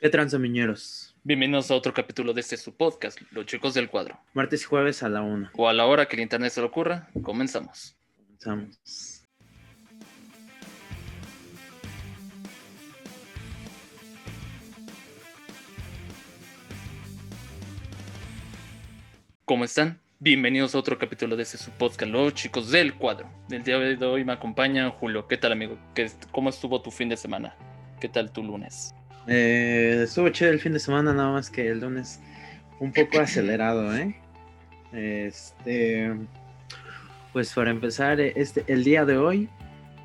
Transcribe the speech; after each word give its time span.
¿Qué 0.00 0.08
tranzamiñeros? 0.10 1.14
Bienvenidos 1.24 1.70
a 1.70 1.74
otro 1.74 1.92
capítulo 1.92 2.32
de 2.32 2.40
este 2.40 2.56
su 2.56 2.76
podcast, 2.76 3.20
Los 3.32 3.46
Chicos 3.46 3.74
del 3.74 3.90
Cuadro. 3.90 4.18
Martes 4.32 4.62
y 4.62 4.64
jueves 4.64 5.02
a 5.02 5.08
la 5.08 5.22
una. 5.22 5.50
O 5.56 5.68
a 5.68 5.72
la 5.72 5.86
hora 5.86 6.06
que 6.06 6.16
el 6.16 6.22
internet 6.22 6.52
se 6.52 6.60
le 6.60 6.66
ocurra, 6.66 7.08
comenzamos. 7.22 7.96
Comenzamos. 8.16 9.24
¿Cómo 19.44 19.64
están? 19.64 20.00
Bienvenidos 20.20 20.74
a 20.74 20.78
otro 20.78 20.98
capítulo 20.98 21.36
de 21.36 21.44
este 21.44 21.58
su 21.58 21.70
podcast, 21.70 22.10
Los 22.10 22.34
Chicos 22.34 22.70
del 22.70 22.94
Cuadro. 22.94 23.28
El 23.50 23.62
día 23.62 23.78
de 23.78 24.04
hoy 24.04 24.24
me 24.24 24.32
acompaña 24.32 24.90
Julio. 24.90 25.26
¿Qué 25.28 25.36
tal, 25.36 25.52
amigo? 25.52 25.78
¿Qué- 25.94 26.10
¿Cómo 26.32 26.50
estuvo 26.50 26.82
tu 26.82 26.90
fin 26.90 27.08
de 27.08 27.16
semana? 27.16 27.54
¿Qué 28.00 28.08
tal 28.08 28.32
tu 28.32 28.42
lunes? 28.42 28.94
Eh, 29.26 30.00
estuvo 30.04 30.28
chido 30.30 30.50
el 30.50 30.60
fin 30.60 30.72
de 30.72 30.78
semana, 30.78 31.12
nada 31.12 31.32
más 31.32 31.50
que 31.50 31.68
el 31.68 31.80
lunes 31.80 32.20
un 32.80 32.92
poco 32.92 33.20
acelerado, 33.20 33.94
¿eh? 33.96 34.14
Este, 34.92 36.14
pues 37.32 37.52
para 37.52 37.70
empezar, 37.70 38.20
eh, 38.20 38.32
este, 38.36 38.64
el 38.68 38.84
día 38.84 39.04
de 39.04 39.18
hoy 39.18 39.48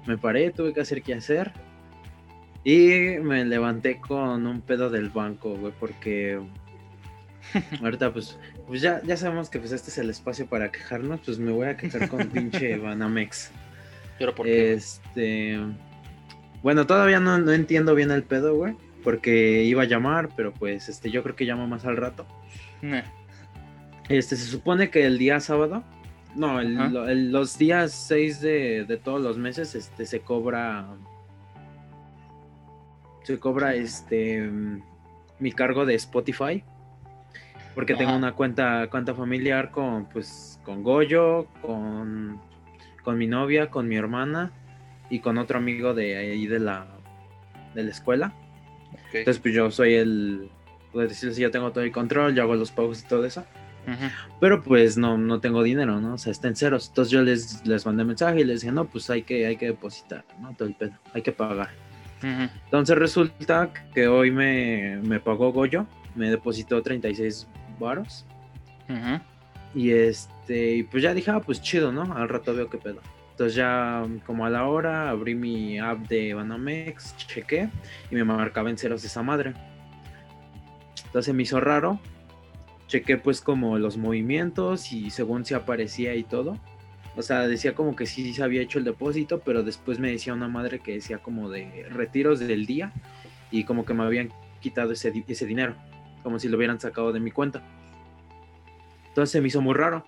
me 0.05 0.17
paré, 0.17 0.51
tuve 0.51 0.73
que 0.73 0.81
hacer 0.81 1.01
qué 1.01 1.13
hacer 1.13 1.51
y 2.63 3.19
me 3.21 3.45
levanté 3.45 3.99
con 3.99 4.45
un 4.45 4.61
pedo 4.61 4.89
del 4.89 5.09
banco, 5.09 5.55
güey, 5.55 5.73
porque 5.79 6.41
ahorita 7.81 8.11
pues, 8.11 8.37
pues 8.67 8.81
ya, 8.81 9.01
ya 9.03 9.17
sabemos 9.17 9.49
que 9.49 9.59
pues 9.59 9.71
este 9.71 9.89
es 9.89 9.97
el 9.97 10.09
espacio 10.09 10.47
para 10.47 10.71
quejarnos, 10.71 11.21
pues 11.25 11.39
me 11.39 11.51
voy 11.51 11.67
a 11.67 11.77
quejar 11.77 12.09
con 12.09 12.27
pinche 12.29 12.77
Banamex. 12.77 13.51
Pero 14.19 14.35
por 14.35 14.45
qué? 14.45 14.73
Este. 14.73 15.59
Bueno, 16.61 16.87
todavía 16.87 17.19
no, 17.19 17.37
no 17.39 17.51
entiendo 17.51 17.95
bien 17.95 18.11
el 18.11 18.23
pedo, 18.23 18.55
güey. 18.55 18.75
Porque 19.03 19.63
iba 19.63 19.83
a 19.83 19.85
llamar, 19.85 20.29
pero 20.35 20.53
pues 20.53 20.87
este, 20.89 21.11
yo 21.11 21.23
creo 21.23 21.35
que 21.35 21.45
llamo 21.45 21.67
más 21.67 21.85
al 21.85 21.97
rato. 21.97 22.25
Nah. 22.81 23.01
Este, 24.09 24.35
se 24.35 24.45
supone 24.45 24.89
que 24.89 25.05
el 25.05 25.17
día 25.17 25.39
sábado. 25.39 25.83
No, 26.35 26.59
el- 26.59 26.77
Ajá. 26.79 26.89
lo- 26.89 27.07
el- 27.07 27.31
los 27.31 27.57
días 27.57 27.91
6 27.91 28.41
de, 28.41 28.85
de 28.85 28.97
todos 28.97 29.21
los 29.21 29.37
meses, 29.37 29.75
este, 29.75 30.05
se 30.05 30.21
cobra. 30.21 30.85
Se 33.23 33.39
cobra 33.39 33.73
este. 33.75 34.49
Mi 35.39 35.51
cargo 35.51 35.85
de 35.85 35.95
Spotify. 35.95 36.63
Porque 37.75 37.95
tengo 37.95 38.15
una 38.15 38.33
cuenta, 38.33 38.87
cuenta 38.91 39.15
familiar 39.15 39.71
con, 39.71 40.05
pues, 40.05 40.59
con 40.63 40.83
Goyo, 40.83 41.47
con, 41.63 42.39
con 43.03 43.17
mi 43.17 43.25
novia, 43.25 43.71
con 43.71 43.87
mi 43.87 43.95
hermana 43.95 44.51
y 45.09 45.19
con 45.19 45.39
otro 45.39 45.57
amigo 45.57 45.95
de 45.95 46.15
ahí 46.17 46.45
de 46.45 46.59
la, 46.59 46.85
de 47.73 47.83
la 47.83 47.89
escuela. 47.89 48.31
Entonces, 49.19 49.41
pues 49.41 49.53
yo 49.53 49.71
soy 49.71 49.95
el, 49.95 50.49
puedo 50.91 51.07
decirles, 51.07 51.37
yo 51.37 51.51
tengo 51.51 51.71
todo 51.71 51.83
el 51.83 51.91
control, 51.91 52.35
yo 52.35 52.43
hago 52.43 52.55
los 52.55 52.71
pagos 52.71 53.01
y 53.01 53.07
todo 53.07 53.25
eso. 53.25 53.45
Pero 54.39 54.63
pues 54.63 54.97
no, 54.97 55.17
no 55.17 55.41
tengo 55.41 55.61
dinero, 55.61 55.99
¿no? 55.99 56.13
O 56.13 56.17
sea, 56.17 56.31
está 56.31 56.47
en 56.47 56.55
ceros. 56.55 56.87
Entonces 56.87 57.11
yo 57.11 57.21
les, 57.21 57.65
les 57.65 57.85
mandé 57.85 58.05
mensaje 58.05 58.39
y 58.39 58.43
les 58.45 58.61
dije, 58.61 58.71
no, 58.71 58.85
pues 58.85 59.09
hay 59.09 59.23
que, 59.23 59.45
hay 59.45 59.57
que 59.57 59.67
depositar, 59.67 60.23
¿no? 60.39 60.53
Todo 60.53 60.69
el 60.69 60.75
pedo, 60.75 60.93
hay 61.13 61.21
que 61.21 61.31
pagar. 61.33 61.69
Entonces 62.21 62.97
resulta 62.97 63.69
que 63.93 64.07
hoy 64.07 64.31
me, 64.31 64.97
me 65.03 65.19
pagó 65.19 65.51
Goyo, 65.51 65.85
me 66.15 66.29
depositó 66.29 66.81
36 66.81 67.47
varos. 67.77 68.25
Y 69.75 69.91
este, 69.91 70.75
y 70.75 70.83
pues 70.83 71.03
ya 71.03 71.13
dije, 71.13 71.31
ah, 71.31 71.41
pues 71.41 71.61
chido, 71.61 71.91
¿no? 71.91 72.03
Al 72.15 72.29
rato 72.29 72.53
veo 72.53 72.69
qué 72.69 72.77
pedo. 72.77 73.01
Entonces 73.33 73.55
ya 73.55 74.05
como 74.27 74.45
a 74.45 74.51
la 74.51 74.67
hora 74.67 75.09
abrí 75.09 75.33
mi 75.33 75.79
app 75.79 76.07
de 76.07 76.35
Banamex, 76.35 77.17
chequé 77.17 77.67
y 78.11 78.15
me 78.15 78.23
marcaba 78.23 78.69
en 78.69 78.77
ceros 78.77 79.03
esa 79.03 79.23
madre. 79.23 79.55
Entonces 81.07 81.33
me 81.33 81.41
hizo 81.41 81.59
raro. 81.59 81.99
Chequé 82.87 83.17
pues 83.17 83.41
como 83.41 83.79
los 83.79 83.97
movimientos 83.97 84.93
y 84.93 85.09
según 85.09 85.45
se 85.45 85.55
aparecía 85.55 86.13
y 86.13 86.23
todo. 86.23 86.59
O 87.15 87.23
sea, 87.23 87.47
decía 87.47 87.73
como 87.73 87.95
que 87.95 88.05
sí 88.05 88.35
se 88.35 88.43
había 88.43 88.61
hecho 88.61 88.77
el 88.77 88.85
depósito, 88.85 89.39
pero 89.39 89.63
después 89.63 89.97
me 89.97 90.11
decía 90.11 90.33
una 90.33 90.47
madre 90.47 90.79
que 90.79 90.93
decía 90.93 91.17
como 91.17 91.49
de 91.49 91.87
retiros 91.89 92.39
del 92.39 92.67
día 92.67 92.93
y 93.49 93.63
como 93.63 93.83
que 93.83 93.95
me 93.95 94.03
habían 94.03 94.29
quitado 94.59 94.91
ese, 94.91 95.23
ese 95.27 95.45
dinero, 95.47 95.75
como 96.21 96.37
si 96.37 96.49
lo 96.49 96.57
hubieran 96.57 96.79
sacado 96.79 97.11
de 97.11 97.19
mi 97.19 97.31
cuenta. 97.31 97.63
Entonces 99.07 99.31
se 99.31 99.41
me 99.41 99.47
hizo 99.47 99.59
muy 99.59 99.73
raro. 99.73 100.05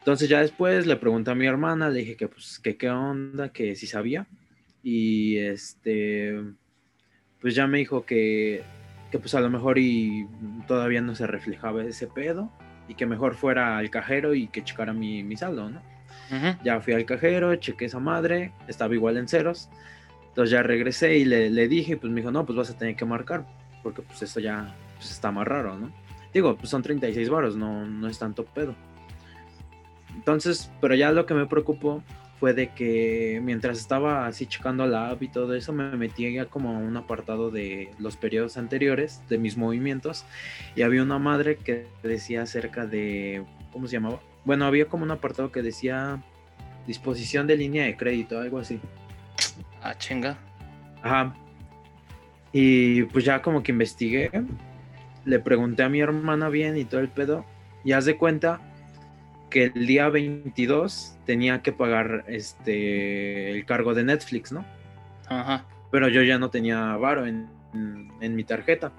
Entonces 0.00 0.28
ya 0.28 0.40
después 0.40 0.86
le 0.86 0.96
pregunté 0.96 1.30
a 1.30 1.34
mi 1.34 1.46
hermana, 1.46 1.88
le 1.90 2.00
dije 2.00 2.16
que 2.16 2.28
pues 2.28 2.58
que 2.58 2.76
qué 2.76 2.90
onda, 2.90 3.50
que 3.50 3.76
si 3.76 3.86
sabía. 3.86 4.26
Y 4.82 5.36
este, 5.36 6.34
pues 7.40 7.54
ya 7.54 7.66
me 7.66 7.78
dijo 7.78 8.04
que, 8.04 8.62
que 9.10 9.18
pues 9.18 9.34
a 9.34 9.40
lo 9.40 9.50
mejor 9.50 9.78
y 9.78 10.26
todavía 10.66 11.02
no 11.02 11.14
se 11.14 11.26
reflejaba 11.26 11.84
ese 11.84 12.06
pedo 12.06 12.50
y 12.88 12.94
que 12.94 13.06
mejor 13.06 13.34
fuera 13.34 13.76
al 13.76 13.90
cajero 13.90 14.34
y 14.34 14.48
que 14.48 14.64
checara 14.64 14.92
mi, 14.92 15.22
mi 15.22 15.36
saldo, 15.36 15.68
¿no? 15.68 15.82
Ya 16.64 16.80
fui 16.80 16.94
al 16.94 17.04
cajero, 17.04 17.54
chequé 17.56 17.86
esa 17.86 17.98
madre, 17.98 18.52
estaba 18.68 18.94
igual 18.94 19.16
en 19.16 19.28
ceros. 19.28 19.68
Entonces 20.28 20.52
ya 20.52 20.62
regresé 20.62 21.18
y 21.18 21.24
le, 21.24 21.50
le 21.50 21.68
dije, 21.68 21.96
pues 21.96 22.12
me 22.12 22.20
dijo, 22.20 22.30
no, 22.30 22.46
pues 22.46 22.56
vas 22.56 22.70
a 22.70 22.78
tener 22.78 22.96
que 22.96 23.04
marcar, 23.04 23.46
porque 23.82 24.02
pues 24.02 24.22
esto 24.22 24.40
ya 24.40 24.74
pues, 24.96 25.10
está 25.10 25.30
más 25.32 25.46
raro, 25.46 25.76
¿no? 25.76 25.92
Digo, 26.32 26.56
pues 26.56 26.70
son 26.70 26.82
36 26.82 27.28
varos, 27.28 27.56
no, 27.56 27.84
no 27.86 28.06
es 28.06 28.18
tanto 28.18 28.44
pedo. 28.44 28.76
Entonces, 30.14 30.70
pero 30.80 30.94
ya 30.94 31.12
lo 31.12 31.26
que 31.26 31.34
me 31.34 31.46
preocupó 31.46 32.02
fue 32.40 32.54
de 32.54 32.68
que 32.68 33.38
mientras 33.42 33.78
estaba 33.78 34.26
así 34.26 34.46
checando 34.46 34.86
la 34.86 35.10
app 35.10 35.22
y 35.22 35.28
todo 35.28 35.54
eso, 35.54 35.74
me 35.74 35.94
metí 35.96 36.32
ya 36.32 36.46
como 36.46 36.70
a 36.70 36.78
un 36.78 36.96
apartado 36.96 37.50
de 37.50 37.90
los 37.98 38.16
periodos 38.16 38.56
anteriores, 38.56 39.22
de 39.28 39.36
mis 39.36 39.58
movimientos, 39.58 40.24
y 40.74 40.82
había 40.82 41.02
una 41.02 41.18
madre 41.18 41.56
que 41.56 41.86
decía 42.02 42.42
acerca 42.42 42.86
de, 42.86 43.44
¿cómo 43.72 43.86
se 43.86 43.96
llamaba? 43.96 44.20
Bueno, 44.46 44.64
había 44.64 44.86
como 44.86 45.04
un 45.04 45.10
apartado 45.10 45.52
que 45.52 45.60
decía 45.60 46.22
disposición 46.86 47.46
de 47.46 47.56
línea 47.56 47.84
de 47.84 47.96
crédito, 47.98 48.40
algo 48.40 48.58
así. 48.58 48.80
Ah, 49.82 49.94
chinga. 49.98 50.38
Ajá. 51.02 51.34
Y 52.52 53.02
pues 53.04 53.26
ya 53.26 53.42
como 53.42 53.62
que 53.62 53.72
investigué, 53.72 54.30
le 55.26 55.38
pregunté 55.40 55.82
a 55.82 55.90
mi 55.90 56.00
hermana 56.00 56.48
bien 56.48 56.78
y 56.78 56.86
todo 56.86 57.00
el 57.00 57.10
pedo, 57.10 57.44
y 57.84 57.92
haz 57.92 58.06
de 58.06 58.16
cuenta 58.16 58.60
que 59.50 59.64
el 59.74 59.86
día 59.86 60.08
22 60.08 61.16
tenía 61.26 61.60
que 61.62 61.72
pagar 61.72 62.24
este 62.28 63.50
el 63.50 63.64
cargo 63.66 63.94
de 63.94 64.04
Netflix, 64.04 64.52
¿no? 64.52 64.64
Ajá. 65.28 65.64
Pero 65.90 66.08
yo 66.08 66.22
ya 66.22 66.38
no 66.38 66.50
tenía 66.50 66.96
varo 66.96 67.26
en, 67.26 67.48
en- 67.74 68.10
en 68.20 68.36
mi 68.36 68.44
tarjeta. 68.44 68.92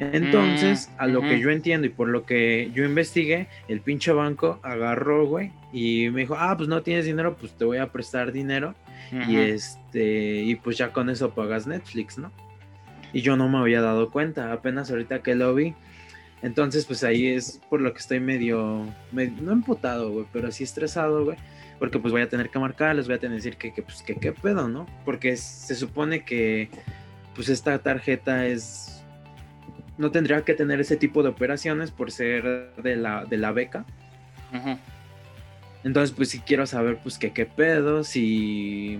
Entonces, 0.00 0.90
Mm, 0.92 1.00
a 1.02 1.06
lo 1.08 1.20
que 1.22 1.40
yo 1.40 1.50
entiendo 1.50 1.86
y 1.86 1.90
por 1.90 2.08
lo 2.08 2.24
que 2.24 2.70
yo 2.72 2.84
investigué, 2.84 3.48
el 3.66 3.80
pinche 3.80 4.12
banco 4.12 4.60
agarró, 4.62 5.26
güey, 5.26 5.50
y 5.72 6.08
me 6.10 6.20
dijo, 6.20 6.36
ah, 6.38 6.56
pues 6.56 6.68
no 6.68 6.82
tienes 6.82 7.04
dinero, 7.04 7.36
pues 7.36 7.52
te 7.54 7.64
voy 7.64 7.78
a 7.78 7.90
prestar 7.90 8.30
dinero 8.32 8.74
y 9.28 9.36
este 9.38 10.42
y 10.42 10.54
pues 10.56 10.76
ya 10.78 10.92
con 10.92 11.10
eso 11.10 11.30
pagas 11.30 11.66
Netflix, 11.66 12.16
¿no? 12.18 12.30
Y 13.12 13.22
yo 13.22 13.36
no 13.36 13.48
me 13.48 13.58
había 13.58 13.80
dado 13.80 14.10
cuenta, 14.10 14.52
apenas 14.52 14.90
ahorita 14.90 15.22
que 15.22 15.34
lo 15.34 15.54
vi. 15.54 15.74
Entonces, 16.42 16.84
pues 16.86 17.02
ahí 17.04 17.26
es 17.26 17.60
por 17.68 17.80
lo 17.80 17.92
que 17.92 17.98
estoy 17.98 18.20
medio, 18.20 18.86
me- 19.12 19.26
no 19.28 19.52
emputado, 19.52 20.10
güey, 20.12 20.26
pero 20.32 20.52
sí 20.52 20.62
estresado, 20.64 21.24
güey, 21.24 21.36
porque 21.78 21.98
pues 21.98 22.12
voy 22.12 22.22
a 22.22 22.28
tener 22.28 22.48
que 22.50 22.58
marcar, 22.58 22.94
les 22.94 23.06
voy 23.06 23.16
a 23.16 23.18
tener 23.18 23.38
que 23.40 23.44
decir 23.44 23.56
que, 23.58 23.72
que 23.74 23.82
pues 23.82 24.02
que 24.02 24.14
qué 24.16 24.32
pedo, 24.32 24.68
¿no? 24.68 24.86
Porque 25.04 25.36
se 25.36 25.74
supone 25.74 26.24
que 26.24 26.68
pues 27.34 27.48
esta 27.48 27.78
tarjeta 27.80 28.46
es 28.46 29.02
no 29.96 30.12
tendría 30.12 30.42
que 30.42 30.54
tener 30.54 30.80
ese 30.80 30.96
tipo 30.96 31.24
de 31.24 31.30
operaciones 31.30 31.90
por 31.90 32.12
ser 32.12 32.72
de 32.82 32.94
la 32.96 33.24
de 33.24 33.36
la 33.36 33.50
beca. 33.50 33.84
Entonces, 35.84 36.14
pues 36.14 36.28
sí 36.30 36.40
quiero 36.40 36.66
saber, 36.66 36.98
pues, 37.02 37.18
que 37.18 37.32
qué 37.32 37.46
pedo, 37.46 38.02
si, 38.04 38.98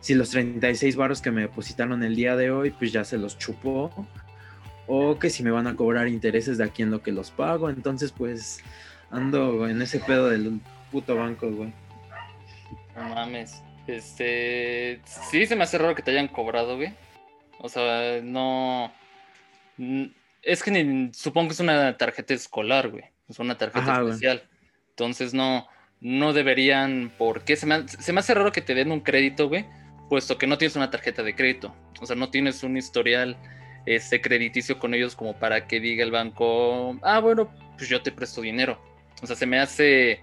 si 0.00 0.14
los 0.14 0.30
36 0.30 0.94
varos 0.96 1.20
que 1.20 1.30
me 1.32 1.42
depositaron 1.42 2.02
el 2.04 2.14
día 2.14 2.36
de 2.36 2.50
hoy, 2.50 2.70
pues 2.70 2.92
ya 2.92 3.04
se 3.04 3.18
los 3.18 3.36
chupó, 3.38 3.90
o 4.86 5.18
que 5.18 5.30
si 5.30 5.42
me 5.42 5.50
van 5.50 5.66
a 5.66 5.76
cobrar 5.76 6.08
intereses 6.08 6.58
de 6.58 6.64
aquí 6.64 6.82
en 6.82 6.90
lo 6.90 7.02
que 7.02 7.12
los 7.12 7.30
pago. 7.30 7.68
Entonces, 7.70 8.12
pues, 8.12 8.60
ando 9.10 9.68
en 9.68 9.80
ese 9.82 9.98
pedo 10.00 10.28
del 10.30 10.60
puto 10.92 11.16
banco, 11.16 11.50
güey. 11.50 11.72
No 12.96 13.08
mames. 13.14 13.62
Este. 13.86 15.00
Sí, 15.30 15.46
se 15.46 15.56
me 15.56 15.64
hace 15.64 15.78
raro 15.78 15.94
que 15.94 16.02
te 16.02 16.10
hayan 16.10 16.28
cobrado, 16.28 16.76
güey. 16.76 16.92
O 17.58 17.68
sea, 17.68 18.20
no. 18.22 18.92
Es 20.42 20.62
que 20.62 20.70
ni- 20.70 21.12
supongo 21.12 21.48
que 21.48 21.54
es 21.54 21.60
una 21.60 21.96
tarjeta 21.96 22.34
escolar, 22.34 22.88
güey. 22.88 23.04
Es 23.28 23.38
una 23.38 23.56
tarjeta 23.58 23.80
Ajá, 23.80 24.00
güey. 24.00 24.12
especial. 24.14 24.42
Entonces 24.90 25.34
no, 25.34 25.66
no 26.00 26.32
deberían. 26.32 27.12
¿Por 27.18 27.42
qué? 27.42 27.56
Se 27.56 27.66
me, 27.66 27.86
se 27.88 28.12
me 28.12 28.20
hace 28.20 28.34
raro 28.34 28.52
que 28.52 28.60
te 28.62 28.74
den 28.74 28.92
un 28.92 29.00
crédito, 29.00 29.48
güey. 29.48 29.66
Puesto 30.08 30.38
que 30.38 30.46
no 30.46 30.56
tienes 30.58 30.76
una 30.76 30.90
tarjeta 30.90 31.22
de 31.22 31.34
crédito. 31.34 31.74
O 32.00 32.06
sea, 32.06 32.14
no 32.16 32.30
tienes 32.30 32.62
un 32.62 32.76
historial 32.76 33.36
este, 33.86 34.20
crediticio 34.20 34.78
con 34.78 34.92
ellos 34.94 35.14
como 35.16 35.34
para 35.34 35.66
que 35.66 35.80
diga 35.80 36.04
el 36.04 36.10
banco. 36.10 36.98
Ah, 37.02 37.20
bueno, 37.20 37.48
pues 37.78 37.88
yo 37.88 38.02
te 38.02 38.12
presto 38.12 38.40
dinero. 38.42 38.78
O 39.22 39.26
sea, 39.26 39.36
se 39.36 39.46
me 39.46 39.58
hace 39.58 40.20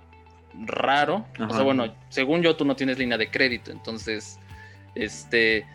raro. 0.65 1.25
O 1.39 1.53
sea, 1.53 1.63
bueno, 1.63 1.95
según 2.09 2.41
yo, 2.43 2.55
tú 2.55 2.65
no 2.65 2.75
tienes 2.75 2.99
línea 2.99 3.17
de 3.17 3.31
crédito. 3.31 3.71
Entonces, 3.71 4.39
este, 4.95 5.65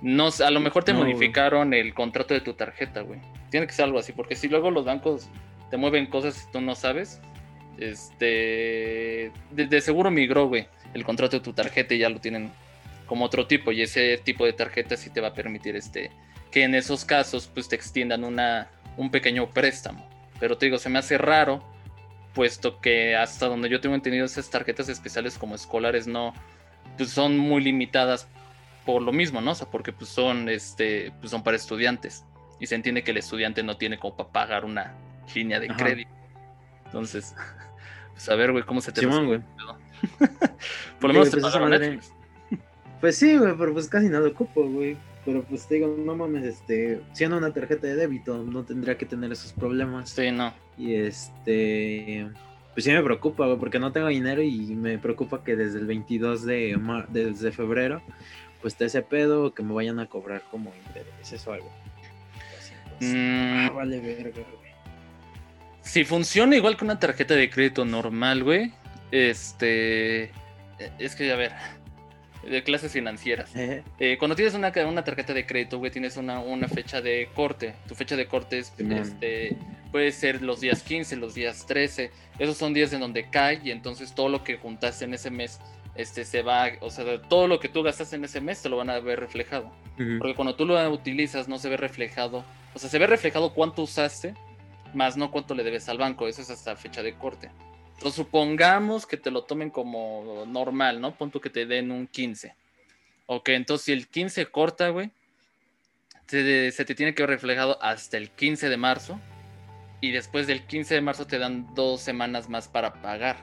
No, 0.00 0.28
a 0.44 0.50
lo 0.50 0.60
mejor 0.60 0.84
te 0.84 0.92
No, 0.92 1.00
güey. 1.00 1.12
modificaron 1.14 1.74
el 1.74 1.92
contrato 1.94 2.32
de 2.34 2.40
tu 2.40 2.52
tarjeta, 2.54 3.00
güey. 3.00 3.18
Tiene 3.50 3.66
que 3.66 3.72
ser 3.72 3.86
algo 3.86 3.98
así, 3.98 4.12
porque 4.12 4.36
si 4.36 4.46
luego 4.48 4.70
los 4.70 4.84
bancos 4.84 5.28
te 5.70 5.76
mueven 5.76 6.06
cosas 6.06 6.46
y 6.48 6.52
tú 6.52 6.60
no 6.60 6.74
sabes, 6.76 7.20
este, 7.78 9.32
de, 9.50 9.66
de 9.66 9.80
seguro 9.80 10.10
migró, 10.10 10.46
güey, 10.48 10.68
el 10.94 11.04
contrato 11.04 11.36
de 11.38 11.42
tu 11.42 11.52
tarjeta 11.52 11.94
y 11.94 11.98
ya 11.98 12.08
lo 12.08 12.20
tienen 12.20 12.50
como 13.06 13.24
otro 13.24 13.46
tipo 13.46 13.72
y 13.72 13.82
ese 13.82 14.18
tipo 14.18 14.44
de 14.44 14.52
tarjeta 14.52 14.96
sí 14.96 15.10
te 15.10 15.20
va 15.20 15.28
a 15.28 15.34
permitir, 15.34 15.76
este, 15.76 16.10
que 16.50 16.64
en 16.64 16.74
esos 16.74 17.04
casos, 17.04 17.50
pues 17.52 17.68
te 17.68 17.76
extiendan 17.76 18.24
una, 18.24 18.68
un 18.96 19.10
pequeño 19.10 19.50
préstamo. 19.50 20.08
Pero 20.40 20.56
te 20.56 20.66
digo, 20.66 20.78
se 20.78 20.88
me 20.88 20.98
hace 20.98 21.18
raro, 21.18 21.62
puesto 22.34 22.80
que 22.80 23.16
hasta 23.16 23.46
donde 23.46 23.68
yo 23.68 23.80
tengo 23.80 23.94
entendido 23.94 24.24
esas 24.24 24.48
tarjetas 24.50 24.88
especiales 24.88 25.38
como 25.38 25.54
escolares 25.54 26.06
no, 26.06 26.34
pues 26.96 27.10
son 27.10 27.36
muy 27.38 27.62
limitadas 27.62 28.28
por 28.86 29.02
lo 29.02 29.12
mismo, 29.12 29.40
¿no? 29.40 29.50
O 29.50 29.54
sea, 29.54 29.68
porque 29.68 29.92
pues 29.92 30.08
son, 30.08 30.48
este, 30.48 31.12
pues 31.20 31.30
son 31.30 31.42
para 31.42 31.56
estudiantes. 31.56 32.24
Y 32.60 32.66
se 32.66 32.74
entiende 32.74 33.04
que 33.04 33.10
el 33.10 33.18
estudiante 33.18 33.62
no 33.62 33.76
tiene 33.76 33.98
como 33.98 34.16
para 34.16 34.30
pagar 34.30 34.64
una 34.64 34.94
línea 35.34 35.60
de 35.60 35.68
Ajá. 35.68 35.76
crédito. 35.76 36.10
Entonces, 36.86 37.34
pues 38.12 38.28
a 38.28 38.34
ver, 38.34 38.52
güey, 38.52 38.64
cómo 38.64 38.80
se 38.80 38.92
te 38.92 39.02
Simón, 39.02 39.26
güey. 39.26 39.40
Por 41.00 41.08
lo 41.08 41.14
menos 41.14 41.30
te 41.30 41.38
pues, 41.38 41.52
pagaron. 41.52 42.00
Pues 43.00 43.16
sí, 43.16 43.36
güey, 43.36 43.54
pero 43.56 43.72
pues 43.72 43.88
casi 43.88 44.08
no 44.08 44.20
lo 44.20 44.30
ocupo, 44.30 44.64
güey. 44.64 44.96
Pero 45.24 45.42
pues 45.42 45.66
te 45.66 45.74
digo, 45.74 45.94
no 45.98 46.14
mames, 46.16 46.44
este, 46.44 47.00
siendo 47.12 47.36
una 47.36 47.52
tarjeta 47.52 47.86
de 47.86 47.96
débito, 47.96 48.42
no 48.44 48.64
tendría 48.64 48.96
que 48.96 49.04
tener 49.06 49.30
esos 49.32 49.52
problemas. 49.52 50.10
Sí, 50.10 50.30
no. 50.30 50.54
Y 50.78 50.94
este, 50.94 52.28
pues 52.72 52.84
sí 52.84 52.92
me 52.92 53.02
preocupa, 53.02 53.46
güey, 53.46 53.58
porque 53.58 53.78
no 53.78 53.92
tengo 53.92 54.08
dinero 54.08 54.42
y 54.42 54.58
me 54.74 54.96
preocupa 54.98 55.42
que 55.44 55.56
desde 55.56 55.80
el 55.80 55.86
22 55.86 56.44
de, 56.44 56.76
mar- 56.78 57.08
desde 57.08 57.52
febrero, 57.52 58.00
pues 58.62 58.74
esté 58.74 58.86
ese 58.86 59.02
pedo, 59.02 59.52
que 59.52 59.62
me 59.62 59.74
vayan 59.74 59.98
a 59.98 60.06
cobrar 60.06 60.42
como 60.50 60.72
intereses 60.86 61.46
o 61.46 61.52
algo. 61.52 61.70
Así, 62.58 62.72
pues, 62.98 63.12
Mm, 63.14 63.66
ah, 63.66 63.70
vale 63.74 64.00
verga, 64.00 64.30
güey. 64.56 64.68
Si 65.82 66.04
funciona 66.04 66.56
igual 66.56 66.76
que 66.76 66.84
una 66.84 66.98
tarjeta 66.98 67.34
de 67.34 67.48
crédito 67.50 67.84
normal, 67.84 68.44
güey, 68.44 68.72
este. 69.10 70.24
eh, 70.24 70.30
Es 70.98 71.14
que, 71.16 71.32
a 71.32 71.36
ver, 71.36 71.52
de 72.42 72.62
clases 72.62 72.92
financieras. 72.92 73.50
Eh, 73.54 74.16
cuando 74.18 74.36
tienes 74.36 74.54
una, 74.54 74.72
una 74.86 75.04
tarjeta 75.04 75.34
de 75.34 75.46
crédito, 75.46 75.78
güey, 75.78 75.90
tienes 75.90 76.16
una, 76.16 76.40
una 76.40 76.68
fecha 76.68 77.00
de 77.00 77.28
corte. 77.34 77.74
Tu 77.88 77.94
fecha 77.94 78.16
de 78.16 78.26
corte 78.26 78.58
es, 78.58 78.72
este, 78.78 79.56
puede 79.90 80.12
ser 80.12 80.42
los 80.42 80.60
días 80.60 80.82
15, 80.82 81.16
los 81.16 81.34
días 81.34 81.66
13. 81.66 82.10
Esos 82.38 82.56
son 82.56 82.74
días 82.74 82.92
en 82.92 83.00
donde 83.00 83.28
cae 83.28 83.60
y 83.62 83.70
entonces 83.70 84.14
todo 84.14 84.28
lo 84.28 84.44
que 84.44 84.56
juntaste 84.56 85.04
en 85.04 85.14
ese 85.14 85.30
mes 85.30 85.60
este, 85.94 86.24
se 86.24 86.42
va, 86.42 86.70
o 86.80 86.90
sea, 86.90 87.20
todo 87.22 87.48
lo 87.48 87.58
que 87.58 87.68
tú 87.68 87.82
gastaste 87.82 88.16
en 88.16 88.24
ese 88.24 88.40
mes 88.40 88.62
te 88.62 88.68
lo 88.68 88.76
van 88.76 88.88
a 88.90 89.00
ver 89.00 89.18
reflejado. 89.18 89.70
Porque 90.18 90.36
cuando 90.36 90.54
tú 90.54 90.64
lo 90.64 90.90
utilizas 90.92 91.48
no 91.48 91.58
se 91.58 91.68
ve 91.68 91.76
reflejado. 91.76 92.44
O 92.72 92.78
sea, 92.78 92.88
se 92.88 92.98
ve 92.98 93.08
reflejado 93.08 93.52
cuánto 93.52 93.82
usaste, 93.82 94.34
más 94.94 95.16
no 95.16 95.32
cuánto 95.32 95.56
le 95.56 95.64
debes 95.64 95.88
al 95.88 95.98
banco. 95.98 96.28
Eso 96.28 96.40
es 96.40 96.50
hasta 96.50 96.76
fecha 96.76 97.02
de 97.02 97.14
corte. 97.14 97.50
Entonces 97.98 98.14
supongamos 98.14 99.06
que 99.06 99.16
te 99.16 99.32
lo 99.32 99.42
tomen 99.42 99.70
como 99.70 100.44
normal, 100.46 101.00
¿no? 101.00 101.16
Punto 101.16 101.40
que 101.40 101.50
te 101.50 101.66
den 101.66 101.90
un 101.90 102.06
15. 102.06 102.54
Ok, 103.26 103.48
entonces 103.48 103.86
si 103.86 103.92
el 103.92 104.06
15 104.06 104.46
corta, 104.46 104.90
güey, 104.90 105.10
se, 106.28 106.70
se 106.70 106.84
te 106.84 106.94
tiene 106.94 107.12
que 107.12 107.24
ver 107.24 107.30
reflejado 107.30 107.76
hasta 107.82 108.16
el 108.16 108.30
15 108.30 108.68
de 108.68 108.76
marzo. 108.76 109.18
Y 110.00 110.12
después 110.12 110.46
del 110.46 110.62
15 110.62 110.94
de 110.94 111.00
marzo 111.00 111.26
te 111.26 111.40
dan 111.40 111.74
dos 111.74 112.00
semanas 112.00 112.48
más 112.48 112.68
para 112.68 113.02
pagar. 113.02 113.38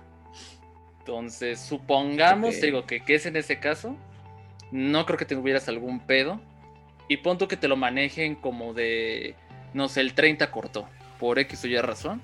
Entonces, 0.99 1.59
supongamos, 1.59 2.57
te 2.57 2.67
digo, 2.67 2.85
que, 2.85 3.01
que 3.03 3.15
es 3.15 3.25
en 3.25 3.35
ese 3.35 3.59
caso. 3.59 3.97
No 4.71 5.05
creo 5.05 5.17
que 5.17 5.25
tuvieras 5.25 5.67
algún 5.67 5.99
pedo. 5.99 6.39
Y 7.09 7.17
punto 7.17 7.49
que 7.49 7.57
te 7.57 7.67
lo 7.67 7.75
manejen 7.75 8.35
como 8.35 8.73
de, 8.73 9.35
no 9.73 9.89
sé, 9.89 9.99
el 9.99 10.13
30 10.13 10.49
cortó. 10.49 10.87
Por 11.19 11.39
X 11.39 11.65
o 11.65 11.67
Y 11.67 11.77
razón. 11.77 12.21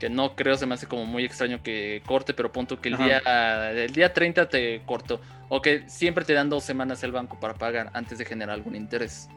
Que 0.00 0.08
no 0.10 0.34
creo, 0.34 0.56
se 0.56 0.66
me 0.66 0.74
hace 0.74 0.86
como 0.86 1.04
muy 1.04 1.24
extraño 1.24 1.62
que 1.62 2.02
corte, 2.06 2.34
pero 2.34 2.50
punto 2.50 2.80
que 2.80 2.88
el 2.88 2.94
Ajá. 2.94 3.04
día, 3.04 3.70
el 3.84 3.92
día 3.92 4.12
30 4.12 4.48
te 4.48 4.80
cortó. 4.86 5.20
O 5.50 5.60
que 5.62 5.88
siempre 5.88 6.24
te 6.24 6.32
dan 6.32 6.48
dos 6.48 6.64
semanas 6.64 7.02
el 7.04 7.12
banco 7.12 7.38
para 7.38 7.54
pagar 7.54 7.90
antes 7.92 8.16
de 8.18 8.24
generar 8.24 8.54
algún 8.54 8.74
interés. 8.74 9.28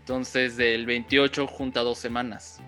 Entonces, 0.00 0.56
del 0.58 0.84
28 0.84 1.46
junta 1.46 1.80
dos 1.80 1.98
semanas. 1.98 2.60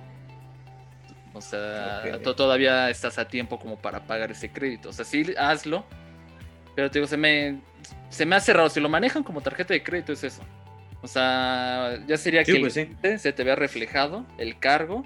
O 1.35 1.43
sea, 1.43 2.03
Ok. 2.15 2.23
to- 2.23 2.35
todavía 2.35 2.89
estás 2.89 3.19
a 3.19 3.29
tiempo 3.29 3.59
como 3.59 3.77
para 3.77 4.01
pagar 4.07 4.31
ese 4.31 4.51
crédito. 4.51 4.89
O 4.89 4.93
sea, 4.93 5.05
sí, 5.05 5.27
hazlo. 5.37 5.85
Pero 6.75 6.91
te 6.91 6.99
digo, 6.99 7.07
se 7.07 7.19
me, 7.19 7.61
se 8.09 8.25
me 8.25 8.37
hace 8.37 8.55
raro. 8.55 8.71
Si 8.71 8.81
lo 8.81 8.89
manejan 8.89 9.23
como 9.23 9.43
tarjeta 9.43 9.75
de 9.75 9.83
crédito, 9.83 10.13
es 10.15 10.25
eso. 10.25 10.43
O 11.03 11.07
sea, 11.07 11.99
ya 12.07 12.17
sería 12.17 12.43
Sí, 12.45 12.53
que 12.53 12.57
el 12.57 12.63
pues 12.63 12.73
sí. 12.73 12.87
15 12.87 13.19
se 13.19 13.33
te 13.35 13.45
vea 13.45 13.55
reflejado 13.57 14.25
el 14.39 14.59
cargo, 14.59 15.05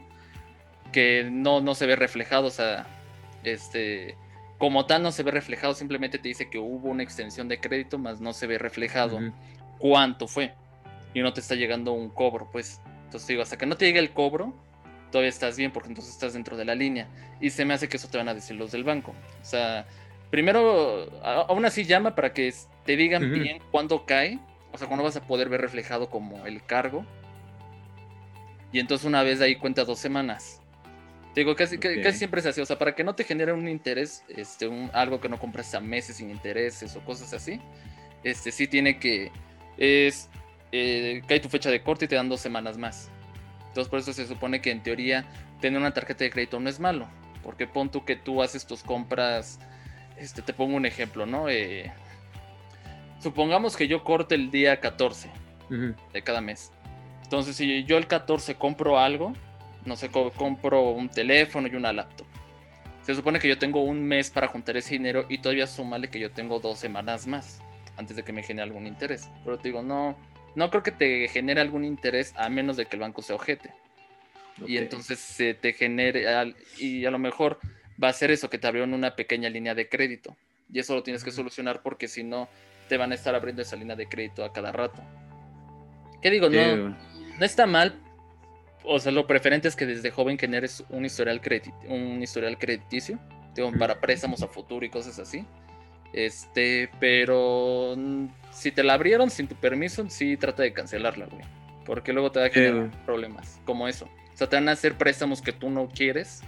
que 0.92 1.28
no, 1.30 1.60
no 1.60 1.74
se 1.74 1.86
ve 1.86 1.96
reflejado. 1.96 2.46
O 2.46 2.50
sea, 2.50 2.86
este, 3.42 4.16
como 4.58 4.86
tal 4.86 5.02
no 5.02 5.12
se 5.12 5.22
ve 5.22 5.30
reflejado, 5.30 5.74
simplemente 5.74 6.18
te 6.18 6.28
dice 6.28 6.50
que 6.50 6.58
hubo 6.58 6.90
una 6.90 7.02
extensión 7.02 7.48
de 7.48 7.58
crédito, 7.58 7.98
más 7.98 8.20
no 8.20 8.32
se 8.32 8.46
ve 8.46 8.58
reflejado 8.58 9.18
cuánto 9.78 10.28
fue. 10.28 10.54
Y 11.14 11.20
no 11.20 11.32
te 11.32 11.40
está 11.40 11.54
llegando 11.54 11.92
un 11.92 12.10
cobro, 12.10 12.48
pues. 12.52 12.80
Entonces 13.04 13.26
digo, 13.26 13.42
hasta 13.42 13.58
que 13.58 13.66
no 13.66 13.76
te 13.76 13.86
llegue 13.86 13.98
el 13.98 14.10
cobro, 14.10 14.54
todavía 15.10 15.30
estás 15.30 15.56
bien, 15.56 15.72
porque 15.72 15.88
entonces 15.88 16.12
estás 16.12 16.34
dentro 16.34 16.56
de 16.56 16.64
la 16.64 16.74
línea. 16.74 17.08
Y 17.40 17.50
se 17.50 17.64
me 17.64 17.74
hace 17.74 17.88
que 17.88 17.96
eso 17.96 18.08
te 18.08 18.18
van 18.18 18.28
a 18.28 18.34
decir 18.34 18.56
los 18.56 18.70
del 18.70 18.84
banco. 18.84 19.14
O 19.40 19.44
sea, 19.44 19.86
primero, 20.30 21.08
aún 21.22 21.64
así 21.64 21.84
llama 21.84 22.14
para 22.14 22.32
que 22.32 22.52
te 22.84 22.96
digan 22.96 23.32
bien 23.32 23.60
cuándo 23.70 24.04
cae. 24.06 24.38
O 24.72 24.78
sea, 24.78 24.86
cuándo 24.86 25.02
vas 25.02 25.16
a 25.16 25.26
poder 25.26 25.48
ver 25.48 25.60
reflejado 25.60 26.10
como 26.10 26.46
el 26.46 26.62
cargo. 26.62 27.04
Y 28.72 28.78
entonces 28.78 29.06
una 29.06 29.22
vez 29.22 29.40
de 29.40 29.46
ahí 29.46 29.56
cuenta 29.56 29.84
dos 29.84 29.98
semanas. 29.98 30.59
Te 31.34 31.40
digo, 31.42 31.54
casi, 31.54 31.78
ca- 31.78 31.88
Ok. 31.90 32.02
casi 32.02 32.18
siempre 32.18 32.40
es 32.40 32.46
así. 32.46 32.60
O 32.60 32.66
sea, 32.66 32.76
para 32.78 32.94
que 32.94 33.04
no 33.04 33.14
te 33.14 33.24
genere 33.24 33.52
un 33.52 33.68
interés, 33.68 34.24
este, 34.28 34.66
un, 34.66 34.90
algo 34.92 35.20
que 35.20 35.28
no 35.28 35.38
compras 35.38 35.72
a 35.74 35.80
meses 35.80 36.16
sin 36.16 36.30
intereses 36.30 36.96
o 36.96 37.00
cosas 37.04 37.32
así. 37.32 37.60
Este 38.24 38.50
sí 38.52 38.66
tiene 38.66 38.98
que. 38.98 39.30
Es. 39.78 40.28
Eh, 40.72 41.22
cae 41.26 41.40
tu 41.40 41.48
fecha 41.48 41.70
de 41.70 41.82
corte 41.82 42.04
y 42.04 42.08
te 42.08 42.14
dan 42.16 42.28
dos 42.28 42.40
semanas 42.40 42.76
más. 42.78 43.08
Entonces, 43.68 43.88
por 43.88 43.98
eso 44.00 44.12
se 44.12 44.26
supone 44.26 44.60
que 44.60 44.70
en 44.72 44.82
teoría 44.82 45.24
tener 45.60 45.78
una 45.80 45.92
tarjeta 45.94 46.24
de 46.24 46.30
crédito 46.30 46.58
no 46.60 46.68
es 46.68 46.80
malo. 46.80 47.08
Porque 47.42 47.66
pon 47.66 47.90
tú 47.90 48.04
que 48.04 48.16
tú 48.16 48.42
haces 48.42 48.66
tus 48.66 48.82
compras. 48.82 49.58
Este, 50.18 50.42
te 50.42 50.52
pongo 50.52 50.76
un 50.76 50.84
ejemplo, 50.84 51.24
¿no? 51.26 51.48
Eh, 51.48 51.90
supongamos 53.20 53.76
que 53.76 53.88
yo 53.88 54.02
corte 54.04 54.34
el 54.34 54.50
día 54.50 54.80
14 54.80 55.30
Ujú. 55.70 55.94
de 56.12 56.22
cada 56.22 56.40
mes. 56.40 56.72
Entonces, 57.22 57.56
si 57.56 57.84
yo 57.84 57.96
el 57.96 58.06
14 58.06 58.56
compro 58.56 58.98
algo, 58.98 59.32
no 59.84 59.96
sé, 59.96 60.10
co- 60.10 60.30
compro 60.32 60.90
un 60.90 61.08
teléfono 61.08 61.68
y 61.68 61.74
una 61.74 61.92
laptop. 61.92 62.26
Se 63.02 63.14
supone 63.14 63.38
que 63.38 63.48
yo 63.48 63.58
tengo 63.58 63.82
un 63.82 64.02
mes 64.02 64.30
para 64.30 64.46
juntar 64.48 64.76
ese 64.76 64.90
dinero 64.94 65.24
y 65.28 65.38
todavía 65.38 65.66
súmale 65.66 66.08
que 66.10 66.20
yo 66.20 66.30
tengo 66.30 66.60
dos 66.60 66.78
semanas 66.78 67.26
más 67.26 67.60
antes 67.96 68.16
de 68.16 68.22
que 68.22 68.32
me 68.32 68.42
genere 68.42 68.64
algún 68.68 68.86
interés. 68.86 69.28
Pero 69.44 69.58
te 69.58 69.68
digo, 69.68 69.82
no, 69.82 70.16
no 70.54 70.70
creo 70.70 70.82
que 70.82 70.92
te 70.92 71.28
genere 71.28 71.60
algún 71.60 71.84
interés 71.84 72.34
a 72.36 72.48
menos 72.48 72.76
de 72.76 72.86
que 72.86 72.96
el 72.96 73.00
banco 73.00 73.22
se 73.22 73.32
ojete. 73.32 73.72
Y 74.66 74.76
entonces 74.76 75.18
se 75.18 75.54
te 75.54 75.72
genere, 75.72 76.26
y 76.78 77.04
a 77.06 77.10
lo 77.10 77.18
mejor 77.18 77.58
va 78.02 78.08
a 78.08 78.12
ser 78.12 78.30
eso, 78.30 78.50
que 78.50 78.58
te 78.58 78.66
abrieron 78.66 78.92
una 78.92 79.16
pequeña 79.16 79.48
línea 79.48 79.74
de 79.74 79.88
crédito. 79.88 80.36
Y 80.72 80.78
eso 80.78 80.94
lo 80.94 81.02
tienes 81.02 81.24
que 81.24 81.30
solucionar 81.30 81.82
porque 81.82 82.06
si 82.08 82.22
no, 82.22 82.48
te 82.88 82.96
van 82.98 83.12
a 83.12 83.14
estar 83.14 83.34
abriendo 83.34 83.62
esa 83.62 83.76
línea 83.76 83.96
de 83.96 84.06
crédito 84.06 84.44
a 84.44 84.52
cada 84.52 84.70
rato. 84.72 85.02
¿Qué 86.20 86.30
digo? 86.30 86.48
No, 86.50 86.94
no 87.38 87.44
está 87.44 87.66
mal. 87.66 87.98
O 88.84 88.98
sea, 88.98 89.12
lo 89.12 89.26
preferente 89.26 89.68
es 89.68 89.76
que 89.76 89.86
desde 89.86 90.10
joven 90.10 90.38
generes 90.38 90.84
un 90.88 91.04
historial, 91.04 91.40
credi- 91.42 91.74
un 91.88 92.22
historial 92.22 92.58
crediticio, 92.58 93.18
digo, 93.54 93.70
para 93.78 94.00
préstamos 94.00 94.42
a 94.42 94.48
futuro 94.48 94.84
y 94.86 94.90
cosas 94.90 95.18
así. 95.18 95.44
Este, 96.12 96.90
pero 96.98 97.96
si 98.50 98.72
te 98.72 98.82
la 98.82 98.94
abrieron 98.94 99.30
sin 99.30 99.46
tu 99.46 99.54
permiso, 99.54 100.08
sí 100.08 100.36
trata 100.36 100.62
de 100.62 100.72
cancelarla, 100.72 101.26
güey. 101.26 101.44
Porque 101.84 102.12
luego 102.12 102.30
te 102.32 102.40
va 102.40 102.46
a 102.46 102.50
generar 102.50 102.88
güey. 102.88 103.04
problemas, 103.06 103.60
como 103.64 103.86
eso. 103.86 104.06
O 104.32 104.36
sea, 104.36 104.48
te 104.48 104.56
van 104.56 104.68
a 104.68 104.72
hacer 104.72 104.94
préstamos 104.96 105.40
que 105.42 105.52
tú 105.52 105.70
no 105.70 105.88
quieres. 105.88 106.42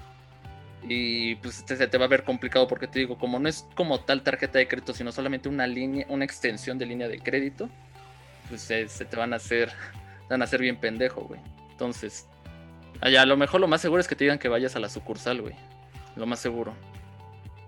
Y 0.89 1.37
pues 1.37 1.65
te- 1.65 1.77
se 1.77 1.87
te 1.87 1.97
va 1.99 2.07
a 2.07 2.09
ver 2.09 2.25
complicado 2.25 2.67
porque 2.67 2.89
te 2.89 2.99
digo, 2.99 3.17
como 3.19 3.39
no 3.39 3.49
es 3.49 3.65
como 3.77 4.01
tal 4.01 4.23
tarjeta 4.23 4.59
de 4.59 4.67
crédito, 4.67 4.93
sino 4.95 5.13
solamente 5.13 5.49
una 5.49 5.67
línea, 5.67 6.07
una 6.09 6.25
extensión 6.25 6.77
de 6.79 6.87
línea 6.87 7.07
de 7.09 7.21
crédito, 7.21 7.69
pues 8.49 8.63
se, 8.63 8.89
se 8.89 9.05
te 9.05 9.17
van 9.17 9.33
a 9.33 9.37
hacer, 9.37 9.69
te 9.69 10.31
van 10.31 10.41
a 10.43 10.45
hacer 10.45 10.61
bien 10.61 10.77
pendejo, 10.77 11.21
güey. 11.23 11.41
Entonces, 11.73 12.29
allá 13.01 13.23
a 13.23 13.27
lo 13.27 13.37
mejor 13.37 13.61
lo 13.61 13.69
más 13.69 13.81
seguro 13.81 14.01
es 14.01 14.09
que 14.09 14.15
te 14.15 14.25
digan 14.25 14.39
que 14.39 14.49
vayas 14.49 14.77
a 14.77 14.81
la 14.81 14.89
sucursal, 14.89 15.41
güey. 15.41 15.55
Lo 16.17 16.27
más 16.27 16.39
seguro. 16.39 16.75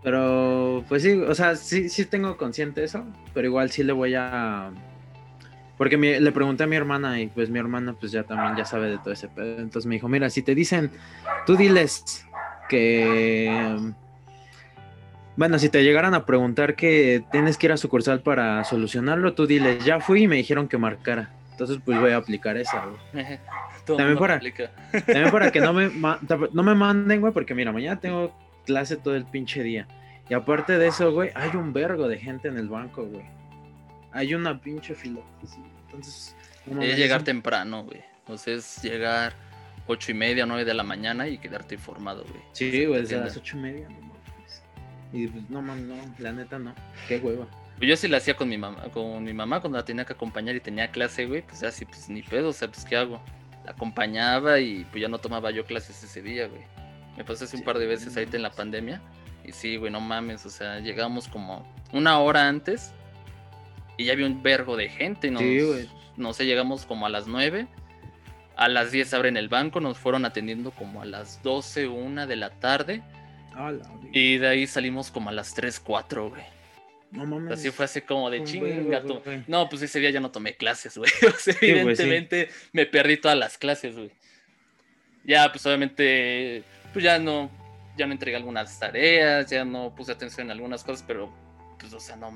Pero, 0.02 0.84
pues 0.88 1.02
sí, 1.02 1.12
o 1.12 1.34
sea, 1.34 1.56
sí, 1.56 1.88
sí 1.88 2.04
tengo 2.04 2.36
consciente 2.36 2.84
eso, 2.84 3.04
pero 3.32 3.46
igual 3.46 3.70
sí 3.70 3.82
le 3.82 3.92
voy 3.92 4.14
a... 4.14 4.70
Porque 5.78 5.96
le 5.96 6.32
pregunté 6.32 6.64
a 6.64 6.66
mi 6.68 6.76
hermana 6.76 7.20
y 7.20 7.26
pues 7.26 7.50
mi 7.50 7.58
hermana 7.58 7.94
pues 7.98 8.12
ya 8.12 8.22
también 8.22 8.54
ya 8.54 8.64
sabe 8.64 8.90
de 8.90 8.98
todo 8.98 9.12
ese 9.12 9.28
pedo. 9.28 9.58
Entonces 9.58 9.86
me 9.86 9.96
dijo, 9.96 10.06
mira, 10.06 10.30
si 10.30 10.42
te 10.42 10.54
dicen, 10.54 10.92
tú 11.46 11.56
diles 11.56 12.24
que... 12.68 13.76
Bueno, 15.36 15.58
si 15.58 15.68
te 15.68 15.82
llegaran 15.82 16.14
a 16.14 16.26
preguntar 16.26 16.76
que 16.76 17.24
tienes 17.32 17.58
que 17.58 17.66
ir 17.66 17.72
a 17.72 17.76
sucursal 17.76 18.20
para 18.20 18.62
solucionarlo, 18.62 19.34
tú 19.34 19.48
diles, 19.48 19.84
ya 19.84 19.98
fui 19.98 20.22
y 20.22 20.28
me 20.28 20.36
dijeron 20.36 20.68
que 20.68 20.78
marcara. 20.78 21.30
Entonces, 21.50 21.78
pues 21.84 21.98
voy 21.98 22.12
a 22.12 22.18
aplicar 22.18 22.56
esa, 22.56 22.84
güey. 22.86 23.40
Todo 23.84 23.96
También 23.96 24.18
para-. 24.18 24.40
También 24.40 25.30
para 25.30 25.50
que 25.52 25.60
no 25.60 25.72
me, 25.72 25.90
no 26.52 26.62
me 26.62 26.74
manden, 26.74 27.20
güey, 27.20 27.32
porque 27.32 27.54
mira, 27.54 27.72
mañana 27.72 28.00
tengo 28.00 28.34
clase 28.64 28.96
todo 28.96 29.14
el 29.14 29.24
pinche 29.24 29.62
día. 29.62 29.86
Y 30.28 30.34
aparte 30.34 30.78
de 30.78 30.86
eso, 30.86 31.12
güey, 31.12 31.30
hay 31.34 31.54
un 31.54 31.72
vergo 31.72 32.08
de 32.08 32.18
gente 32.18 32.48
en 32.48 32.56
el 32.56 32.68
banco, 32.68 33.04
güey. 33.04 33.24
Hay 34.12 34.34
una 34.34 34.58
pinche 34.60 34.94
fila. 34.94 35.20
Entonces, 35.86 36.34
Es 36.80 36.96
llegar 36.96 37.22
temprano, 37.22 37.84
güey. 37.84 38.02
Entonces, 38.20 38.80
llegar 38.82 39.34
ocho 39.86 40.12
y 40.12 40.14
media, 40.14 40.46
nueve 40.46 40.64
de 40.64 40.72
la 40.72 40.82
mañana 40.82 41.28
y 41.28 41.38
quedarte 41.38 41.74
informado, 41.74 42.24
güey. 42.24 42.42
Sí, 42.52 42.86
güey, 42.86 43.02
desde 43.02 43.18
las 43.18 43.36
ocho 43.36 43.58
y 43.58 43.60
media, 43.60 43.88
no 43.88 44.00
mames. 44.00 44.62
Y 45.12 45.26
pues, 45.26 45.50
no 45.50 45.60
mames, 45.60 45.84
no, 45.84 45.96
la 46.18 46.32
neta 46.32 46.58
no. 46.58 46.74
Qué 47.06 47.18
hueva. 47.18 47.46
Pues 47.76 47.88
Yo 47.88 47.96
sí 47.96 48.08
la 48.08 48.18
hacía 48.18 48.34
con 48.34 48.48
mi 48.48 48.56
mamá, 48.56 48.84
con 48.92 49.24
mi 49.24 49.32
mamá 49.34 49.60
cuando 49.60 49.78
la 49.78 49.84
tenía 49.84 50.04
que 50.04 50.12
acompañar 50.12 50.54
y 50.54 50.60
tenía 50.60 50.90
clase, 50.90 51.26
güey, 51.26 51.42
pues 51.42 51.62
así, 51.64 51.84
pues 51.84 52.08
ni 52.08 52.22
pedo, 52.22 52.48
o 52.50 52.52
sea, 52.52 52.68
pues 52.68 52.84
¿qué 52.84 52.96
hago? 52.96 53.20
La 53.64 53.72
acompañaba 53.72 54.60
y 54.60 54.84
pues 54.90 55.00
ya 55.02 55.08
no 55.08 55.18
tomaba 55.18 55.50
yo 55.50 55.64
clases 55.64 56.02
ese 56.02 56.22
día, 56.22 56.46
güey. 56.48 56.62
Me 57.16 57.24
pasé 57.24 57.44
así 57.44 57.56
un 57.56 57.62
par 57.64 57.78
de 57.78 57.86
no 57.86 57.90
veces 57.90 58.16
ahorita 58.16 58.36
en 58.36 58.42
la 58.42 58.50
pandemia 58.50 59.00
y 59.44 59.52
sí, 59.52 59.76
güey, 59.76 59.90
no 59.92 60.00
mames, 60.00 60.44
o 60.46 60.50
sea, 60.50 60.80
llegamos 60.80 61.28
como 61.28 61.66
una 61.92 62.18
hora 62.18 62.48
antes 62.48 62.92
y 63.96 64.04
ya 64.06 64.12
había 64.12 64.26
un 64.26 64.42
vergo 64.42 64.76
de 64.76 64.88
gente, 64.88 65.30
Sí, 65.38 65.60
güey. 65.62 65.88
no 66.16 66.32
sé, 66.32 66.46
llegamos 66.46 66.86
como 66.86 67.06
a 67.06 67.08
las 67.08 67.26
9, 67.26 67.66
a 68.56 68.68
las 68.68 68.90
10 68.90 69.14
abren 69.14 69.36
el 69.36 69.48
banco, 69.48 69.80
nos 69.80 69.98
fueron 69.98 70.24
atendiendo 70.24 70.70
como 70.72 71.02
a 71.02 71.04
las 71.04 71.42
12, 71.42 71.88
una 71.88 72.26
de 72.26 72.36
la 72.36 72.50
tarde 72.50 73.02
y 74.12 74.38
de 74.38 74.48
ahí 74.48 74.66
salimos 74.66 75.10
como 75.10 75.30
a 75.30 75.32
las 75.32 75.54
3, 75.54 75.78
4, 75.80 76.30
güey. 76.30 76.42
No 77.14 77.24
mames. 77.26 77.52
Así 77.52 77.70
fue 77.70 77.84
así 77.84 78.00
como 78.00 78.28
de 78.28 78.42
chinga. 78.42 79.02
No, 79.46 79.68
pues 79.68 79.82
ese 79.82 80.00
día 80.00 80.10
ya 80.10 80.20
no 80.20 80.30
tomé 80.30 80.56
clases, 80.56 80.98
güey. 80.98 81.10
O 81.22 81.38
sea, 81.38 81.54
güey, 81.54 81.70
sí. 81.70 81.70
evidentemente 81.70 82.48
me 82.72 82.86
perdí 82.86 83.16
todas 83.16 83.38
las 83.38 83.56
clases, 83.56 83.94
güey. 83.94 84.10
Ya, 85.24 85.50
pues 85.50 85.64
obviamente, 85.64 86.64
pues 86.92 87.04
ya 87.04 87.18
no, 87.18 87.50
ya 87.96 88.06
no 88.06 88.12
entregué 88.12 88.36
algunas 88.36 88.78
tareas, 88.78 89.48
ya 89.48 89.64
no 89.64 89.94
puse 89.94 90.12
atención 90.12 90.48
en 90.48 90.50
algunas 90.50 90.82
cosas, 90.82 91.04
pero, 91.06 91.32
pues, 91.78 91.92
o 91.92 92.00
sea, 92.00 92.16
no. 92.16 92.32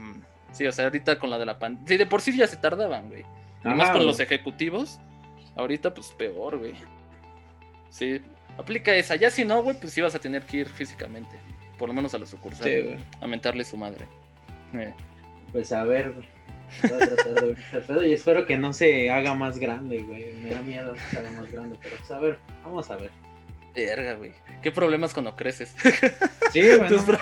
Sí, 0.53 0.67
o 0.67 0.73
sea, 0.73 0.85
ahorita 0.85 1.19
con 1.19 1.29
la 1.29 1.39
de 1.39 1.45
la 1.45 1.59
pandemia. 1.59 1.89
Sí, 1.89 1.97
de 1.97 2.07
por 2.07 2.23
sí 2.23 2.35
ya 2.37 2.47
se 2.47 2.57
tardaban, 2.57 3.09
güey. 3.09 3.25
Y 3.65 3.69
más 3.69 3.91
Ajá, 3.91 3.99
con 3.99 4.07
los 4.07 4.21
ejecutivos, 4.21 5.01
ahorita, 5.57 5.93
pues 5.93 6.13
peor, 6.13 6.59
güey. 6.59 6.75
Sí, 7.91 8.23
aplica 8.57 8.95
esa. 8.95 9.17
Ya 9.17 9.31
si 9.31 9.45
no, 9.45 9.63
güey, 9.63 9.79
pues 9.79 9.93
sí 9.93 10.01
vas 10.01 10.15
a 10.15 10.19
tener 10.19 10.43
que 10.45 10.59
ir 10.59 10.69
físicamente. 10.69 11.37
Por 11.77 11.89
lo 11.89 11.95
menos 11.95 12.15
a 12.15 12.19
la 12.19 12.27
sucursal. 12.27 12.65
Sí, 12.65 12.81
güey. 12.81 12.99
a 13.21 13.27
mentarle 13.27 13.65
su 13.65 13.77
madre. 13.77 14.07
Eh. 14.75 14.93
Pues 15.53 15.73
a 15.73 15.85
ver, 15.85 16.13
güey. 16.13 16.27
Voy 16.83 16.93
a 17.03 17.07
tratar 17.09 17.35
de 17.35 17.47
ver 17.49 17.57
qué 17.71 17.79
pedo 17.79 18.05
y 18.05 18.13
espero 18.13 18.45
que 18.45 18.59
no 18.59 18.73
se 18.75 19.11
haga 19.11 19.35
más 19.35 19.59
grande, 19.59 20.03
güey. 20.03 20.35
Me 20.43 20.51
da 20.51 20.61
miedo 20.61 20.93
que 20.93 21.01
se 21.01 21.19
haga 21.19 21.31
más 21.31 21.51
grande, 21.51 21.77
pero 21.83 21.97
pues 21.97 22.11
a 22.11 22.19
ver, 22.19 22.39
vamos 22.63 22.91
a 22.91 22.97
ver. 22.97 23.11
Verga, 23.75 24.15
güey. 24.15 24.33
¿Qué 24.63 24.71
problemas 24.71 25.15
cuando 25.15 25.35
creces? 25.37 25.75
Sí, 26.53 26.61
güey. 26.77 26.89
Tus 26.89 27.07
no 27.07 27.17
pro- 27.17 27.19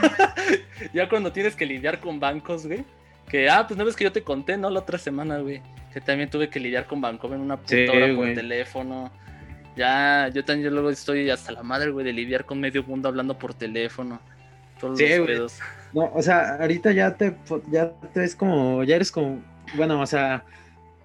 ya 0.94 1.08
cuando 1.08 1.32
tienes 1.32 1.54
que 1.54 1.66
lidiar 1.66 2.00
con 2.00 2.18
bancos, 2.18 2.66
güey. 2.66 2.84
Que, 3.28 3.48
ah, 3.48 3.66
pues 3.66 3.76
no 3.78 3.84
ves 3.84 3.94
que 3.96 4.04
yo 4.04 4.12
te 4.12 4.22
conté, 4.22 4.56
¿no? 4.56 4.70
La 4.70 4.80
otra 4.80 4.98
semana, 4.98 5.38
güey. 5.38 5.60
Que 5.92 6.00
también 6.00 6.28
tuve 6.30 6.48
que 6.48 6.60
lidiar 6.60 6.86
con 6.86 7.00
banco 7.00 7.26
en 7.32 7.40
una 7.40 7.56
puta 7.56 7.68
Sí, 7.74 7.86
hora 7.88 8.14
por 8.14 8.32
teléfono. 8.34 9.10
Ya, 9.76 10.28
yo 10.32 10.44
también 10.44 10.72
luego 10.72 10.90
estoy 10.90 11.28
hasta 11.30 11.52
la 11.52 11.62
madre, 11.62 11.90
güey, 11.90 12.04
de 12.04 12.12
lidiar 12.12 12.44
con 12.46 12.58
medio 12.60 12.82
mundo 12.84 13.08
hablando 13.08 13.38
por 13.38 13.52
teléfono. 13.54 14.20
Todos 14.80 14.98
Sí, 14.98 15.06
los 15.08 15.20
güey. 15.26 15.38
No, 15.96 16.12
o 16.14 16.20
sea, 16.20 16.56
ahorita 16.60 16.92
ya 16.92 17.14
te, 17.16 17.34
ya 17.70 17.90
te 18.12 18.20
ves 18.20 18.36
como, 18.36 18.84
ya 18.84 18.96
eres 18.96 19.10
como, 19.10 19.40
bueno, 19.76 19.98
o 20.00 20.06
sea, 20.06 20.44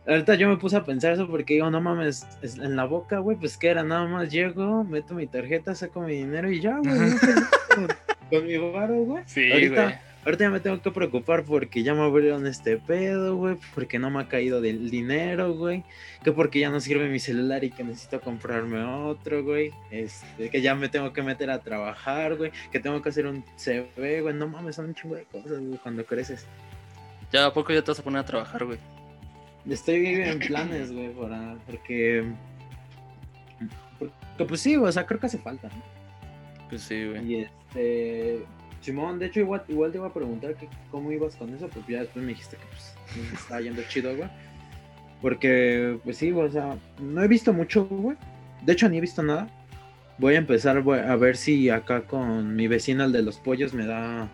ahorita 0.05 0.35
yo 0.35 0.49
me 0.49 0.57
puse 0.57 0.75
a 0.75 0.83
pensar 0.83 1.13
eso 1.13 1.27
porque 1.29 1.53
digo, 1.53 1.71
no 1.71 1.79
mames, 1.79 2.27
es- 2.41 2.57
en 2.57 2.75
la 2.75 2.83
boca, 2.83 3.19
güey, 3.19 3.37
pues 3.37 3.55
que 3.57 3.69
era, 3.69 3.83
nada 3.83 4.05
más 4.07 4.29
llego, 4.29 4.83
meto 4.83 5.13
mi 5.13 5.27
tarjeta, 5.27 5.73
saco 5.75 6.01
mi 6.01 6.15
dinero 6.15 6.51
y 6.51 6.59
ya, 6.59 6.77
güey, 6.77 6.99
con, 7.73 7.87
con 8.29 8.45
mi 8.45 8.57
varo, 8.57 8.95
güey. 9.05 9.23
Sí, 9.27 9.49
ahorita, 9.49 9.83
güey. 9.83 9.95
Ahorita 10.25 10.43
ya 10.45 10.49
me 10.49 10.59
tengo 10.59 10.81
que 10.81 10.91
preocupar 10.91 11.43
porque 11.43 11.83
ya 11.83 11.93
me 11.93 12.01
abrieron 12.01 12.45
este 12.47 12.77
pedo, 12.77 13.35
güey, 13.35 13.57
porque 13.73 13.99
no 13.99 14.09
me 14.09 14.21
ha 14.21 14.27
caído 14.27 14.61
del 14.61 14.89
dinero, 14.89 15.53
güey, 15.53 15.83
que 16.23 16.31
porque 16.31 16.59
ya 16.59 16.69
no 16.69 16.79
sirve 16.79 17.09
mi 17.09 17.19
celular 17.19 17.63
y 17.63 17.71
que 17.71 17.83
necesito 17.83 18.21
comprarme 18.21 18.83
otro, 18.83 19.43
güey, 19.43 19.71
este, 19.89 20.49
que 20.49 20.61
ya 20.61 20.75
me 20.75 20.89
tengo 20.89 21.13
que 21.13 21.21
meter 21.21 21.49
a 21.49 21.59
trabajar, 21.59 22.35
güey, 22.35 22.51
que 22.71 22.79
tengo 22.79 23.01
que 23.01 23.09
hacer 23.09 23.25
un 23.25 23.43
CV, 23.57 24.21
güey, 24.21 24.33
no 24.33 24.47
mames, 24.47 24.75
son 24.75 24.85
un 24.85 24.95
chingo 24.95 25.15
de 25.15 25.23
cosas, 25.25 25.59
güey, 25.59 25.79
cuando 25.79 26.05
creces. 26.05 26.45
Ya 27.31 27.45
a 27.45 27.53
poco 27.53 27.73
ya 27.73 27.81
te 27.81 27.91
vas 27.91 27.99
a 27.99 28.03
poner 28.03 28.19
a 28.19 28.25
trabajar, 28.25 28.65
güey. 28.65 28.77
Estoy 29.69 30.05
en 30.05 30.39
planes, 30.39 30.91
güey, 30.91 31.09
para, 31.13 31.55
porque, 31.65 32.25
porque, 33.99 34.45
pues 34.45 34.61
sí, 34.61 34.75
güey, 34.75 34.89
o 34.89 34.91
sea, 34.91 35.05
creo 35.05 35.19
que 35.19 35.27
hace 35.27 35.37
falta, 35.37 35.69
¿no? 35.69 36.01
Pues 36.69 36.83
sí, 36.83 37.05
güey. 37.05 37.31
Y 37.31 37.35
este. 37.41 38.45
Simón, 38.81 39.19
de 39.19 39.27
hecho, 39.27 39.39
igual, 39.39 39.63
igual 39.67 39.91
te 39.91 39.97
iba 39.99 40.07
a 40.07 40.13
preguntar 40.13 40.55
que 40.55 40.67
cómo 40.89 41.11
ibas 41.11 41.35
con 41.35 41.53
eso, 41.53 41.67
pues 41.69 41.85
ya 41.87 41.99
después 41.99 42.23
me 42.25 42.29
dijiste 42.31 42.57
que 42.57 42.63
pues 42.65 42.95
me 43.29 43.35
estaba 43.35 43.61
yendo 43.61 43.81
chido, 43.83 44.15
güey. 44.15 44.29
Porque, 45.21 45.99
pues 46.03 46.17
sí, 46.17 46.31
o 46.31 46.49
sea, 46.51 46.77
no 46.99 47.23
he 47.23 47.27
visto 47.27 47.53
mucho, 47.53 47.85
güey. 47.85 48.17
De 48.63 48.73
hecho, 48.73 48.89
ni 48.89 48.97
he 48.97 49.01
visto 49.01 49.21
nada. 49.21 49.47
Voy 50.17 50.35
a 50.35 50.37
empezar 50.39 50.81
güey, 50.81 50.99
a 51.01 51.15
ver 51.15 51.37
si 51.37 51.69
acá 51.69 52.01
con 52.01 52.55
mi 52.55 52.67
vecino, 52.67 53.03
el 53.05 53.11
de 53.11 53.21
los 53.21 53.37
pollos, 53.37 53.73
me 53.73 53.85
da. 53.85 54.27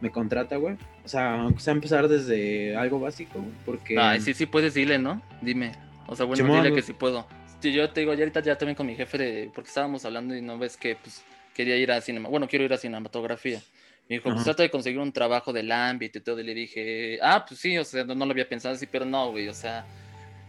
Me 0.00 0.10
contrata, 0.10 0.56
güey. 0.56 0.76
O 1.04 1.08
sea, 1.08 1.42
aunque 1.42 1.60
sea 1.60 1.72
empezar 1.74 2.08
desde 2.08 2.74
algo 2.76 3.00
básico, 3.00 3.38
güey, 3.40 3.52
porque. 3.66 3.98
Ay, 3.98 4.20
sí, 4.20 4.32
sí 4.34 4.46
puedes, 4.46 4.74
dile, 4.74 4.98
¿no? 4.98 5.20
Dime. 5.42 5.72
O 6.06 6.16
sea, 6.16 6.24
bueno, 6.26 6.42
Simón, 6.42 6.62
dile 6.62 6.74
que 6.74 6.82
sí 6.82 6.92
puedo. 6.92 7.26
Sí, 7.60 7.72
yo 7.72 7.90
te 7.90 8.00
digo, 8.00 8.14
ya 8.14 8.20
ahorita 8.20 8.40
ya 8.40 8.56
también 8.56 8.76
con 8.76 8.86
mi 8.86 8.94
jefe, 8.94 9.18
de- 9.18 9.50
porque 9.54 9.68
estábamos 9.68 10.04
hablando 10.04 10.34
y 10.34 10.40
no 10.40 10.58
ves 10.58 10.76
que 10.78 10.96
pues 10.96 11.22
quería 11.54 11.76
ir 11.76 11.92
a 11.92 12.00
cinema. 12.00 12.28
Bueno, 12.28 12.48
quiero 12.48 12.64
ir 12.64 12.72
a 12.72 12.78
cinematografía. 12.78 13.60
Me 14.10 14.16
dijo, 14.16 14.28
pues 14.28 14.42
trata 14.42 14.64
de 14.64 14.70
conseguir 14.70 14.98
un 14.98 15.12
trabajo 15.12 15.52
del 15.52 15.70
ámbito 15.70 16.18
y 16.18 16.20
todo. 16.20 16.40
Y 16.40 16.42
le 16.42 16.52
dije, 16.52 17.20
ah, 17.22 17.44
pues 17.46 17.60
sí, 17.60 17.78
o 17.78 17.84
sea, 17.84 18.02
no, 18.02 18.16
no 18.16 18.26
lo 18.26 18.32
había 18.32 18.48
pensado 18.48 18.74
así, 18.74 18.86
pero 18.86 19.04
no, 19.04 19.30
güey, 19.30 19.46
o 19.46 19.54
sea, 19.54 19.86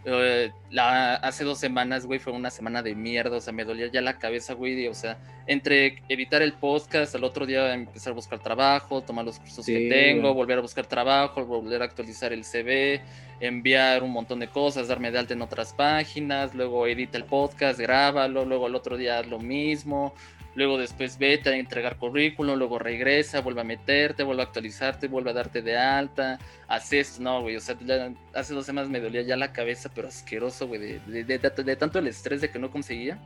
eh, 0.04 0.50
la, 0.70 1.14
hace 1.14 1.44
dos 1.44 1.60
semanas, 1.60 2.04
güey, 2.04 2.18
fue 2.18 2.32
una 2.32 2.50
semana 2.50 2.82
de 2.82 2.96
mierda, 2.96 3.36
o 3.36 3.40
sea, 3.40 3.52
me 3.52 3.64
dolía 3.64 3.86
ya 3.86 4.00
la 4.00 4.18
cabeza, 4.18 4.54
güey, 4.54 4.82
y, 4.82 4.88
o 4.88 4.94
sea, 4.94 5.16
entre 5.46 6.02
evitar 6.08 6.42
el 6.42 6.54
podcast, 6.54 7.14
al 7.14 7.22
otro 7.22 7.46
día 7.46 7.72
empezar 7.72 8.10
a 8.10 8.16
buscar 8.16 8.40
trabajo, 8.40 9.00
tomar 9.00 9.24
los 9.24 9.38
cursos 9.38 9.64
Sí, 9.64 9.72
que 9.72 9.88
tengo, 9.88 10.22
güey. 10.22 10.34
volver 10.34 10.58
a 10.58 10.62
buscar 10.62 10.86
trabajo, 10.86 11.46
volver 11.46 11.82
a 11.82 11.84
actualizar 11.84 12.32
el 12.32 12.44
CV, 12.44 13.00
enviar 13.38 14.02
un 14.02 14.10
montón 14.10 14.40
de 14.40 14.48
cosas, 14.48 14.88
darme 14.88 15.12
de 15.12 15.20
alta 15.20 15.34
en 15.34 15.42
otras 15.42 15.72
páginas, 15.72 16.52
luego 16.52 16.88
edita 16.88 17.16
el 17.16 17.24
podcast, 17.24 17.78
grábalo, 17.78 18.44
luego 18.44 18.66
el 18.66 18.74
otro 18.74 18.96
día 18.96 19.20
haz 19.20 19.28
lo 19.28 19.38
mismo, 19.38 20.14
luego 20.54 20.78
después 20.78 21.18
vete 21.18 21.50
a 21.50 21.56
entregar 21.56 21.96
currículum, 21.96 22.56
luego 22.56 22.78
regresa, 22.78 23.40
vuelve 23.40 23.62
a 23.62 23.64
meterte, 23.64 24.22
vuelve 24.22 24.42
a 24.42 24.46
actualizarte, 24.46 25.08
vuelve 25.08 25.30
a 25.30 25.34
darte 25.34 25.62
de 25.62 25.76
alta, 25.78 26.38
haces, 26.68 27.18
no, 27.20 27.40
güey, 27.42 27.56
o 27.56 27.60
sea, 27.60 27.76
ya 27.80 28.12
hace 28.34 28.52
dos 28.54 28.66
semanas 28.66 28.90
me 28.90 29.00
dolía 29.00 29.22
ya 29.22 29.36
la 29.36 29.52
cabeza, 29.52 29.90
pero 29.94 30.08
asqueroso, 30.08 30.66
güey, 30.68 30.80
de, 30.80 31.24
de- 31.24 31.24
de- 31.38 31.38
de- 31.64 31.76
tanto 31.76 31.98
el 31.98 32.06
estrés 32.06 32.40
de 32.40 32.50
que 32.50 32.58
no 32.58 32.70
conseguía, 32.70 33.18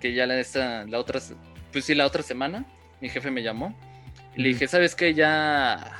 que 0.00 0.12
ya 0.14 0.26
la, 0.26 0.38
esta, 0.38 0.84
la 0.84 0.98
otra, 0.98 1.20
pues 1.72 1.84
sí, 1.84 1.94
la 1.94 2.06
otra 2.06 2.22
semana, 2.22 2.64
mi 3.00 3.08
jefe 3.08 3.30
me 3.30 3.42
llamó 3.42 3.74
y 4.36 4.42
le 4.42 4.48
dije, 4.50 4.68
¿sabes 4.68 4.94
qué? 4.94 5.14
Ya, 5.14 5.92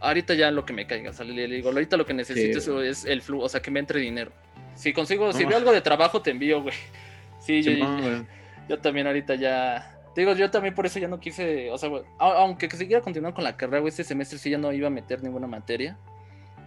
ahorita 0.00 0.34
ya 0.34 0.50
lo 0.50 0.64
que 0.64 0.72
me 0.72 0.86
caiga, 0.86 1.10
o 1.10 1.12
sea, 1.12 1.24
le, 1.24 1.46
le 1.48 1.56
digo, 1.56 1.70
ahorita 1.70 1.96
lo 1.96 2.04
que 2.06 2.14
necesito 2.14 2.60
Sí, 2.60 2.70
es, 2.88 2.98
es 3.00 3.04
el 3.04 3.22
flujo, 3.22 3.44
o 3.44 3.48
sea, 3.48 3.60
que 3.62 3.70
me 3.70 3.80
entre 3.80 4.00
dinero. 4.00 4.32
Si 4.74 4.92
consigo, 4.92 5.32
si 5.32 5.42
No. 5.44 5.48
veo 5.50 5.58
algo 5.58 5.72
de 5.72 5.80
trabajo, 5.80 6.22
te 6.22 6.30
envío, 6.30 6.62
güey. 6.62 6.74
Sí, 7.40 7.62
yo, 7.62 7.72
Simón, 7.72 8.00
güey. 8.02 8.22
yo 8.68 8.78
también 8.80 9.06
ahorita 9.06 9.34
ya. 9.36 9.97
Te 10.18 10.22
digo, 10.22 10.34
yo 10.34 10.50
también 10.50 10.74
por 10.74 10.84
eso 10.84 10.98
ya 10.98 11.06
no 11.06 11.20
quise. 11.20 11.70
O 11.70 11.78
sea, 11.78 11.88
aunque 12.18 12.68
siguiera 12.68 13.00
continuando 13.00 13.36
con 13.36 13.44
la 13.44 13.56
carrera, 13.56 13.78
güey, 13.78 13.90
este 13.90 14.02
semestre 14.02 14.36
sí 14.36 14.50
ya 14.50 14.58
no 14.58 14.72
iba 14.72 14.88
a 14.88 14.90
meter 14.90 15.22
ninguna 15.22 15.46
materia. 15.46 15.96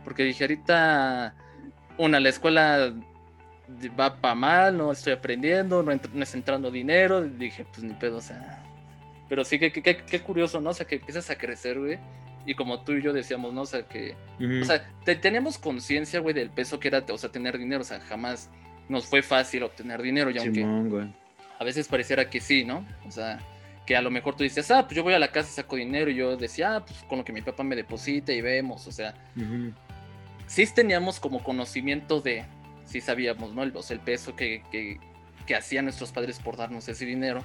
Porque 0.06 0.24
dije, 0.24 0.46
ahorita. 0.46 1.36
Una, 1.98 2.22
la 2.22 2.30
escuela 2.30 2.94
va 4.00 4.22
para 4.22 4.36
mal, 4.36 4.78
no 4.78 4.90
estoy 4.94 5.12
aprendiendo, 5.12 5.84
no, 5.84 5.92
no 5.92 6.24
está 6.24 6.38
entrando 6.38 6.72
dinero. 6.72 7.24
Dije, 7.24 7.66
pues 7.66 7.84
ni 7.84 7.94
pedo, 7.94 8.20
o 8.20 8.22
sea. 8.22 8.64
Pero 9.28 9.44
sí 9.44 9.60
que, 9.60 9.70
que, 9.74 10.22
curioso, 10.22 10.62
¿no? 10.62 10.70
O 10.70 10.74
sea, 10.74 10.88
que 10.88 10.96
empiezas 10.96 11.30
a 11.30 11.38
crecer, 11.38 11.78
güey. 11.78 12.00
Y 12.46 12.56
como 12.56 12.80
tú 12.86 12.94
y 12.94 13.02
yo 13.02 13.12
decíamos, 13.12 13.54
¿no? 13.54 13.64
O 13.64 13.66
sea, 13.66 13.86
que 13.86 14.16
o 14.62 14.64
sea, 14.64 14.90
te- 15.04 15.18
teníamos 15.18 15.58
conciencia, 15.58 16.22
güey, 16.22 16.34
del 16.34 16.52
peso 16.52 16.80
que 16.80 16.88
era, 16.88 17.04
o 17.12 17.18
sea, 17.18 17.30
tener 17.30 17.58
dinero. 17.58 17.82
O 17.82 17.84
sea, 17.84 18.00
jamás 18.00 18.50
nos 18.88 19.08
fue 19.08 19.22
fácil 19.22 19.64
obtener 19.64 20.02
dinero. 20.02 20.30
Y 20.32 20.38
aunque 20.38 20.62
Simón. 20.62 21.21
A 21.62 21.64
veces 21.64 21.88
pareciera 21.88 22.28
que 22.28 22.42
sí, 22.42 22.64
¿no? 22.64 22.84
O 23.08 23.12
sea, 23.12 23.38
que 23.86 23.96
a 23.96 24.02
lo 24.02 24.10
mejor 24.10 24.36
tú 24.36 24.42
dices, 24.42 24.72
ah, 24.72 24.82
pues 24.82 24.96
yo 24.96 25.04
voy 25.04 25.14
a 25.14 25.20
la 25.20 25.28
casa 25.28 25.48
y 25.48 25.54
saco 25.54 25.76
dinero. 25.76 26.10
Y 26.10 26.16
yo 26.16 26.36
decía, 26.36 26.78
ah, 26.78 26.84
pues 26.84 27.04
con 27.08 27.20
lo 27.20 27.24
que 27.24 27.32
mi 27.32 27.44
papá 27.44 27.62
me 27.62 27.76
deposita 27.76 28.34
y 28.34 28.42
vemos. 28.42 28.88
O 28.88 28.92
sea, 28.92 29.14
sí 30.48 30.66
teníamos 30.74 31.20
como 31.20 31.44
conocimiento 31.44 32.20
de, 32.20 32.46
sí 32.86 33.00
sabíamos, 33.00 33.54
¿no? 33.54 33.62
El, 33.62 33.78
o 33.78 33.84
sea, 33.84 33.94
el 33.94 34.00
peso 34.00 34.36
que, 34.36 34.64
que, 34.72 35.00
que 35.46 35.56
hacían 35.56 35.86
nuestros 35.86 36.12
padres 36.12 36.40
por 36.40 36.58
darnos 36.58 36.90
ese 36.90 37.06
dinero. 37.06 37.44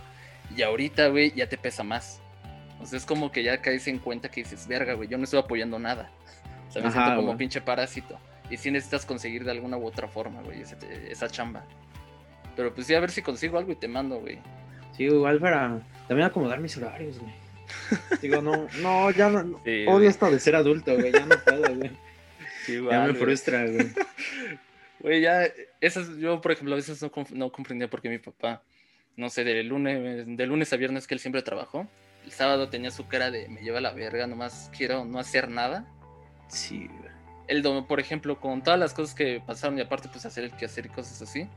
Y 0.56 0.62
ahorita, 0.62 1.08
güey, 1.08 1.34
ya 1.34 1.46
te 1.50 1.58
pesa 1.58 1.82
más. 1.82 2.22
O 2.80 2.86
sea, 2.86 2.96
es 2.96 3.04
como 3.04 3.30
que 3.30 3.42
ya 3.42 3.60
caes 3.60 3.86
en 3.86 3.98
cuenta 3.98 4.30
que 4.30 4.44
dices, 4.44 4.66
verga, 4.66 4.94
güey, 4.94 5.10
yo 5.10 5.18
no 5.18 5.24
estoy 5.24 5.40
apoyando 5.40 5.78
nada. 5.78 6.10
O 6.70 6.72
sea, 6.72 6.80
me 6.80 6.88
Ajá, 6.88 7.04
siento 7.04 7.20
como 7.20 7.36
pinche 7.36 7.60
parásito. 7.60 8.18
Y 8.48 8.56
sí 8.56 8.70
necesitas 8.70 9.04
conseguir 9.04 9.44
de 9.44 9.50
alguna 9.50 9.76
u 9.76 9.84
otra 9.84 10.08
forma, 10.08 10.40
güey, 10.40 10.62
esa 11.10 11.28
chamba. 11.28 11.66
Pero 12.56 12.74
pues 12.74 12.86
sí, 12.86 12.94
a 12.94 13.00
ver 13.00 13.10
si 13.10 13.22
consigo 13.22 13.58
algo 13.58 13.72
y 13.72 13.76
te 13.76 13.86
mando, 13.86 14.18
güey. 14.18 14.38
Sí, 14.96 15.04
igual 15.04 15.38
para 15.38 15.80
también 16.08 16.26
acomodar 16.26 16.60
mis 16.60 16.76
horarios, 16.76 17.18
güey. 17.18 17.32
Digo, 18.22 18.40
no, 18.40 18.66
no, 18.80 19.10
ya 19.10 19.28
no. 19.28 19.60
odio 19.64 20.08
esto 20.08 20.30
de 20.30 20.40
ser 20.40 20.56
adulto, 20.56 20.94
güey. 20.94 21.12
Ya 21.12 21.26
no 21.26 21.36
puedo, 21.44 21.74
güey. 21.74 21.90
ya 22.90 23.06
me 23.06 23.14
frustra, 23.14 23.66
güey. 23.66 23.88
Güey, 24.98 25.20
ya, 25.20 25.46
esas, 25.80 26.16
yo, 26.16 26.40
por 26.40 26.52
ejemplo, 26.52 26.72
a 26.72 26.76
veces 26.76 27.00
no, 27.02 27.12
no 27.32 27.52
comprendía 27.52 27.88
por 27.88 28.00
qué 28.00 28.08
mi 28.08 28.18
papá, 28.18 28.62
no 29.14 29.28
sé, 29.28 29.44
de 29.44 29.62
lunes, 29.62 30.24
de 30.26 30.46
lunes 30.46 30.72
a 30.72 30.76
viernes 30.76 31.06
que 31.06 31.14
él 31.14 31.20
siempre 31.20 31.42
trabajó, 31.42 31.86
el 32.24 32.32
sábado 32.32 32.70
tenía 32.70 32.90
su 32.90 33.06
cara 33.06 33.30
de 33.30 33.48
me 33.48 33.60
lleva 33.60 33.80
la 33.80 33.92
verga, 33.92 34.26
nomás 34.26 34.70
quiero 34.76 35.04
no 35.04 35.20
hacer 35.20 35.48
nada. 35.48 35.86
Sí, 36.48 36.88
güey. 36.88 37.10
El 37.46 37.62
por 37.86 38.00
ejemplo, 38.00 38.40
con 38.40 38.62
todas 38.62 38.80
las 38.80 38.94
cosas 38.94 39.14
que 39.14 39.40
pasaron 39.46 39.78
y 39.78 39.82
aparte, 39.82 40.08
pues 40.08 40.26
hacer 40.26 40.44
el 40.44 40.50
quehacer 40.50 40.86
y 40.86 40.88
cosas 40.88 41.22
así. 41.22 41.48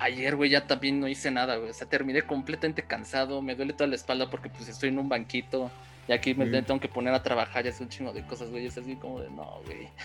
Ayer, 0.00 0.34
güey, 0.34 0.50
ya 0.50 0.66
también 0.66 0.98
no 0.98 1.08
hice 1.08 1.30
nada, 1.30 1.56
güey. 1.56 1.70
O 1.70 1.74
sea, 1.74 1.88
terminé 1.88 2.22
completamente 2.22 2.82
cansado, 2.82 3.42
me 3.42 3.54
duele 3.54 3.74
toda 3.74 3.86
la 3.86 3.96
espalda 3.96 4.30
porque 4.30 4.48
pues 4.48 4.68
estoy 4.68 4.88
en 4.88 4.98
un 4.98 5.08
banquito 5.08 5.70
y 6.08 6.12
aquí 6.12 6.34
me 6.34 6.46
tengo 6.62 6.80
que 6.80 6.88
poner 6.88 7.14
a 7.14 7.22
trabajar 7.22 7.64
y 7.64 7.68
hacer 7.68 7.82
un 7.82 7.88
chingo 7.88 8.12
de 8.12 8.24
cosas, 8.26 8.50
güey. 8.50 8.66
Es 8.66 8.76
así 8.76 8.96
como 8.96 9.20
de, 9.20 9.30
no, 9.30 9.60
güey. 9.64 9.88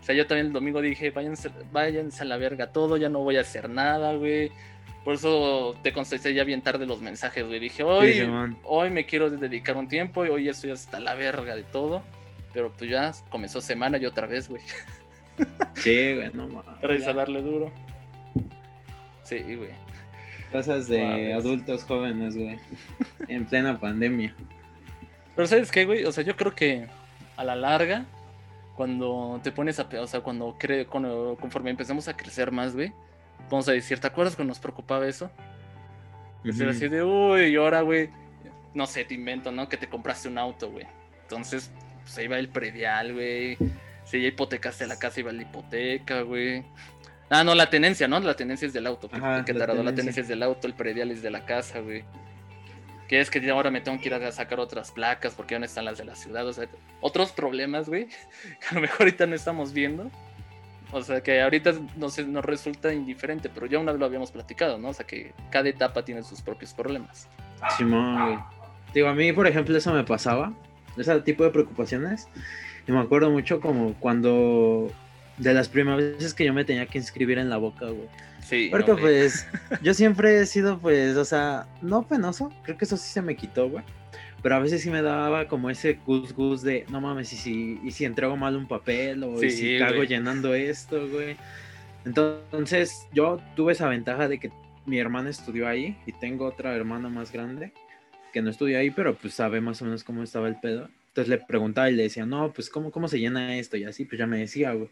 O 0.00 0.04
sea, 0.04 0.16
yo 0.16 0.26
también 0.26 0.48
el 0.48 0.52
domingo 0.52 0.80
dije, 0.80 1.12
váyanse, 1.12 1.48
váyanse 1.70 2.22
a 2.22 2.24
la 2.24 2.36
verga 2.36 2.72
todo, 2.72 2.96
ya 2.96 3.08
no 3.08 3.20
voy 3.20 3.36
a 3.36 3.42
hacer 3.42 3.70
nada, 3.70 4.14
güey. 4.14 4.50
Por 5.04 5.14
eso 5.14 5.76
te 5.84 5.92
contesté 5.92 6.34
ya 6.34 6.42
bien 6.42 6.60
tarde 6.60 6.86
los 6.86 7.00
mensajes, 7.00 7.46
güey. 7.46 7.60
Dije, 7.60 7.84
hoy, 7.84 8.28
hoy 8.64 8.90
me 8.90 9.06
quiero 9.06 9.30
dedicar 9.30 9.76
un 9.76 9.86
tiempo 9.86 10.26
y 10.26 10.28
hoy 10.28 10.48
estoy 10.48 10.72
hasta 10.72 10.98
la 10.98 11.14
verga 11.14 11.54
de 11.54 11.62
todo. 11.62 12.02
Pero 12.52 12.72
pues 12.72 12.90
ya 12.90 13.12
comenzó 13.30 13.60
semana 13.60 13.96
y 13.98 14.06
otra 14.06 14.26
vez, 14.26 14.48
güey. 14.48 14.62
Sí, 15.74 16.14
güey, 16.14 16.30
no 16.34 16.46
mames. 16.46 17.06
Darle 17.14 17.40
duro. 17.40 17.72
Sí, 19.24 19.40
güey. 19.56 19.70
Cosas 20.50 20.88
de 20.88 21.32
adultos 21.32 21.84
jóvenes, 21.84 22.36
güey. 22.36 22.58
en 23.28 23.46
plena 23.46 23.78
pandemia. 23.78 24.34
Pero 25.34 25.48
¿sabes 25.48 25.70
qué, 25.70 25.84
güey? 25.86 26.04
O 26.04 26.12
sea, 26.12 26.24
yo 26.24 26.36
creo 26.36 26.54
que 26.54 26.86
a 27.36 27.44
la 27.44 27.56
larga 27.56 28.04
cuando 28.76 29.40
te 29.42 29.52
pones 29.52 29.78
a, 29.78 29.88
o 30.00 30.06
sea, 30.06 30.20
cuando, 30.20 30.56
cre 30.58 30.86
cuando 30.86 31.36
conforme 31.40 31.70
empezamos 31.70 32.08
a 32.08 32.16
crecer 32.16 32.50
más, 32.50 32.74
güey, 32.74 32.92
vamos 33.50 33.68
a 33.68 33.72
decir, 33.72 33.98
¿te 33.98 34.06
acuerdas 34.06 34.34
cuando 34.34 34.50
nos 34.50 34.58
preocupaba 34.58 35.06
eso? 35.06 35.30
Decir 36.42 36.68
así 36.68 36.88
de, 36.88 37.04
uy, 37.04 37.42
y 37.42 37.56
ahora, 37.56 37.82
güey, 37.82 38.10
no 38.74 38.86
sé, 38.86 39.04
te 39.04 39.14
invento, 39.14 39.52
¿no? 39.52 39.68
Que 39.68 39.76
te 39.76 39.88
compraste 39.88 40.28
un 40.28 40.38
auto, 40.38 40.70
güey. 40.70 40.86
Entonces, 41.22 41.70
pues 42.02 42.18
ahí 42.18 42.26
va 42.26 42.38
el 42.38 42.48
predial, 42.48 43.12
güey. 43.12 43.56
Si 44.04 44.20
ya 44.20 44.28
hipotecaste 44.28 44.86
la 44.86 44.98
casa, 44.98 45.20
iba 45.20 45.30
la 45.30 45.42
hipoteca, 45.42 46.22
güey. 46.22 46.64
Ah, 47.30 47.44
no, 47.44 47.54
la 47.54 47.70
tenencia, 47.70 48.08
¿no? 48.08 48.20
La 48.20 48.34
tenencia 48.34 48.66
es 48.66 48.72
del 48.72 48.86
auto. 48.86 49.08
Ajá, 49.12 49.44
que 49.44 49.54
la, 49.54 49.66
la 49.66 49.94
tenencia 49.94 50.20
es 50.20 50.28
del 50.28 50.42
auto, 50.42 50.66
el 50.66 50.74
predial 50.74 51.10
es 51.10 51.22
de 51.22 51.30
la 51.30 51.44
casa, 51.44 51.80
güey 51.80 52.04
que 53.12 53.20
es 53.20 53.28
que 53.28 53.50
ahora 53.50 53.70
me 53.70 53.82
tengo 53.82 54.00
que 54.00 54.08
ir 54.08 54.14
a 54.14 54.32
sacar 54.32 54.58
otras 54.58 54.90
placas 54.90 55.34
porque 55.34 55.54
ya 55.54 55.58
no 55.58 55.66
están 55.66 55.84
las 55.84 55.98
de 55.98 56.06
la 56.06 56.14
ciudad, 56.16 56.46
o 56.46 56.52
sea, 56.54 56.66
otros 57.02 57.30
problemas, 57.30 57.86
güey, 57.86 58.06
que 58.60 58.66
a 58.70 58.74
lo 58.74 58.80
mejor 58.80 59.02
ahorita 59.02 59.26
no 59.26 59.34
estamos 59.34 59.74
viendo. 59.74 60.10
O 60.92 61.02
sea, 61.02 61.22
que 61.22 61.42
ahorita 61.42 61.74
nos, 61.98 62.18
nos 62.26 62.42
resulta 62.42 62.90
indiferente, 62.90 63.50
pero 63.50 63.66
ya 63.66 63.78
una 63.78 63.92
vez 63.92 64.00
lo 64.00 64.06
habíamos 64.06 64.30
platicado, 64.30 64.78
¿no? 64.78 64.88
O 64.88 64.94
sea, 64.94 65.06
que 65.06 65.34
cada 65.50 65.68
etapa 65.68 66.06
tiene 66.06 66.22
sus 66.22 66.40
propios 66.40 66.72
problemas. 66.72 67.28
Simón, 67.76 68.24
güey. 68.24 68.38
Digo, 68.94 69.08
a 69.08 69.14
mí, 69.14 69.30
por 69.34 69.46
ejemplo, 69.46 69.76
eso 69.76 69.92
me 69.92 70.04
pasaba, 70.04 70.54
ese 70.96 71.20
tipo 71.20 71.44
de 71.44 71.50
preocupaciones. 71.50 72.28
Y 72.88 72.92
me 72.92 73.00
acuerdo 73.00 73.30
mucho 73.30 73.60
como 73.60 73.92
cuando, 74.00 74.90
de 75.38 75.54
las 75.54 75.68
primeras 75.68 76.00
veces 76.00 76.34
que 76.34 76.44
yo 76.44 76.52
me 76.52 76.64
tenía 76.64 76.86
que 76.86 76.98
inscribir 76.98 77.38
en 77.38 77.48
la 77.48 77.56
boca, 77.56 77.86
güey 77.86 78.08
porque 78.70 78.94
pues 78.94 79.46
yo 79.82 79.94
siempre 79.94 80.40
he 80.40 80.46
sido 80.46 80.78
pues, 80.78 81.16
o 81.16 81.24
sea, 81.24 81.66
no 81.80 82.06
penoso, 82.06 82.52
creo 82.62 82.76
que 82.76 82.84
eso 82.84 82.96
sí 82.96 83.10
se 83.10 83.22
me 83.22 83.36
quitó, 83.36 83.68
güey. 83.68 83.84
Pero 84.42 84.56
a 84.56 84.58
veces 84.58 84.82
sí 84.82 84.90
me 84.90 85.02
daba 85.02 85.46
como 85.46 85.70
ese 85.70 86.00
gus 86.04 86.34
gus 86.34 86.62
de, 86.62 86.84
no 86.90 87.00
mames, 87.00 87.32
y 87.32 87.36
si, 87.36 87.80
y 87.84 87.92
si 87.92 88.04
entrego 88.04 88.36
mal 88.36 88.56
un 88.56 88.66
papel 88.66 89.22
o 89.22 89.38
si 89.38 89.78
cago 89.78 90.02
llenando 90.02 90.54
esto, 90.54 91.08
güey. 91.08 91.36
Entonces 92.04 93.06
yo 93.12 93.40
tuve 93.54 93.72
esa 93.72 93.88
ventaja 93.88 94.26
de 94.26 94.40
que 94.40 94.50
mi 94.84 94.98
hermana 94.98 95.30
estudió 95.30 95.68
ahí 95.68 95.96
y 96.06 96.12
tengo 96.12 96.46
otra 96.46 96.74
hermana 96.74 97.08
más 97.08 97.30
grande 97.30 97.72
que 98.32 98.42
no 98.42 98.50
estudió 98.50 98.78
ahí, 98.78 98.90
pero 98.90 99.14
pues 99.14 99.34
sabe 99.34 99.60
más 99.60 99.80
o 99.80 99.84
menos 99.84 100.02
cómo 100.02 100.24
estaba 100.24 100.48
el 100.48 100.58
pedo. 100.58 100.88
Entonces 101.12 101.28
le 101.28 101.44
preguntaba 101.44 101.90
y 101.90 101.94
le 101.94 102.04
decía, 102.04 102.24
no, 102.24 102.54
pues 102.54 102.70
¿cómo, 102.70 102.90
cómo 102.90 103.06
se 103.06 103.20
llena 103.20 103.58
esto? 103.58 103.76
Y 103.76 103.84
así, 103.84 104.06
pues 104.06 104.18
ya 104.18 104.26
me 104.26 104.38
decía, 104.38 104.72
güey. 104.72 104.88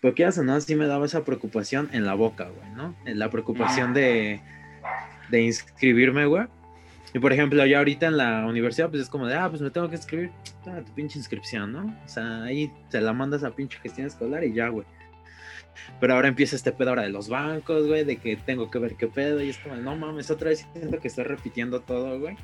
Pero 0.00 0.12
qué 0.12 0.24
hace, 0.24 0.42
¿no? 0.42 0.60
Sí 0.60 0.74
me 0.74 0.88
daba 0.88 1.06
esa 1.06 1.24
preocupación 1.24 1.88
en 1.92 2.04
la 2.04 2.14
boca, 2.14 2.48
güey, 2.48 2.70
¿no? 2.72 2.96
La 3.06 3.30
preocupación 3.30 3.94
de, 3.94 4.40
de 5.30 5.42
inscribirme, 5.42 6.26
güey. 6.26 6.48
Y 7.14 7.20
por 7.20 7.32
ejemplo, 7.32 7.64
ya 7.64 7.78
ahorita 7.78 8.08
en 8.08 8.16
la 8.16 8.44
universidad, 8.46 8.90
pues 8.90 9.02
es 9.02 9.08
como 9.08 9.28
de, 9.28 9.36
ah, 9.36 9.48
pues 9.48 9.62
me 9.62 9.70
tengo 9.70 9.88
que 9.88 9.94
inscribir. 9.94 10.32
Ah, 10.66 10.80
tu 10.84 10.92
pinche 10.92 11.20
inscripción, 11.20 11.70
¿no? 11.70 11.96
O 12.04 12.08
sea, 12.08 12.42
ahí 12.42 12.72
te 12.90 13.00
la 13.00 13.12
mandas 13.12 13.44
a 13.44 13.54
pinche 13.54 13.78
gestión 13.78 14.08
escolar 14.08 14.42
y 14.42 14.52
ya, 14.52 14.66
güey. 14.70 14.84
Pero 16.00 16.14
ahora 16.14 16.26
empieza 16.26 16.56
este 16.56 16.72
pedo 16.72 16.88
ahora 16.88 17.02
de 17.02 17.10
los 17.10 17.28
bancos, 17.28 17.86
güey, 17.86 18.02
de 18.02 18.16
que 18.16 18.36
tengo 18.36 18.72
que 18.72 18.80
ver 18.80 18.96
qué 18.96 19.06
pedo. 19.06 19.40
Y 19.40 19.50
es 19.50 19.58
como, 19.58 19.76
no 19.76 19.94
mames, 19.94 20.32
otra 20.32 20.48
vez 20.48 20.66
siento 20.72 20.98
que 20.98 21.06
estoy 21.06 21.22
repitiendo 21.22 21.80
todo, 21.80 22.18
güey. 22.18 22.36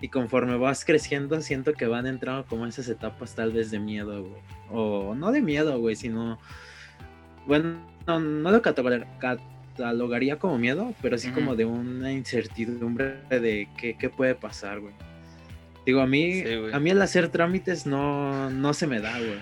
Y 0.00 0.08
conforme 0.08 0.56
vas 0.56 0.84
creciendo, 0.84 1.40
siento 1.40 1.72
que 1.72 1.86
van 1.86 2.06
entrando 2.06 2.44
como 2.46 2.66
esas 2.66 2.88
etapas 2.88 3.34
tal 3.34 3.52
vez 3.52 3.70
de 3.70 3.78
miedo, 3.78 4.22
güey. 4.22 4.42
O 4.70 5.14
no 5.14 5.32
de 5.32 5.40
miedo, 5.40 5.78
güey, 5.78 5.96
sino 5.96 6.38
bueno, 7.46 7.78
no, 8.06 8.50
lo 8.50 8.60
catalogaría 8.60 10.38
como 10.38 10.58
miedo, 10.58 10.94
pero 11.00 11.16
sí 11.16 11.30
como 11.30 11.54
de 11.54 11.64
una 11.64 12.12
incertidumbre 12.12 13.20
de 13.30 13.68
qué, 13.76 14.10
puede 14.10 14.34
pasar, 14.34 14.80
güey. 14.80 14.94
Digo, 15.84 16.00
a 16.00 16.06
mí, 16.06 16.42
a 16.72 16.80
mí 16.80 16.90
el 16.90 17.00
hacer 17.00 17.28
trámites 17.28 17.86
no, 17.86 18.50
no 18.50 18.74
se 18.74 18.88
me 18.88 19.00
da, 19.00 19.16
güey. 19.18 19.38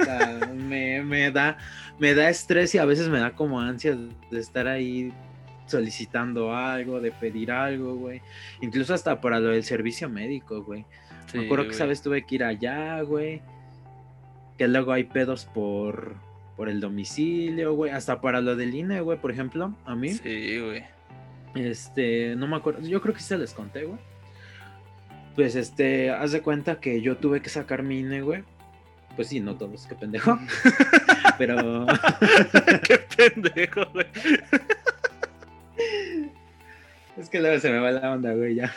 O 0.00 0.04
sea, 0.04 0.50
me, 0.54 1.30
da, 1.30 1.56
me 1.98 2.14
da 2.14 2.28
estrés 2.28 2.74
y 2.74 2.78
a 2.78 2.84
veces 2.84 3.08
me 3.08 3.18
da 3.18 3.32
como 3.32 3.60
ansia 3.60 3.96
de 4.30 4.38
estar 4.38 4.68
ahí 4.68 5.10
solicitando 5.66 6.54
algo, 6.54 7.00
de 7.00 7.12
pedir 7.12 7.50
algo, 7.50 7.94
güey. 7.94 8.22
Incluso 8.60 8.94
hasta 8.94 9.20
para 9.20 9.40
lo 9.40 9.50
del 9.50 9.64
servicio 9.64 10.08
médico, 10.08 10.62
güey. 10.62 10.84
me 11.34 11.44
acuerdo 11.44 11.68
que 11.68 11.74
sabes 11.74 12.02
tuve 12.02 12.24
que 12.24 12.36
ir 12.36 12.44
allá, 12.44 13.02
güey. 13.02 13.42
Que 14.56 14.68
luego 14.68 14.92
hay 14.92 15.04
pedos 15.04 15.44
por 15.44 16.16
por 16.56 16.68
el 16.70 16.80
domicilio, 16.80 17.74
güey, 17.74 17.92
hasta 17.92 18.20
para 18.20 18.40
lo 18.40 18.56
del 18.56 18.74
INE, 18.74 19.00
güey, 19.02 19.18
por 19.18 19.30
ejemplo, 19.30 19.74
a 19.84 19.94
mí. 19.94 20.14
Sí, 20.14 20.58
güey. 20.58 20.84
Este, 21.54 22.34
no 22.34 22.46
me 22.46 22.56
acuerdo, 22.56 22.80
yo 22.86 23.00
creo 23.00 23.14
que 23.14 23.20
sí 23.20 23.28
se 23.28 23.38
les 23.38 23.52
conté, 23.52 23.84
güey. 23.84 23.98
Pues 25.34 25.54
este, 25.54 26.10
haz 26.10 26.32
de 26.32 26.40
cuenta 26.40 26.80
que 26.80 27.02
yo 27.02 27.18
tuve 27.18 27.42
que 27.42 27.50
sacar 27.50 27.82
mi 27.82 28.00
INE, 28.00 28.22
güey. 28.22 28.42
Pues 29.16 29.28
sí, 29.28 29.40
no 29.40 29.56
todos, 29.56 29.86
qué 29.86 29.94
pendejo. 29.94 30.38
Pero. 31.38 31.86
qué 32.82 32.98
pendejo, 33.16 33.84
güey. 33.92 34.06
Es 37.16 37.28
que 37.28 37.40
luego 37.40 37.58
se 37.60 37.70
me 37.70 37.78
va 37.78 37.90
la 37.90 38.12
onda, 38.12 38.32
güey, 38.32 38.56
ya. 38.56 38.74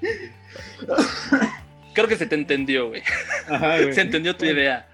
Creo 1.94 2.08
que 2.08 2.16
se 2.16 2.26
te 2.26 2.34
entendió, 2.34 2.88
güey. 2.88 3.02
Ajá, 3.48 3.80
güey. 3.80 3.92
Se 3.92 4.00
entendió 4.00 4.36
tu 4.36 4.44
idea 4.44 4.88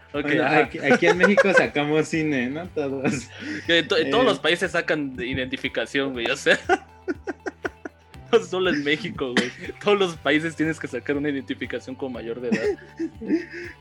aquí, 0.92 1.06
en 1.06 1.18
México 1.18 1.52
sacamos 1.52 2.09
cine, 2.09 2.48
¿no? 2.50 2.66
Todos. 2.68 3.28
todos 3.88 4.00
eh, 4.00 4.24
los 4.24 4.38
países 4.38 4.72
sacan 4.72 5.14
identificación, 5.18 6.12
güey. 6.12 6.26
O 6.30 6.37
sea. 6.37 6.59
No 8.33 8.38
solo 8.44 8.70
en 8.70 8.85
México, 8.85 9.35
güey. 9.35 9.50
Todos 9.83 9.98
los 9.98 10.14
países 10.14 10.54
tienes 10.54 10.78
que 10.78 10.87
sacar 10.87 11.16
una 11.16 11.30
identificación 11.30 11.96
como 11.96 12.12
mayor 12.12 12.40
de 12.40 12.50
edad. 12.50 12.78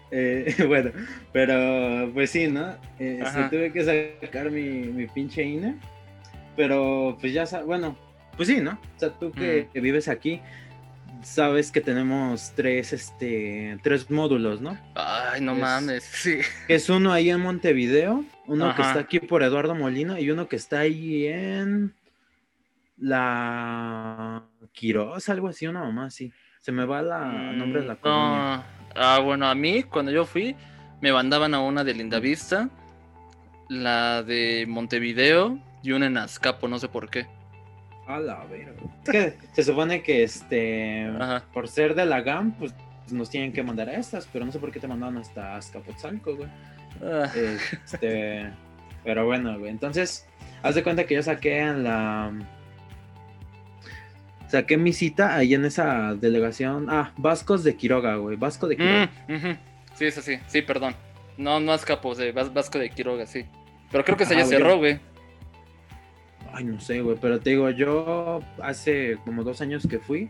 Eh, 0.10 0.56
bueno, 0.68 0.90
pero 1.32 2.12
pues 2.16 2.32
sí, 2.32 2.48
¿no? 2.48 2.76
Eh, 2.98 3.24
tuve 3.52 3.72
que 3.72 4.18
sacar 4.24 4.50
mi, 4.50 4.88
mi 4.88 5.06
pinche 5.06 5.44
INE. 5.44 5.76
Pero 6.56 7.16
pues 7.22 7.32
ya, 7.32 7.46
bueno, 7.64 7.96
pues 8.40 8.48
sí, 8.48 8.62
¿no? 8.62 8.80
O 8.96 9.00
sea, 9.00 9.10
tú 9.10 9.34
que 9.34 9.68
vives 9.74 10.08
aquí, 10.08 10.40
sabes 11.24 11.74
que 11.74 11.82
tenemos 11.82 12.54
tres, 12.56 12.94
este, 12.94 13.78
tres 13.84 14.10
módulos, 14.10 14.62
¿no? 14.62 14.78
Ay, 14.96 15.42
no 15.42 15.56
mames, 15.56 16.04
sí. 16.14 16.40
Es 16.70 16.88
uno 16.88 17.12
ahí 17.12 17.30
en 17.30 17.42
Montevideo, 17.42 18.24
uno 18.48 18.74
que 18.78 18.82
está 18.82 19.00
aquí 19.00 19.20
por 19.20 19.44
Eduardo 19.44 19.76
Molina 19.76 20.22
y 20.22 20.32
uno 20.32 20.48
que 20.48 20.56
está 20.56 20.80
ahí 20.80 21.28
en 21.28 21.94
la 22.98 24.46
Quiroz, 24.72 25.28
algo 25.28 25.50
así, 25.50 25.68
una 25.68 25.82
mamá 25.82 26.06
así. 26.06 26.32
Se 26.62 26.72
me 26.72 26.86
va 26.86 27.02
la 27.02 27.26
nombre 27.52 27.82
de 27.82 27.88
la 27.88 27.96
mm, 27.96 27.98
colonia. 27.98 28.64
Ah, 28.96 29.20
bueno, 29.22 29.48
a 29.48 29.54
mí 29.54 29.84
cuando 29.84 30.14
yo 30.14 30.24
fui 30.26 30.56
me 31.02 31.12
mandaban 31.12 31.54
a 31.56 31.60
una 31.60 31.84
de 31.84 31.94
Lindavista, 31.94 32.70
la 33.68 34.24
de 34.24 34.64
Montevideo 34.66 35.60
y 35.84 35.92
una 35.92 36.06
en 36.06 36.16
Azcapo, 36.16 36.70
no 36.70 36.80
sé 36.80 36.88
por 36.88 37.10
qué. 37.10 37.28
A 38.10 38.20
la 38.20 38.44
verga. 38.46 38.72
Es 39.06 39.10
que 39.12 39.34
se 39.54 39.64
supone 39.64 40.02
que 40.02 40.24
este 40.24 41.08
por 41.54 41.68
ser 41.68 41.94
de 41.96 42.06
la 42.06 42.22
GAM, 42.22 42.54
pues 42.54 42.74
nos 43.12 43.30
tienen 43.30 43.54
que 43.54 43.62
mandar 43.64 43.88
a 43.90 43.94
estas, 43.98 44.28
pero 44.34 44.46
no 44.46 44.52
sé 44.52 44.60
por 44.60 44.72
qué 44.72 44.80
te 44.80 44.88
mandaron 44.88 45.18
hasta 45.18 45.56
Azcapotzalco, 45.56 46.36
güey. 46.36 46.50
Ah, 47.04 47.32
Este, 47.86 48.50
pero 49.04 49.26
bueno, 49.26 49.58
güey. 49.60 49.72
Entonces, 49.72 50.28
haz 50.64 50.76
de 50.76 50.84
cuenta 50.84 51.06
que 51.06 51.16
yo 51.16 51.24
saqué 51.24 51.60
en 51.60 51.84
la. 51.84 52.32
Saqué 54.48 54.78
mi 54.78 54.94
cita 54.94 55.36
ahí 55.36 55.54
en 55.54 55.66
esa 55.66 56.16
delegación. 56.16 56.88
Ah, 56.90 57.12
Vascos 57.18 57.64
de 57.64 57.76
Quiroga, 57.76 58.16
güey. 58.16 58.36
Vasco 58.36 58.68
de 58.68 58.76
Quiroga. 58.78 59.10
mm, 59.28 59.34
ujú. 59.36 59.48
Sí, 59.94 60.06
eso 60.06 60.22
sí, 60.22 60.40
sí, 60.48 60.62
perdón. 60.64 60.96
No, 61.38 61.60
no 61.60 61.74
es 61.76 61.86
Capos, 61.86 62.18
de 62.18 62.32
Vas- 62.32 62.52
Vasco 62.54 62.80
de 62.80 62.90
Quiroga, 62.90 63.26
sí. 63.28 63.46
Pero 63.92 64.04
creo 64.04 64.18
que 64.18 64.26
se 64.26 64.34
Ah, 64.34 64.38
ya 64.40 64.46
güey. 64.46 64.58
cerró, 64.58 64.78
güey. 64.78 65.00
Ay, 66.60 66.66
no 66.66 66.80
sé, 66.82 67.02
güey. 67.02 67.18
Pero 67.22 67.40
te 67.40 67.52
digo, 67.52 67.70
yo 67.70 68.42
hace 68.62 69.18
como 69.24 69.46
dos 69.46 69.62
años 69.62 69.88
que 69.88 69.98
fui. 69.98 70.30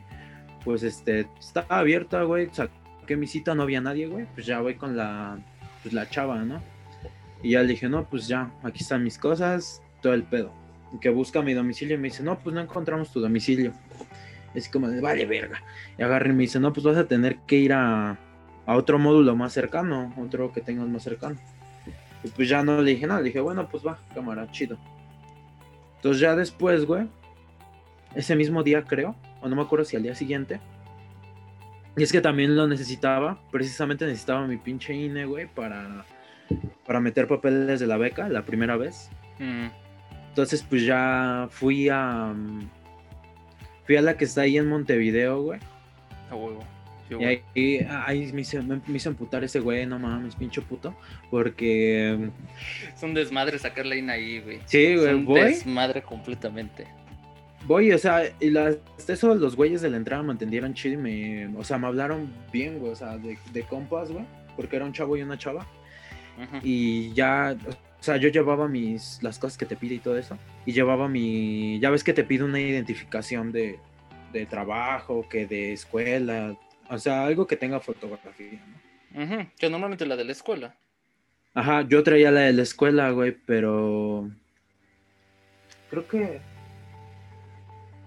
Pues 0.63 0.83
este, 0.83 1.27
estaba 1.39 1.79
abierta, 1.79 2.21
güey. 2.21 2.49
Saqué 2.51 3.17
mi 3.17 3.25
cita, 3.25 3.55
no 3.55 3.63
había 3.63 3.81
nadie, 3.81 4.05
güey. 4.05 4.27
Pues 4.35 4.45
ya 4.45 4.61
voy 4.61 4.75
con 4.75 4.95
la. 4.95 5.39
Pues 5.81 5.91
la 5.91 6.07
chava, 6.07 6.37
¿no? 6.43 6.61
Y 7.41 7.51
ya 7.51 7.61
le 7.63 7.69
dije, 7.69 7.89
no, 7.89 8.07
pues 8.07 8.27
ya, 8.27 8.51
aquí 8.61 8.83
están 8.83 9.03
mis 9.03 9.17
cosas, 9.17 9.81
todo 10.01 10.13
el 10.13 10.23
pedo. 10.23 10.51
Que 11.01 11.09
busca 11.09 11.41
mi 11.41 11.55
domicilio 11.55 11.95
y 11.95 11.97
me 11.97 12.09
dice, 12.09 12.21
no, 12.21 12.37
pues 12.37 12.53
no 12.53 12.61
encontramos 12.61 13.11
tu 13.11 13.21
domicilio. 13.21 13.73
Es 14.53 14.69
como 14.69 14.87
de, 14.87 15.01
vale, 15.01 15.25
verga. 15.25 15.63
Y 15.97 16.03
agarra 16.03 16.29
y 16.29 16.33
me 16.33 16.43
dice, 16.43 16.59
no, 16.59 16.73
pues 16.73 16.83
vas 16.83 16.97
a 16.97 17.07
tener 17.07 17.37
que 17.47 17.55
ir 17.55 17.73
a, 17.73 18.19
a 18.67 18.75
otro 18.75 18.99
módulo 18.99 19.35
más 19.35 19.53
cercano, 19.53 20.13
otro 20.17 20.51
que 20.51 20.61
tengas 20.61 20.87
más 20.87 21.01
cercano. 21.01 21.37
Y 22.23 22.27
pues 22.27 22.47
ya 22.49 22.61
no 22.61 22.83
le 22.83 22.91
dije 22.91 23.07
nada, 23.07 23.21
le 23.21 23.27
dije, 23.27 23.39
bueno, 23.39 23.67
pues 23.67 23.83
va, 23.83 23.97
cámara, 24.13 24.51
chido. 24.51 24.77
Entonces 25.99 26.21
ya 26.21 26.35
después, 26.35 26.85
güey, 26.85 27.07
ese 28.15 28.35
mismo 28.35 28.63
día 28.63 28.83
creo, 28.85 29.15
o 29.41 29.49
no 29.49 29.55
me 29.55 29.61
acuerdo 29.61 29.83
si 29.85 29.97
al 29.97 30.03
día 30.03 30.15
siguiente. 30.15 30.61
Y 31.97 32.03
es 32.03 32.11
que 32.11 32.21
también 32.21 32.55
lo 32.55 32.67
necesitaba, 32.67 33.39
precisamente 33.51 34.05
necesitaba 34.05 34.47
mi 34.47 34.55
pinche 34.57 34.93
INE, 34.93 35.25
güey, 35.25 35.47
para, 35.47 36.05
para 36.85 37.01
meter 37.01 37.27
papeles 37.27 37.79
de 37.79 37.87
la 37.87 37.97
beca 37.97 38.29
la 38.29 38.43
primera 38.43 38.77
vez. 38.77 39.09
Mm, 39.39 39.67
Entonces, 40.29 40.65
pues 40.67 40.85
ya 40.85 41.47
fui 41.49 41.89
a. 41.89 42.33
Fui 43.85 43.97
a 43.97 44.01
la 44.01 44.15
que 44.15 44.25
está 44.25 44.41
ahí 44.41 44.57
en 44.57 44.69
Montevideo, 44.69 45.41
güey. 45.41 45.59
a 46.31 46.35
huevo. 46.35 46.63
Sí, 47.09 47.15
Y 47.19 47.23
ahí, 47.25 47.87
ahí 48.05 48.31
me, 48.33 48.41
hizo, 48.41 48.61
me, 48.63 48.79
me 48.87 48.97
hizo 48.97 49.09
emputar 49.09 49.43
ese 49.43 49.59
güey, 49.59 49.85
no 49.85 49.99
mames, 49.99 50.35
pinche 50.35 50.61
puto. 50.61 50.95
Porque. 51.29 52.29
Es 52.95 53.03
un 53.03 53.13
desmadre 53.13 53.59
sacar 53.59 53.85
la 53.85 53.95
INA 53.95 54.13
ahí, 54.13 54.39
güey. 54.39 54.59
Sí, 54.65 54.83
Es 54.85 55.01
güey, 55.01 55.13
un 55.15 55.25
voy. 55.25 55.41
desmadre 55.41 56.01
completamente. 56.01 56.85
Voy, 57.65 57.91
o 57.91 57.97
sea, 57.97 58.23
y 58.39 58.51
las, 58.51 58.77
eso 59.07 59.35
los 59.35 59.55
güeyes 59.57 59.81
de 59.81 59.89
la 59.89 59.97
entrada 59.97 60.23
me 60.23 60.31
entendieron 60.31 60.73
chido 60.73 60.93
y 60.93 60.97
me. 60.97 61.47
O 61.57 61.63
sea, 61.63 61.77
me 61.77 61.87
hablaron 61.87 62.31
bien, 62.53 62.79
güey, 62.79 62.91
o 62.93 62.95
sea, 62.95 63.17
de, 63.17 63.37
de 63.51 63.63
compas, 63.63 64.11
güey. 64.11 64.23
Porque 64.55 64.75
era 64.77 64.85
un 64.85 64.93
chavo 64.93 65.17
y 65.17 65.21
una 65.21 65.37
chava. 65.37 65.65
Y 66.63 67.11
ya, 67.13 67.53
o 67.67 68.03
sea, 68.03 68.15
yo 68.15 68.29
llevaba 68.29 68.69
mis 68.69 69.21
las 69.21 69.37
cosas 69.39 69.57
que 69.57 69.65
te 69.65 69.75
pide 69.75 69.95
y 69.95 69.99
todo 69.99 70.17
eso 70.17 70.37
y 70.65 70.71
llevaba 70.71 71.09
mi, 71.09 71.79
ya 71.81 71.89
ves 71.89 72.01
que 72.03 72.13
te 72.13 72.23
pide 72.23 72.45
una 72.45 72.61
identificación 72.61 73.51
de, 73.51 73.77
de 74.31 74.45
trabajo, 74.45 75.27
que 75.29 75.45
de 75.45 75.73
escuela, 75.73 76.55
o 76.89 76.97
sea, 76.97 77.25
algo 77.25 77.47
que 77.47 77.55
tenga 77.55 77.79
fotografía, 77.79 78.59
¿no? 79.13 79.23
Ujú, 79.23 79.47
Que 79.57 79.69
normalmente 79.69 80.05
la 80.05 80.15
de 80.15 80.25
la 80.25 80.31
escuela. 80.31 80.75
Ajá, 81.53 81.81
yo 81.81 82.03
traía 82.03 82.31
la 82.31 82.41
de 82.41 82.53
la 82.53 82.61
escuela, 82.61 83.09
güey, 83.11 83.35
pero 83.45 84.29
creo 85.89 86.07
que 86.07 86.41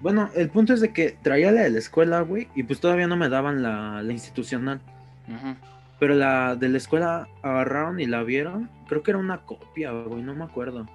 bueno, 0.02 0.30
el 0.34 0.48
punto 0.48 0.74
es 0.74 0.80
de 0.80 0.92
que 0.92 1.12
traía 1.22 1.52
la 1.52 1.62
de 1.62 1.70
la 1.70 1.78
escuela, 1.78 2.22
güey, 2.22 2.48
y 2.56 2.64
pues 2.64 2.80
todavía 2.80 3.06
no 3.06 3.16
me 3.16 3.28
daban 3.28 3.62
la, 3.62 4.02
la 4.02 4.12
institucional. 4.12 4.80
Ujú. 5.28 5.54
Pero 6.00 6.14
la 6.16 6.56
de 6.56 6.68
la 6.68 6.78
escuela 6.78 7.28
agarraron 7.40 8.00
y 8.00 8.06
la 8.06 8.24
vieron. 8.24 8.68
Creo 8.88 9.04
que 9.04 9.12
era 9.12 9.18
una 9.18 9.42
copia, 9.42 9.92
güey, 9.92 10.20
no 10.24 10.34
me 10.34 10.42
acuerdo. 10.42 10.86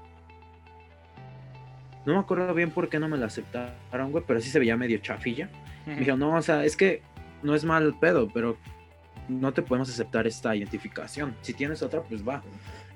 No 2.06 2.14
me 2.14 2.20
acuerdo 2.20 2.54
bien 2.54 2.70
por 2.72 2.90
qué 2.90 3.00
no 3.00 3.08
me 3.08 3.18
la 3.18 3.28
aceptaron, 3.28 4.12
güey, 4.12 4.26
pero 4.28 4.42
sí 4.42 4.50
se 4.50 4.60
veía 4.60 4.76
medio 4.76 4.98
chafilla. 4.98 5.50
Me 5.86 5.96
dijeron, 5.96 6.20
no, 6.20 6.36
o 6.36 6.42
sea, 6.42 6.66
es 6.66 6.76
que 6.76 7.02
no 7.44 7.56
es 7.56 7.64
mal 7.64 7.98
pedo, 8.00 8.30
pero 8.34 8.58
no 9.28 9.54
te 9.54 9.62
podemos 9.62 9.90
aceptar 9.90 10.28
esta 10.28 10.56
identificación. 10.56 11.36
Si 11.42 11.54
tienes 11.54 11.82
otra, 11.82 12.02
pues 12.02 12.28
va. 12.28 12.42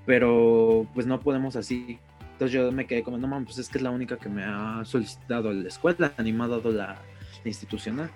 Pero 0.05 0.87
pues 0.93 1.05
no 1.05 1.19
podemos 1.19 1.55
así. 1.55 1.99
Entonces 2.33 2.51
yo 2.51 2.71
me 2.71 2.87
quedé 2.87 3.03
como, 3.03 3.17
no 3.17 3.27
mames, 3.27 3.47
pues 3.47 3.59
es 3.59 3.69
que 3.69 3.77
es 3.77 3.83
la 3.83 3.91
única 3.91 4.17
que 4.17 4.29
me 4.29 4.43
ha 4.43 4.81
solicitado 4.83 5.53
la 5.53 5.67
escuela, 5.67 6.13
ni 6.23 6.31
me 6.31 6.43
ha 6.43 6.47
dado 6.47 6.71
la, 6.71 7.01
institucional. 7.45 8.09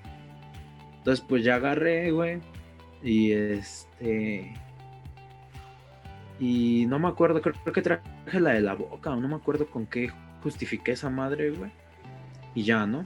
Entonces 0.97 1.23
pues 1.27 1.43
ya 1.43 1.55
agarré, 1.55 2.11
güey. 2.11 2.39
Y 3.03 3.31
este... 3.31 4.53
Y 6.37 6.85
no 6.87 6.99
me 6.99 7.07
acuerdo, 7.07 7.41
creo, 7.41 7.55
que 7.71 7.81
traje 7.81 8.01
la 8.39 8.51
de 8.51 8.61
la 8.61 8.73
boca, 8.73 9.15
no 9.15 9.27
me 9.27 9.35
acuerdo 9.35 9.67
con 9.67 9.85
qué 9.85 10.11
justifiqué 10.43 10.91
esa 10.91 11.09
madre, 11.09 11.51
güey. 11.51 11.71
Y 12.55 12.63
ya, 12.63 12.85
¿no? 12.85 13.05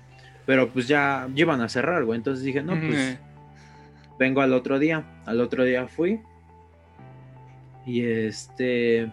Pero 0.49 0.67
pues 0.67 0.87
ya, 0.87 1.29
iban 1.35 1.61
a 1.61 1.69
cerrar, 1.69 2.03
güey. 2.05 2.17
Entonces 2.17 2.43
dije, 2.43 2.63
no, 2.63 2.73
pues 2.73 3.19
vengo 4.17 4.41
al 4.41 4.51
otro 4.53 4.79
día. 4.79 5.21
Al 5.27 5.41
otro 5.41 5.63
día 5.63 5.87
fui. 5.87 6.21
Y 7.85 8.01
este. 8.03 9.11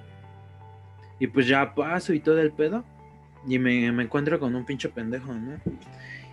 Y 1.20 1.26
pues 1.26 1.46
ya 1.46 1.74
paso 1.74 2.14
y 2.14 2.20
todo 2.20 2.40
el 2.40 2.52
pedo. 2.52 2.84
Y 3.46 3.58
me, 3.58 3.92
me 3.92 4.04
encuentro 4.04 4.40
con 4.40 4.54
un 4.54 4.64
pinche 4.64 4.88
pendejo, 4.88 5.34
¿no? 5.34 5.60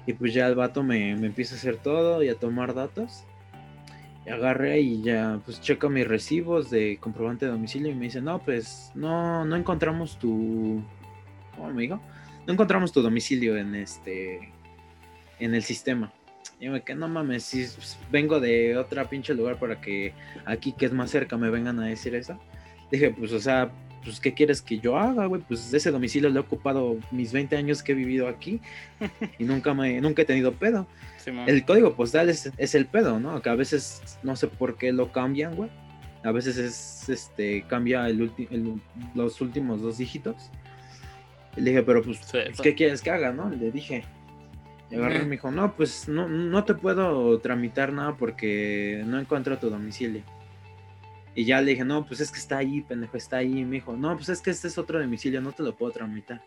Y 0.05 0.13
pues 0.13 0.33
ya 0.33 0.47
el 0.47 0.55
vato 0.55 0.83
me, 0.83 1.17
me 1.17 1.27
empieza 1.27 1.55
a 1.55 1.57
hacer 1.57 1.75
todo 1.75 2.23
y 2.23 2.29
a 2.29 2.35
tomar 2.35 2.73
datos. 2.73 3.25
Y 4.25 4.29
agarré 4.29 4.79
y 4.79 5.01
ya, 5.01 5.41
pues 5.43 5.59
checa 5.59 5.89
mis 5.89 6.07
recibos 6.07 6.69
de 6.69 6.97
comprobante 7.01 7.45
de 7.45 7.51
domicilio 7.51 7.91
y 7.91 7.95
me 7.95 8.05
dice, 8.05 8.21
no, 8.21 8.39
pues 8.39 8.89
no, 8.95 9.43
no 9.43 9.57
encontramos 9.57 10.17
tu... 10.17 10.81
¿Cómo 11.57 11.73
me 11.73 11.81
dijo? 11.81 11.99
No 12.47 12.53
encontramos 12.53 12.93
tu 12.93 13.01
domicilio 13.01 13.57
en 13.57 13.75
este... 13.75 14.53
En 15.43 15.53
el 15.53 15.63
sistema. 15.63 16.11
Y 16.59 16.69
me 16.69 16.81
quedé, 16.81 16.95
no 16.97 17.07
mames, 17.09 17.43
si 17.43 17.65
vengo 18.11 18.39
de 18.39 18.77
otra 18.77 19.09
pinche 19.09 19.33
lugar 19.33 19.57
para 19.59 19.81
que 19.81 20.13
aquí 20.45 20.71
que 20.71 20.85
es 20.85 20.93
más 20.93 21.11
cerca 21.11 21.37
me 21.37 21.49
vengan 21.49 21.79
a 21.79 21.85
decir 21.87 22.15
eso. 22.15 22.39
Dije, 22.91 23.09
pues, 23.11 23.33
o 23.33 23.39
sea, 23.39 23.71
pues, 24.03 24.19
¿qué 24.19 24.33
quieres 24.33 24.61
que 24.61 24.79
yo 24.79 24.97
haga, 24.97 25.25
güey? 25.25 25.41
Pues 25.41 25.73
ese 25.73 25.91
domicilio 25.91 26.29
lo 26.29 26.37
he 26.39 26.43
ocupado 26.43 26.97
mis 27.11 27.33
20 27.33 27.57
años 27.57 27.83
que 27.83 27.91
he 27.91 27.95
vivido 27.95 28.27
aquí 28.27 28.61
y 29.39 29.43
nunca 29.43 29.73
me, 29.73 29.99
nunca 29.99 30.21
he 30.21 30.25
tenido 30.25 30.53
pedo. 30.53 30.87
Simón. 31.17 31.49
El 31.49 31.65
código 31.65 31.95
postal 31.95 32.29
es, 32.29 32.51
es 32.57 32.75
el 32.75 32.85
pedo, 32.85 33.19
¿no? 33.19 33.41
Que 33.41 33.49
a 33.49 33.55
veces 33.55 34.17
no 34.23 34.35
sé 34.35 34.47
por 34.47 34.77
qué 34.77 34.93
lo 34.93 35.11
cambian, 35.11 35.55
güey. 35.55 35.69
A 36.23 36.31
veces 36.31 36.57
es, 36.57 37.09
este, 37.09 37.63
cambia 37.67 38.07
el 38.07 38.31
el- 38.49 38.81
los 39.15 39.41
últimos 39.41 39.81
dos 39.81 39.97
dígitos. 39.97 40.49
Le 41.57 41.71
dije, 41.71 41.83
pero 41.83 42.01
pues, 42.01 42.17
Sí, 42.19 42.37
pues, 42.45 42.61
¿qué 42.61 42.73
quieres 42.75 43.01
que 43.01 43.09
haga, 43.11 43.33
no? 43.33 43.49
Le 43.49 43.71
dije. 43.71 44.03
Y 44.93 44.95
agarró 44.95 45.15
y 45.15 45.25
me 45.25 45.31
dijo, 45.31 45.49
no, 45.49 45.75
pues 45.75 46.07
no, 46.07 46.29
no 46.29 46.63
te 46.65 46.75
puedo 46.75 47.39
tramitar 47.39 47.91
nada 47.91 48.15
porque 48.15 49.03
no 49.07 49.19
encuentro 49.19 49.57
tu 49.57 49.71
domicilio. 49.71 50.21
Y 51.33 51.45
ya 51.45 51.61
le 51.61 51.71
dije, 51.71 51.83
no, 51.83 52.05
pues 52.05 52.19
es 52.19 52.31
que 52.31 52.37
está 52.37 52.59
ahí, 52.59 52.81
pendejo, 52.81 53.17
está 53.17 53.37
ahí. 53.37 53.61
Y 53.61 53.65
me 53.65 53.77
dijo, 53.77 53.97
no, 53.97 54.15
pues 54.15 54.29
es 54.29 54.39
que 54.39 54.51
este 54.51 54.67
es 54.67 54.77
otro 54.77 55.01
domicilio, 55.01 55.41
no 55.41 55.51
te 55.51 55.63
lo 55.63 55.75
puedo 55.75 55.91
tramitar. 55.91 56.43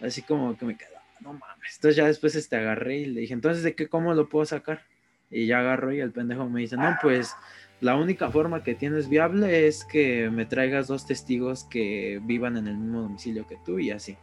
Así 0.00 0.22
como 0.22 0.56
que 0.58 0.64
me 0.64 0.76
quedó, 0.76 0.98
no 1.20 1.34
mames. 1.34 1.76
Entonces 1.76 1.94
ya 1.94 2.06
después 2.06 2.34
este 2.34 2.56
agarré 2.56 2.98
y 2.98 3.06
le 3.06 3.20
dije, 3.20 3.34
entonces 3.34 3.62
de 3.62 3.76
qué, 3.76 3.88
cómo 3.88 4.12
lo 4.12 4.28
puedo 4.28 4.44
sacar? 4.44 4.82
Y 5.30 5.46
ya 5.46 5.60
agarró 5.60 5.92
y 5.92 6.00
el 6.00 6.10
pendejo 6.10 6.48
me 6.48 6.62
dice, 6.62 6.76
no, 6.76 6.96
pues 7.00 7.36
la 7.80 7.94
única 7.94 8.28
forma 8.28 8.64
que 8.64 8.74
tienes 8.74 9.08
viable 9.08 9.68
es 9.68 9.84
que 9.84 10.30
me 10.30 10.46
traigas 10.46 10.88
dos 10.88 11.06
testigos 11.06 11.62
que 11.62 12.20
vivan 12.24 12.56
en 12.56 12.66
el 12.66 12.76
mismo 12.76 13.02
domicilio 13.02 13.46
que 13.46 13.56
tú 13.64 13.78
y 13.78 13.92
así. 13.92 14.16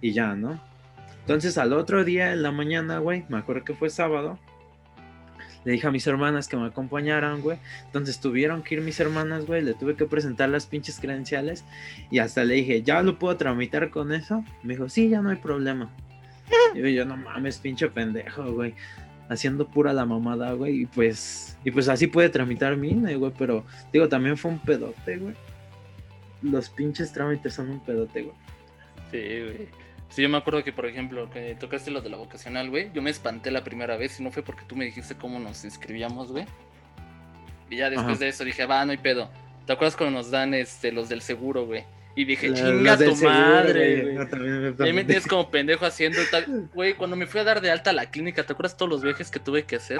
Y 0.00 0.12
ya, 0.12 0.36
¿no? 0.36 0.69
Entonces 1.30 1.58
al 1.58 1.72
otro 1.74 2.04
día 2.04 2.32
en 2.32 2.42
la 2.42 2.50
mañana, 2.50 2.98
güey, 2.98 3.24
me 3.28 3.38
acuerdo 3.38 3.62
que 3.62 3.72
fue 3.72 3.88
sábado, 3.88 4.36
le 5.64 5.70
dije 5.70 5.86
a 5.86 5.92
mis 5.92 6.04
hermanas 6.08 6.48
que 6.48 6.56
me 6.56 6.66
acompañaran, 6.66 7.40
güey. 7.40 7.56
Entonces 7.86 8.18
tuvieron 8.18 8.64
que 8.64 8.74
ir 8.74 8.80
mis 8.80 8.98
hermanas, 8.98 9.46
güey. 9.46 9.62
Le 9.62 9.74
tuve 9.74 9.94
que 9.94 10.06
presentar 10.06 10.48
las 10.48 10.66
pinches 10.66 10.98
credenciales. 10.98 11.64
Y 12.10 12.18
hasta 12.18 12.42
le 12.42 12.54
dije, 12.54 12.82
¿ya 12.82 13.00
lo 13.02 13.16
puedo 13.16 13.36
tramitar 13.36 13.90
con 13.90 14.12
eso? 14.12 14.42
Me 14.64 14.74
dijo, 14.74 14.88
sí, 14.88 15.08
ya 15.08 15.22
no 15.22 15.30
hay 15.30 15.36
problema. 15.36 15.88
Y 16.74 16.94
yo, 16.94 17.04
no 17.04 17.16
mames, 17.16 17.58
pinche 17.58 17.86
pendejo, 17.86 18.52
güey. 18.52 18.74
Haciendo 19.28 19.68
pura 19.68 19.92
la 19.92 20.04
mamada, 20.06 20.52
güey. 20.54 20.80
Y 20.80 20.86
pues, 20.86 21.56
y 21.62 21.70
pues 21.70 21.88
así 21.88 22.08
puede 22.08 22.28
tramitar 22.30 22.76
mi 22.76 22.92
güey. 23.14 23.32
Pero, 23.38 23.64
digo, 23.92 24.08
también 24.08 24.36
fue 24.36 24.50
un 24.50 24.58
pedote, 24.58 25.18
güey. 25.18 25.36
Los 26.42 26.68
pinches 26.70 27.12
trámites 27.12 27.54
son 27.54 27.70
un 27.70 27.78
pedote, 27.78 28.22
güey. 28.22 28.36
Sí, 29.12 29.18
güey. 29.44 29.89
Sí, 30.10 30.22
yo 30.22 30.28
me 30.28 30.36
acuerdo 30.38 30.62
que, 30.64 30.72
por 30.72 30.86
ejemplo, 30.86 31.30
que 31.30 31.54
tocaste 31.54 31.90
lo 31.90 32.00
de 32.00 32.10
la 32.10 32.16
vocacional, 32.16 32.68
güey. 32.68 32.90
Yo 32.92 33.00
me 33.00 33.10
espanté 33.10 33.50
la 33.50 33.62
primera 33.64 33.96
vez 33.96 34.18
y 34.20 34.22
no 34.24 34.30
fue 34.32 34.42
porque 34.42 34.64
tú 34.66 34.74
me 34.76 34.84
dijiste 34.84 35.14
cómo 35.14 35.38
nos 35.38 35.64
inscribíamos, 35.64 36.32
güey. 36.32 36.46
Y 37.70 37.76
ya 37.76 37.88
después 37.90 38.16
Ajá. 38.16 38.18
de 38.24 38.28
eso 38.28 38.44
dije, 38.44 38.66
va, 38.66 38.84
no 38.84 38.90
hay 38.90 38.98
pedo. 38.98 39.30
¿Te 39.66 39.72
acuerdas 39.72 39.96
cuando 39.96 40.18
nos 40.18 40.30
dan 40.32 40.52
este, 40.54 40.90
los 40.90 41.08
del 41.08 41.22
seguro, 41.22 41.64
güey? 41.66 41.84
Y 42.16 42.24
dije, 42.24 42.48
La- 42.48 42.56
chinga 42.56 42.96
tu 42.98 43.14
seguro, 43.14 43.30
madre, 43.38 44.02
güey. 44.02 44.14
No, 44.16 44.26
también 44.26 44.74
Ahí 44.80 44.92
me 44.92 45.04
tienes 45.04 45.28
como 45.28 45.48
pendejo 45.48 45.86
haciendo 45.86 46.18
tal. 46.28 46.68
Güey, 46.74 46.94
cuando 46.94 47.14
me 47.14 47.26
fui 47.28 47.40
a 47.40 47.44
dar 47.44 47.60
de 47.60 47.70
alta 47.70 47.90
a 47.90 47.92
la 47.92 48.10
clínica, 48.10 48.42
¿te 48.44 48.52
acuerdas 48.52 48.76
todos 48.76 48.90
los 48.90 49.02
viajes 49.02 49.30
que 49.30 49.38
tuve 49.38 49.62
que 49.64 49.76
hacer? 49.76 49.98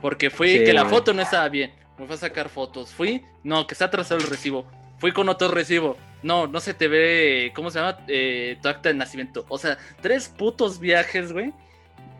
Porque 0.00 0.30
fue 0.30 0.58
Sí, 0.58 0.64
que 0.64 0.72
la 0.72 0.82
güey. 0.82 0.94
foto 0.94 1.12
no 1.12 1.20
estaba 1.22 1.48
bien. 1.48 1.72
Me 1.98 2.06
fue 2.06 2.14
a 2.14 2.18
sacar 2.18 2.48
fotos. 2.48 2.90
Fui, 2.92 3.22
no, 3.42 3.66
que 3.66 3.74
está 3.74 3.86
atrasado 3.86 4.20
el 4.20 4.26
recibo. 4.28 4.64
Fui 4.98 5.10
con 5.12 5.28
otro 5.28 5.48
recibo. 5.48 5.96
No, 6.22 6.46
no 6.46 6.60
se 6.60 6.74
te 6.74 6.88
ve, 6.88 7.52
¿cómo 7.54 7.70
se 7.70 7.78
llama? 7.78 7.98
Eh, 8.08 8.58
tu 8.62 8.68
acta 8.68 8.90
de 8.90 8.94
nacimiento. 8.94 9.46
O 9.48 9.58
sea, 9.58 9.78
tres 10.00 10.28
putos 10.28 10.78
viajes, 10.78 11.32
güey. 11.32 11.52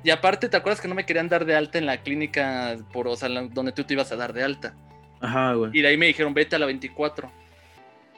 Y 0.03 0.11
aparte, 0.11 0.49
¿te 0.49 0.57
acuerdas 0.57 0.81
que 0.81 0.89
no 0.89 0.95
me 0.95 1.05
querían 1.05 1.29
dar 1.29 1.45
de 1.45 1.55
alta 1.55 1.79
en 1.79 1.87
la 1.87 1.99
clínica 1.99 2.79
por, 2.93 3.07
o 3.07 3.17
sea, 3.17 3.29
donde 3.29 3.73
tú 3.73 3.85
te 3.85 3.95
ibas 3.95 4.11
a 4.13 4.17
dar 4.17 4.33
de 4.33 4.43
alta? 4.43 4.75
Ajá, 5.21 5.53
güey. 5.55 5.71
Y 5.75 5.83
de 5.83 5.89
ahí 5.89 5.97
me 5.97 6.07
dijeron, 6.07 6.33
vete 6.33 6.57
a 6.57 6.59
la 6.59 6.67
24. 6.67 7.31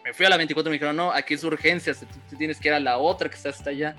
Me 0.05 0.12
fui 0.12 0.27
a 0.27 0.29
la 0.29 0.37
24 0.37 0.68
y 0.68 0.71
me 0.71 0.75
dijeron, 0.75 0.97
no, 0.97 1.12
aquí 1.12 1.35
es 1.35 1.45
urgencia, 1.45 1.95
tú 2.29 2.37
tienes 2.37 2.59
que 2.59 2.68
ir 2.68 2.75
a 2.75 2.81
la 2.81 2.99
otra 2.99 3.29
que 3.29 3.37
está 3.37 3.49
hasta 3.49 3.71
allá. 3.71 3.97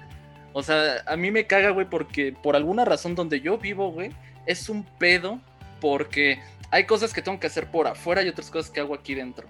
O 0.54 0.62
sea, 0.62 1.02
a 1.06 1.16
mí 1.18 1.32
me 1.32 1.48
caga, 1.48 1.72
güey, 1.72 1.90
porque 1.90 2.32
por 2.32 2.56
alguna 2.56 2.86
razón 2.86 3.16
donde 3.16 3.42
yo 3.42 3.58
vivo, 3.58 3.92
güey, 3.92 4.12
es 4.46 4.70
un 4.70 4.84
pedo 4.84 5.40
porque 5.82 6.40
hay 6.72 6.86
cosas 6.86 7.14
que 7.14 7.22
tengo 7.22 7.40
que 7.40 7.48
hacer 7.48 7.68
por 7.68 7.88
afuera 7.88 8.22
y 8.22 8.30
otras 8.30 8.50
cosas 8.50 8.72
que 8.72 8.80
hago 8.80 8.94
aquí 8.94 9.16
dentro. 9.16 9.48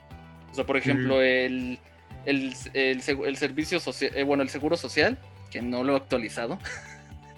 O 0.52 0.56
sea, 0.56 0.66
por 0.66 0.78
ejemplo, 0.78 1.22
el, 1.22 1.80
el, 2.26 2.54
el, 2.74 3.02
servicio 3.38 3.80
social, 3.80 4.12
eh, 4.16 4.24
bueno, 4.24 4.44
el 4.44 4.50
seguro 4.50 4.78
social, 4.78 5.18
que 5.52 5.62
no 5.62 5.84
lo 5.84 5.94
he 5.94 5.98
actualizado. 5.98 6.60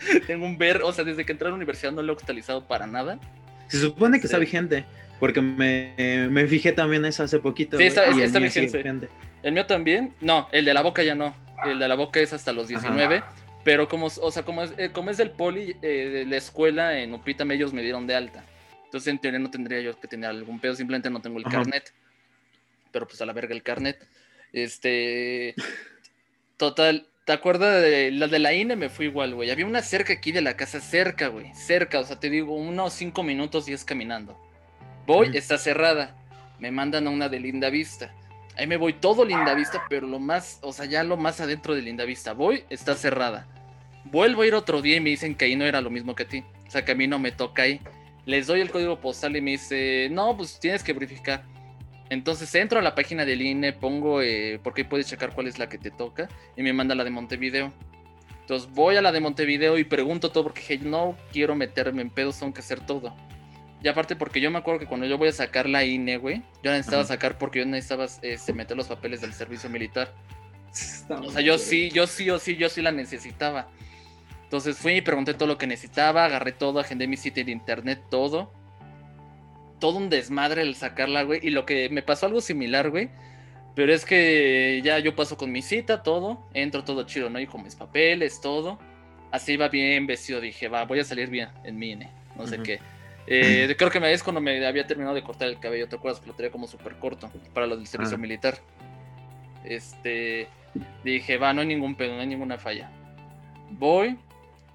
tengo 0.27 0.45
un 0.45 0.57
ver, 0.57 0.81
o 0.83 0.91
sea, 0.91 1.03
desde 1.03 1.25
que 1.25 1.31
entré 1.31 1.47
a 1.47 1.49
la 1.49 1.55
universidad 1.55 1.91
no 1.91 2.01
lo 2.01 2.13
he 2.13 2.15
actualizado 2.15 2.67
para 2.67 2.87
nada. 2.87 3.19
Se 3.67 3.79
supone 3.79 4.19
que 4.19 4.27
está 4.27 4.37
vigente. 4.37 4.85
Porque 5.19 5.41
me, 5.41 6.27
me, 6.29 6.45
fijé 6.45 6.73
también 6.73 7.05
eso 7.05 7.23
hace 7.23 7.39
poquito. 7.39 7.77
Sí, 7.77 7.85
está, 7.85 8.05
está 8.05 8.39
vigente. 8.39 9.09
El 9.43 9.53
mío 9.53 9.65
también. 9.65 10.13
No, 10.19 10.49
el 10.51 10.65
de 10.65 10.73
la 10.73 10.81
boca 10.81 11.03
ya 11.03 11.15
no. 11.15 11.33
El 11.63 11.79
de 11.79 11.87
la 11.87 11.95
boca 11.95 12.19
es 12.19 12.33
hasta 12.33 12.51
los 12.51 12.67
19. 12.67 13.23
Pero 13.63 13.87
como, 13.87 14.07
o 14.07 14.31
sea, 14.31 14.43
como 14.43 14.61
es, 14.63 14.73
eh, 14.77 14.91
como 14.91 15.09
es 15.09 15.17
del 15.17 15.31
poli, 15.31 15.75
eh, 15.81 16.09
de 16.13 16.25
la 16.25 16.37
escuela 16.37 16.99
en 16.99 17.13
Upita 17.13 17.45
ellos 17.45 17.73
me 17.73 17.81
dieron 17.81 18.05
de 18.05 18.15
alta. 18.15 18.43
Entonces 18.83 19.11
en 19.11 19.17
teoría 19.17 19.39
no 19.39 19.49
tendría 19.49 19.81
yo 19.81 19.99
que 19.99 20.07
tener 20.07 20.29
algún 20.29 20.59
pedo, 20.59 20.75
simplemente 20.75 21.09
no 21.09 21.21
tengo 21.21 21.39
el 21.39 21.45
carnet. 21.45 21.91
Pero 22.91 23.07
pues 23.07 23.19
a 23.21 23.25
la 23.25 23.33
verga 23.33 23.55
el 23.55 23.63
carnet. 23.63 24.07
Este. 24.53 25.55
Total. 26.57 27.07
¿Te 27.25 27.33
acuerdas 27.33 27.81
de 27.81 28.11
la 28.11 28.27
de 28.27 28.37
la 28.37 28.53
INE? 28.53 28.75
Me 28.75 28.89
fui 28.89 29.07
igual, 29.07 29.33
güey. 29.33 29.49
Había 29.49 29.65
una 29.65 29.81
cerca 29.81 30.13
aquí 30.13 30.31
de 30.31 30.41
la 30.41 30.55
casa, 30.55 30.79
cerca, 30.79 31.27
güey. 31.27 31.53
Cerca, 31.55 31.99
o 31.99 32.03
sea, 32.03 32.19
te 32.19 32.29
digo, 32.29 32.55
unos 32.55 32.93
cinco 32.93 33.23
minutos 33.23 33.67
y 33.67 33.73
es 33.73 33.83
caminando. 33.83 34.39
Voy, 35.07 35.35
está 35.35 35.57
cerrada. 35.57 36.15
Me 36.59 36.71
mandan 36.71 37.07
a 37.07 37.09
una 37.09 37.27
de 37.27 37.39
Linda 37.39 37.69
Vista. 37.69 38.13
Ahí 38.57 38.67
me 38.67 38.77
voy 38.77 38.93
todo 38.93 39.25
Linda 39.25 39.53
Vista, 39.55 39.85
pero 39.89 40.07
lo 40.07 40.19
más, 40.19 40.59
o 40.61 40.71
sea, 40.71 40.85
ya 40.85 41.03
lo 41.03 41.17
más 41.17 41.41
adentro 41.41 41.73
de 41.73 41.81
Linda 41.81 42.05
Vista. 42.05 42.33
Voy, 42.33 42.63
está 42.69 42.95
cerrada. 42.95 43.47
Vuelvo 44.05 44.43
a 44.43 44.47
ir 44.47 44.53
otro 44.53 44.81
día 44.81 44.97
y 44.97 45.01
me 45.01 45.09
dicen 45.09 45.35
que 45.35 45.45
ahí 45.45 45.55
no 45.55 45.65
era 45.65 45.81
lo 45.81 45.89
mismo 45.89 46.15
que 46.15 46.23
a 46.23 46.27
ti. 46.27 46.43
O 46.67 46.71
sea, 46.71 46.85
que 46.85 46.91
a 46.91 46.95
mí 46.95 47.07
no 47.07 47.19
me 47.19 47.31
toca 47.31 47.63
ahí. 47.63 47.81
Les 48.25 48.47
doy 48.47 48.61
el 48.61 48.71
código 48.71 48.99
postal 48.99 49.35
y 49.35 49.41
me 49.41 49.51
dice, 49.51 50.09
no, 50.11 50.37
pues 50.37 50.59
tienes 50.59 50.83
que 50.83 50.93
verificar. 50.93 51.43
Entonces 52.09 52.53
entro 52.55 52.79
a 52.79 52.81
la 52.81 52.93
página 52.93 53.25
del 53.25 53.41
INE, 53.41 53.73
pongo, 53.73 54.21
eh, 54.21 54.59
porque 54.63 54.81
ahí 54.81 54.87
puedes 54.87 55.07
checar 55.07 55.33
cuál 55.33 55.47
es 55.47 55.57
la 55.57 55.67
que 55.67 55.77
te 55.77 55.91
toca, 55.91 56.29
y 56.55 56.61
me 56.61 56.73
manda 56.73 56.93
la 56.95 57.03
de 57.03 57.09
Montevideo. 57.09 57.73
Entonces 58.41 58.69
voy 58.71 58.95
a 58.95 59.01
la 59.01 59.11
de 59.11 59.19
Montevideo 59.19 59.77
y 59.79 59.83
pregunto 59.85 60.31
todo, 60.31 60.43
porque 60.43 60.77
no 60.77 61.17
quiero 61.31 61.55
meterme 61.55 62.03
en 62.03 62.11
pedos, 62.11 62.39
tengo 62.39 62.53
que 62.53 62.59
hacer 62.59 62.79
todo. 62.85 63.15
Y 63.81 63.87
aparte 63.87 64.15
porque 64.15 64.39
yo 64.39 64.49
me 64.49 64.57
acuerdo 64.57 64.79
que 64.79 64.85
cuando 64.87 65.05
yo 65.05 65.17
voy 65.17 65.29
a 65.29 65.31
sacar 65.31 65.67
la 65.67 65.83
INE, 65.83 66.17
güey, 66.17 66.37
yo 66.63 66.71
la 66.71 66.77
necesitaba 66.77 67.03
sacar 67.05 67.37
porque 67.37 67.59
yo 67.59 67.65
necesitaba 67.65 68.07
este, 68.21 68.53
meter 68.53 68.77
los 68.77 68.87
papeles 68.87 69.21
del 69.21 69.33
servicio 69.33 69.69
militar. 69.69 70.13
o 71.09 71.31
sea, 71.31 71.41
yo 71.41 71.57
sí, 71.57 71.89
yo 71.91 72.07
sí 72.07 72.29
o 72.29 72.39
sí, 72.39 72.55
yo 72.55 72.69
sí 72.69 72.81
la 72.81 72.91
necesitaba. 72.91 73.67
Entonces 74.43 74.77
fui 74.77 74.93
y 74.93 75.01
pregunté 75.01 75.33
todo 75.33 75.47
lo 75.47 75.57
que 75.57 75.67
necesitaba, 75.67 76.25
agarré 76.25 76.51
todo, 76.51 76.79
agendé 76.79 77.07
mi 77.07 77.17
sitio 77.17 77.43
de 77.43 77.51
internet, 77.51 78.01
todo. 78.09 78.51
Todo 79.79 79.97
un 79.97 80.09
desmadre 80.09 80.61
el 80.61 80.75
sacarla, 80.75 81.23
güey. 81.23 81.39
Y 81.43 81.49
lo 81.49 81.65
que 81.65 81.89
me 81.89 82.01
pasó 82.01 82.25
algo 82.25 82.41
similar, 82.41 82.89
güey. 82.89 83.09
Pero 83.75 83.93
es 83.93 84.05
que 84.05 84.81
ya 84.83 84.99
yo 84.99 85.15
paso 85.15 85.37
con 85.37 85.51
mi 85.51 85.61
cita, 85.61 86.03
todo. 86.03 86.47
Entro 86.53 86.83
todo 86.83 87.03
chido, 87.03 87.29
¿no? 87.29 87.39
Y 87.39 87.47
con 87.47 87.63
mis 87.63 87.75
papeles, 87.75 88.39
todo. 88.41 88.79
Así 89.31 89.53
iba 89.53 89.67
bien 89.67 90.07
vestido. 90.07 90.39
Dije, 90.39 90.67
va, 90.69 90.85
voy 90.85 90.99
a 90.99 91.03
salir 91.03 91.29
bien 91.29 91.49
en 91.63 91.77
mi 91.77 91.91
INE. 91.91 92.09
No 92.35 92.47
sé 92.47 92.59
qué. 92.63 92.79
Eh, 93.27 93.73
creo 93.77 93.89
que 93.89 93.99
me 93.99 94.11
es 94.13 94.23
cuando 94.23 94.39
me 94.39 94.65
había 94.65 94.85
terminado 94.85 95.15
de 95.15 95.23
cortar 95.23 95.49
el 95.49 95.59
cabello. 95.59 95.87
¿Te 95.87 95.95
acuerdas 95.95 96.21
que 96.21 96.27
lo 96.27 96.33
tenía 96.33 96.51
como 96.51 96.67
súper 96.67 96.95
corto 96.95 97.29
para 97.53 97.67
lo 97.67 97.75
del 97.75 97.87
servicio 97.87 98.15
ah. 98.15 98.19
militar? 98.19 98.57
Este. 99.63 100.47
Dije, 101.03 101.37
va, 101.37 101.53
no 101.53 101.61
hay 101.61 101.67
ningún 101.67 101.95
pedo, 101.95 102.15
no 102.15 102.21
hay 102.21 102.27
ninguna 102.27 102.57
falla. 102.57 102.89
Voy, 103.71 104.17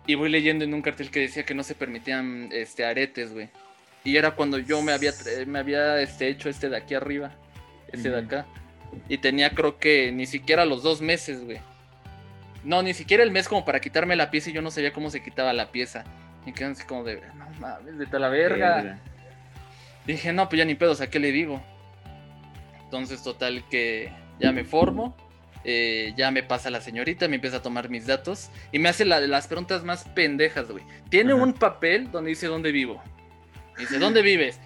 y 0.06 0.14
voy 0.14 0.28
leyendo 0.28 0.64
en 0.64 0.74
un 0.74 0.82
cartel 0.82 1.10
que 1.10 1.20
decía 1.20 1.44
que 1.44 1.54
no 1.54 1.62
se 1.62 1.74
permitían 1.74 2.48
este, 2.52 2.84
aretes, 2.84 3.32
güey. 3.32 3.48
Y 4.04 4.16
era 4.16 4.32
cuando 4.32 4.58
yo 4.58 4.82
me 4.82 4.92
había, 4.92 5.12
me 5.46 5.58
había 5.58 6.00
este, 6.00 6.28
hecho 6.28 6.48
este 6.48 6.68
de 6.68 6.76
aquí 6.76 6.94
arriba, 6.94 7.32
este 7.92 8.10
de 8.10 8.18
acá. 8.18 8.46
Y 9.08 9.18
tenía 9.18 9.50
creo 9.50 9.78
que 9.78 10.10
ni 10.12 10.26
siquiera 10.26 10.64
los 10.64 10.82
dos 10.82 11.00
meses, 11.00 11.44
güey. 11.44 11.60
No, 12.64 12.82
ni 12.82 12.94
siquiera 12.94 13.22
el 13.22 13.30
mes 13.30 13.48
como 13.48 13.64
para 13.64 13.80
quitarme 13.80 14.16
la 14.16 14.30
pieza 14.30 14.50
y 14.50 14.52
yo 14.52 14.62
no 14.62 14.70
sabía 14.70 14.92
cómo 14.92 15.10
se 15.10 15.22
quitaba 15.22 15.52
la 15.52 15.70
pieza. 15.70 16.04
Y 16.46 16.52
quedan 16.52 16.72
así 16.72 16.84
como 16.84 17.04
de, 17.04 17.20
no 17.36 17.48
mames, 17.58 18.10
de 18.10 18.18
la 18.18 18.28
verga. 18.28 18.98
Dije, 20.06 20.32
no, 20.32 20.48
pues 20.48 20.58
ya 20.58 20.64
ni 20.64 20.74
pedo, 20.74 20.92
o 20.92 20.94
sea, 20.94 21.10
¿qué 21.10 21.18
le 21.18 21.30
digo? 21.32 21.62
Entonces, 22.84 23.22
total 23.22 23.64
que 23.68 24.12
ya 24.38 24.50
me 24.52 24.64
formo 24.64 25.14
eh, 25.62 26.14
ya 26.16 26.30
me 26.30 26.42
pasa 26.42 26.70
la 26.70 26.80
señorita, 26.80 27.28
me 27.28 27.34
empieza 27.34 27.58
a 27.58 27.62
tomar 27.62 27.90
mis 27.90 28.06
datos 28.06 28.50
y 28.72 28.78
me 28.78 28.88
hace 28.88 29.04
las 29.04 29.46
preguntas 29.46 29.84
más 29.84 30.04
pendejas, 30.04 30.70
güey. 30.70 30.84
Tiene 31.10 31.34
un 31.34 31.52
papel 31.52 32.10
donde 32.10 32.30
dice 32.30 32.46
dónde 32.46 32.72
vivo. 32.72 33.02
Dice, 33.80 33.98
¿dónde 33.98 34.22
vives? 34.22 34.60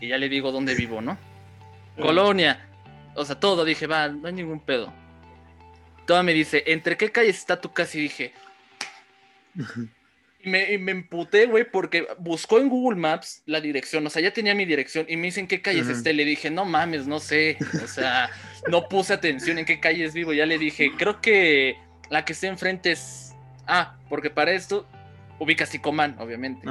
Y 0.00 0.08
ya 0.08 0.18
le 0.18 0.28
digo 0.28 0.52
dónde 0.52 0.74
vivo, 0.74 1.00
¿no? 1.00 1.18
Colonia. 2.00 2.66
O 3.14 3.24
sea, 3.24 3.38
todo. 3.38 3.64
Dije, 3.64 3.86
va, 3.86 4.08
no 4.08 4.28
hay 4.28 4.32
ningún 4.32 4.60
pedo. 4.60 4.92
Toda 6.06 6.22
me 6.22 6.32
dice, 6.32 6.64
¿entre 6.66 6.96
qué 6.96 7.10
calles 7.10 7.38
está 7.38 7.60
tu 7.60 7.72
casa? 7.72 7.98
Y 7.98 8.02
dije, 8.02 8.32
Y 10.42 10.48
me, 10.48 10.78
me 10.78 10.92
emputé, 10.92 11.46
güey, 11.46 11.70
porque 11.70 12.06
buscó 12.18 12.58
en 12.58 12.68
Google 12.70 12.98
Maps 12.98 13.42
la 13.44 13.60
dirección. 13.60 14.06
O 14.06 14.10
sea, 14.10 14.22
ya 14.22 14.32
tenía 14.32 14.54
mi 14.54 14.64
dirección 14.64 15.04
y 15.08 15.16
me 15.16 15.26
dicen 15.26 15.46
qué 15.46 15.60
calles 15.60 15.88
esté. 15.88 16.14
Le 16.14 16.24
dije, 16.24 16.50
no 16.50 16.64
mames, 16.64 17.06
no 17.06 17.20
sé. 17.20 17.58
O 17.84 17.86
sea, 17.86 18.30
no 18.68 18.88
puse 18.88 19.12
atención 19.12 19.58
en 19.58 19.66
qué 19.66 19.80
calles 19.80 20.14
vivo. 20.14 20.32
Ya 20.32 20.46
le 20.46 20.58
dije, 20.58 20.92
creo 20.96 21.20
que 21.20 21.76
la 22.08 22.24
que 22.24 22.32
está 22.32 22.46
enfrente 22.46 22.92
es. 22.92 23.34
Ah, 23.66 23.98
porque 24.08 24.30
para 24.30 24.52
esto 24.52 24.86
ubicas 25.38 25.70
Ticomán, 25.70 26.16
obviamente. 26.18 26.66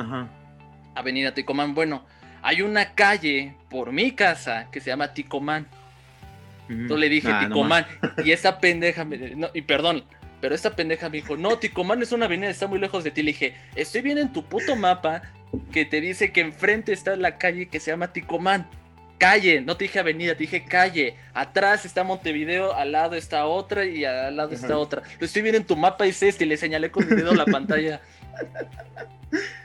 Avenida 0.96 1.34
Ticomán. 1.34 1.74
Bueno, 1.74 2.06
hay 2.42 2.62
una 2.62 2.94
calle 2.94 3.56
por 3.70 3.92
mi 3.92 4.12
casa 4.12 4.68
que 4.72 4.80
se 4.80 4.90
llama 4.90 5.14
Ticomán. 5.14 5.68
Entonces 6.70 7.00
le 7.00 7.10
dije 7.10 7.32
Ticomán. 7.42 7.86
y 8.24 8.32
esa 8.32 8.60
pendeja 8.60 9.06
me. 9.06 9.36
y 9.54 9.62
perdón, 9.64 10.04
pero 10.42 10.56
esta 10.56 10.76
pendeja 10.76 11.10
me 11.10 11.18
dijo, 11.18 11.36
no, 11.36 11.58
Ticomán 11.58 12.02
es 12.02 12.12
una 12.12 12.26
avenida, 12.26 12.50
está 12.50 12.68
muy 12.68 12.80
lejos 12.80 13.04
de 13.04 13.12
ti. 13.12 13.24
Le 13.24 13.32
dije, 13.32 13.56
estoy 13.76 14.02
viendo 14.02 14.22
en 14.22 14.32
tu 14.32 14.46
puto 14.46 14.76
mapa 14.76 15.24
que 15.72 15.86
te 15.86 16.00
dice 16.00 16.32
que 16.32 16.42
enfrente 16.42 16.94
está 16.94 17.16
la 17.16 17.38
calle 17.38 17.68
que 17.68 17.80
se 17.80 17.92
llama 17.92 18.14
Ticomán. 18.14 18.68
Calle, 19.18 19.60
no 19.60 19.76
te 19.76 19.84
dije 19.84 20.00
avenida, 20.00 20.34
te 20.34 20.44
dije 20.44 20.64
calle. 20.64 21.16
Atrás 21.34 21.86
está 21.86 22.06
Montevideo, 22.06 22.74
al 22.74 22.94
lado 22.94 23.16
está 23.16 23.46
otra 23.48 23.84
y 23.86 24.06
al 24.06 24.38
lado 24.38 24.54
está 24.54 24.78
otra. 24.78 25.04
Lo 25.20 25.26
estoy 25.26 25.42
viendo 25.42 25.58
en 25.58 25.66
tu 25.66 25.76
mapa 25.76 26.06
y 26.06 26.12
este 26.12 26.46
y 26.46 26.48
le 26.48 26.56
señalé 26.56 26.90
con 26.90 27.06
mi 27.06 27.16
dedo 27.16 27.34
la 27.36 27.46
pantalla. 27.46 28.00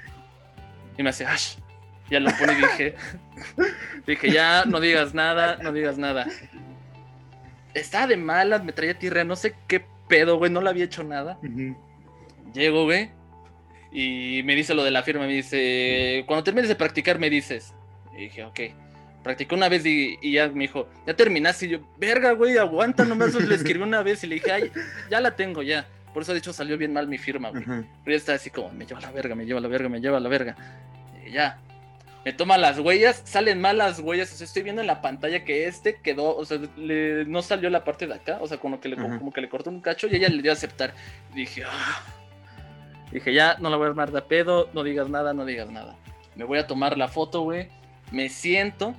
Y 0.96 1.02
me 1.02 1.10
hace, 1.10 1.26
¡ash! 1.26 1.56
Ya 2.10 2.20
lo 2.20 2.30
pone 2.38 2.52
y 2.52 2.56
dije, 2.56 2.94
dije, 4.06 4.30
ya 4.30 4.64
no 4.66 4.80
digas 4.80 5.14
nada, 5.14 5.58
no 5.62 5.72
digas 5.72 5.98
nada. 5.98 6.26
Estaba 7.72 8.06
de 8.06 8.16
malas, 8.16 8.62
me 8.62 8.72
traía 8.72 8.98
tierra, 8.98 9.24
no 9.24 9.36
sé 9.36 9.54
qué 9.66 9.84
pedo, 10.08 10.36
güey, 10.36 10.50
no 10.50 10.60
le 10.60 10.70
había 10.70 10.84
hecho 10.84 11.02
nada. 11.02 11.38
Llego, 12.52 12.84
güey, 12.84 13.10
y 13.94 14.42
me 14.42 14.56
dice 14.56 14.74
lo 14.74 14.82
de 14.82 14.90
la 14.90 15.04
firma, 15.04 15.24
me 15.24 15.32
dice, 15.32 16.24
cuando 16.26 16.42
termines 16.42 16.68
de 16.68 16.74
practicar 16.74 17.20
me 17.20 17.30
dices. 17.30 17.72
Y 18.12 18.22
dije, 18.22 18.42
ok. 18.42 18.60
Practicé 19.22 19.54
una 19.54 19.68
vez 19.68 19.86
y, 19.86 20.18
ya 20.32 20.48
me 20.48 20.64
dijo, 20.64 20.88
ya 21.06 21.14
terminaste. 21.14 21.66
Y 21.66 21.68
yo, 21.70 21.78
verga, 21.96 22.32
güey, 22.32 22.58
aguanta, 22.58 23.04
nomás 23.04 23.34
le 23.34 23.54
escribí 23.54 23.82
una 23.82 24.02
vez 24.02 24.24
y 24.24 24.26
le 24.26 24.34
dije, 24.34 24.50
ay, 24.50 24.72
ya 25.08 25.20
la 25.20 25.36
tengo, 25.36 25.62
ya. 25.62 25.86
Por 26.14 26.22
eso, 26.22 26.32
de 26.32 26.38
hecho, 26.38 26.52
salió 26.52 26.78
bien 26.78 26.92
mal 26.92 27.08
mi 27.08 27.18
firma, 27.18 27.50
güey. 27.50 27.64
Pero 27.64 27.86
ya 28.06 28.16
está 28.16 28.34
así 28.34 28.48
como, 28.48 28.70
me 28.70 28.86
lleva 28.86 29.00
la 29.00 29.10
verga, 29.10 29.34
me 29.34 29.44
lleva 29.44 29.60
la 29.60 29.68
verga, 29.68 29.88
me 29.88 30.00
lleva 30.00 30.20
la 30.20 30.28
verga. 30.28 30.56
Y 31.26 31.32
ya, 31.32 31.58
me 32.24 32.32
toma 32.32 32.56
las 32.56 32.78
huellas, 32.78 33.20
salen 33.24 33.60
mal 33.60 33.76
las 33.76 33.98
huellas, 33.98 34.32
o 34.32 34.36
sea, 34.36 34.46
estoy 34.46 34.62
viendo 34.62 34.80
en 34.80 34.86
la 34.86 35.02
pantalla 35.02 35.44
que 35.44 35.66
este 35.66 35.96
quedó, 35.96 36.36
o 36.36 36.44
sea, 36.44 36.58
no 36.78 37.42
salió 37.42 37.68
la 37.68 37.84
parte 37.84 38.06
de 38.06 38.14
acá, 38.14 38.38
o 38.40 38.46
sea, 38.46 38.58
como 38.58 38.80
que 38.80 38.88
le, 38.88 38.96
como 38.96 39.32
que 39.32 39.40
le 39.40 39.48
cortó 39.48 39.70
un 39.70 39.80
cacho 39.80 40.06
y 40.06 40.16
ella 40.16 40.28
le 40.28 40.40
dio 40.40 40.52
a 40.52 40.54
aceptar. 40.54 40.94
dije, 41.34 41.64
ah". 41.66 42.02
Dije, 43.12 43.34
ya, 43.34 43.56
no 43.60 43.68
la 43.68 43.76
voy 43.76 43.86
a 43.86 43.88
armar 43.90 44.10
de 44.10 44.22
pedo, 44.22 44.70
no 44.72 44.82
digas 44.82 45.08
nada, 45.08 45.34
no 45.34 45.44
digas 45.44 45.70
nada. 45.70 45.96
Me 46.34 46.44
voy 46.44 46.58
a 46.58 46.66
tomar 46.66 46.96
la 46.96 47.08
foto, 47.08 47.42
güey, 47.42 47.68
me 48.10 48.28
siento 48.28 48.94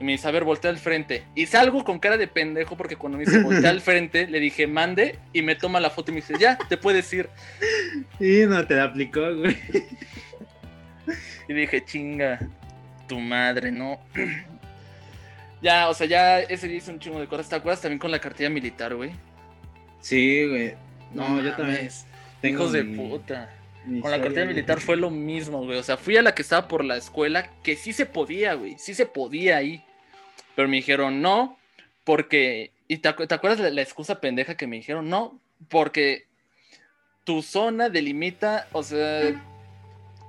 y 0.00 0.04
me 0.04 0.12
dice, 0.12 0.26
a 0.26 0.30
ver, 0.30 0.44
voltea 0.44 0.70
al 0.70 0.78
frente. 0.78 1.24
Y 1.34 1.44
salgo 1.44 1.84
con 1.84 1.98
cara 1.98 2.16
de 2.16 2.26
pendejo 2.26 2.74
porque 2.74 2.96
cuando 2.96 3.18
me 3.18 3.26
dice 3.26 3.42
voltea 3.42 3.68
al 3.68 3.80
frente, 3.82 4.26
le 4.26 4.40
dije, 4.40 4.66
mande, 4.66 5.18
y 5.34 5.42
me 5.42 5.56
toma 5.56 5.78
la 5.78 5.90
foto 5.90 6.10
y 6.10 6.14
me 6.14 6.20
dice, 6.22 6.34
ya, 6.40 6.56
te 6.56 6.78
puedes 6.78 7.12
ir. 7.12 7.28
Y 8.18 8.46
no 8.46 8.66
te 8.66 8.76
la 8.76 8.84
aplicó, 8.84 9.20
güey. 9.36 9.56
Y 11.48 11.52
dije, 11.52 11.84
chinga. 11.84 12.38
tu 13.08 13.18
madre, 13.18 13.70
¿no? 13.70 14.00
ya, 15.62 15.90
o 15.90 15.94
sea, 15.94 16.06
ya 16.06 16.40
ese 16.40 16.66
día 16.66 16.78
hice 16.78 16.92
un 16.92 16.98
chingo 16.98 17.20
de 17.20 17.26
cosas. 17.26 17.50
¿Te 17.50 17.56
acuerdas 17.56 17.82
también 17.82 17.98
con 17.98 18.10
la 18.10 18.20
cartilla 18.20 18.48
militar, 18.48 18.94
güey? 18.94 19.10
Sí, 20.00 20.46
güey. 20.48 20.74
No, 21.12 21.42
yo 21.42 21.52
también. 21.54 21.90
Tengo 22.40 22.60
Hijos 22.60 22.72
de 22.72 22.84
puta. 22.84 23.50
Con 24.00 24.10
la 24.10 24.20
cartilla 24.20 24.46
militar 24.46 24.80
fue 24.80 24.96
lo 24.96 25.10
mismo, 25.10 25.62
güey. 25.64 25.76
O 25.78 25.82
sea, 25.82 25.98
fui 25.98 26.16
a 26.16 26.22
la 26.22 26.34
que 26.34 26.40
estaba 26.40 26.68
por 26.68 26.84
la 26.84 26.96
escuela, 26.96 27.50
que 27.62 27.76
sí 27.76 27.92
se 27.92 28.06
podía, 28.06 28.54
güey. 28.54 28.76
Sí 28.78 28.94
se 28.94 29.04
podía 29.04 29.58
ahí. 29.58 29.84
Pero 30.60 30.68
me 30.68 30.76
dijeron 30.76 31.22
no, 31.22 31.56
porque. 32.04 32.70
¿Y 32.86 32.98
te, 32.98 33.08
acuerdas 33.08 33.60
de 33.60 33.70
la 33.70 33.80
excusa 33.80 34.20
pendeja 34.20 34.58
que 34.58 34.66
me 34.66 34.76
dijeron? 34.76 35.08
No, 35.08 35.40
porque 35.70 36.26
tu 37.24 37.40
zona 37.40 37.88
delimita, 37.88 38.66
o 38.72 38.82
sea, 38.82 39.42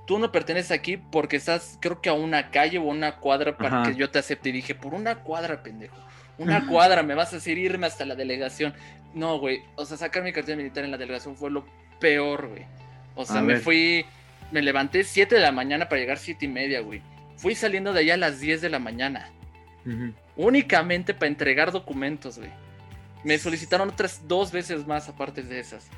tú 0.08 0.20
no 0.20 0.32
perteneces 0.32 0.72
aquí 0.72 0.96
porque 0.96 1.36
estás, 1.36 1.78
creo 1.82 2.00
que 2.00 2.08
a 2.08 2.14
una 2.14 2.50
calle 2.50 2.78
o 2.78 2.84
una 2.84 3.18
cuadra 3.18 3.58
para 3.58 3.84
que 3.84 3.96
yo 3.96 4.10
te 4.10 4.20
acepte. 4.20 4.48
Y 4.48 4.52
dije, 4.54 4.74
por 4.74 4.94
una 4.94 5.16
cuadra, 5.16 5.64
pendejo. 5.64 5.98
Una 6.38 6.66
cuadra, 6.66 7.04
me 7.04 7.14
vas 7.14 7.34
a 7.34 7.36
hacer 7.36 7.58
irme 7.58 7.88
hasta 7.88 8.06
la 8.06 8.16
delegación. 8.16 8.74
No, 9.14 9.38
güey. 9.38 9.64
O 9.76 9.84
sea, 9.84 9.98
sacar 9.98 10.24
mi 10.24 10.32
cartilla 10.32 10.56
militar 10.56 10.86
en 10.86 10.92
la 10.92 10.98
delegación 10.98 11.36
fue 11.36 11.52
lo 11.52 11.66
peor, 12.00 12.48
güey. 12.48 12.64
O 13.16 13.26
sea, 13.26 13.42
me 13.42 13.58
fui, 13.58 14.06
me 14.50 14.62
levanté 14.62 15.04
7 15.04 15.36
de 15.36 15.42
la 15.42 15.52
mañana 15.52 15.90
para 15.90 16.00
llegar 16.00 16.20
7 16.20 16.46
y 16.46 16.48
media, 16.48 16.80
güey. 16.80 17.02
Fui 17.36 17.54
saliendo 17.54 17.92
de 17.92 18.00
allá 18.00 18.14
a 18.14 18.18
las 18.18 18.40
10 18.40 18.62
de 18.62 18.70
la 18.70 18.80
mañana. 18.80 19.30
Únicamente 20.36 21.14
para 21.14 21.28
entregar 21.28 21.72
documentos, 21.72 22.38
güey. 22.38 22.50
Me 23.24 23.38
solicitaron 23.38 23.90
otras 23.90 24.28
dos 24.28 24.52
veces 24.52 24.88
más 24.88 25.08
aparte 25.10 25.44
de 25.44 25.60
esas. 25.60 25.90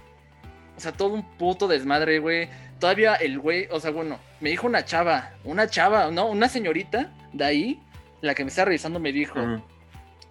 O 0.76 0.80
sea, 0.80 0.92
todo 0.92 1.14
un 1.14 1.24
puto 1.38 1.68
desmadre, 1.68 2.20
güey. 2.20 2.50
Todavía 2.80 3.16
el 3.16 3.40
güey, 3.40 3.68
o 3.72 3.80
sea, 3.80 3.92
bueno, 3.92 4.20
me 4.42 4.50
dijo 4.50 4.68
una 4.68 4.84
chava, 4.84 5.32
una 5.44 5.68
chava, 5.68 6.12
no, 6.12 6.26
una 6.26 6.50
señorita 6.50 7.12
de 7.32 7.46
ahí, 7.46 7.82
la 8.22 8.34
que 8.34 8.44
me 8.44 8.50
está 8.50 8.66
revisando 8.66 9.00
me 9.00 9.12
dijo, 9.12 9.40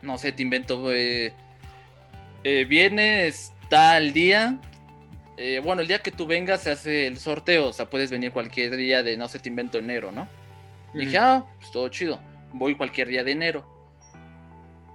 no 0.02 0.18
sé, 0.18 0.32
te 0.32 0.42
invento, 0.42 0.80
güey. 0.80 1.32
Eh, 2.44 2.64
vienes 2.68 3.52
tal 3.70 4.12
día, 4.12 4.58
eh, 5.36 5.60
bueno, 5.64 5.80
el 5.82 5.88
día 5.88 6.00
que 6.00 6.10
tú 6.10 6.26
vengas 6.26 6.62
se 6.62 6.72
hace 6.72 7.06
el 7.06 7.18
sorteo, 7.18 7.68
o 7.68 7.72
sea, 7.72 7.88
puedes 7.88 8.10
venir 8.10 8.32
cualquier 8.32 8.76
día 8.76 9.02
de, 9.02 9.16
no 9.16 9.28
sé, 9.28 9.38
te 9.38 9.48
invento 9.48 9.78
enero, 9.78 10.12
¿no? 10.12 10.28
dije, 10.92 11.16
ah, 11.16 11.46
pues 11.58 11.72
todo 11.72 11.88
chido, 11.88 12.20
voy 12.52 12.74
cualquier 12.74 13.08
día 13.08 13.24
de 13.24 13.32
enero. 13.32 13.71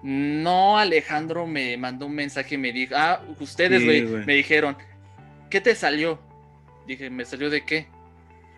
No, 0.09 0.77
Alejandro 0.77 1.45
me 1.45 1.75
mandó 1.75 2.05
un 2.05 2.15
mensaje 2.15 2.55
y 2.55 2.57
me 2.57 2.71
dijo, 2.71 2.95
ah, 2.95 3.21
ustedes, 3.41 3.83
güey, 3.83 4.03
me 4.03 4.35
dijeron, 4.35 4.77
¿qué 5.49 5.59
te 5.59 5.75
salió? 5.75 6.17
Dije, 6.87 7.09
¿me 7.09 7.25
salió 7.25 7.49
de 7.49 7.65
qué? 7.65 7.87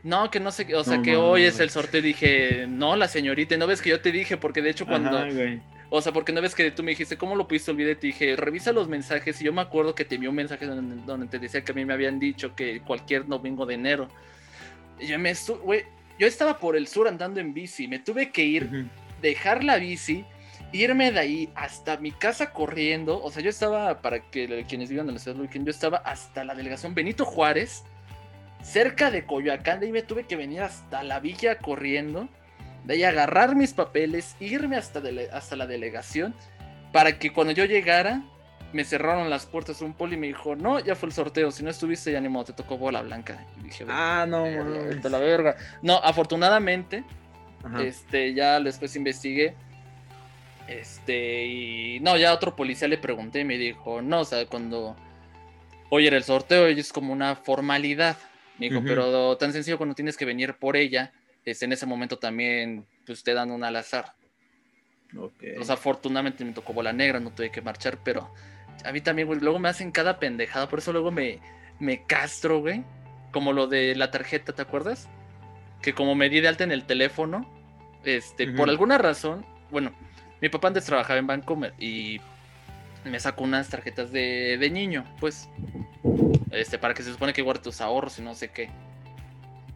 No, 0.03 0.29
que 0.29 0.39
no 0.39 0.51
sé, 0.51 0.75
o 0.75 0.83
sea, 0.83 1.01
que 1.01 1.15
hoy 1.15 1.45
es 1.45 1.59
el 1.59 1.71
sorteo. 1.71 2.03
Dije, 2.03 2.67
no, 2.69 2.95
la 2.95 3.07
señorita, 3.07 3.57
¿no 3.57 3.65
ves 3.65 3.81
que 3.81 3.89
yo 3.89 3.99
te 3.99 4.11
dije? 4.11 4.37
Porque 4.37 4.61
de 4.61 4.69
hecho 4.69 4.85
cuando... 4.85 5.25
O 5.89 6.03
sea, 6.03 6.13
porque 6.13 6.31
no 6.31 6.39
ves 6.39 6.53
que 6.53 6.69
tú 6.69 6.83
me 6.83 6.91
dijiste, 6.91 7.17
¿cómo 7.17 7.35
lo 7.35 7.47
pudiste 7.47 7.71
olvidar? 7.71 7.95
Te 7.95 8.05
dije, 8.05 8.35
revisa 8.35 8.71
los 8.71 8.87
mensajes. 8.87 9.41
Y 9.41 9.45
yo 9.45 9.51
me 9.51 9.61
acuerdo 9.61 9.95
que 9.95 10.05
te 10.05 10.15
envió 10.15 10.29
un 10.29 10.35
mensaje 10.35 10.67
donde, 10.67 11.27
te 11.29 11.39
decía 11.39 11.63
que 11.63 11.71
a 11.71 11.75
mí 11.75 11.83
me 11.83 11.93
habían 11.93 12.19
dicho 12.19 12.55
que 12.55 12.81
cualquier 12.81 13.25
domingo 13.25 13.65
de 13.65 13.73
enero. 13.73 14.07
Y 14.99 15.07
yo 15.07 15.17
me 15.17 15.33
güey, 15.63 15.85
yo 16.19 16.27
estaba 16.27 16.59
por 16.59 16.75
el 16.75 16.85
sur 16.85 17.07
andando 17.07 17.39
en 17.39 17.55
bici. 17.55 17.87
Me 17.87 17.97
tuve 17.97 18.29
que 18.29 18.43
ir, 18.43 18.87
dejar 19.19 19.63
la 19.63 19.77
bici, 19.77 20.25
irme 20.71 21.11
de 21.11 21.19
ahí 21.19 21.49
hasta 21.55 21.97
mi 21.97 22.11
casa 22.11 22.51
corriendo. 22.51 23.21
O 23.23 23.31
sea, 23.31 23.41
yo 23.41 23.49
estaba, 23.49 24.01
para 24.01 24.19
que 24.19 24.65
quienes 24.67 24.89
vivan 24.89 25.07
en 25.07 25.15
la 25.15 25.19
ciudad 25.19 25.37
de 25.37 25.63
yo 25.63 25.71
estaba 25.71 25.97
hasta 25.97 26.43
la 26.43 26.55
delegación 26.55 26.95
Benito 26.95 27.25
Juárez, 27.25 27.83
cerca 28.61 29.11
de 29.11 29.25
Coyoacán. 29.25 29.79
De 29.79 29.87
ahí 29.87 29.91
me 29.91 30.03
tuve 30.03 30.25
que 30.25 30.35
venir 30.35 30.61
hasta 30.61 31.03
la 31.03 31.19
villa 31.19 31.57
corriendo 31.57 32.29
de 32.83 32.95
ahí 32.95 33.03
agarrar 33.03 33.55
mis 33.55 33.73
papeles, 33.73 34.35
irme 34.39 34.77
hasta, 34.77 35.01
hasta 35.33 35.55
la 35.55 35.67
delegación, 35.67 36.33
para 36.91 37.19
que 37.19 37.31
cuando 37.31 37.53
yo 37.53 37.65
llegara, 37.65 38.23
me 38.73 38.83
cerraron 38.83 39.29
las 39.29 39.45
puertas 39.45 39.81
un 39.81 39.93
poli 39.93 40.15
y 40.15 40.19
me 40.19 40.27
dijo, 40.27 40.55
no, 40.55 40.79
ya 40.79 40.95
fue 40.95 41.09
el 41.09 41.13
sorteo, 41.13 41.51
si 41.51 41.63
no 41.63 41.69
estuviste 41.69 42.11
ya 42.11 42.21
ni 42.21 42.29
modo, 42.29 42.45
te 42.45 42.53
tocó 42.53 42.77
bola 42.77 43.01
blanca. 43.01 43.45
Y 43.59 43.63
dije, 43.63 43.85
ah, 43.89 44.25
no, 44.27 44.43
de 44.43 45.09
la 45.09 45.19
verga. 45.19 45.55
No, 45.81 45.97
afortunadamente, 45.97 47.03
este, 47.79 48.33
ya 48.33 48.59
después 48.59 48.95
investigué. 48.95 49.55
Este, 50.69 51.45
y 51.47 51.99
no, 52.01 52.15
ya 52.15 52.33
otro 52.33 52.55
policía 52.55 52.87
le 52.87 52.97
pregunté 52.97 53.39
y 53.39 53.45
me 53.45 53.57
dijo, 53.57 54.01
no, 54.01 54.21
o 54.21 54.25
sea, 54.25 54.45
cuando 54.45 54.95
hoy 55.89 56.05
era 56.05 56.15
el 56.15 56.23
sorteo, 56.23 56.67
es 56.67 56.93
como 56.93 57.11
una 57.11 57.35
formalidad. 57.35 58.17
Me 58.59 58.69
dijo, 58.69 58.83
pero 58.85 59.35
tan 59.37 59.51
sencillo 59.53 59.77
cuando 59.77 59.95
tienes 59.95 60.17
que 60.17 60.25
venir 60.25 60.55
por 60.55 60.75
ella, 60.75 61.11
este, 61.45 61.65
en 61.65 61.71
ese 61.71 61.85
momento 61.85 62.19
también 62.19 62.85
pues, 63.05 63.23
te 63.23 63.33
dan 63.33 63.51
un 63.51 63.63
al 63.63 63.77
azar. 63.77 64.13
Okay. 65.17 65.55
O 65.57 65.63
sea, 65.63 65.73
afortunadamente 65.73 66.45
me 66.45 66.51
tocó 66.51 66.73
bola 66.73 66.93
negra, 66.93 67.19
no 67.19 67.31
tuve 67.31 67.51
que 67.51 67.61
marchar, 67.61 67.97
pero 68.03 68.31
a 68.85 68.91
mí 68.91 69.01
también, 69.01 69.27
güey, 69.27 69.39
luego 69.39 69.57
me 69.57 69.69
hacen 69.69 69.91
cada 69.91 70.19
pendejada, 70.19 70.69
por 70.69 70.79
eso 70.79 70.93
luego 70.93 71.09
me, 71.09 71.39
me 71.79 72.05
castro, 72.05 72.59
güey. 72.59 72.83
Como 73.31 73.53
lo 73.53 73.67
de 73.67 73.95
la 73.95 74.11
tarjeta, 74.11 74.53
¿te 74.53 74.61
acuerdas? 74.61 75.07
Que 75.81 75.93
como 75.93 76.15
me 76.15 76.29
di 76.29 76.41
de 76.41 76.47
alta 76.47 76.63
en 76.63 76.71
el 76.71 76.85
teléfono, 76.85 77.49
este, 78.03 78.47
por 78.51 78.69
alguna 78.69 78.97
razón, 78.97 79.45
bueno, 79.71 79.93
mi 80.41 80.49
papá 80.49 80.69
antes 80.69 80.85
trabajaba 80.85 81.19
en 81.19 81.27
Bancomer 81.27 81.73
y 81.79 82.19
me 83.03 83.19
sacó 83.19 83.43
unas 83.43 83.69
tarjetas 83.69 84.11
de, 84.11 84.57
de 84.57 84.69
niño, 84.69 85.05
pues, 85.19 85.49
este, 86.51 86.77
para 86.77 86.93
que 86.93 87.03
se 87.03 87.11
supone 87.11 87.33
que 87.33 87.41
guarde 87.41 87.61
tus 87.61 87.81
ahorros 87.81 88.19
y 88.19 88.21
no 88.21 88.35
sé 88.35 88.49
qué. 88.49 88.69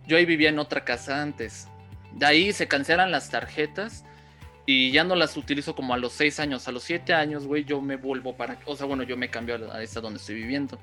Yo 0.05 0.17
ahí 0.17 0.25
vivía 0.25 0.49
en 0.49 0.59
otra 0.59 0.83
casa 0.83 1.21
antes. 1.21 1.67
De 2.13 2.25
ahí 2.25 2.53
se 2.53 2.67
cancelan 2.67 3.11
las 3.11 3.29
tarjetas 3.29 4.03
y 4.65 4.91
ya 4.91 5.03
no 5.03 5.15
las 5.15 5.35
utilizo 5.37 5.75
como 5.75 5.93
a 5.93 5.97
los 5.97 6.13
6 6.13 6.39
años. 6.39 6.67
A 6.67 6.71
los 6.71 6.83
7 6.83 7.13
años, 7.13 7.47
güey, 7.47 7.63
yo 7.63 7.81
me 7.81 7.95
vuelvo 7.95 8.35
para... 8.35 8.57
O 8.65 8.75
sea, 8.75 8.85
bueno, 8.85 9.03
yo 9.03 9.17
me 9.17 9.29
cambio 9.29 9.71
a 9.71 9.81
esta 9.81 10.01
donde 10.01 10.19
estoy 10.19 10.35
viviendo. 10.35 10.79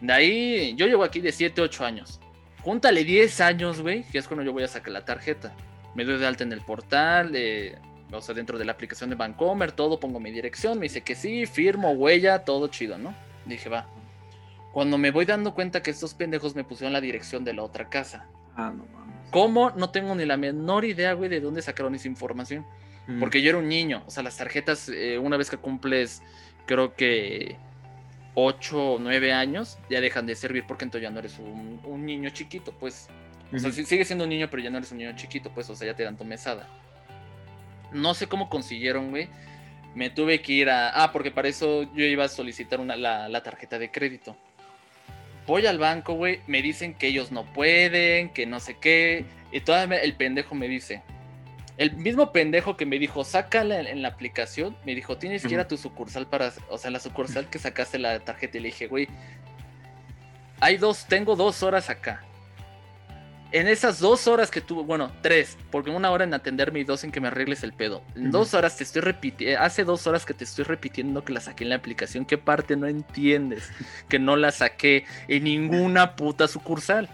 De 0.00 0.12
ahí, 0.12 0.74
yo 0.76 0.86
llevo 0.86 1.04
aquí 1.04 1.20
de 1.20 1.32
7, 1.32 1.60
8 1.60 1.84
años. 1.84 2.20
Júntale 2.62 3.04
10 3.04 3.40
años, 3.40 3.80
güey, 3.80 4.04
que 4.04 4.18
es 4.18 4.28
cuando 4.28 4.44
yo 4.44 4.52
voy 4.52 4.62
a 4.62 4.68
sacar 4.68 4.92
la 4.92 5.04
tarjeta. 5.04 5.54
Me 5.94 6.04
doy 6.04 6.18
de 6.18 6.26
alta 6.26 6.44
en 6.44 6.52
el 6.52 6.60
portal, 6.60 7.32
o 8.12 8.20
sea, 8.20 8.34
dentro 8.34 8.58
de 8.58 8.64
la 8.64 8.72
aplicación 8.72 9.10
de 9.10 9.16
Bancomer, 9.16 9.72
todo, 9.72 10.00
pongo 10.00 10.20
mi 10.20 10.30
dirección, 10.30 10.78
me 10.78 10.84
dice 10.84 11.02
que 11.02 11.14
sí, 11.14 11.46
firmo, 11.46 11.92
huella, 11.92 12.44
todo 12.44 12.68
chido, 12.68 12.98
¿no? 12.98 13.14
Dije, 13.46 13.68
va, 13.68 13.86
cuando 14.72 14.98
me 14.98 15.10
voy 15.10 15.24
dando 15.24 15.54
cuenta 15.54 15.82
que 15.82 15.90
estos 15.90 16.14
pendejos 16.14 16.54
me 16.54 16.64
pusieron 16.64 16.92
la 16.92 17.00
dirección 17.00 17.44
de 17.44 17.54
la 17.54 17.62
otra 17.62 17.88
casa. 17.88 18.26
Ah, 18.56 18.72
no 18.74 18.84
mames. 18.86 19.30
¿Cómo? 19.30 19.70
No 19.70 19.90
tengo 19.90 20.14
ni 20.14 20.24
la 20.24 20.36
menor 20.36 20.84
idea, 20.84 21.12
güey, 21.12 21.28
de 21.28 21.40
dónde 21.40 21.62
sacaron 21.62 21.94
esa 21.94 22.08
información. 22.08 22.64
Mm. 23.06 23.20
Porque 23.20 23.42
yo 23.42 23.50
era 23.50 23.58
un 23.58 23.68
niño. 23.68 24.02
O 24.06 24.10
sea, 24.10 24.22
las 24.22 24.36
tarjetas, 24.36 24.88
eh, 24.88 25.18
una 25.18 25.36
vez 25.36 25.50
que 25.50 25.56
cumples, 25.56 26.22
creo 26.66 26.94
que 26.94 27.56
8 28.34 28.94
o 28.94 28.98
9 28.98 29.32
años, 29.32 29.78
ya 29.88 30.00
dejan 30.00 30.26
de 30.26 30.36
servir 30.36 30.64
porque 30.66 30.84
entonces 30.84 31.08
ya 31.08 31.10
no 31.10 31.18
eres 31.18 31.38
un, 31.38 32.06
niño 32.06 32.30
chiquito, 32.30 32.72
pues. 32.72 33.08
O 33.52 33.58
sea, 33.58 33.72
sigue 33.72 34.04
siendo 34.04 34.24
un 34.24 34.30
niño, 34.30 34.48
pero 34.48 34.62
ya 34.62 34.70
no 34.70 34.78
eres 34.78 34.92
un 34.92 34.98
niño 34.98 35.12
chiquito, 35.16 35.50
pues, 35.52 35.68
o 35.70 35.74
sea, 35.74 35.88
ya 35.88 35.96
te 35.96 36.04
dan 36.04 36.16
tu 36.16 36.24
mesada. 36.24 36.68
No 37.92 38.14
sé 38.14 38.26
cómo 38.26 38.48
consiguieron, 38.48 39.10
güey. 39.10 39.28
Me 39.94 40.10
tuve 40.10 40.40
que 40.40 40.52
ir 40.52 40.70
a. 40.70 41.02
Ah, 41.02 41.12
porque 41.12 41.30
para 41.30 41.48
eso 41.48 41.82
yo 41.94 42.04
iba 42.04 42.24
a 42.24 42.28
solicitar 42.28 42.80
una, 42.80 42.96
la, 42.96 43.28
la 43.28 43.42
tarjeta 43.42 43.78
de 43.78 43.90
crédito 43.90 44.36
voy 45.50 45.66
al 45.66 45.78
banco, 45.78 46.14
güey, 46.14 46.40
me 46.46 46.62
dicen 46.62 46.94
que 46.94 47.08
ellos 47.08 47.32
no 47.32 47.44
pueden, 47.44 48.30
que 48.30 48.46
no 48.46 48.60
sé 48.60 48.76
qué, 48.80 49.24
y 49.50 49.60
todavía 49.60 49.98
el 49.98 50.14
pendejo 50.14 50.54
me 50.54 50.68
dice, 50.68 51.02
el 51.76 51.92
mismo 51.96 52.30
pendejo 52.30 52.76
que 52.76 52.86
me 52.86 53.00
dijo, 53.00 53.24
sácala 53.24 53.80
en, 53.80 54.00
la 54.00 54.08
aplicación, 54.08 54.76
me 54.84 54.94
dijo, 54.94 55.18
tienes 55.18 55.44
que 55.44 55.54
ir 55.54 55.60
a 55.60 55.66
tu 55.66 55.76
sucursal 55.76 56.28
para, 56.28 56.52
o 56.68 56.78
sea, 56.78 56.92
la 56.92 57.00
sucursal 57.00 57.50
que 57.50 57.58
sacaste 57.58 57.98
la 57.98 58.20
tarjeta, 58.20 58.58
y 58.58 58.60
le 58.60 58.68
dije, 58.68 58.86
güey, 58.86 59.08
hay 60.60 60.76
dos, 60.76 61.06
tengo 61.06 61.34
dos 61.34 61.64
horas 61.64 61.90
acá 61.90 62.22
en 63.52 63.66
esas 63.66 63.98
dos 63.98 64.26
horas 64.28 64.50
que 64.50 64.60
tuvo, 64.60 64.84
bueno, 64.84 65.10
tres, 65.22 65.56
porque 65.70 65.90
una 65.90 66.10
hora 66.10 66.24
en 66.24 66.34
atenderme 66.34 66.80
y 66.80 66.84
dos 66.84 67.04
en 67.04 67.10
que 67.10 67.20
me 67.20 67.28
arregles 67.28 67.62
el 67.62 67.72
pedo. 67.72 68.02
En 68.14 68.30
dos 68.30 68.54
horas 68.54 68.76
te 68.76 68.84
estoy 68.84 69.02
repitiendo, 69.02 69.52
eh, 69.52 69.56
hace 69.56 69.84
dos 69.84 70.06
horas 70.06 70.24
que 70.24 70.34
te 70.34 70.44
estoy 70.44 70.64
repitiendo 70.64 71.24
que 71.24 71.32
la 71.32 71.40
saqué 71.40 71.64
en 71.64 71.70
la 71.70 71.76
aplicación. 71.76 72.24
¿Qué 72.24 72.38
parte 72.38 72.76
no 72.76 72.86
entiendes? 72.86 73.70
Que 74.08 74.18
no 74.18 74.36
la 74.36 74.52
saqué 74.52 75.04
en 75.28 75.44
ninguna 75.44 76.14
puta 76.16 76.46
sucursal. 76.48 77.08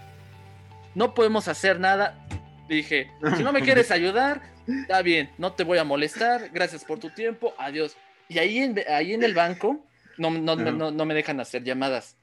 No 0.93 1.13
podemos 1.13 1.47
hacer 1.47 1.79
nada. 1.79 2.25
Dije, 2.67 3.09
si 3.35 3.43
no 3.43 3.51
me 3.51 3.61
quieres 3.61 3.91
ayudar, 3.91 4.41
está 4.67 5.01
bien, 5.01 5.29
no 5.37 5.53
te 5.53 5.63
voy 5.63 5.77
a 5.77 5.83
molestar, 5.83 6.49
gracias 6.49 6.83
por 6.83 6.99
tu 6.99 7.09
tiempo, 7.09 7.53
adiós. 7.57 7.95
Y 8.27 8.39
ahí 8.39 8.59
en, 8.59 8.75
ahí 8.89 9.13
en 9.13 9.23
el 9.23 9.33
banco 9.33 9.85
no, 10.17 10.31
no, 10.31 10.55
no, 10.55 10.91
no 10.91 11.05
me 11.05 11.13
dejan 11.13 11.39
hacer 11.39 11.63
llamadas. 11.63 12.17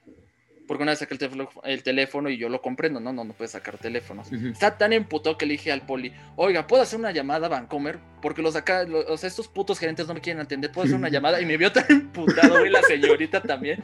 Porque 0.67 0.83
una 0.83 0.93
vez 0.93 1.01
saqué 1.01 1.15
el 1.65 1.83
teléfono, 1.83 2.31
y 2.31 2.39
yo 2.39 2.49
lo 2.49 2.63
comprendo, 2.63 2.99
no, 3.01 3.13
no, 3.13 3.25
no 3.25 3.33
puedes 3.35 3.51
sacar 3.51 3.77
teléfonos. 3.77 4.33
Está 4.33 4.79
tan 4.79 4.93
emputado 4.93 5.37
que 5.37 5.45
le 5.45 5.53
dije 5.53 5.71
al 5.71 5.83
poli, 5.83 6.13
oiga, 6.37 6.67
¿puedo 6.67 6.83
hacer 6.83 6.99
una 6.99 7.11
llamada 7.11 7.47
a 7.47 7.51
Vancomer? 7.51 7.99
Porque 8.23 8.41
los 8.41 8.57
acá, 8.57 8.87
o 9.09 9.17
sea, 9.19 9.29
estos 9.29 9.49
putos 9.49 9.79
gerentes 9.79 10.09
no 10.09 10.15
me 10.15 10.21
quieren 10.21 10.41
atender, 10.41 10.73
¿puedo 10.73 10.87
hacer 10.87 10.97
una 10.97 11.09
llamada? 11.11 11.41
Y 11.41 11.47
me 11.47 11.57
vio 11.57 11.71
tan 11.71 11.85
emputado, 11.91 12.65
y 12.65 12.71
la 12.71 12.83
señorita 12.83 13.43
también. 13.43 13.83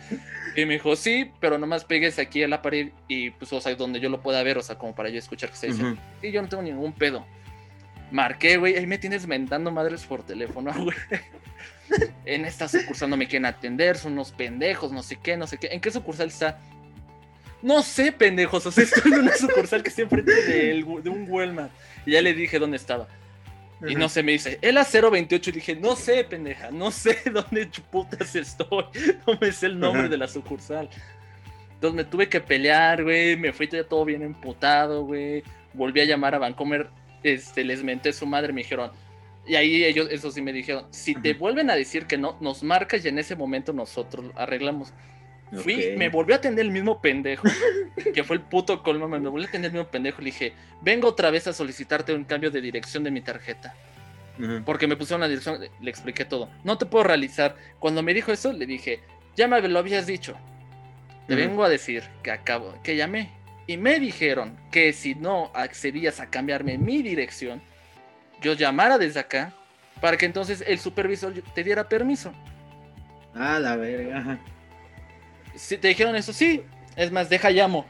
Y 0.56 0.64
me 0.64 0.74
dijo, 0.74 0.96
sí, 0.96 1.30
pero 1.38 1.58
nomás 1.58 1.84
pegues 1.84 2.18
aquí 2.18 2.42
a 2.42 2.48
la 2.48 2.62
pared 2.62 2.90
y 3.08 3.30
pues, 3.30 3.52
o 3.52 3.60
sea, 3.60 3.74
donde 3.74 4.00
yo 4.00 4.08
lo 4.08 4.22
pueda 4.22 4.42
ver, 4.42 4.58
o 4.58 4.62
sea, 4.62 4.78
como 4.78 4.94
para 4.94 5.10
yo 5.10 5.18
escuchar 5.18 5.50
que 5.50 5.56
se 5.56 5.66
dice. 5.68 5.96
Y 6.22 6.30
yo 6.32 6.40
no 6.40 6.48
tengo 6.48 6.62
ningún 6.62 6.92
pedo. 6.92 7.26
Marqué, 8.10 8.56
güey, 8.56 8.76
ahí 8.76 8.86
me 8.86 8.98
tienes 8.98 9.26
mentando 9.26 9.70
madres 9.70 10.04
por 10.04 10.24
teléfono, 10.24 10.72
güey. 10.82 10.96
En 12.24 12.44
esta 12.44 12.68
sucursal 12.68 13.10
no 13.10 13.16
me 13.16 13.26
quieren 13.26 13.46
atender, 13.46 13.96
son 13.96 14.12
unos 14.12 14.32
pendejos, 14.32 14.92
no 14.92 15.02
sé 15.02 15.18
qué, 15.22 15.36
no 15.36 15.46
sé 15.46 15.58
qué. 15.58 15.68
¿En 15.68 15.80
qué 15.80 15.90
sucursal 15.90 16.28
está? 16.28 16.58
No 17.62 17.82
sé, 17.82 18.12
pendejos, 18.12 18.64
o 18.66 18.70
sea, 18.70 18.84
estoy 18.84 19.12
en 19.12 19.20
una 19.20 19.36
sucursal 19.36 19.82
que 19.82 19.90
está 19.90 20.02
enfrente 20.02 20.32
de, 20.32 20.74
de 20.74 21.10
un 21.10 21.26
Walmart. 21.28 21.72
Y 22.06 22.12
ya 22.12 22.22
le 22.22 22.32
dije 22.32 22.58
dónde 22.58 22.76
estaba. 22.76 23.08
Y 23.88 23.94
no 23.94 24.08
se 24.08 24.22
me 24.22 24.32
dice, 24.32 24.58
él 24.60 24.76
a 24.76 24.84
028 24.84 25.50
y 25.50 25.52
dije, 25.54 25.76
no 25.76 25.96
sé, 25.96 26.24
pendeja, 26.24 26.70
no 26.70 26.90
sé 26.90 27.18
dónde 27.32 27.70
chuputas 27.70 28.34
estoy. 28.36 28.84
No 29.26 29.38
me 29.40 29.52
sé 29.52 29.66
el 29.66 29.78
nombre 29.78 30.08
de 30.08 30.18
la 30.18 30.28
sucursal. 30.28 30.88
Entonces 31.74 31.96
me 31.96 32.04
tuve 32.04 32.28
que 32.28 32.40
pelear, 32.40 33.02
güey. 33.02 33.36
Me 33.36 33.52
fui 33.52 33.68
ya 33.68 33.84
todo 33.84 34.04
bien 34.04 34.22
emputado, 34.22 35.04
güey. 35.04 35.42
Volví 35.72 36.00
a 36.00 36.04
llamar 36.04 36.34
a 36.34 36.38
Vancomer. 36.38 36.88
Este, 37.22 37.64
les 37.64 37.82
menté 37.82 38.12
su 38.12 38.26
madre, 38.26 38.52
me 38.52 38.62
dijeron. 38.62 38.90
Y 39.50 39.56
ahí 39.56 39.84
ellos, 39.84 40.06
eso 40.12 40.30
sí 40.30 40.40
me 40.42 40.52
dijeron, 40.52 40.86
si 40.90 41.12
te 41.12 41.34
vuelven 41.34 41.70
a 41.70 41.74
decir 41.74 42.06
que 42.06 42.16
no, 42.16 42.36
nos 42.40 42.62
marcas 42.62 43.04
y 43.04 43.08
en 43.08 43.18
ese 43.18 43.34
momento 43.34 43.72
nosotros 43.72 44.26
arreglamos. 44.36 44.92
Fui, 45.64 45.94
me 45.96 46.08
volvió 46.08 46.36
a 46.36 46.38
atender 46.38 46.64
el 46.64 46.70
mismo 46.70 47.00
pendejo, 47.00 47.48
que 48.14 48.22
fue 48.22 48.36
el 48.36 48.42
puto 48.42 48.80
colmo, 48.84 49.08
me 49.08 49.18
volvió 49.18 49.46
a 49.46 49.48
atender 49.48 49.72
el 49.72 49.78
mismo 49.78 49.90
pendejo. 49.90 50.20
Le 50.20 50.26
dije, 50.26 50.52
vengo 50.82 51.08
otra 51.08 51.32
vez 51.32 51.48
a 51.48 51.52
solicitarte 51.52 52.14
un 52.14 52.22
cambio 52.22 52.52
de 52.52 52.60
dirección 52.60 53.02
de 53.02 53.10
mi 53.10 53.22
tarjeta. 53.22 53.74
Porque 54.64 54.86
me 54.86 54.96
pusieron 54.96 55.20
la 55.20 55.26
dirección, 55.26 55.58
le 55.80 55.90
expliqué 55.90 56.24
todo. 56.24 56.48
No 56.62 56.78
te 56.78 56.86
puedo 56.86 57.02
realizar. 57.02 57.56
Cuando 57.80 58.04
me 58.04 58.14
dijo 58.14 58.30
eso, 58.30 58.52
le 58.52 58.66
dije, 58.66 59.00
ya 59.34 59.48
me 59.48 59.60
lo 59.60 59.80
habías 59.80 60.06
dicho. 60.06 60.36
Te 61.26 61.34
vengo 61.34 61.64
a 61.64 61.68
decir 61.68 62.04
que 62.22 62.30
acabo, 62.30 62.80
que 62.84 62.94
llamé. 62.94 63.32
Y 63.66 63.78
me 63.78 63.98
dijeron 63.98 64.56
que 64.70 64.92
si 64.92 65.16
no 65.16 65.50
accedías 65.54 66.20
a 66.20 66.30
cambiarme 66.30 66.78
mi 66.78 67.02
dirección, 67.02 67.60
yo 68.40 68.54
llamara 68.54 68.98
desde 68.98 69.20
acá 69.20 69.52
para 70.00 70.16
que 70.16 70.26
entonces 70.26 70.64
el 70.66 70.78
supervisor 70.78 71.32
te 71.54 71.62
diera 71.64 71.88
permiso. 71.88 72.32
Ah, 73.34 73.58
la 73.58 73.76
verga. 73.76 74.38
Si 75.54 75.76
te 75.76 75.88
dijeron 75.88 76.16
eso, 76.16 76.32
sí. 76.32 76.62
Es 76.96 77.10
más, 77.12 77.28
deja 77.28 77.50
llamo. 77.50 77.86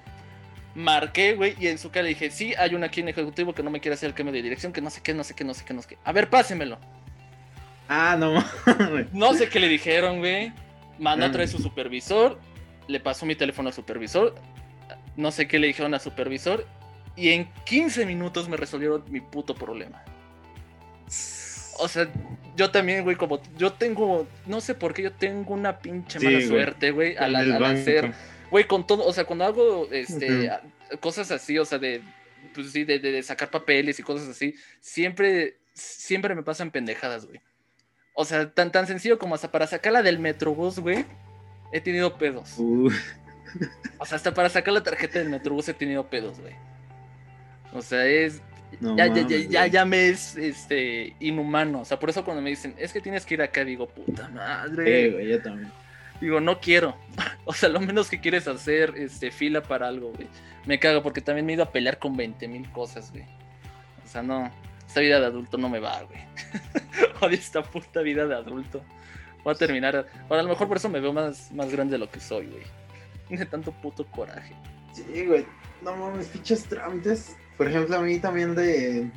Marqué, 0.75 1.35
güey, 1.35 1.57
y 1.59 1.67
en 1.67 1.79
su 1.79 1.91
cara 1.91 2.05
le 2.05 2.11
dije, 2.11 2.31
sí, 2.31 2.55
hay 2.57 2.75
una 2.75 2.87
aquí 2.87 3.01
en 3.01 3.09
ejecutivo 3.09 3.55
que 3.55 3.63
no 3.63 3.71
me 3.71 3.81
quiere 3.81 3.95
hacer 3.95 4.09
el 4.09 4.15
cambio 4.15 4.33
de 4.33 4.43
dirección, 4.43 4.73
que 4.73 4.81
no 4.81 4.91
sé 4.91 5.01
qué, 5.03 5.15
no 5.15 5.25
sé 5.25 5.35
qué, 5.35 5.45
no 5.45 5.55
sé 5.55 5.65
qué, 5.65 5.75
no 5.75 5.83
sé 5.83 5.89
qué. 5.89 5.99
A 6.05 6.13
ver, 6.13 6.31
pásemelo. 6.31 6.79
Ah, 7.89 8.17
no. 8.19 8.45
no 9.13 9.35
sé 9.35 9.49
qué 9.49 9.59
le 9.59 9.69
dijeron, 9.69 10.19
güey. 10.19 10.53
Mandó 10.99 11.27
a 11.27 11.33
traer 11.33 11.49
su 11.49 11.59
supervisor, 11.59 12.39
le 12.87 13.01
pasó 13.01 13.25
mi 13.25 13.35
teléfono 13.35 13.69
al 13.69 13.75
supervisor, 13.75 14.35
no 15.17 15.31
sé 15.33 15.49
qué 15.49 15.59
le 15.59 15.69
dijeron 15.69 15.95
al 15.95 16.01
supervisor, 16.01 16.67
y 17.17 17.31
en 17.31 17.51
15 17.65 18.05
minutos 18.05 18.49
me 18.49 18.57
resolvieron 18.57 19.05
mi 19.09 19.21
puto 19.21 19.55
problema. 19.55 20.05
O 21.81 21.89
sea, 21.89 22.09
yo 22.57 22.70
también, 22.70 23.05
güey, 23.05 23.16
como 23.16 23.41
yo 23.57 23.72
tengo, 23.72 24.26
no 24.47 24.61
sé 24.61 24.74
por 24.74 24.93
qué 24.93 25.03
yo 25.03 25.12
tengo 25.12 25.55
una 25.55 25.78
pinche 25.78 26.20
mala 26.20 26.41
suerte, 26.43 26.91
güey, 26.91 27.16
al, 27.16 27.35
hacer, 27.64 28.12
güey, 28.51 28.64
con 28.64 28.87
todo, 28.87 29.07
o 29.07 29.12
sea, 29.12 29.24
cuando 29.24 29.45
hago 29.45 29.89
este, 29.91 30.51
cosas 31.01 31.31
así, 31.31 31.59
o 31.59 31.64
sea, 31.64 31.78
de, 31.78 32.03
pues 32.55 32.72
sí, 32.72 32.85
de, 32.85 33.22
sacar 33.22 33.51
papeles 33.51 33.99
y 33.99 34.03
cosas 34.03 34.28
así, 34.28 34.55
siempre, 34.81 35.57
siempre 35.72 36.35
me 36.35 36.43
pasan 36.43 36.70
pendejadas, 36.70 37.26
güey. 37.26 37.41
O 38.14 38.24
sea, 38.24 38.51
tan, 38.51 38.70
tan 38.70 38.87
sencillo 38.87 39.18
como 39.18 39.35
hasta 39.35 39.51
para 39.51 39.66
sacarla 39.66 40.03
del 40.03 40.18
Metrobús, 40.18 40.78
güey, 40.78 41.07
he 41.72 41.81
tenido 41.81 42.18
pedos. 42.18 42.57
O 43.99 44.07
sea, 44.07 44.16
hasta 44.16 44.35
para 44.35 44.49
sacar 44.49 44.74
la 44.74 44.83
tarjeta 44.83 45.18
del 45.18 45.31
Metrobús 45.31 45.68
he 45.68 45.74
tenido 45.74 46.09
pedos, 46.11 46.41
güey. 46.41 46.55
O 47.72 47.83
sea, 47.83 48.05
es, 48.07 48.43
ya, 48.81 49.07
ya, 49.07 49.27
ya, 49.27 49.66
ya, 49.66 49.85
me 49.85 50.09
es 50.09 50.37
este, 50.37 51.14
inhumano. 51.21 51.81
O 51.81 51.85
sea, 51.85 51.99
por 51.99 52.11
eso 52.11 52.25
cuando 52.25 52.43
me 52.43 52.51
dicen, 52.51 52.75
es 52.79 52.93
que 52.93 53.01
tienes 53.01 53.27
que 53.27 53.35
ir 53.35 53.43
acá, 53.43 53.64
digo, 53.64 53.89
puta 53.89 54.29
madre. 54.29 55.11
güey, 55.11 55.29
yo 55.29 55.43
también. 55.43 55.73
Digo, 56.21 56.41
no 56.41 56.61
quiero. 56.61 56.97
O 57.45 57.53
sea, 57.53 57.68
lo 57.68 57.81
menos 57.81 58.09
que 58.09 58.21
quieres 58.21 58.47
hacer, 58.47 58.95
este, 58.97 59.33
fila 59.33 59.62
para 59.62 59.89
algo, 59.89 60.12
güey. 60.12 60.29
Me 60.66 60.79
cago 60.79 61.03
porque 61.03 61.21
también 61.21 61.47
me 61.47 61.53
he 61.53 61.55
ido 61.55 61.64
a 61.64 61.73
pelear 61.73 61.99
con 61.99 62.16
20 62.16 62.47
mil 62.47 62.71
cosas, 62.71 63.11
güey. 63.11 63.25
O 64.05 64.09
sea, 64.09 64.23
no. 64.23 64.51
Esta 64.87 65.01
vida 65.01 65.18
de 65.18 65.27
adulto 65.27 65.59
no 65.59 65.68
me 65.68 65.81
va, 65.81 66.03
güey. 66.03 66.21
Odio 67.21 67.37
esta 67.37 67.62
puta 67.62 68.03
vida 68.03 68.27
de 68.27 68.35
adulto. 68.37 68.83
Voy 69.43 69.55
a 69.55 69.57
terminar. 69.57 70.07
Ahora, 70.29 70.41
a 70.41 70.43
lo 70.45 70.51
mejor 70.51 70.68
por 70.68 70.77
eso 70.77 70.89
me 70.89 71.01
veo 71.01 71.12
más, 71.12 71.51
más 71.53 71.73
grande 71.73 71.93
de 71.93 71.99
lo 71.99 72.11
que 72.11 72.21
soy, 72.21 72.47
güey. 72.47 73.39
De 73.39 73.47
tanto 73.47 73.73
puto 73.73 74.07
coraje. 74.07 74.55
Sí, 74.93 75.27
güey. 75.27 75.45
No 75.83 75.97
mames, 75.97 76.29
pinches 76.29 76.64
trámites 76.64 77.37
por 77.61 77.69
ejemplo, 77.69 77.95
a 77.95 78.01
mí 78.01 78.19
también 78.19 78.55
de 78.55 79.11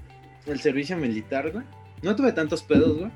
el 0.47 0.59
servicio 0.59 0.97
militar, 0.97 1.49
güey. 1.49 1.63
No 2.01 2.13
tuve 2.13 2.33
tantos 2.33 2.61
pedos, 2.61 2.99
güey. 2.99 3.11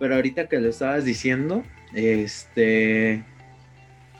Pero 0.00 0.16
ahorita 0.16 0.48
que 0.48 0.58
lo 0.58 0.68
estabas 0.68 1.04
diciendo, 1.04 1.62
este. 1.94 3.24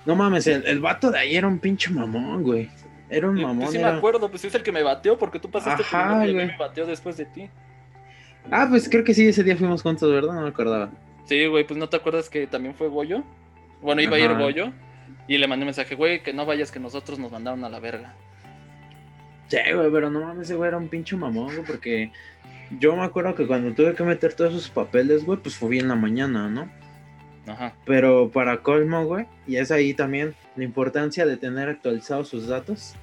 No 0.07 0.14
mames, 0.14 0.47
el, 0.47 0.78
vato 0.78 1.11
de 1.11 1.18
ahí 1.18 1.34
era 1.34 1.49
un 1.49 1.59
pinche 1.59 1.91
mamón, 1.91 2.45
güey. 2.45 2.70
Era 3.09 3.28
un 3.28 3.43
mamón. 3.43 3.72
sí, 3.72 3.78
me 3.78 3.86
acuerdo, 3.86 4.30
pues 4.30 4.45
es 4.45 4.55
el 4.55 4.62
que 4.62 4.70
me 4.70 4.84
bateó, 4.84 5.18
porque 5.18 5.41
tú 5.41 5.51
pasaste 5.51 5.82
Ajá, 5.82 6.24
y 6.24 6.34
me 6.34 6.57
bateó 6.57 6.86
después 6.86 7.16
de 7.16 7.24
ti. 7.24 7.51
Ah, 8.49 8.68
pues 8.70 8.88
creo 8.88 9.03
que 9.03 9.12
sí, 9.12 9.26
ese 9.26 9.43
día 9.43 9.57
fuimos 9.57 9.82
juntos, 9.82 10.09
¿verdad? 10.09 10.34
No 10.34 10.43
me 10.43 10.51
acordaba. 10.51 10.93
Sí, 11.24 11.47
güey, 11.47 11.66
pues 11.66 11.80
no 11.80 11.88
te 11.88 11.97
acuerdas 11.97 12.30
que 12.30 12.47
también 12.47 12.76
fue 12.76 12.86
Goyo. 12.86 13.24
Bueno, 13.82 14.03
iba 14.03 14.14
a 14.14 14.20
ir 14.20 14.38
Goyo. 14.38 14.72
Y 15.26 15.36
le 15.38 15.49
mandé 15.49 15.64
un 15.64 15.70
mensaje, 15.70 15.97
güey, 15.97 16.22
que 16.22 16.32
no 16.32 16.47
vayas, 16.47 16.70
que 16.70 16.78
nosotros 16.78 17.18
nos 17.18 17.32
mandaron 17.32 17.64
a 17.64 17.68
la 17.68 17.80
verga. 17.80 18.14
Sí, 19.51 19.59
güey, 19.74 19.90
pero 19.90 20.11
no 20.11 20.20
mames, 20.20 20.46
ese 20.46 20.55
güey 20.55 20.68
era 20.68 20.76
un 20.76 20.88
pinche 20.88 21.16
mamón, 21.16 21.53
güey, 21.53 21.66
porque 21.66 22.12
yo 22.78 22.94
me 22.94 23.03
acuerdo 23.03 23.34
que 23.34 23.48
cuando 23.48 23.74
tuve 23.74 23.96
que 23.96 24.05
meter 24.05 24.32
todos 24.34 24.53
esos 24.55 24.70
papeles, 24.70 25.24
güey, 25.24 25.40
pues 25.40 25.57
fue 25.57 25.70
bien 25.70 25.88
la 25.88 25.96
mañana, 25.96 26.48
¿no? 26.48 26.70
Ajá. 27.48 27.74
Pero 27.84 28.30
para 28.30 28.62
colmo, 28.62 29.05
güey, 29.07 29.26
y 29.48 29.57
es 29.57 29.72
ahí 29.72 29.92
también 29.92 30.36
la 30.55 30.62
importancia 30.62 31.26
de 31.26 31.36
tener 31.36 31.68
actualizados 31.68 32.28
sus 32.28 32.46
datos, 32.46 32.94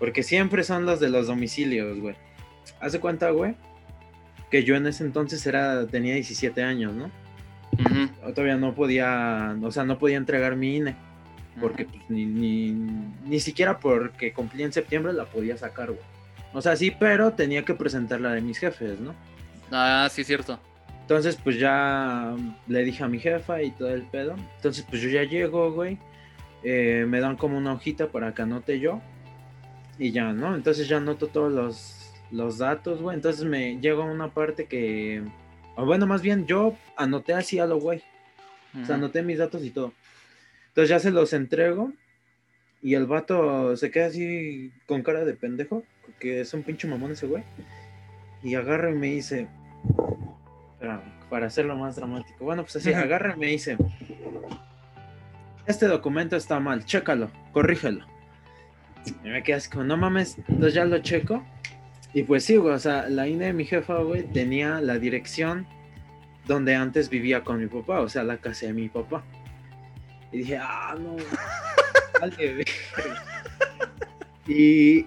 porque 0.00 0.24
siempre 0.24 0.64
son 0.64 0.84
los 0.84 0.98
de 0.98 1.10
los 1.10 1.28
domicilios, 1.28 2.00
güey. 2.00 2.16
Hace 2.80 2.98
cuenta, 2.98 3.30
güey, 3.30 3.54
que 4.50 4.64
yo 4.64 4.74
en 4.74 4.88
ese 4.88 5.04
entonces 5.04 5.46
era 5.46 5.86
tenía 5.86 6.14
17 6.14 6.60
años, 6.60 6.92
¿no? 6.92 7.08
Todavía 8.34 8.56
no 8.56 8.74
podía, 8.74 9.56
o 9.62 9.70
sea, 9.70 9.84
no 9.84 9.98
podía 9.98 10.16
entregar 10.16 10.56
mi 10.56 10.76
INE 10.76 10.96
porque 11.60 11.84
pues, 11.84 12.02
ni, 12.08 12.26
ni, 12.26 12.72
ni, 13.24 13.40
siquiera 13.40 13.78
porque 13.78 14.32
cumplí 14.32 14.62
en 14.62 14.72
septiembre 14.72 15.12
la 15.12 15.24
podía 15.26 15.56
sacar, 15.56 15.88
güey. 15.88 16.04
O 16.52 16.62
sea, 16.62 16.76
sí, 16.76 16.90
pero 16.90 17.32
tenía 17.32 17.64
que 17.64 17.74
presentarla 17.74 18.32
de 18.32 18.40
mis 18.40 18.58
jefes, 18.58 19.00
¿no? 19.00 19.14
Ah, 19.70 20.08
sí, 20.10 20.22
cierto. 20.24 20.58
Entonces, 21.00 21.36
pues 21.36 21.58
ya 21.58 22.34
le 22.66 22.84
dije 22.84 23.04
a 23.04 23.08
mi 23.08 23.18
jefa 23.18 23.62
y 23.62 23.72
todo 23.72 23.90
el 23.90 24.02
pedo. 24.02 24.36
Entonces, 24.56 24.86
pues 24.88 25.02
yo 25.02 25.08
ya 25.10 25.24
llego, 25.24 25.72
güey. 25.72 25.98
Eh, 26.62 27.04
me 27.06 27.20
dan 27.20 27.36
como 27.36 27.58
una 27.58 27.74
hojita 27.74 28.08
para 28.08 28.32
que 28.32 28.42
anote 28.42 28.80
yo. 28.80 29.02
Y 29.98 30.12
ya, 30.12 30.32
¿no? 30.32 30.54
Entonces 30.54 30.88
ya 30.88 30.96
anoto 30.96 31.26
todos 31.26 31.52
los, 31.52 32.12
los 32.30 32.58
datos, 32.58 33.02
güey. 33.02 33.16
Entonces 33.16 33.44
me 33.44 33.78
llega 33.80 34.02
a 34.02 34.06
una 34.06 34.28
parte 34.28 34.66
que... 34.66 35.22
O 35.76 35.84
bueno, 35.84 36.06
más 36.06 36.22
bien 36.22 36.46
yo 36.46 36.74
anoté 36.96 37.34
así 37.34 37.58
a 37.58 37.66
lo 37.66 37.78
güey. 37.78 38.02
O 38.80 38.86
sea, 38.86 38.94
anoté 38.94 39.22
mis 39.22 39.38
datos 39.38 39.62
y 39.62 39.70
todo. 39.70 39.92
Entonces 40.74 40.90
ya 40.90 40.98
se 40.98 41.12
los 41.12 41.32
entrego 41.32 41.92
y 42.82 42.94
el 42.94 43.06
vato 43.06 43.76
se 43.76 43.92
queda 43.92 44.06
así 44.06 44.72
con 44.86 45.04
cara 45.04 45.24
de 45.24 45.34
pendejo, 45.34 45.84
porque 46.04 46.40
es 46.40 46.52
un 46.52 46.64
pinche 46.64 46.88
mamón 46.88 47.12
ese 47.12 47.28
güey. 47.28 47.44
Y 48.42 48.56
agarra 48.56 48.90
y 48.90 48.94
me 48.94 49.06
dice, 49.06 49.46
para 51.30 51.46
hacerlo 51.46 51.76
más 51.76 51.94
dramático, 51.94 52.44
bueno, 52.44 52.64
pues 52.64 52.74
así, 52.74 52.92
agarra 52.92 53.34
y 53.36 53.38
me 53.38 53.46
dice, 53.46 53.76
este 55.64 55.86
documento 55.86 56.34
está 56.34 56.58
mal, 56.58 56.84
chécalo, 56.84 57.30
corrígelo. 57.52 58.04
Y 59.22 59.28
me 59.28 59.44
quedas 59.44 59.68
como, 59.68 59.84
no 59.84 59.96
mames, 59.96 60.38
entonces 60.48 60.74
ya 60.74 60.84
lo 60.86 60.98
checo. 60.98 61.44
Y 62.12 62.24
pues 62.24 62.42
sí, 62.42 62.56
güey, 62.56 62.74
o 62.74 62.78
sea, 62.80 63.08
la 63.08 63.28
INE 63.28 63.46
de 63.46 63.52
mi 63.52 63.64
jefa, 63.64 63.98
güey, 63.98 64.24
tenía 64.24 64.80
la 64.80 64.98
dirección 64.98 65.68
donde 66.48 66.74
antes 66.74 67.10
vivía 67.10 67.44
con 67.44 67.60
mi 67.60 67.68
papá, 67.68 68.00
o 68.00 68.08
sea, 68.08 68.24
la 68.24 68.38
casa 68.38 68.66
de 68.66 68.72
mi 68.72 68.88
papá. 68.88 69.22
Y 70.34 70.38
dije, 70.38 70.58
ah, 70.60 70.96
no. 70.98 71.16
y, 74.48 75.06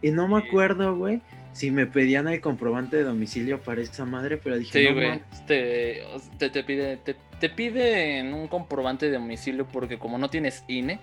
y 0.00 0.10
no 0.12 0.28
me 0.28 0.38
acuerdo, 0.38 0.96
güey, 0.96 1.20
si 1.52 1.72
me 1.72 1.86
pedían 1.86 2.28
el 2.28 2.40
comprobante 2.40 2.96
de 2.96 3.02
domicilio 3.02 3.60
para 3.60 3.80
esa 3.80 4.04
madre, 4.04 4.36
pero 4.36 4.56
dije, 4.56 4.86
sí, 4.86 4.94
güey, 4.94 5.20
te, 5.48 6.04
te, 6.38 6.62
pide, 6.62 6.98
te, 6.98 7.16
te 7.40 7.50
piden 7.50 8.32
un 8.32 8.46
comprobante 8.46 9.06
de 9.06 9.18
domicilio 9.18 9.66
porque 9.66 9.98
como 9.98 10.18
no 10.18 10.30
tienes 10.30 10.62
INE, 10.68 11.00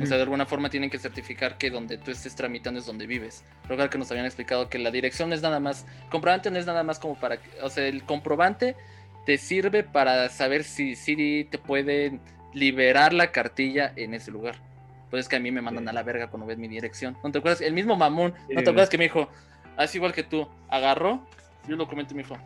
O 0.00 0.06
sea, 0.06 0.16
de 0.16 0.22
alguna 0.22 0.46
forma 0.46 0.70
tienen 0.70 0.88
que 0.88 1.00
certificar 1.00 1.58
que 1.58 1.70
donde 1.70 1.98
tú 1.98 2.12
estés 2.12 2.36
tramitando 2.36 2.78
es 2.78 2.86
donde 2.86 3.08
vives. 3.08 3.44
Creo 3.66 3.90
que 3.90 3.98
nos 3.98 4.12
habían 4.12 4.26
explicado 4.26 4.68
que 4.68 4.78
la 4.78 4.92
dirección 4.92 5.32
es 5.32 5.42
nada 5.42 5.58
más, 5.58 5.86
comprobante 6.08 6.52
no 6.52 6.58
es 6.58 6.66
nada 6.66 6.84
más 6.84 7.00
como 7.00 7.18
para, 7.18 7.40
o 7.62 7.68
sea, 7.68 7.84
el 7.84 8.04
comprobante 8.04 8.76
te 9.26 9.38
sirve 9.38 9.82
para 9.82 10.28
saber 10.28 10.62
si 10.62 10.94
sí 10.94 11.48
te 11.50 11.58
pueden 11.58 12.20
liberar 12.52 13.12
la 13.12 13.32
cartilla 13.32 13.92
en 13.96 14.14
ese 14.14 14.30
lugar. 14.30 14.56
Pues 15.10 15.22
es 15.22 15.28
que 15.28 15.36
a 15.36 15.40
mí 15.40 15.50
me 15.50 15.60
mandan 15.60 15.88
a 15.88 15.92
la 15.92 16.02
verga 16.02 16.28
cuando 16.28 16.46
ves 16.46 16.58
mi 16.58 16.68
dirección. 16.68 17.16
¿No 17.22 17.30
te 17.30 17.38
acuerdas? 17.38 17.60
El 17.60 17.74
mismo 17.74 17.96
mamón, 17.96 18.34
¿no 18.48 18.62
te 18.62 18.70
acuerdas 18.70 18.88
que 18.88 18.98
me 18.98 19.04
dijo, 19.04 19.28
así 19.76 19.98
igual 19.98 20.12
que 20.12 20.22
tú, 20.22 20.48
agarró, 20.68 21.26
Yo 21.68 21.76
lo 21.76 21.86
comento, 21.86 22.14
mi 22.14 22.22
hijo. 22.22 22.38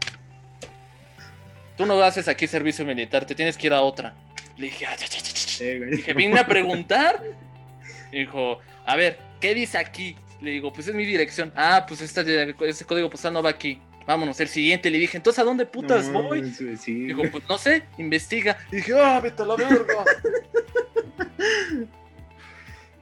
Tú 1.76 1.86
no 1.86 2.02
haces 2.02 2.26
aquí 2.28 2.46
servicio 2.46 2.84
militar, 2.84 3.24
te 3.26 3.34
tienes 3.34 3.56
que 3.56 3.66
ir 3.68 3.72
a 3.72 3.82
otra. 3.82 4.14
Le 4.56 4.66
dije, 4.66 4.86
ah, 4.86 4.96
dije, 5.90 6.14
vine 6.14 6.40
a 6.40 6.46
preguntar. 6.48 7.22
Dijo, 8.10 8.58
a 8.84 8.96
ver, 8.96 9.18
¿qué 9.40 9.54
dice 9.54 9.78
aquí? 9.78 10.16
Le 10.40 10.52
digo, 10.52 10.72
pues 10.72 10.88
es 10.88 10.94
mi 10.94 11.04
dirección. 11.04 11.52
Ah, 11.54 11.84
pues 11.86 12.00
ese 12.00 12.84
código 12.84 13.10
postal 13.10 13.34
no 13.34 13.42
va 13.42 13.50
aquí. 13.50 13.80
Vámonos, 14.06 14.38
el 14.40 14.48
siguiente. 14.48 14.90
Le 14.90 14.98
dije, 14.98 15.16
entonces, 15.16 15.40
¿a 15.40 15.44
dónde 15.44 15.66
putas 15.66 16.12
voy? 16.12 16.42
Dijo, 16.42 17.22
pues 17.30 17.44
no 17.48 17.58
sé, 17.58 17.82
investiga. 17.98 18.56
dije, 18.70 18.92
ah, 18.98 19.20
vete 19.20 19.42
a 19.42 19.46
la 19.46 19.56
verga. 19.56 20.04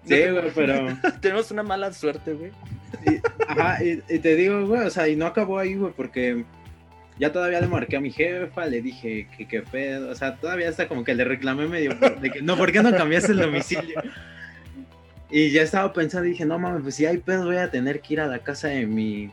Sí, 0.07 0.21
güey, 0.29 0.51
pero. 0.55 0.99
Tenemos 1.23 1.51
una 1.51 1.63
mala 1.63 1.91
suerte, 1.93 2.35
güey. 2.35 2.53
ajá, 3.49 3.79
y, 3.83 4.19
te 4.19 4.37
digo, 4.37 4.67
güey, 4.67 4.83
o 4.83 4.91
sea, 4.91 5.09
y 5.09 5.17
no 5.17 5.27
acabó 5.27 5.59
ahí, 5.59 5.77
güey, 5.77 5.93
porque 5.97 6.45
ya 7.19 7.33
todavía 7.33 7.61
le 7.61 7.69
marqué 7.69 7.97
a 7.97 8.01
mi 8.01 8.11
jefa, 8.11 8.67
le 8.67 8.83
dije 8.83 9.29
que 9.37 9.47
qué 9.47 9.63
pedo, 9.63 10.11
o 10.11 10.15
sea, 10.15 10.37
todavía 10.37 10.69
está 10.69 10.89
como 10.89 11.05
que 11.05 11.15
le 11.15 11.25
reclamé 11.25 11.67
medio 11.69 11.95
de 12.21 12.31
que 12.31 12.43
no, 12.43 12.57
¿por 12.57 12.71
qué 12.71 12.83
no 12.83 12.95
cambiaste 12.95 13.33
el 13.33 13.39
domicilio? 13.39 14.03
Y 15.31 15.51
ya 15.51 15.63
estaba 15.63 15.93
pensando, 15.93 16.29
dije, 16.29 16.45
no 16.45 16.59
mames, 16.59 16.83
pues 16.83 16.97
si 16.97 17.07
hay 17.07 17.19
pedo 17.19 17.47
voy 17.47 17.57
a 17.57 17.71
tener 17.71 18.01
que 18.01 18.15
ir 18.15 18.21
a 18.21 18.27
la 18.27 18.41
casa 18.41 18.69
de 18.69 18.87
mi, 18.87 19.31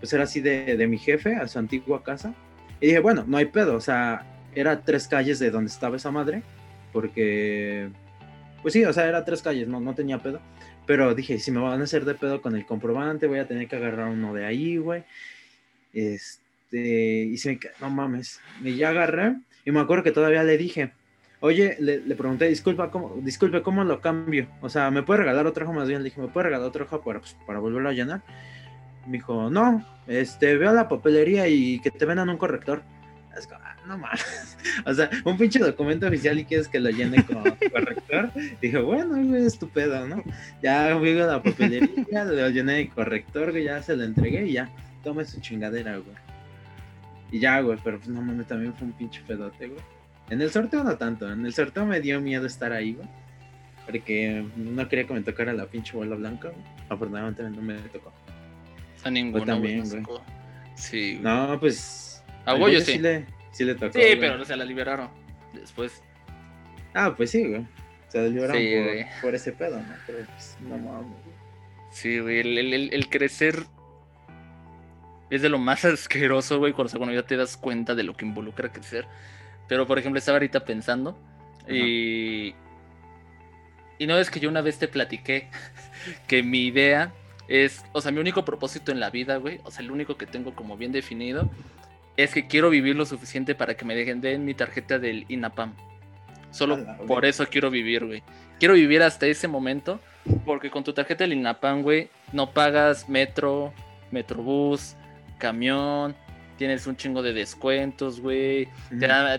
pues 0.00 0.12
era 0.12 0.24
así 0.24 0.40
de, 0.40 0.76
de 0.76 0.86
mi 0.86 0.98
jefe, 0.98 1.36
a 1.36 1.48
su 1.48 1.58
antigua 1.58 2.02
casa. 2.02 2.34
Y 2.80 2.86
dije, 2.86 3.00
bueno, 3.00 3.24
no 3.26 3.36
hay 3.36 3.46
pedo, 3.46 3.74
o 3.74 3.80
sea, 3.80 4.24
era 4.54 4.82
tres 4.82 5.08
calles 5.08 5.38
de 5.38 5.50
donde 5.50 5.70
estaba 5.70 5.96
esa 5.96 6.10
madre, 6.10 6.42
porque 6.92 7.90
pues 8.62 8.72
sí, 8.72 8.84
o 8.84 8.92
sea, 8.92 9.06
era 9.06 9.24
tres 9.24 9.42
calles, 9.42 9.68
no, 9.68 9.80
no 9.80 9.94
tenía 9.94 10.18
pedo. 10.18 10.40
Pero 10.86 11.14
dije, 11.14 11.38
si 11.38 11.50
me 11.50 11.60
van 11.60 11.80
a 11.80 11.84
hacer 11.84 12.04
de 12.04 12.14
pedo 12.14 12.40
con 12.40 12.56
el 12.56 12.66
comprobante, 12.66 13.26
voy 13.26 13.38
a 13.38 13.46
tener 13.46 13.68
que 13.68 13.76
agarrar 13.76 14.08
uno 14.08 14.34
de 14.34 14.46
ahí, 14.46 14.78
güey. 14.78 15.04
Este, 15.92 17.24
y 17.24 17.36
si 17.36 17.48
me 17.50 17.60
no 17.80 17.90
mames, 17.90 18.40
y 18.62 18.76
ya 18.76 18.90
agarré. 18.90 19.36
Y 19.64 19.70
me 19.70 19.80
acuerdo 19.80 20.04
que 20.04 20.12
todavía 20.12 20.42
le 20.44 20.56
dije, 20.56 20.92
oye, 21.40 21.76
le, 21.78 22.00
pregunté, 22.16 22.48
disculpa, 22.48 22.90
¿cómo, 22.90 23.16
disculpe, 23.22 23.62
¿cómo 23.62 23.84
lo 23.84 24.00
cambio? 24.00 24.48
O 24.60 24.68
sea, 24.68 24.90
¿me 24.90 25.02
puede 25.02 25.20
regalar 25.20 25.46
otra 25.46 25.64
hoja 25.64 25.74
más 25.74 25.88
bien? 25.88 26.02
Le 26.02 26.08
dije, 26.08 26.20
¿me 26.20 26.28
puede 26.28 26.44
regalar 26.44 26.68
otra 26.68 26.84
hoja 26.84 27.02
para, 27.02 27.20
pues, 27.20 27.36
para 27.46 27.58
volverlo 27.58 27.90
a 27.90 27.92
llenar? 27.92 28.22
Me 29.08 29.14
dijo, 29.14 29.48
no, 29.50 29.84
este, 30.06 30.56
veo 30.56 30.72
la 30.72 30.88
papelería 30.88 31.48
y 31.48 31.80
que 31.80 31.90
te 31.90 32.04
vendan 32.04 32.28
un 32.28 32.36
corrector. 32.36 32.82
Es 33.36 33.46
como, 33.46 33.60
no 33.86 33.98
mames. 33.98 34.56
O 34.84 34.92
sea, 34.92 35.08
un 35.24 35.38
pinche 35.38 35.58
documento 35.58 36.06
oficial 36.06 36.38
y 36.38 36.44
quieres 36.44 36.68
que 36.68 36.78
lo 36.78 36.90
llene 36.90 37.24
con 37.24 37.42
corrector. 37.72 38.30
Dije, 38.60 38.78
bueno, 38.78 39.16
güey, 39.16 39.46
estupendo, 39.46 40.06
¿no? 40.06 40.22
Ya 40.62 40.96
fui 40.98 41.18
a 41.18 41.26
la 41.26 41.42
papelería, 41.42 42.24
lo 42.24 42.48
llené 42.50 42.74
de 42.74 42.88
corrector, 42.88 43.50
güey, 43.50 43.64
ya 43.64 43.82
se 43.82 43.96
lo 43.96 44.04
entregué 44.04 44.46
y 44.46 44.52
ya, 44.52 44.70
tome 45.02 45.24
su 45.24 45.40
chingadera, 45.40 45.96
güey. 45.96 46.16
Y 47.30 47.40
ya, 47.40 47.60
güey, 47.60 47.78
pero 47.82 47.98
pues 47.98 48.08
no 48.08 48.20
mames, 48.20 48.46
también 48.46 48.74
fue 48.74 48.88
un 48.88 48.92
pinche 48.92 49.22
pedote, 49.26 49.68
güey. 49.68 49.80
En 50.30 50.42
el 50.42 50.50
sorteo 50.50 50.84
no 50.84 50.96
tanto, 50.96 51.30
en 51.30 51.46
el 51.46 51.54
sorteo 51.54 51.86
me 51.86 52.00
dio 52.00 52.20
miedo 52.20 52.46
estar 52.46 52.72
ahí, 52.72 52.92
güey. 52.92 53.08
Porque 53.86 54.44
no 54.56 54.86
quería 54.88 55.06
que 55.06 55.14
me 55.14 55.22
tocara 55.22 55.52
la 55.54 55.64
pinche 55.66 55.96
bola 55.96 56.14
blanca, 56.14 56.50
güey. 56.50 56.62
Afortunadamente 56.90 57.42
no 57.42 57.62
me 57.62 57.74
tocó. 57.74 58.12
A 59.04 59.10
ninguno, 59.10 59.44
también, 59.44 59.88
güey. 59.88 60.02
Sí. 60.74 61.18
No, 61.20 61.58
pues. 61.60 62.22
A 62.44 62.54
Goyo 62.54 62.80
sí. 62.80 62.98
le, 62.98 63.26
Sí 63.58 63.64
le 63.64 63.74
tocó. 63.74 63.92
Sí, 63.92 64.16
pero 64.20 64.44
se 64.44 64.56
la 64.56 64.64
liberaron 64.64 65.10
después. 65.52 66.00
Ah, 66.94 67.14
pues 67.16 67.30
sí, 67.32 67.44
güey. 67.44 67.66
Se 68.06 68.18
la 68.18 68.28
liberaron 68.28 68.62
por, 69.20 69.34
ese 69.34 69.52
pedo, 69.52 69.78
¿no? 69.78 69.94
Pero 70.06 70.24
pues, 70.24 70.56
no 70.60 70.78
mames. 70.78 71.18
Sí, 71.90 72.20
güey. 72.20 72.38
El, 72.38 73.08
crecer 73.08 73.64
es 75.30 75.42
de 75.42 75.48
lo 75.48 75.58
más 75.58 75.84
asqueroso, 75.84 76.58
güey, 76.58 76.72
cuando, 76.72 77.12
ya 77.12 77.24
te 77.24 77.36
das 77.36 77.56
cuenta 77.56 77.96
de 77.96 78.04
lo 78.04 78.16
que 78.16 78.26
involucra 78.26 78.70
crecer. 78.72 79.06
Pero, 79.66 79.88
por 79.88 79.98
ejemplo, 79.98 80.18
estaba 80.18 80.36
ahorita 80.36 80.64
pensando 80.64 81.18
y... 81.68 82.54
Y 84.00 84.06
no 84.06 84.16
es 84.16 84.30
que 84.30 84.38
yo 84.38 84.48
una 84.48 84.60
vez 84.60 84.78
te 84.78 84.86
platiqué 84.86 85.50
que 86.28 86.44
mi 86.44 86.66
idea 86.66 87.12
es, 87.48 87.84
o 87.92 88.00
sea, 88.00 88.12
mi 88.12 88.20
único 88.20 88.44
propósito 88.44 88.92
en 88.92 89.00
la 89.00 89.10
vida, 89.10 89.36
güey, 89.36 89.60
o 89.64 89.70
sea, 89.70 89.82
el 89.82 89.90
único 89.90 90.16
que 90.16 90.26
tengo 90.26 90.54
como 90.54 90.76
bien 90.76 90.92
definido 90.92 91.50
es 92.16 92.34
que 92.34 92.46
quiero 92.46 92.68
vivir 92.70 92.96
lo 92.96 93.06
suficiente 93.06 93.54
para 93.54 93.76
que 93.76 93.84
me 93.84 93.94
dejen 93.94 94.20
de 94.20 94.38
mi 94.38 94.54
tarjeta 94.54 94.98
del 94.98 95.24
INAPAM. 95.28 95.74
Solo 96.50 96.84
por 97.06 97.24
eso 97.24 97.46
quiero 97.46 97.70
vivir, 97.70 98.04
güey. 98.04 98.22
Quiero 98.58 98.74
vivir 98.74 99.02
hasta 99.02 99.26
ese 99.26 99.48
momento, 99.48 100.00
porque 100.44 100.70
con 100.70 100.82
tu 100.82 100.92
tarjeta 100.92 101.24
del 101.24 101.34
INAPAM, 101.34 101.82
güey, 101.82 102.08
no 102.32 102.52
pagas 102.52 103.08
metro, 103.08 103.72
metrobús, 104.10 104.96
camión, 105.38 106.16
tienes 106.56 106.86
un 106.86 106.96
chingo 106.96 107.22
de 107.22 107.32
descuentos, 107.32 108.20
güey, 108.20 108.68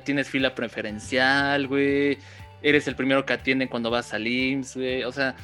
tienes 0.06 0.30
fila 0.30 0.56
preferencial, 0.56 1.68
güey, 1.68 2.18
eres 2.62 2.88
el 2.88 2.96
primero 2.96 3.26
que 3.26 3.34
atienden 3.34 3.68
cuando 3.68 3.92
vas 3.92 4.14
al 4.14 4.26
IMSS, 4.26 4.78
güey, 4.78 5.04
o 5.04 5.12
sea, 5.12 5.36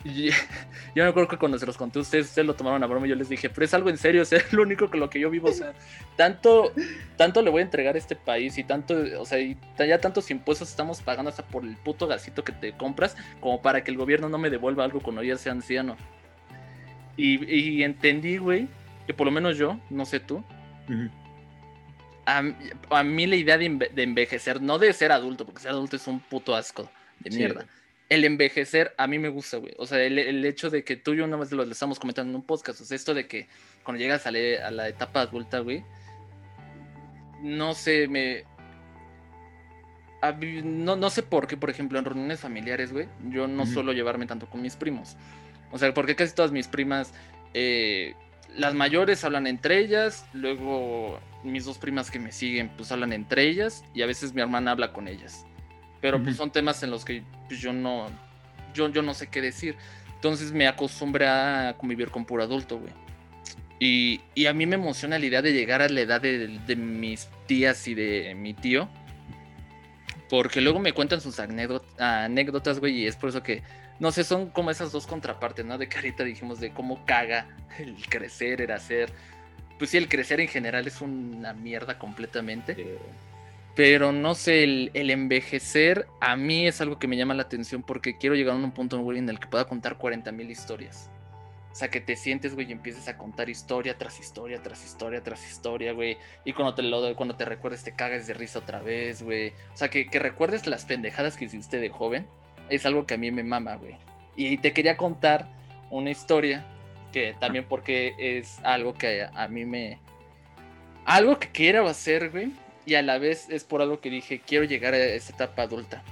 yo 0.04 1.04
me 1.04 1.10
acuerdo 1.10 1.28
que 1.28 1.36
cuando 1.36 1.58
se 1.58 1.66
los 1.66 1.76
conté 1.76 1.98
a 1.98 2.02
ustedes, 2.02 2.28
ustedes 2.28 2.46
lo 2.46 2.54
tomaron 2.54 2.82
a 2.82 2.86
broma 2.86 3.06
y 3.06 3.10
yo 3.10 3.16
les 3.16 3.28
dije, 3.28 3.50
pero 3.50 3.64
es 3.64 3.74
algo 3.74 3.90
en 3.90 3.98
serio, 3.98 4.22
o 4.22 4.24
sea, 4.24 4.38
es 4.38 4.52
lo 4.52 4.62
único 4.62 4.90
que 4.90 4.98
lo 4.98 5.10
que 5.10 5.20
yo 5.20 5.30
vivo, 5.30 5.48
o 5.48 5.52
sea, 5.52 5.74
tanto, 6.16 6.72
tanto 7.16 7.42
le 7.42 7.50
voy 7.50 7.60
a 7.60 7.64
entregar 7.64 7.94
a 7.94 7.98
este 7.98 8.16
país 8.16 8.56
y 8.56 8.64
tanto, 8.64 8.94
o 9.18 9.26
sea, 9.26 9.38
ya 9.78 9.98
tantos 9.98 10.30
impuestos 10.30 10.70
estamos 10.70 11.00
pagando 11.02 11.28
hasta 11.28 11.46
por 11.46 11.64
el 11.64 11.76
puto 11.76 12.06
gasito 12.06 12.44
que 12.44 12.52
te 12.52 12.72
compras, 12.72 13.16
como 13.40 13.60
para 13.60 13.84
que 13.84 13.90
el 13.90 13.98
gobierno 13.98 14.28
no 14.28 14.38
me 14.38 14.50
devuelva 14.50 14.84
algo 14.84 15.00
cuando 15.00 15.22
ya 15.22 15.36
sea 15.36 15.52
anciano. 15.52 15.96
Y, 17.16 17.82
entendí, 17.82 18.38
güey, 18.38 18.66
que 19.06 19.12
por 19.12 19.26
lo 19.26 19.30
menos 19.30 19.58
yo, 19.58 19.78
no 19.90 20.06
sé 20.06 20.20
tú, 20.20 20.42
a, 22.24 23.02
mí 23.02 23.26
la 23.26 23.36
idea 23.36 23.58
de, 23.58 23.90
de, 23.92 24.02
envejecer, 24.02 24.62
no 24.62 24.78
de 24.78 24.90
ser 24.94 25.12
adulto, 25.12 25.44
porque 25.44 25.60
ser 25.60 25.72
adulto 25.72 25.96
es 25.96 26.06
un 26.06 26.20
puto 26.20 26.56
asco 26.56 26.90
de 27.18 27.36
mierda 27.36 27.66
el 28.10 28.24
envejecer 28.24 28.92
a 28.98 29.06
mí 29.06 29.18
me 29.18 29.28
gusta, 29.28 29.56
güey. 29.56 29.72
O 29.78 29.86
sea, 29.86 30.02
el, 30.02 30.44
hecho 30.44 30.68
de 30.68 30.82
que 30.84 30.96
tú 30.96 31.14
y 31.14 31.18
yo 31.18 31.24
una 31.24 31.36
vez 31.36 31.52
lo 31.52 31.62
estamos 31.62 31.98
comentando 32.00 32.30
en 32.30 32.36
un 32.36 32.42
podcast, 32.42 32.80
o 32.80 32.84
sea, 32.84 32.96
esto 32.96 33.14
de 33.14 33.26
que 33.26 33.48
cuando 33.84 34.00
llegas 34.00 34.26
a, 34.26 34.32
la 34.32 34.88
etapa 34.88 35.22
adulta, 35.22 35.60
güey, 35.60 35.84
no 37.40 37.72
sé, 37.72 38.08
me... 38.08 38.44
No, 40.64 40.96
no 40.96 41.08
sé 41.08 41.22
por 41.22 41.46
qué, 41.46 41.56
por 41.56 41.70
ejemplo, 41.70 41.98
en 41.98 42.04
reuniones 42.04 42.40
familiares, 42.40 42.92
güey, 42.92 43.08
yo 43.30 43.46
no 43.46 43.64
suelo 43.64 43.92
llevarme 43.92 44.26
tanto 44.26 44.50
con 44.50 44.60
mis 44.60 44.76
primos. 44.76 45.16
O 45.70 45.78
sea, 45.78 45.94
porque 45.94 46.14
casi 46.14 46.34
todas 46.34 46.50
mis 46.50 46.68
primas, 46.68 47.14
eh, 47.54 48.14
las 48.54 48.74
mayores 48.74 49.24
hablan 49.24 49.46
entre 49.46 49.78
ellas, 49.78 50.26
luego 50.34 51.20
mis 51.42 51.64
dos 51.64 51.78
primas 51.78 52.10
que 52.10 52.18
me 52.18 52.32
siguen, 52.32 52.70
pues 52.76 52.92
hablan 52.92 53.12
entre 53.12 53.44
ellas, 53.44 53.84
y 53.94 54.02
a 54.02 54.06
veces 54.06 54.34
mi 54.34 54.42
hermana 54.42 54.72
habla 54.72 54.92
con 54.92 55.08
ellas. 55.08 55.46
Pero 56.00 56.22
pues 56.22 56.36
son 56.36 56.50
temas 56.50 56.82
en 56.82 56.90
los 56.90 57.04
que 57.04 57.22
pues, 57.48 57.60
yo 57.60 57.72
no, 57.72 58.06
yo, 58.74 58.88
yo 58.88 59.02
no 59.02 59.14
sé 59.14 59.28
qué 59.28 59.40
decir. 59.40 59.76
Entonces 60.14 60.52
me 60.52 60.66
acostumbré 60.66 61.26
a 61.26 61.74
convivir 61.78 62.10
con 62.10 62.24
puro 62.24 62.42
adulto, 62.42 62.78
güey. 62.78 62.92
Y, 63.78 64.20
y, 64.34 64.44
a 64.44 64.52
mí 64.52 64.66
me 64.66 64.74
emociona 64.74 65.18
la 65.18 65.24
idea 65.24 65.40
de 65.40 65.54
llegar 65.54 65.80
a 65.80 65.88
la 65.88 66.02
edad 66.02 66.20
de, 66.20 66.58
de, 66.66 66.76
mis 66.76 67.30
tías 67.46 67.88
y 67.88 67.94
de 67.94 68.34
mi 68.34 68.52
tío. 68.52 68.90
Porque 70.28 70.60
luego 70.60 70.78
me 70.78 70.92
cuentan 70.92 71.22
sus 71.22 71.40
anécdotas, 71.40 72.78
güey, 72.78 73.00
y 73.00 73.06
es 73.06 73.16
por 73.16 73.30
eso 73.30 73.42
que, 73.42 73.62
no 73.98 74.12
sé, 74.12 74.22
son 74.22 74.50
como 74.50 74.70
esas 74.70 74.92
dos 74.92 75.06
contrapartes, 75.06 75.64
¿no? 75.64 75.78
De 75.78 75.88
carita 75.88 76.24
dijimos 76.24 76.60
de 76.60 76.72
cómo 76.72 77.04
caga 77.06 77.48
el 77.78 77.96
crecer, 78.06 78.60
el 78.60 78.70
hacer. 78.70 79.10
Pues 79.78 79.90
sí, 79.90 79.96
el 79.96 80.08
crecer 80.08 80.40
en 80.40 80.48
general 80.48 80.86
es 80.86 81.00
una 81.00 81.54
mierda 81.54 81.98
completamente. 81.98 82.98
Pero 83.82 84.12
no 84.12 84.34
sé, 84.34 84.62
el, 84.62 85.10
envejecer 85.10 86.06
a 86.20 86.36
mí 86.36 86.66
es 86.66 86.82
algo 86.82 86.98
que 86.98 87.08
me 87.08 87.16
llama 87.16 87.32
la 87.32 87.44
atención 87.44 87.82
porque 87.82 88.18
quiero 88.18 88.36
llegar 88.36 88.54
a 88.54 88.58
un 88.58 88.72
punto, 88.72 88.98
en 89.14 89.26
el 89.30 89.40
que 89.40 89.46
pueda 89.46 89.64
contar 89.64 89.96
40 89.96 90.32
mil 90.32 90.50
historias. 90.50 91.10
O 91.72 91.74
sea, 91.74 91.88
que 91.88 92.02
te 92.02 92.14
sientes, 92.14 92.54
güey, 92.54 92.68
y 92.68 92.72
empieces 92.72 93.08
a 93.08 93.16
contar 93.16 93.48
historia 93.48 93.96
tras 93.96 94.20
historia, 94.20 94.62
tras 94.62 94.84
historia, 94.84 95.22
tras 95.22 95.50
historia, 95.50 95.94
güey. 95.94 96.18
Y 96.44 96.52
cuando 96.52 96.74
te, 96.74 96.82
lo, 96.82 97.16
cuando 97.16 97.36
te 97.36 97.46
recuerdes, 97.46 97.82
te 97.82 97.94
cagas 97.94 98.26
de 98.26 98.34
risa 98.34 98.58
otra 98.58 98.80
vez, 98.80 99.22
güey. 99.22 99.54
O 99.72 99.76
sea, 99.78 99.88
que, 99.88 100.08
que 100.08 100.18
recuerdes 100.18 100.66
las 100.66 100.84
pendejadas 100.84 101.38
que 101.38 101.46
hiciste 101.46 101.78
de 101.80 101.88
joven 101.88 102.26
es 102.68 102.84
algo 102.84 103.06
que 103.06 103.14
a 103.14 103.16
mí 103.16 103.30
me 103.30 103.44
mama, 103.44 103.76
güey. 103.76 103.96
Y 104.36 104.58
te 104.58 104.74
quería 104.74 104.98
contar 104.98 105.48
una 105.88 106.10
historia 106.10 106.66
que 107.14 107.34
también 107.40 107.64
porque 107.66 108.12
es 108.18 108.58
algo 108.62 108.92
que 108.92 109.26
a 109.32 109.48
mí 109.48 109.64
me... 109.64 109.98
Algo 111.06 111.38
que 111.38 111.48
quiero 111.48 111.88
hacer, 111.88 112.28
güey 112.28 112.52
y 112.86 112.94
a 112.94 113.02
la 113.02 113.18
vez 113.18 113.48
es 113.50 113.64
por 113.64 113.82
algo 113.82 114.00
que 114.00 114.10
dije, 114.10 114.40
quiero 114.40 114.64
llegar 114.64 114.94
a 114.94 114.98
esa 114.98 115.32
etapa 115.32 115.62
adulta. 115.62 116.02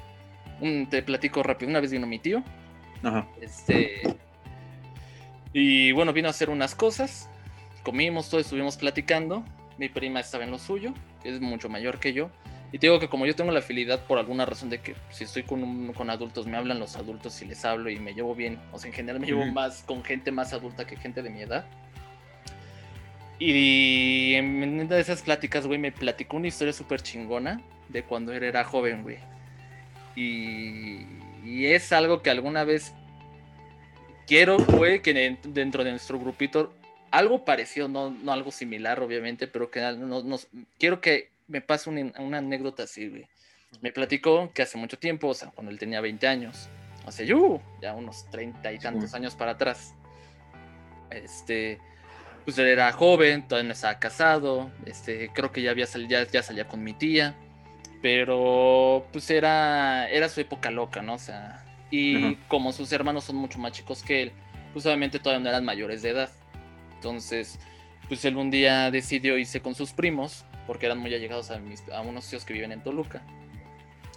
te 0.91 1.03
platico 1.03 1.43
rápido, 1.43 1.71
una 1.71 1.81
vez 1.81 1.93
vino 1.93 2.07
mi 2.07 2.19
tío. 2.19 2.43
Ajá. 3.03 3.27
Este, 3.41 4.03
y 5.53 5.93
bueno, 5.93 6.13
vino 6.13 6.29
a 6.29 6.31
hacer 6.31 6.51
unas 6.51 6.75
cosas. 6.75 7.29
Comimos, 7.83 8.29
todo 8.29 8.41
estuvimos 8.41 8.77
platicando. 8.77 9.45
Mi 9.79 9.89
prima 9.89 10.21
estaba 10.21 10.45
en 10.45 10.51
lo 10.51 10.59
suyo, 10.59 10.93
que 11.23 11.35
es 11.35 11.41
mucho 11.41 11.69
mayor 11.69 11.99
que 12.01 12.13
yo. 12.13 12.31
Y 12.71 12.79
te 12.79 12.87
digo 12.87 13.01
que 13.01 13.09
como 13.09 13.25
yo 13.25 13.35
tengo 13.35 13.51
la 13.51 13.61
afinidad 13.61 14.05
por 14.05 14.19
alguna 14.19 14.45
razón 14.45 14.69
de 14.69 14.81
que 14.81 14.95
si 15.11 15.25
estoy 15.25 15.45
con, 15.45 15.93
con 15.95 16.11
adultos, 16.11 16.47
me 16.47 16.59
hablan 16.59 16.79
los 16.79 16.97
adultos 16.97 17.41
y 17.41 17.47
les 17.47 17.65
hablo 17.65 17.89
y 17.89 17.99
me 17.99 18.13
llevo 18.13 18.35
bien. 18.35 18.59
O 18.73 18.79
sea, 18.79 18.89
en 18.89 18.95
general 18.95 19.21
me 19.21 19.27
llevo 19.27 19.47
más 19.47 19.83
con 19.85 20.05
gente 20.05 20.31
más 20.33 20.53
adulta 20.53 20.87
que 20.87 20.97
gente 20.97 21.23
de 21.23 21.31
mi 21.31 21.41
edad. 21.41 21.65
Y 23.39 24.35
en 24.35 24.63
una 24.63 24.97
de 24.97 25.01
esas 25.01 25.23
pláticas, 25.23 25.67
güey, 25.67 25.79
me 25.79 25.93
platicó 25.93 26.37
una 26.37 26.49
historia 26.49 26.73
súper 26.73 27.03
chingona 27.03 27.61
de 27.89 28.03
cuando 28.03 28.33
él 28.33 28.43
era 28.43 28.65
joven, 28.65 29.03
güey. 29.03 29.19
Y, 30.17 31.07
y 31.45 31.67
es 31.67 31.93
algo 31.93 32.23
que 32.23 32.31
alguna 32.31 32.65
vez 32.65 32.93
quiero, 34.27 34.59
güey, 34.59 35.01
que 35.03 35.39
dentro 35.43 35.85
de 35.85 35.91
nuestro 35.91 36.19
grupito, 36.19 36.73
algo 37.11 37.45
parecido, 37.45 37.89
no, 37.89 38.11
no 38.11 38.33
algo 38.33 38.51
similar, 38.51 39.01
obviamente, 39.01 39.47
pero 39.49 39.71
que 39.71 39.81
no, 39.81 40.23
nos, 40.23 40.49
quiero 40.79 41.01
que 41.01 41.31
me 41.47 41.61
pase 41.61 41.89
una, 41.91 42.13
una, 42.19 42.39
anécdota 42.39 42.83
así, 42.83 43.09
güey. 43.09 43.27
Me 43.81 43.93
platicó 43.93 44.53
que 44.53 44.63
hace 44.63 44.77
mucho 44.79 44.99
tiempo, 44.99 45.29
o 45.29 45.35
sea, 45.35 45.51
cuando 45.51 45.71
él 45.71 45.79
tenía 45.79 46.01
20 46.01 46.27
años, 46.27 46.69
hace 47.07 47.27
yo, 47.27 47.61
ya 47.81 47.95
unos 47.95 48.29
30 48.31 48.73
y 48.73 48.79
tantos 48.79 49.15
años 49.15 49.35
para 49.35 49.53
atrás, 49.53 49.95
este, 51.11 51.79
pues 52.49 52.57
él 52.57 52.69
era 52.69 52.91
joven, 52.93 53.47
todavía 53.47 53.69
no 53.69 53.75
estaba 53.75 53.99
casado, 53.99 54.71
este, 54.87 55.29
creo 55.35 55.53
que 55.53 55.61
ya, 55.61 55.71
había 55.71 55.85
ya, 56.09 56.27
ya 56.27 56.43
salía 56.43 56.67
con 56.67 56.83
mi 56.83 56.95
tía, 56.95 57.35
pero 58.01 59.07
pues 59.13 59.31
era, 59.31 60.09
era 60.09 60.31
su 60.31 60.41
época 60.41 60.71
loca, 60.71 61.03
¿no? 61.03 61.13
O 61.13 61.19
sea, 61.19 61.63
y 61.91 62.37
como 62.49 62.73
sus 62.73 62.91
hermanos 62.91 63.25
son 63.25 63.37
mucho 63.37 63.59
más 63.59 63.73
chicos 63.73 64.03
que 64.03 64.23
él, 64.23 64.33
pues 64.73 64.87
obviamente 64.87 65.19
todavía 65.19 65.45
no 65.45 65.51
eran 65.51 65.67
mayores 65.67 66.01
de 66.01 66.09
edad. 66.09 66.31
Entonces, 66.95 67.61
pues 68.09 68.25
él 68.25 68.39
un 68.39 68.51
día 68.51 68.91
decidió 68.91 69.37
irse 69.37 69.61
con 69.61 69.75
sus 69.75 69.93
primos, 69.93 70.47
porque 70.67 70.87
eran 70.87 70.97
muy 70.97 71.15
allegados 71.15 71.51
a, 71.51 71.59
mis, 71.59 71.87
a 71.91 72.01
unos 72.01 72.31
tíos 72.31 72.47
que 72.47 72.55
viven 72.55 72.73
en 72.73 72.83
Toluca. 72.83 73.21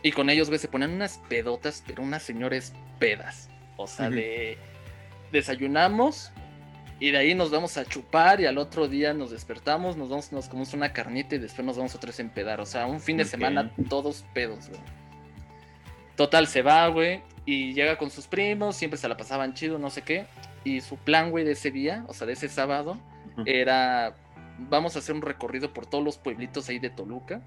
Y 0.03 0.13
con 0.13 0.29
ellos, 0.29 0.47
güey, 0.47 0.57
se 0.57 0.69
ponen 0.69 0.91
unas 0.91 1.17
pedotas, 1.27 1.83
pero 1.85 2.01
unas 2.01 2.23
señores 2.23 2.71
pedas. 2.97 3.49
O 3.75 3.87
sea, 3.87 4.09
de 4.09 4.57
desayunamos, 5.33 6.31
y 7.01 7.09
de 7.09 7.17
ahí 7.17 7.33
nos 7.33 7.49
vamos 7.49 7.77
a 7.77 7.85
chupar 7.85 8.41
y 8.41 8.45
al 8.45 8.59
otro 8.59 8.87
día 8.87 9.11
nos 9.11 9.31
despertamos, 9.31 9.97
nos 9.97 10.09
vamos, 10.09 10.31
nos 10.31 10.47
comemos 10.47 10.75
una 10.75 10.93
carnita 10.93 11.33
y 11.33 11.39
después 11.39 11.65
nos 11.65 11.75
vamos 11.75 11.95
otra 11.95 12.09
vez 12.09 12.19
a 12.19 12.21
empedar. 12.21 12.61
O 12.61 12.65
sea, 12.67 12.85
un 12.85 13.01
fin 13.01 13.17
de 13.17 13.25
semana 13.25 13.71
todos 13.89 14.23
pedos, 14.35 14.69
güey. 14.69 14.79
Total, 16.15 16.45
se 16.45 16.61
va, 16.61 16.87
güey, 16.89 17.23
y 17.43 17.73
llega 17.73 17.97
con 17.97 18.11
sus 18.11 18.27
primos, 18.27 18.75
siempre 18.75 18.99
se 18.99 19.09
la 19.09 19.17
pasaban 19.17 19.55
chido, 19.55 19.79
no 19.79 19.89
sé 19.89 20.03
qué. 20.03 20.27
Y 20.63 20.81
su 20.81 20.95
plan, 20.95 21.31
güey, 21.31 21.43
de 21.43 21.53
ese 21.53 21.71
día, 21.71 22.05
o 22.07 22.13
sea, 22.13 22.27
de 22.27 22.33
ese 22.33 22.47
sábado, 22.49 22.99
era, 23.47 24.15
vamos 24.69 24.95
a 24.95 24.99
hacer 24.99 25.15
un 25.15 25.23
recorrido 25.23 25.73
por 25.73 25.87
todos 25.87 26.03
los 26.03 26.19
pueblitos 26.19 26.69
ahí 26.69 26.77
de 26.77 26.91
Toluca. 26.91 27.41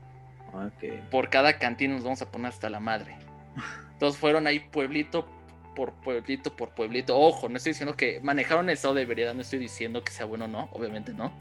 Por 1.13 1.31
cada 1.31 1.61
cantina 1.61 1.95
nos 1.95 2.03
vamos 2.03 2.23
a 2.23 2.33
poner 2.33 2.49
hasta 2.49 2.69
la 2.71 2.81
madre. 2.81 3.15
Entonces 3.93 4.19
fueron 4.19 4.49
ahí 4.49 4.59
pueblito 4.59 5.29
por 5.75 5.93
pueblito 5.95 6.55
por 6.55 6.71
pueblito. 6.71 7.19
Ojo, 7.19 7.49
no 7.49 7.57
estoy 7.57 7.71
diciendo 7.71 7.97
que 7.97 8.21
manejaron 8.23 8.69
el 8.69 8.75
estado 8.75 8.95
de 8.95 9.05
veredad, 9.05 9.35
no 9.35 9.43
estoy 9.43 9.59
diciendo 9.59 10.03
que 10.03 10.13
sea 10.13 10.27
bueno 10.27 10.47
o 10.47 10.49
no, 10.49 10.69
obviamente 10.73 11.13
no. 11.13 11.33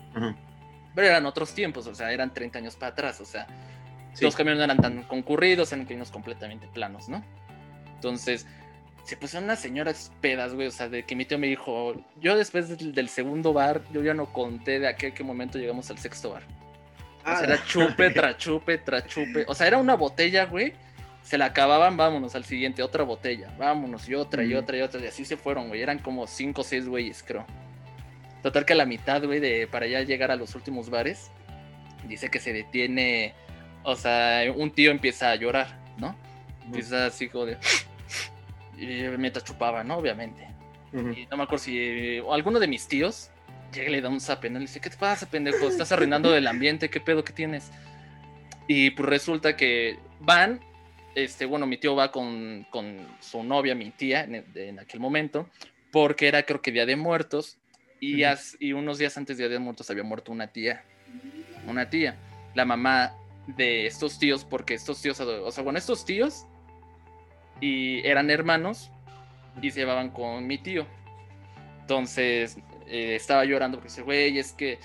Pero 0.95 1.07
eran 1.07 1.25
otros 1.25 1.53
tiempos, 1.53 1.88
o 1.88 1.95
sea, 1.95 2.11
eran 2.11 2.34
30 2.34 2.59
años 2.59 2.75
para 2.75 2.91
atrás, 2.91 3.21
o 3.21 3.25
sea, 3.25 3.47
los 4.21 4.36
camiones 4.36 4.59
no 4.59 4.63
eran 4.65 4.77
tan 4.77 5.03
concurridos, 5.03 5.71
eran 5.71 5.86
caminos 5.86 6.11
completamente 6.11 6.67
planos, 6.67 7.09
¿no? 7.09 7.23
Entonces, 7.95 8.45
se 9.03 9.17
pusieron 9.17 9.45
unas 9.45 9.59
señoras 9.59 10.11
pedas, 10.21 10.53
güey, 10.53 10.67
o 10.67 10.71
sea, 10.71 10.88
de 10.89 11.03
que 11.03 11.15
mi 11.15 11.25
tío 11.25 11.38
me 11.38 11.47
dijo, 11.47 11.95
yo 12.21 12.38
después 12.38 12.77
del, 12.77 13.09
segundo 13.09 13.53
bar, 13.53 13.81
yo 13.91 14.03
ya 14.03 14.13
no 14.13 14.31
conté 14.31 14.79
de 14.79 14.88
a 14.88 14.95
qué, 14.95 15.13
momento 15.23 15.57
llegamos 15.57 15.89
al 15.89 15.97
sexto 15.97 16.31
bar. 16.31 16.43
o 17.25 17.25
sea, 17.25 17.43
era 17.43 17.55
ah. 17.55 17.65
chupe, 17.65 18.09
tra 18.11 18.38
chupe, 18.38 18.77
tra 18.77 19.05
chupe. 19.05 19.45
O 19.47 19.55
sea, 19.55 19.67
era 19.67 19.77
una 19.77 19.95
botella, 19.95 20.45
güey, 20.45 20.73
se 21.24 21.38
la 21.38 21.45
acababan, 21.45 21.95
vámonos 21.97 22.36
al 22.36 22.43
siguiente, 22.43 22.84
otra 22.84 23.03
botella, 23.03 23.49
vámonos, 23.57 24.07
y 24.09 24.15
otra, 24.15 24.43
y 24.43 24.53
otra, 24.53 24.78
y 24.78 24.82
otra, 24.82 25.01
y 25.01 25.07
así 25.07 25.24
se 25.24 25.38
fueron, 25.38 25.69
güey. 25.69 25.82
Eran 25.82 25.99
como 25.99 26.28
cinco 26.28 26.61
o 26.61 26.63
seis 26.63 26.88
güeyes, 26.88 27.24
creo. 27.24 27.45
Total 28.41 28.65
que 28.65 28.74
a 28.74 28.76
la 28.76 28.86
mitad, 28.86 29.24
güey, 29.24 29.39
de 29.39 29.67
para 29.67 29.88
ya 29.88 30.01
llegar 30.01 30.32
a 30.32 30.36
los 30.36 30.53
últimos 30.53 30.89
bares, 30.89 31.32
dice 32.07 32.30
que 32.30 32.39
se 32.39 32.51
detiene, 32.51 33.34
o 33.84 33.95
sea, 33.95 34.43
un 34.53 34.71
tío 34.71 34.91
empieza 34.91 35.32
a 35.32 35.36
llorar, 35.36 35.80
¿no? 35.97 36.15
Empieza 36.65 37.07
así 37.07 37.30
como 37.30 37.45
de... 37.45 37.57
Y 38.76 38.86
mientras 39.17 39.45
chupaba, 39.45 39.84
¿no? 39.84 39.97
Obviamente. 39.97 40.47
Y 40.91 41.28
no 41.30 41.38
me 41.38 41.43
acuerdo 41.43 41.59
si 41.59 42.19
o 42.19 42.34
alguno 42.34 42.59
de 42.59 42.67
mis 42.67 42.88
tíos 42.88 43.30
llega 43.71 43.89
y 43.89 43.91
le 43.91 44.01
da 44.01 44.09
un 44.09 44.19
zape, 44.19 44.49
¿no? 44.49 44.59
Le 44.59 44.65
dice, 44.65 44.82
¿qué 44.82 44.89
te 44.89 44.97
pasa, 44.97 45.30
pendejo? 45.30 45.67
Estás 45.67 45.91
arruinando 45.91 46.36
el 46.36 46.47
ambiente, 46.47 46.89
¿qué 46.89 46.99
pedo 46.99 47.24
que 47.24 47.34
tienes? 47.34 47.71
Y 48.67 48.89
pues 48.89 49.07
resulta 49.07 49.55
que 49.55 49.99
van 50.19 50.59
este, 51.16 51.45
bueno, 51.45 51.66
mi 51.66 51.78
tío 51.78 51.95
va 51.95 52.11
con, 52.11 52.66
su 53.20 53.43
novia, 53.43 53.76
mi 53.76 53.91
tía, 53.91 54.24
en, 54.24 54.80
aquel 54.80 54.99
momento, 54.99 55.49
porque 55.91 56.28
era 56.28 56.43
creo 56.43 56.61
que 56.61 56.72
Día 56.72 56.86
de 56.86 56.95
Muertos, 56.95 57.57
y, 57.99 58.24
y 58.59 58.74
unos 58.74 58.97
días 58.97 59.18
antes 59.18 59.38
de 59.38 59.47
Día 59.47 59.53
de 59.53 59.59
Muertos 59.59 59.89
había 59.89 60.03
muerto 60.03 60.32
una 60.32 60.47
tía, 60.47 60.84
una 61.68 61.89
tía, 61.89 62.18
la 62.53 62.66
mamá 62.66 63.16
de 63.47 63.86
estos 63.86 64.20
tíos, 64.20 64.45
porque 64.45 64.74
estos 64.74 65.01
tíos, 65.01 65.20
o 65.20 65.51
sea, 65.51 65.64
bueno, 65.64 65.80
estos 65.80 66.05
tíos 66.05 66.45
y 67.59 68.05
eran 68.05 68.30
hermanos 68.30 68.91
y 69.61 69.72
se 69.72 69.82
llevaban 69.82 70.09
con 70.09 70.45
mi 70.47 70.57
tío. 70.57 70.86
Entonces 71.82 72.57
eh, 72.88 73.16
estaba 73.16 73.45
llorando 73.45 73.78
porque 73.78 73.89
dice, 73.89 74.01
güey, 74.01 74.38
es 74.38 74.53
que 74.53 74.80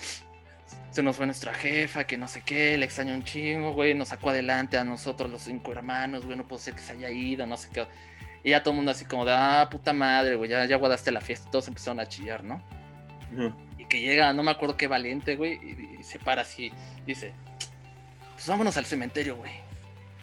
se 0.91 1.03
nos 1.03 1.16
fue 1.16 1.26
nuestra 1.26 1.53
jefa, 1.53 2.05
que 2.05 2.16
no 2.16 2.28
sé 2.28 2.43
qué, 2.43 2.76
le 2.78 2.84
extrañó 2.84 3.14
un 3.14 3.24
chingo, 3.24 3.72
güey, 3.72 3.95
nos 3.95 4.09
sacó 4.09 4.30
adelante 4.30 4.78
a 4.78 4.84
nosotros 4.84 5.30
los 5.30 5.43
cinco 5.43 5.72
hermanos, 5.72 6.24
güey, 6.24 6.36
no 6.36 6.47
puede 6.47 6.62
ser 6.62 6.74
que 6.74 6.80
se 6.80 6.93
haya 6.93 7.11
ido, 7.11 7.47
no 7.47 7.57
sé 7.57 7.68
qué. 7.72 7.86
Y 8.43 8.51
ya 8.51 8.62
todo 8.62 8.72
el 8.72 8.76
mundo 8.76 8.93
así 8.93 9.05
como 9.05 9.24
de, 9.24 9.32
ah, 9.32 9.68
puta 9.70 9.93
madre, 9.93 10.36
güey, 10.36 10.51
ya, 10.51 10.64
ya 10.64 10.76
guardaste 10.76 11.11
la 11.12 11.20
fiesta, 11.20 11.51
todos 11.51 11.68
empezaron 11.68 12.01
a 12.01 12.07
chillar, 12.07 12.43
¿no? 12.43 12.62
Y 13.76 13.84
que 13.84 14.01
llega, 14.01 14.32
no 14.32 14.43
me 14.43 14.51
acuerdo 14.51 14.76
qué 14.76 14.86
valiente, 14.86 15.36
güey, 15.36 15.99
y, 15.99 16.03
se 16.03 16.18
para 16.18 16.43
así, 16.43 16.72
dice, 17.07 17.34
pues 18.34 18.47
vámonos 18.49 18.76
al 18.76 18.86
cementerio, 18.86 19.36
güey. 19.36 19.53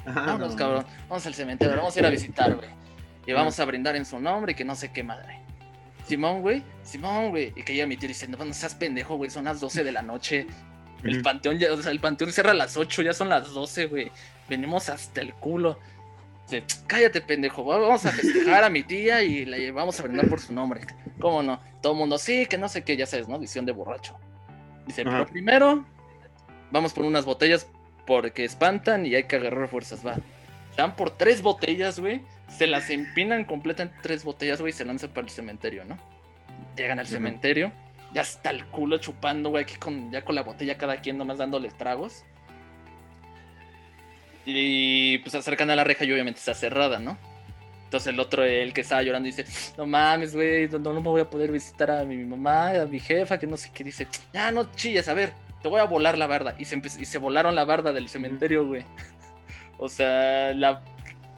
vámonos, 0.06 0.56
cabrón, 0.56 0.86
vamos 1.08 1.26
al 1.26 1.34
cementerio, 1.36 1.76
vamos 1.76 1.96
a 1.96 2.00
ir 2.00 2.06
a 2.06 2.10
visitar, 2.10 2.56
güey. 2.56 2.70
Y 3.28 3.34
vamos 3.34 3.60
a 3.60 3.66
brindar 3.66 3.96
en 3.96 4.06
su 4.06 4.20
nombre 4.20 4.52
y 4.52 4.56
que 4.56 4.64
no 4.64 4.76
sé 4.76 4.92
qué 4.92 5.04
madre. 5.04 5.45
Simón, 6.08 6.42
güey, 6.42 6.64
Simón, 6.84 7.30
güey. 7.30 7.54
Y 7.56 7.64
que 7.64 7.74
llega 7.74 7.88
mi 7.88 7.98
tío 7.98 8.08
diciendo, 8.08 8.38
no, 8.38 8.46
no 8.46 8.54
seas 8.54 8.76
pendejo, 8.76 9.16
güey, 9.16 9.30
son 9.30 9.46
las 9.46 9.60
12 9.60 9.84
de 9.84 9.92
la 9.92 10.02
noche. 10.02 10.48
El 11.04 11.22
panteón 11.22 11.60
ya, 11.60 11.72
o 11.72 11.82
sea, 11.82 11.92
el 11.92 12.00
panteón 12.00 12.32
cierra 12.32 12.52
a 12.52 12.56
las 12.56 12.78
8, 12.78 13.02
ya 13.04 13.14
son 13.14 13.30
las 13.30 13.54
12, 13.54 13.88
güey. 13.88 14.12
Venimos 14.50 14.90
hasta 14.90 15.22
el 15.22 15.34
culo. 15.34 15.80
Dice, 16.44 16.64
cállate, 16.88 17.22
pendejo, 17.22 17.64
vamos 17.64 18.06
a 18.06 18.12
festejar 18.12 18.64
a 18.64 18.70
mi 18.70 18.84
tía 18.84 19.24
y 19.24 19.46
la 19.46 19.58
llevamos 19.58 20.00
a 20.00 20.04
brindar 20.04 20.28
por 20.28 20.40
su 20.40 20.54
nombre. 20.54 20.82
¿Cómo 21.20 21.42
no? 21.42 21.60
Todo 21.82 21.94
el 21.94 22.00
mundo, 22.00 22.18
sí, 22.18 22.46
que 22.46 22.58
no 22.58 22.70
sé 22.70 22.84
qué, 22.84 22.98
ya 22.98 23.06
sabes, 23.06 23.28
¿no? 23.28 23.40
Visión 23.40 23.66
de 23.66 23.72
borracho. 23.72 24.18
Dice, 24.86 25.04
pero 25.04 25.26
primero, 25.26 25.86
vamos 26.72 26.94
por 26.94 27.06
unas 27.06 27.26
botellas 27.26 27.68
porque 28.06 28.46
espantan 28.46 29.06
y 29.06 29.16
hay 29.16 29.24
que 29.24 29.38
agarrar 29.38 29.68
fuerzas, 29.68 30.06
va. 30.06 30.18
Dan 30.76 30.96
por 30.96 31.12
tres 31.12 31.42
botellas, 31.42 32.00
güey 32.00 32.22
se 32.48 32.68
las 32.68 32.90
empinan 32.90 33.44
completan 33.46 33.92
tres 34.02 34.24
botellas, 34.24 34.62
güey, 34.62 34.72
y 34.72 34.74
se 34.74 34.86
lanzan 34.86 35.10
para 35.10 35.26
el 35.26 35.32
cementerio, 35.32 35.86
¿no? 35.86 35.98
Llegan 36.78 37.00
al 37.00 37.08
cementerio, 37.08 37.72
ya 38.14 38.22
está 38.22 38.50
el 38.50 38.66
culo 38.66 38.98
chupando, 38.98 39.50
güey, 39.50 39.64
aquí 39.64 39.76
con, 39.76 40.12
ya 40.12 40.24
con 40.24 40.36
la 40.36 40.44
botella 40.44 40.78
cada 40.78 40.98
quien 40.98 41.18
nomás 41.18 41.38
dándole 41.38 41.70
tragos. 41.70 42.24
Y 44.46 45.18
pues 45.20 45.32
se 45.32 45.40
acercan 45.40 45.70
a 45.72 45.76
la 45.76 45.84
reja 45.84 46.06
y 46.06 46.12
obviamente 46.12 46.40
está 46.40 46.54
cerrada, 46.54 47.00
¿no? 47.00 47.18
Entonces 47.86 48.14
el 48.14 48.20
otro, 48.20 48.44
el 48.44 48.74
que 48.74 48.82
estaba 48.82 49.02
llorando, 49.02 49.26
dice, 49.26 49.46
no 49.78 49.86
mames, 49.86 50.36
güey, 50.36 50.68
no, 50.70 50.80
no 50.80 50.94
me 50.94 51.02
voy 51.02 51.22
a 51.22 51.30
poder 51.30 51.52
visitar 51.52 51.90
a 51.92 52.04
mi 52.04 52.18
mamá, 52.18 52.70
a 52.82 52.86
mi 52.86 53.00
jefa, 53.00 53.38
que 53.38 53.48
no 53.48 53.58
sé 53.58 53.72
qué, 53.74 53.84
dice, 53.84 54.08
ya 54.34 54.52
no 54.52 54.72
chilles, 54.76 55.08
a 55.08 55.14
ver, 55.14 55.34
te 55.62 55.68
voy 55.68 55.80
a 55.80 55.86
volar 55.86 56.18
la 56.18 56.28
barda. 56.28 56.56
Y 56.60 56.66
se, 56.66 56.78
y 56.78 57.06
se 57.06 57.18
volaron 57.18 57.56
la 57.56 57.66
barda 57.66 57.92
del 57.92 58.08
cementerio, 58.08 58.68
güey. 58.68 58.86
O 59.78 59.90
sea, 59.90 60.54
la 60.54 60.82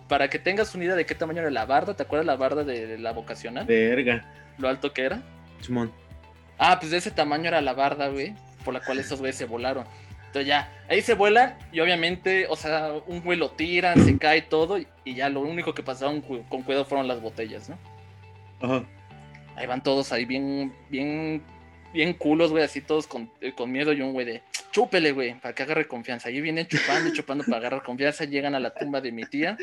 para 0.08 0.30
que 0.30 0.40
tengas 0.40 0.74
una 0.74 0.86
idea 0.86 0.96
de 0.96 1.06
qué 1.06 1.16
tamaño 1.16 1.42
era 1.42 1.52
la 1.52 1.66
barda, 1.66 1.94
¿te 1.94 2.04
acuerdas 2.04 2.26
la 2.26 2.38
barda 2.38 2.64
de 2.64 2.98
la 2.98 3.12
vocacional? 3.12 3.66
Verga. 3.66 4.26
¿Lo 4.58 4.70
alto 4.70 4.94
que 4.94 5.04
era? 5.04 5.22
Simón. 5.62 5.92
Ah, 6.58 6.78
pues 6.80 6.92
de 6.92 6.98
ese 6.98 7.12
tamaño 7.12 7.48
era 7.48 7.62
la 7.62 7.74
barda, 7.74 8.08
güey, 8.08 8.34
por 8.64 8.74
la 8.74 8.80
cual 8.80 9.00
esos 9.00 9.20
güeyes 9.20 9.36
se 9.36 9.46
volaron. 9.46 9.86
Entonces 10.28 10.48
ya, 10.48 10.72
ahí 10.90 11.02
se 11.02 11.14
vuelan 11.14 11.58
y 11.72 11.80
obviamente, 11.80 12.48
o 12.50 12.56
sea, 12.56 12.94
un 13.06 13.22
güey 13.22 13.38
lo 13.38 13.52
tiran, 13.52 14.04
se 14.04 14.18
cae 14.18 14.42
todo 14.42 14.78
y 14.78 15.14
ya 15.14 15.30
lo 15.30 15.42
único 15.42 15.74
que 15.74 15.84
pasaron 15.84 16.22
con 16.22 16.64
cuidado 16.64 16.86
fueron 16.86 17.08
las 17.08 17.22
botellas, 17.22 17.70
¿no? 17.70 17.78
Ajá. 18.62 18.86
Ahí 19.56 19.66
van 19.66 19.82
todos 19.82 20.12
ahí 20.12 20.26
bien, 20.26 20.74
bien, 20.90 21.42
bien 21.98 22.14
culos, 22.14 22.52
güey, 22.52 22.64
así 22.64 22.82
todos 22.82 23.08
con, 23.08 23.30
eh, 23.42 23.54
con 23.54 23.72
miedo 23.72 23.92
y 23.92 24.02
un 24.02 24.14
güey 24.14 24.26
de, 24.26 24.44
chúpele, 24.72 25.12
güey, 25.12 25.34
para 25.40 25.54
que 25.54 25.64
agarre 25.64 25.88
confianza. 25.88 26.30
Ahí 26.30 26.40
vienen 26.40 26.68
chupando 26.68 27.10
y 27.10 27.14
chupando 27.14 27.44
para 27.44 27.58
agarrar 27.58 27.84
confianza, 27.84 28.26
llegan 28.26 28.56
a 28.56 28.60
la 28.60 28.74
tumba 28.74 29.02
de 29.02 29.12
mi 29.12 29.26
tía 29.26 29.58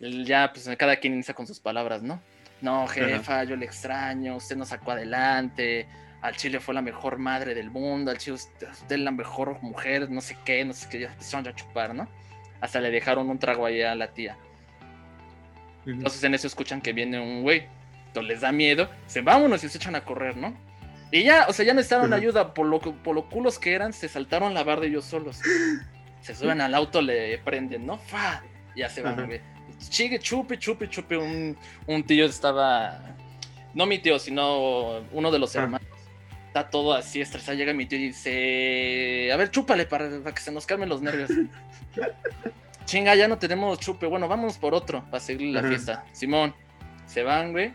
ya 0.00 0.50
pues 0.52 0.68
cada 0.78 0.96
quien 0.96 1.14
inicia 1.14 1.34
con 1.34 1.46
sus 1.46 1.60
palabras, 1.60 2.02
¿no? 2.02 2.20
No, 2.62 2.86
jefa, 2.86 3.44
yo 3.44 3.56
le 3.56 3.66
extraño, 3.66 4.36
usted 4.36 4.56
nos 4.56 4.68
sacó 4.68 4.92
adelante, 4.92 5.86
al 6.20 6.36
Chile 6.36 6.60
fue 6.60 6.74
la 6.74 6.82
mejor 6.82 7.18
madre 7.18 7.54
del 7.54 7.70
mundo, 7.70 8.10
al 8.10 8.18
Chile 8.18 8.36
usted, 8.36 8.68
es 8.88 8.98
la 8.98 9.10
mejor 9.10 9.62
mujer, 9.62 10.10
no 10.10 10.20
sé 10.20 10.36
qué, 10.44 10.64
no 10.64 10.72
sé 10.72 10.88
qué, 10.88 11.00
ya 11.00 11.08
empezaron 11.08 11.46
a 11.48 11.54
chupar, 11.54 11.94
¿no? 11.94 12.08
Hasta 12.60 12.80
le 12.80 12.90
dejaron 12.90 13.30
un 13.30 13.38
trago 13.38 13.64
ahí 13.64 13.82
a 13.82 13.94
la 13.94 14.08
tía. 14.08 14.36
Entonces 15.86 16.22
en 16.24 16.34
eso 16.34 16.46
escuchan 16.46 16.82
que 16.82 16.92
viene 16.92 17.18
un 17.18 17.42
güey, 17.42 17.66
entonces 18.08 18.28
les 18.28 18.40
da 18.42 18.52
miedo, 18.52 18.90
se 19.06 19.22
vámonos 19.22 19.64
y 19.64 19.68
se 19.68 19.78
echan 19.78 19.96
a 19.96 20.04
correr, 20.04 20.36
¿no? 20.36 20.54
Y 21.12 21.24
ya, 21.24 21.46
o 21.48 21.52
sea, 21.52 21.64
ya 21.64 21.74
necesitaron 21.74 22.12
ayuda. 22.12 22.54
Por 22.54 22.66
lo, 22.66 22.80
por 22.80 23.14
lo 23.14 23.28
culos 23.28 23.58
que 23.58 23.74
eran, 23.74 23.92
se 23.92 24.08
saltaron 24.08 24.54
la 24.54 24.62
barda 24.62 24.86
ellos 24.86 25.04
solos. 25.04 25.40
Se 26.20 26.34
suben 26.34 26.60
al 26.60 26.74
auto, 26.74 27.00
le 27.00 27.38
prenden, 27.38 27.86
¿no? 27.86 27.98
¡Fa! 27.98 28.42
Ya 28.76 28.88
se 28.88 29.02
van, 29.02 29.26
güey. 29.26 29.40
Chigue, 29.88 30.18
chupe, 30.18 30.58
chupe, 30.58 30.88
chupe. 30.88 31.16
Un, 31.16 31.56
un 31.86 32.02
tío 32.04 32.26
estaba. 32.26 33.00
No 33.74 33.86
mi 33.86 33.98
tío, 33.98 34.18
sino 34.18 35.00
uno 35.12 35.30
de 35.30 35.38
los 35.38 35.56
ah. 35.56 35.62
hermanos. 35.62 35.88
Está 36.48 36.68
todo 36.68 36.92
así 36.92 37.20
estresado. 37.20 37.56
Llega 37.56 37.72
mi 37.72 37.86
tío 37.86 37.98
y 37.98 38.08
dice: 38.08 39.30
A 39.32 39.36
ver, 39.36 39.50
chúpale 39.50 39.86
para, 39.86 40.08
para 40.20 40.34
que 40.34 40.42
se 40.42 40.52
nos 40.52 40.66
calmen 40.66 40.88
los 40.88 41.02
nervios. 41.02 41.30
Chinga, 42.84 43.14
ya 43.14 43.28
no 43.28 43.38
tenemos 43.38 43.78
chupe. 43.78 44.06
Bueno, 44.06 44.28
vamos 44.28 44.58
por 44.58 44.74
otro 44.74 45.04
para 45.10 45.20
seguir 45.20 45.54
la 45.54 45.62
fiesta. 45.62 46.04
Simón, 46.12 46.54
se 47.06 47.22
van, 47.22 47.52
güey. 47.52 47.72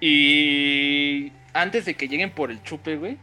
Y 0.00 1.32
antes 1.52 1.84
de 1.84 1.94
que 1.94 2.08
lleguen 2.08 2.30
por 2.30 2.50
el 2.50 2.62
chupe, 2.62 2.96
güey, 2.96 3.18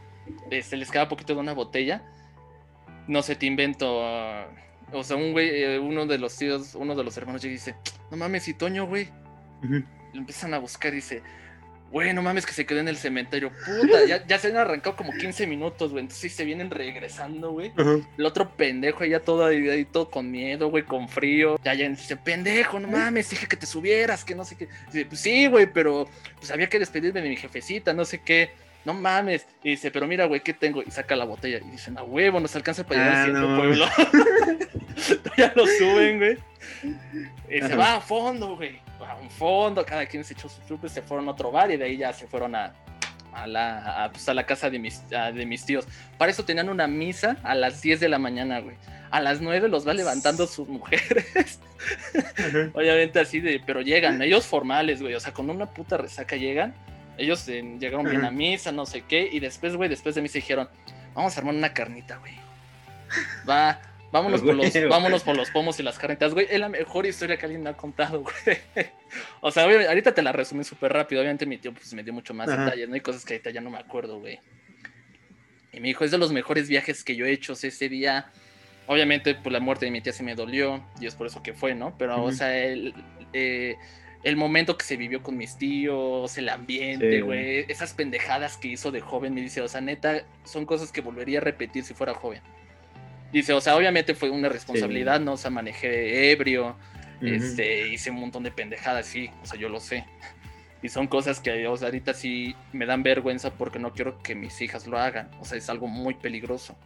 se 0.50 0.58
este, 0.58 0.76
les 0.76 0.90
queda 0.90 1.08
poquito 1.08 1.34
de 1.34 1.40
una 1.40 1.52
botella. 1.52 2.02
No 3.06 3.22
sé, 3.22 3.36
te 3.36 3.46
invento. 3.46 4.00
o 4.92 5.04
sea, 5.04 5.16
un 5.16 5.32
güey, 5.32 5.62
eh, 5.62 5.78
uno 5.78 6.06
de 6.06 6.18
los 6.18 6.36
tíos, 6.36 6.74
uno 6.74 6.94
de 6.94 7.04
los 7.04 7.16
hermanos 7.16 7.42
llega 7.42 7.52
y 7.52 7.56
dice: 7.56 7.76
No 8.10 8.16
mames, 8.16 8.48
y 8.48 8.54
Toño, 8.54 8.86
güey. 8.86 9.08
Lo 9.62 10.20
empiezan 10.20 10.54
a 10.54 10.58
buscar 10.58 10.92
y 10.92 10.96
dice: 10.96 11.22
Güey, 11.90 12.12
no 12.12 12.20
mames 12.20 12.44
que 12.44 12.52
se 12.52 12.66
quedó 12.66 12.80
en 12.80 12.88
el 12.88 12.96
cementerio. 12.96 13.52
Puta, 13.64 14.24
ya, 14.26 14.38
se 14.38 14.48
han 14.48 14.56
arrancado 14.56 14.96
como 14.96 15.12
15 15.12 15.46
minutos, 15.46 15.92
güey. 15.92 16.02
Entonces 16.02 16.20
sí 16.20 16.36
se 16.36 16.44
vienen 16.44 16.70
regresando, 16.70 17.52
güey. 17.52 17.72
El 18.18 18.26
otro 18.26 18.50
pendejo 18.56 19.04
ya 19.04 19.20
todo 19.20 19.46
ahí, 19.46 19.84
todo 19.84 20.10
con 20.10 20.30
miedo, 20.30 20.68
güey, 20.68 20.82
con 20.82 21.08
frío. 21.08 21.58
Ya, 21.64 21.74
ya 21.74 21.88
dice, 21.88 22.16
pendejo, 22.16 22.80
no 22.80 22.88
mames, 22.88 23.30
dije 23.30 23.46
que 23.46 23.56
te 23.56 23.66
subieras, 23.66 24.24
que 24.24 24.34
no 24.34 24.44
sé 24.44 24.56
qué. 24.56 24.68
Dice, 24.86 25.06
pues 25.06 25.20
sí, 25.20 25.46
güey, 25.46 25.66
pero 25.72 26.08
pues 26.38 26.50
había 26.50 26.68
que 26.68 26.78
despedirme 26.78 27.22
de 27.22 27.28
mi 27.28 27.36
jefecita, 27.36 27.92
no 27.92 28.04
sé 28.04 28.20
qué. 28.20 28.50
No 28.84 28.92
mames. 28.92 29.46
Y 29.62 29.70
dice, 29.70 29.90
pero 29.90 30.06
mira, 30.06 30.26
güey, 30.26 30.40
¿qué 30.40 30.52
tengo? 30.52 30.82
Y 30.82 30.90
saca 30.90 31.14
la 31.14 31.24
botella. 31.24 31.58
Y 31.58 31.70
dice, 31.70 31.90
no, 31.92 32.02
huevo, 32.04 32.40
nos 32.40 32.54
alcanza 32.56 32.84
para 32.84 33.04
llegar 33.04 33.36
al 33.36 33.52
ah, 33.52 33.56
pueblo. 33.56 33.86
ya 35.36 35.52
lo 35.54 35.66
suben, 35.66 36.18
güey. 36.18 36.38
Y 37.48 37.60
se 37.60 37.76
va 37.76 37.96
a 37.96 38.00
fondo, 38.00 38.56
güey 38.56 38.85
a 39.04 39.16
un 39.16 39.30
fondo, 39.30 39.84
cada 39.84 40.06
quien 40.06 40.24
se 40.24 40.34
echó 40.34 40.48
su 40.48 40.62
chupe, 40.66 40.88
se 40.88 41.02
fueron 41.02 41.28
a 41.28 41.32
otro 41.32 41.50
bar 41.50 41.70
y 41.70 41.76
de 41.76 41.84
ahí 41.84 41.96
ya 41.96 42.12
se 42.12 42.26
fueron 42.26 42.54
a, 42.54 42.74
a 43.32 43.46
la, 43.46 44.04
a, 44.04 44.10
pues, 44.10 44.26
la 44.26 44.46
casa 44.46 44.70
de 44.70 44.78
mis, 44.78 45.02
de 45.08 45.46
mis 45.46 45.64
tíos. 45.64 45.86
Para 46.18 46.30
eso 46.30 46.44
tenían 46.44 46.68
una 46.68 46.86
misa 46.86 47.36
a 47.42 47.54
las 47.54 47.82
10 47.82 48.00
de 48.00 48.08
la 48.08 48.18
mañana, 48.18 48.60
güey. 48.60 48.76
A 49.10 49.20
las 49.20 49.40
9 49.40 49.68
los 49.68 49.86
va 49.86 49.94
levantando 49.94 50.46
sus 50.46 50.68
mujeres. 50.68 51.60
Obviamente 52.74 53.20
así 53.20 53.40
de, 53.40 53.60
pero 53.64 53.82
llegan, 53.82 54.20
ellos 54.22 54.46
formales, 54.46 55.02
güey. 55.02 55.14
O 55.14 55.20
sea, 55.20 55.32
con 55.32 55.48
una 55.50 55.66
puta 55.66 55.96
resaca 55.96 56.36
llegan. 56.36 56.74
Ellos 57.18 57.46
eh, 57.48 57.62
llegaron 57.78 58.08
bien 58.08 58.24
a 58.24 58.30
misa, 58.30 58.72
no 58.72 58.84
sé 58.84 59.02
qué. 59.02 59.28
Y 59.30 59.40
después, 59.40 59.76
güey, 59.76 59.88
después 59.88 60.14
de 60.14 60.22
misa 60.22 60.34
dijeron, 60.34 60.68
vamos 61.14 61.36
a 61.36 61.40
armar 61.40 61.54
una 61.54 61.72
carnita, 61.72 62.16
güey. 62.16 62.34
Va, 63.48 63.80
Vámonos, 64.12 64.40
por 64.42 64.54
los, 64.54 64.72
vámonos 64.88 65.22
por 65.22 65.36
los 65.36 65.50
pomos 65.50 65.78
y 65.80 65.82
las 65.82 65.98
carnitas, 65.98 66.34
güey. 66.34 66.46
Es 66.50 66.60
la 66.60 66.68
mejor 66.68 67.06
historia 67.06 67.36
que 67.36 67.46
alguien 67.46 67.62
me 67.62 67.70
ha 67.70 67.76
contado, 67.76 68.22
güey. 68.44 68.58
O 69.40 69.50
sea, 69.50 69.64
ahorita 69.64 70.14
te 70.14 70.22
la 70.22 70.32
resumí 70.32 70.64
súper 70.64 70.92
rápido. 70.92 71.20
Obviamente 71.20 71.46
mi 71.46 71.58
tío 71.58 71.72
pues, 71.72 71.92
me 71.94 72.02
dio 72.02 72.12
mucho 72.12 72.34
más 72.34 72.48
detalles, 72.48 72.88
¿no? 72.88 72.94
Hay 72.94 73.00
cosas 73.00 73.24
que 73.24 73.34
ahorita 73.34 73.50
ya 73.50 73.60
no 73.60 73.70
me 73.70 73.78
acuerdo, 73.78 74.18
güey. 74.18 74.38
Y 75.72 75.80
me 75.80 75.88
dijo, 75.88 76.04
es 76.04 76.10
de 76.10 76.18
los 76.18 76.32
mejores 76.32 76.68
viajes 76.68 77.04
que 77.04 77.16
yo 77.16 77.26
he 77.26 77.32
hecho. 77.32 77.52
ese 77.52 77.88
día, 77.88 78.30
obviamente, 78.86 79.34
por 79.34 79.44
pues, 79.44 79.52
la 79.52 79.60
muerte 79.60 79.84
de 79.86 79.90
mi 79.90 80.00
tía 80.00 80.12
se 80.12 80.22
me 80.22 80.34
dolió. 80.34 80.84
Y 81.00 81.06
es 81.06 81.14
por 81.14 81.26
eso 81.26 81.42
que 81.42 81.52
fue, 81.52 81.74
¿no? 81.74 81.96
Pero, 81.98 82.22
o 82.22 82.32
sea, 82.32 82.56
el, 82.56 82.94
eh, 83.32 83.76
el 84.26 84.36
momento 84.36 84.76
que 84.76 84.84
se 84.84 84.96
vivió 84.96 85.22
con 85.22 85.36
mis 85.36 85.56
tíos, 85.56 86.36
el 86.36 86.48
ambiente, 86.48 87.20
güey. 87.20 87.64
esas 87.68 87.94
pendejadas 87.94 88.56
que 88.56 88.68
hizo 88.68 88.90
de 88.90 89.00
joven, 89.00 89.34
me 89.34 89.40
dice, 89.40 89.60
o 89.60 89.68
sea, 89.68 89.80
neta, 89.80 90.24
son 90.44 90.66
cosas 90.66 90.90
que 90.90 91.00
volvería 91.00 91.38
a 91.38 91.42
repetir 91.42 91.84
si 91.84 91.94
fuera 91.94 92.12
joven. 92.12 92.40
Dice, 93.36 93.52
o 93.52 93.60
sea, 93.60 93.76
obviamente 93.76 94.14
fue 94.14 94.30
una 94.30 94.48
responsabilidad, 94.48 95.20
¿no? 95.20 95.34
O 95.34 95.36
sea, 95.36 95.50
manejé 95.50 96.30
ebrio, 96.32 96.74
este, 97.20 97.88
hice 97.88 98.10
un 98.10 98.18
montón 98.18 98.42
de 98.44 98.50
pendejadas, 98.50 99.04
sí, 99.04 99.28
o 99.42 99.44
sea, 99.44 99.60
yo 99.60 99.68
lo 99.68 99.78
sé. 99.78 100.06
Y 100.82 100.88
son 100.88 101.06
cosas 101.06 101.38
que 101.40 101.68
o 101.68 101.76
sea, 101.76 101.88
ahorita 101.88 102.14
sí 102.14 102.56
me 102.72 102.86
dan 102.86 103.02
vergüenza 103.02 103.50
porque 103.52 103.78
no 103.78 103.92
quiero 103.92 104.22
que 104.22 104.34
mis 104.34 104.62
hijas 104.62 104.86
lo 104.86 104.98
hagan. 104.98 105.28
O 105.38 105.44
sea, 105.44 105.58
es 105.58 105.68
algo 105.68 105.86
muy 105.86 106.14
peligroso. 106.14 106.78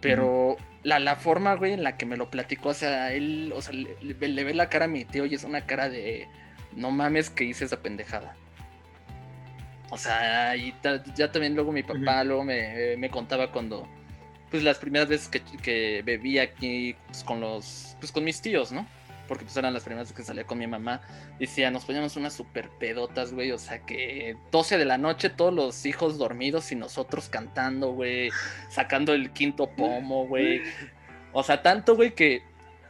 Pero 0.00 0.56
la, 0.84 1.00
la, 1.00 1.16
forma, 1.16 1.54
güey, 1.54 1.72
en 1.72 1.82
la 1.82 1.96
que 1.96 2.06
me 2.06 2.16
lo 2.16 2.30
platicó, 2.30 2.68
o 2.68 2.74
sea, 2.74 3.12
él, 3.12 3.52
o 3.52 3.60
sea, 3.60 3.74
le, 3.74 4.14
ve 4.14 4.54
la 4.54 4.68
cara 4.68 4.84
a 4.84 4.88
mi 4.88 5.04
tío 5.04 5.26
y 5.26 5.34
es 5.34 5.42
una 5.42 5.66
cara 5.66 5.88
de, 5.88 6.28
no 6.76 6.92
mames 6.92 7.28
que 7.28 7.42
hice 7.42 7.64
esa 7.64 7.82
pendejada. 7.82 8.36
O 9.90 9.98
sea, 9.98 10.54
y 10.54 10.72
ya 11.16 11.32
también 11.32 11.56
luego 11.56 11.72
mi 11.72 11.82
papá 11.82 12.22
luego 12.22 12.44
me, 12.44 12.96
me 12.96 13.10
contaba 13.10 13.50
cuando 13.50 13.88
pues 14.50 14.62
las 14.62 14.78
primeras 14.78 15.08
veces 15.08 15.28
que, 15.28 15.40
que 15.40 16.02
bebí 16.04 16.38
aquí 16.38 16.96
pues, 17.06 17.22
con 17.22 17.40
los, 17.40 17.96
pues 18.00 18.10
con 18.12 18.24
mis 18.24 18.40
tíos, 18.42 18.72
¿no? 18.72 18.86
Porque 19.28 19.44
pues 19.44 19.56
eran 19.56 19.72
las 19.72 19.84
primeras 19.84 20.08
veces 20.08 20.16
que 20.16 20.24
salía 20.24 20.44
con 20.44 20.58
mi 20.58 20.66
mamá. 20.66 21.02
Decía, 21.38 21.70
nos 21.70 21.84
poníamos 21.84 22.16
unas 22.16 22.32
super 22.32 22.68
pedotas, 22.68 23.32
güey. 23.32 23.52
O 23.52 23.58
sea 23.58 23.78
que 23.78 24.36
12 24.50 24.76
de 24.76 24.84
la 24.84 24.98
noche, 24.98 25.30
todos 25.30 25.54
los 25.54 25.86
hijos 25.86 26.18
dormidos 26.18 26.72
y 26.72 26.74
nosotros 26.74 27.28
cantando, 27.28 27.92
güey. 27.92 28.30
Sacando 28.70 29.14
el 29.14 29.30
quinto 29.30 29.70
pomo, 29.70 30.26
güey. 30.26 30.62
O 31.32 31.44
sea, 31.44 31.62
tanto, 31.62 31.94
güey, 31.94 32.12
que 32.12 32.42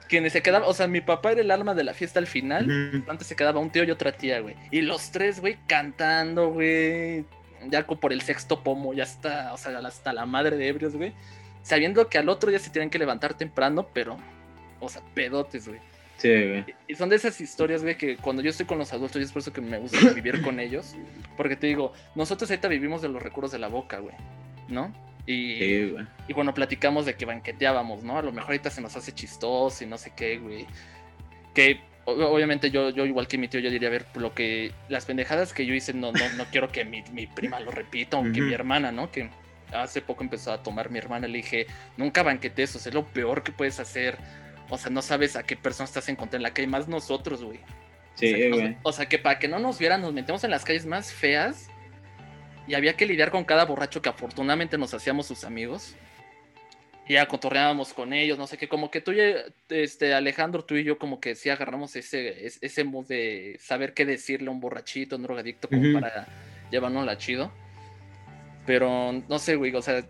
quienes 0.09 0.33
se 0.33 0.41
quedaban, 0.41 0.67
o 0.67 0.73
sea, 0.73 0.87
mi 0.87 1.03
papá 1.03 1.33
era 1.33 1.43
el 1.43 1.51
alma 1.51 1.75
de 1.75 1.85
la 1.85 1.93
fiesta 1.93 2.19
al 2.19 2.27
final. 2.27 3.05
Antes 3.07 3.27
se 3.27 3.37
quedaba 3.37 3.61
un 3.61 3.69
tío 3.69 3.85
y 3.85 3.91
otra 3.91 4.13
tía, 4.13 4.41
güey. 4.41 4.57
Y 4.71 4.81
los 4.81 5.11
tres, 5.11 5.41
güey, 5.41 5.59
cantando, 5.67 6.49
güey. 6.49 7.27
Ya 7.69 7.87
por 7.87 8.15
el 8.15 8.23
sexto 8.23 8.63
pomo, 8.63 8.95
ya 8.95 9.03
está, 9.03 9.53
o 9.53 9.59
sea, 9.59 9.79
hasta 9.81 10.15
la 10.15 10.25
madre 10.25 10.57
de 10.57 10.69
ebrios, 10.69 10.97
güey 10.97 11.13
sabiendo 11.63 12.09
que 12.09 12.19
al 12.19 12.29
otro 12.29 12.51
día 12.51 12.59
se 12.59 12.71
tienen 12.71 12.91
que 12.91 12.99
levantar 12.99 13.35
temprano, 13.35 13.89
pero, 13.93 14.17
o 14.81 14.89
sea, 14.89 15.03
pedotes, 15.15 15.69
güey. 15.69 15.81
Sí, 16.17 16.29
güey. 16.29 16.65
Y 16.87 16.95
son 16.95 17.09
de 17.09 17.17
esas 17.17 17.41
historias, 17.41 17.83
güey, 17.83 17.97
que 17.97 18.17
cuando 18.17 18.43
yo 18.43 18.51
estoy 18.51 18.67
con 18.67 18.79
los 18.79 18.93
adultos, 18.93 19.21
y 19.21 19.25
es 19.25 19.33
por 19.33 19.41
eso 19.41 19.53
que 19.53 19.61
me 19.61 19.79
gusta 19.79 19.99
vivir 20.15 20.43
con 20.43 20.61
ellos, 20.61 20.95
porque 21.37 21.57
te 21.57 21.67
digo, 21.67 21.93
nosotros 22.15 22.51
ahorita 22.51 22.69
vivimos 22.69 23.03
de 23.03 23.09
los 23.09 23.23
recuerdos 23.23 23.53
de 23.53 23.59
la 23.59 23.69
boca, 23.69 23.99
güey, 23.99 24.15
¿no? 24.69 24.93
Y, 25.27 25.59
sí, 25.59 25.91
güey. 25.91 26.07
y 26.29 26.33
bueno, 26.33 26.53
platicamos 26.55 27.07
de 27.07 27.15
que 27.15 27.25
banqueteábamos, 27.25 28.03
¿no? 28.03 28.19
A 28.19 28.23
lo 28.23 28.33
mejor 28.33 28.51
ahorita 28.51 28.71
se 28.71 28.81
nos 28.81 28.97
hace 28.97 29.13
chistoso 29.13 29.85
y 29.85 29.87
no 29.87 29.97
sé 29.99 30.13
qué, 30.17 30.39
güey. 30.39 30.67
Que 31.55 31.81
obviamente 32.05 32.71
yo, 32.71 32.91
yo 32.91 33.07
igual 33.07 33.27
que 33.29 33.39
mi 33.39 33.49
tío, 33.49 33.61
yo 33.61 33.71
diría, 33.71 33.89
a 33.89 33.93
ver, 33.93 34.07
lo 34.15 34.35
que, 34.35 34.73
las 34.89 35.05
pendejadas 35.05 35.53
que 35.53 35.67
yo 35.67 35.75
hice, 35.75 35.93
no, 35.93 36.13
no, 36.13 36.29
no 36.37 36.45
quiero 36.47 36.69
que 36.69 36.85
mi, 36.85 37.03
mi 37.13 37.27
prima 37.27 37.61
lo 37.61 37.71
repita, 37.71 38.19
o 38.19 38.23
que 38.23 38.41
mi 38.41 38.53
hermana, 38.53 38.93
¿no? 38.93 39.11
Que 39.11 39.31
hace 39.73 40.01
poco 40.01 40.23
empezó 40.23 40.53
a 40.53 40.62
tomar 40.62 40.91
mi 40.91 40.99
hermana, 40.99 41.27
le 41.27 41.39
dije, 41.39 41.66
nunca 41.97 42.23
banquetes, 42.23 42.77
o 42.77 42.79
sea, 42.79 42.91
es 42.91 42.95
lo 42.95 43.07
peor 43.07 43.43
que 43.43 43.53
puedes 43.53 43.81
hacer. 43.81 44.18
O 44.68 44.79
sea, 44.79 44.91
no 44.91 45.03
sabes 45.03 45.37
a 45.37 45.43
qué 45.43 45.57
persona 45.57 45.85
estás 45.85 46.09
encontrando 46.09 46.37
en 46.37 46.43
la 46.45 46.55
calle, 46.55 46.68
más 46.68 46.89
nosotros, 46.89 47.43
güey. 47.43 47.61
Sí, 48.14 48.51
güey. 48.51 48.77
O, 48.83 48.93
sea, 48.93 49.07
que 49.07 49.18
para 49.18 49.39
que 49.39 49.49
no 49.49 49.59
nos 49.59 49.79
vieran, 49.79 50.01
nos 50.01 50.12
metemos 50.12 50.45
en 50.45 50.51
las 50.51 50.64
calles 50.64 50.87
más 50.87 51.12
feas 51.12 51.68
y 52.66 52.75
había 52.75 52.95
que 52.95 53.07
lidiar 53.07 53.31
con 53.31 53.45
cada 53.45 53.64
borracho 53.64 54.03
que 54.03 54.09
afortunadamente 54.09 54.79
nos 54.79 54.95
hacíamos 54.95 55.27
sus 55.27 55.45
amigos. 55.45 55.97
Y 57.09 57.14
ya 57.14 57.27
cotorreábamos 57.27 57.93
con 57.93 58.12
ellos, 58.12 58.39
no 58.39 58.47
sé 58.47 58.57
qué, 58.57 58.68
como 58.68 58.91
que 58.93 59.01
tú 59.01 59.11
y 59.11 59.18
este, 59.71 60.14
Alejandro, 60.14 60.64
tú 60.64 60.77
y 60.77 60.85
yo 60.85 60.97
como 60.97 61.18
que 61.18 61.35
sí 61.35 61.51
agarramos 61.51 61.97
ese, 61.97 62.47
ese 62.47 62.85
mood 62.85 63.07
de 63.09 63.57
saber 63.59 63.95
qué 63.95 64.05
decirle 64.05 64.47
a 64.47 64.53
un 64.53 64.61
borrachito, 64.61 65.16
un 65.16 65.25
drogadicto, 65.25 65.68
como 65.68 66.01
para 66.01 66.29
llevarnos 66.71 67.05
la 67.05 67.18
chido. 67.18 67.51
Pero 68.71 69.21
no 69.29 69.39
sé, 69.41 69.57
güey, 69.57 69.75
o 69.75 69.83
sea, 69.83 70.05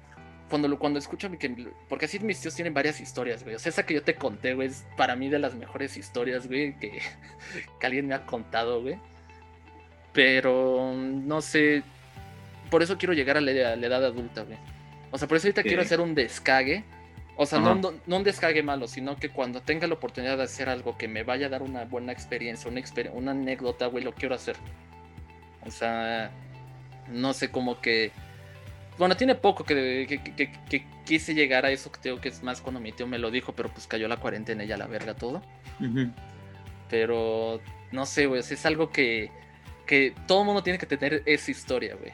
cuando, 0.50 0.78
cuando 0.78 0.98
escucho 0.98 1.30
que. 1.38 1.72
Porque 1.88 2.04
así 2.04 2.18
mis 2.18 2.42
tíos 2.42 2.54
tienen 2.54 2.74
varias 2.74 3.00
historias, 3.00 3.42
güey. 3.42 3.54
O 3.54 3.58
sea, 3.58 3.70
esa 3.70 3.86
que 3.86 3.94
yo 3.94 4.02
te 4.02 4.16
conté, 4.16 4.52
güey, 4.52 4.68
es 4.68 4.84
para 4.98 5.16
mí 5.16 5.30
de 5.30 5.38
las 5.38 5.54
mejores 5.54 5.96
historias, 5.96 6.46
güey, 6.46 6.78
que, 6.78 7.00
que 7.80 7.86
alguien 7.86 8.06
me 8.06 8.12
ha 8.14 8.26
contado, 8.26 8.82
güey. 8.82 8.98
Pero 10.12 10.92
no 10.94 11.40
sé. 11.40 11.82
Por 12.70 12.82
eso 12.82 12.98
quiero 12.98 13.14
llegar 13.14 13.38
a 13.38 13.40
la, 13.40 13.50
edad 13.50 14.04
adulta, 14.04 14.42
güey. 14.42 14.58
O 15.10 15.16
sea, 15.16 15.26
por 15.26 15.38
eso 15.38 15.46
ahorita 15.46 15.62
quiero 15.62 15.80
hacer 15.80 16.02
un 16.02 16.14
descague. 16.14 16.84
O 17.38 17.46
sea, 17.46 17.60
no, 17.60 17.74
no, 17.74 18.16
un 18.18 18.24
descague 18.24 18.62
malo, 18.62 18.88
sino 18.88 19.16
que 19.16 19.30
cuando 19.30 19.62
tenga 19.62 19.86
la 19.86 19.94
oportunidad 19.94 20.36
de 20.36 20.42
hacer 20.42 20.68
algo 20.68 20.98
que 20.98 21.08
me 21.08 21.22
vaya 21.22 21.46
a 21.46 21.48
dar 21.48 21.62
una 21.62 21.86
buena 21.86 22.12
experiencia, 22.12 22.70
una, 22.70 22.82
una 23.14 23.30
anécdota, 23.30 23.86
güey, 23.86 24.04
lo 24.04 24.12
quiero 24.12 24.34
hacer. 24.34 24.56
O 25.64 25.70
sea, 25.70 26.30
no 27.08 27.32
sé, 27.32 27.50
como 27.50 27.80
que 27.80 28.12
bueno, 29.00 29.16
tiene 29.16 29.34
poco 29.34 29.64
que, 29.64 30.20
quise 31.06 31.34
llegar 31.34 31.64
a 31.64 31.70
eso 31.70 31.90
que 31.90 31.98
tengo 32.00 32.20
que 32.20 32.28
es 32.28 32.42
más 32.42 32.60
cuando 32.60 32.80
mi 32.80 32.92
tío 32.92 33.06
me 33.06 33.18
lo 33.18 33.30
dijo, 33.30 33.54
pero 33.54 33.70
pues 33.70 33.86
cayó 33.86 34.06
la 34.08 34.18
cuarentena 34.18 34.62
y 34.62 34.66
ya 34.66 34.76
la 34.76 34.86
verga 34.86 35.14
todo. 35.14 35.40
Pero 36.90 37.62
no 37.92 38.04
sé, 38.04 38.26
güey, 38.26 38.40
es 38.40 38.66
algo 38.66 38.90
que, 38.90 39.30
que 39.86 40.14
todo 40.26 40.44
mundo 40.44 40.62
tiene 40.62 40.78
que 40.78 40.84
tener 40.84 41.22
esa 41.24 41.50
historia, 41.50 41.94
güey. 41.94 42.12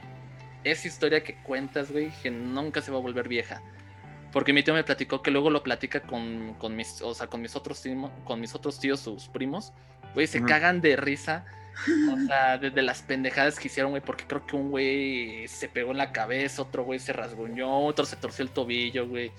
Esa 0.62 0.86
historia 0.86 1.24
que 1.24 1.34
cuentas, 1.42 1.90
güey, 1.90 2.12
que 2.22 2.30
nunca 2.30 2.80
se 2.80 2.92
va 2.92 2.98
a 2.98 3.00
volver 3.00 3.26
vieja. 3.26 3.60
Porque 4.30 4.52
mi 4.52 4.62
tío 4.62 4.72
me 4.72 4.84
platicó 4.84 5.22
que 5.22 5.32
luego 5.32 5.50
lo 5.50 5.64
platica 5.64 6.02
con, 6.02 6.54
con 6.54 6.76
mis, 6.76 7.02
o 7.02 7.14
sea, 7.14 7.26
con 7.26 7.42
mis 7.42 7.56
otros 7.56 7.82
con 8.22 8.40
mis 8.40 8.54
otros 8.54 8.78
tíos, 8.78 9.00
sus 9.00 9.26
primos, 9.26 9.72
güey, 10.14 10.28
se 10.28 10.40
cagan 10.40 10.80
de 10.80 10.94
risa 10.94 11.46
O 12.12 12.26
sea, 12.26 12.58
desde 12.58 12.82
las 12.82 13.02
pendejadas 13.02 13.58
que 13.58 13.68
hicieron, 13.68 13.92
güey, 13.92 14.02
porque 14.02 14.24
creo 14.26 14.46
que 14.46 14.56
un 14.56 14.70
güey 14.70 15.46
se 15.46 15.68
pegó 15.68 15.92
en 15.92 15.98
la 15.98 16.12
cabeza, 16.12 16.62
otro 16.62 16.84
güey 16.84 16.98
se 16.98 17.12
rasguñó, 17.12 17.84
otro 17.84 18.06
se 18.06 18.16
torció 18.16 18.44
el 18.44 18.50
tobillo, 18.50 19.06
güey. 19.06 19.30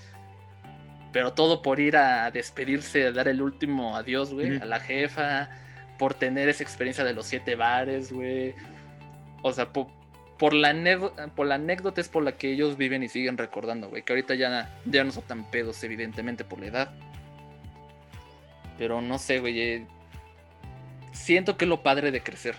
Pero 1.12 1.34
todo 1.34 1.62
por 1.62 1.80
ir 1.80 1.98
a 1.98 2.30
despedirse, 2.32 3.08
a 3.08 3.12
dar 3.12 3.28
el 3.28 3.42
último 3.42 3.96
adiós, 3.96 4.34
güey, 4.34 4.58
a 4.58 4.66
la 4.66 4.80
jefa, 4.80 5.50
por 5.98 6.14
tener 6.14 6.48
esa 6.48 6.64
experiencia 6.64 7.04
de 7.04 7.14
los 7.14 7.26
siete 7.26 7.56
bares, 7.56 8.12
güey. 8.12 8.54
O 9.42 9.52
sea, 9.52 9.74
por, 9.74 9.88
la 10.54 10.76
por 11.36 11.48
la 11.48 11.56
anécdota 11.56 12.02
es 12.02 12.10
por 12.10 12.24
la 12.24 12.34
que 12.34 12.52
ellos 12.52 12.78
viven 12.78 13.02
y 13.02 13.10
siguen 13.10 13.38
recordando, 13.38 13.90
güey. 13.90 14.04
Que 14.04 14.14
ahorita 14.14 14.36
ya, 14.36 14.70
ya 14.86 15.04
no 15.04 15.12
son 15.12 15.24
tan 15.24 15.50
pedos, 15.50 15.84
evidentemente, 15.84 16.44
por 16.44 16.60
la 16.60 16.68
edad. 16.68 16.92
Pero 18.78 19.02
no 19.02 19.18
sé, 19.18 19.40
güey. 19.40 19.88
Siento 21.18 21.57
que 21.57 21.65
es 21.65 21.70
lo 21.70 21.84
padre 21.84 22.11
de 22.11 22.22
crecer. 22.22 22.55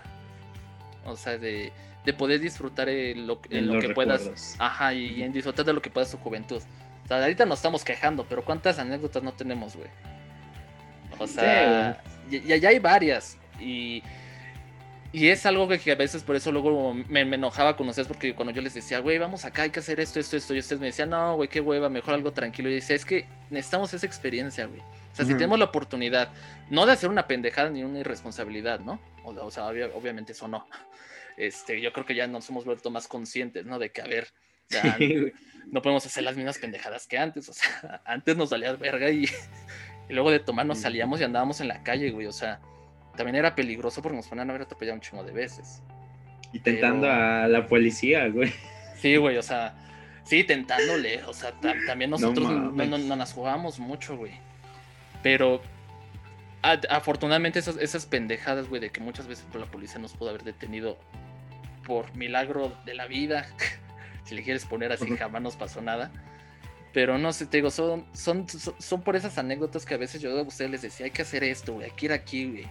O 1.04 1.16
sea, 1.16 1.38
de, 1.38 1.72
poder 2.16 2.40
disfrutar 2.40 2.88
en 2.88 3.26
lo, 3.26 3.40
que 3.40 3.90
puedas. 3.94 4.56
Ajá, 4.58 4.94
y, 4.94 5.22
en 5.22 5.32
disfrutar 5.32 5.64
de 5.64 5.72
lo 5.72 5.82
que 5.82 5.90
puedas 5.90 6.10
tu 6.10 6.18
juventud. 6.18 6.62
O 7.04 7.08
sea, 7.08 7.22
ahorita 7.22 7.46
nos 7.46 7.58
estamos 7.58 7.84
quejando, 7.84 8.26
pero 8.28 8.44
¿cuántas 8.44 8.78
anécdotas 8.78 9.22
no 9.22 9.32
tenemos, 9.32 9.76
güey? 9.76 9.88
O 11.18 11.26
sea, 11.26 12.02
ya, 12.30 12.56
ya, 12.56 12.68
hay 12.68 12.78
varias. 12.78 13.38
Y, 13.60 14.02
y 15.12 15.28
es 15.28 15.46
algo 15.46 15.68
que, 15.68 15.90
a 15.90 15.94
veces 15.94 16.22
por 16.22 16.36
eso 16.36 16.52
luego 16.52 16.94
me, 16.94 17.22
enojaba 17.22 17.76
con 17.76 17.88
ustedes, 17.88 18.08
porque 18.08 18.34
cuando 18.34 18.52
yo 18.52 18.60
les 18.60 18.74
decía, 18.74 18.98
güey, 19.00 19.18
vamos 19.18 19.44
acá, 19.44 19.62
hay 19.62 19.70
que 19.70 19.80
hacer 19.80 20.00
esto, 20.00 20.20
esto, 20.20 20.36
esto, 20.36 20.54
y 20.54 20.58
ustedes 20.58 20.80
me 20.80 20.86
decían, 20.86 21.10
no, 21.10 21.36
güey, 21.36 21.48
qué 21.48 21.60
hueva, 21.60 21.88
mejor 21.88 22.14
algo 22.14 22.32
tranquilo. 22.32 22.68
Y 22.68 22.74
dice, 22.74 22.94
es 22.94 23.04
que 23.04 23.26
necesitamos 23.50 23.92
esa 23.94 24.06
experiencia, 24.06 24.66
güey. 24.66 24.82
Sea, 25.18 25.26
si 25.26 25.34
tenemos 25.34 25.58
la 25.58 25.66
oportunidad, 25.66 26.30
no 26.70 26.86
de 26.86 26.92
hacer 26.92 27.10
una 27.10 27.26
pendejada 27.26 27.70
ni 27.70 27.82
una 27.82 27.98
irresponsabilidad, 27.98 28.80
¿no? 28.80 29.00
O, 29.24 29.50
sea, 29.50 29.66
obviamente 29.66 30.32
eso 30.32 30.48
no. 30.48 30.66
Este, 31.36 31.80
yo 31.80 31.92
creo 31.92 32.06
que 32.06 32.14
ya 32.14 32.26
nos 32.26 32.48
hemos 32.50 32.64
vuelto 32.64 32.90
más 32.90 33.08
conscientes, 33.08 33.66
¿no? 33.66 33.78
De 33.78 33.90
que, 33.90 34.00
a 34.00 34.06
ver, 34.06 34.28
no 35.70 35.82
podemos 35.82 36.06
hacer 36.06 36.22
las 36.22 36.36
mismas 36.36 36.58
pendejadas 36.58 37.06
que 37.06 37.18
antes. 37.18 37.48
O 37.48 37.52
sea, 37.52 38.00
antes 38.04 38.36
nos 38.36 38.50
salía 38.50 38.72
verga 38.74 39.10
y, 39.10 39.24
y 40.08 40.12
luego 40.12 40.30
de 40.30 40.38
tomar 40.38 40.66
nos 40.66 40.78
salíamos 40.78 41.20
y 41.20 41.24
andábamos 41.24 41.60
en 41.60 41.68
la 41.68 41.82
calle, 41.82 42.10
güey. 42.10 42.26
O 42.26 42.32
sea, 42.32 42.60
también 43.16 43.36
era 43.36 43.54
peligroso 43.54 44.00
porque 44.00 44.16
nos 44.16 44.28
ponían 44.28 44.48
a 44.48 44.52
haber 44.52 44.62
atropellado 44.62 44.94
un 44.94 45.00
chingo 45.00 45.24
de 45.24 45.32
veces. 45.32 45.82
Y 46.52 46.60
tentando 46.60 47.10
a 47.10 47.46
la 47.48 47.66
policía, 47.66 48.28
güey. 48.28 48.52
Sí, 48.96 49.16
güey, 49.16 49.36
o 49.36 49.42
sea, 49.42 49.74
sí, 50.24 50.44
tentándole. 50.44 51.22
O 51.24 51.32
sea, 51.32 51.52
también 51.86 52.10
nosotros 52.10 52.50
no, 52.50 52.98
no, 52.98 53.16
nos 53.16 53.32
jugábamos 53.32 53.78
mucho, 53.78 54.16
güey. 54.16 54.32
Pero 55.22 55.60
afortunadamente 56.90 57.58
esas, 57.58 57.76
esas 57.76 58.06
pendejadas, 58.06 58.68
güey, 58.68 58.80
de 58.80 58.90
que 58.90 59.00
muchas 59.00 59.26
veces 59.26 59.46
la 59.54 59.66
policía 59.66 59.98
nos 60.00 60.12
pudo 60.14 60.30
haber 60.30 60.44
detenido 60.44 60.98
por 61.86 62.14
milagro 62.14 62.76
de 62.84 62.94
la 62.94 63.06
vida, 63.06 63.46
si 64.24 64.34
le 64.34 64.42
quieres 64.42 64.64
poner 64.64 64.92
así, 64.92 65.16
jamás 65.16 65.42
nos 65.42 65.56
pasó 65.56 65.80
nada. 65.80 66.10
Pero 66.92 67.18
no 67.18 67.32
sé, 67.32 67.46
te 67.46 67.58
digo, 67.58 67.70
son, 67.70 68.06
son, 68.12 68.46
son, 68.48 69.02
por 69.02 69.14
esas 69.14 69.38
anécdotas 69.38 69.84
que 69.84 69.94
a 69.94 69.98
veces 69.98 70.20
yo 70.20 70.36
a 70.36 70.42
ustedes 70.42 70.70
les 70.70 70.82
decía, 70.82 71.06
hay 71.06 71.12
que 71.12 71.22
hacer 71.22 71.44
esto, 71.44 71.74
güey, 71.74 71.86
hay 71.86 71.96
que 71.96 72.06
ir 72.06 72.12
aquí, 72.12 72.50
güey. 72.50 72.66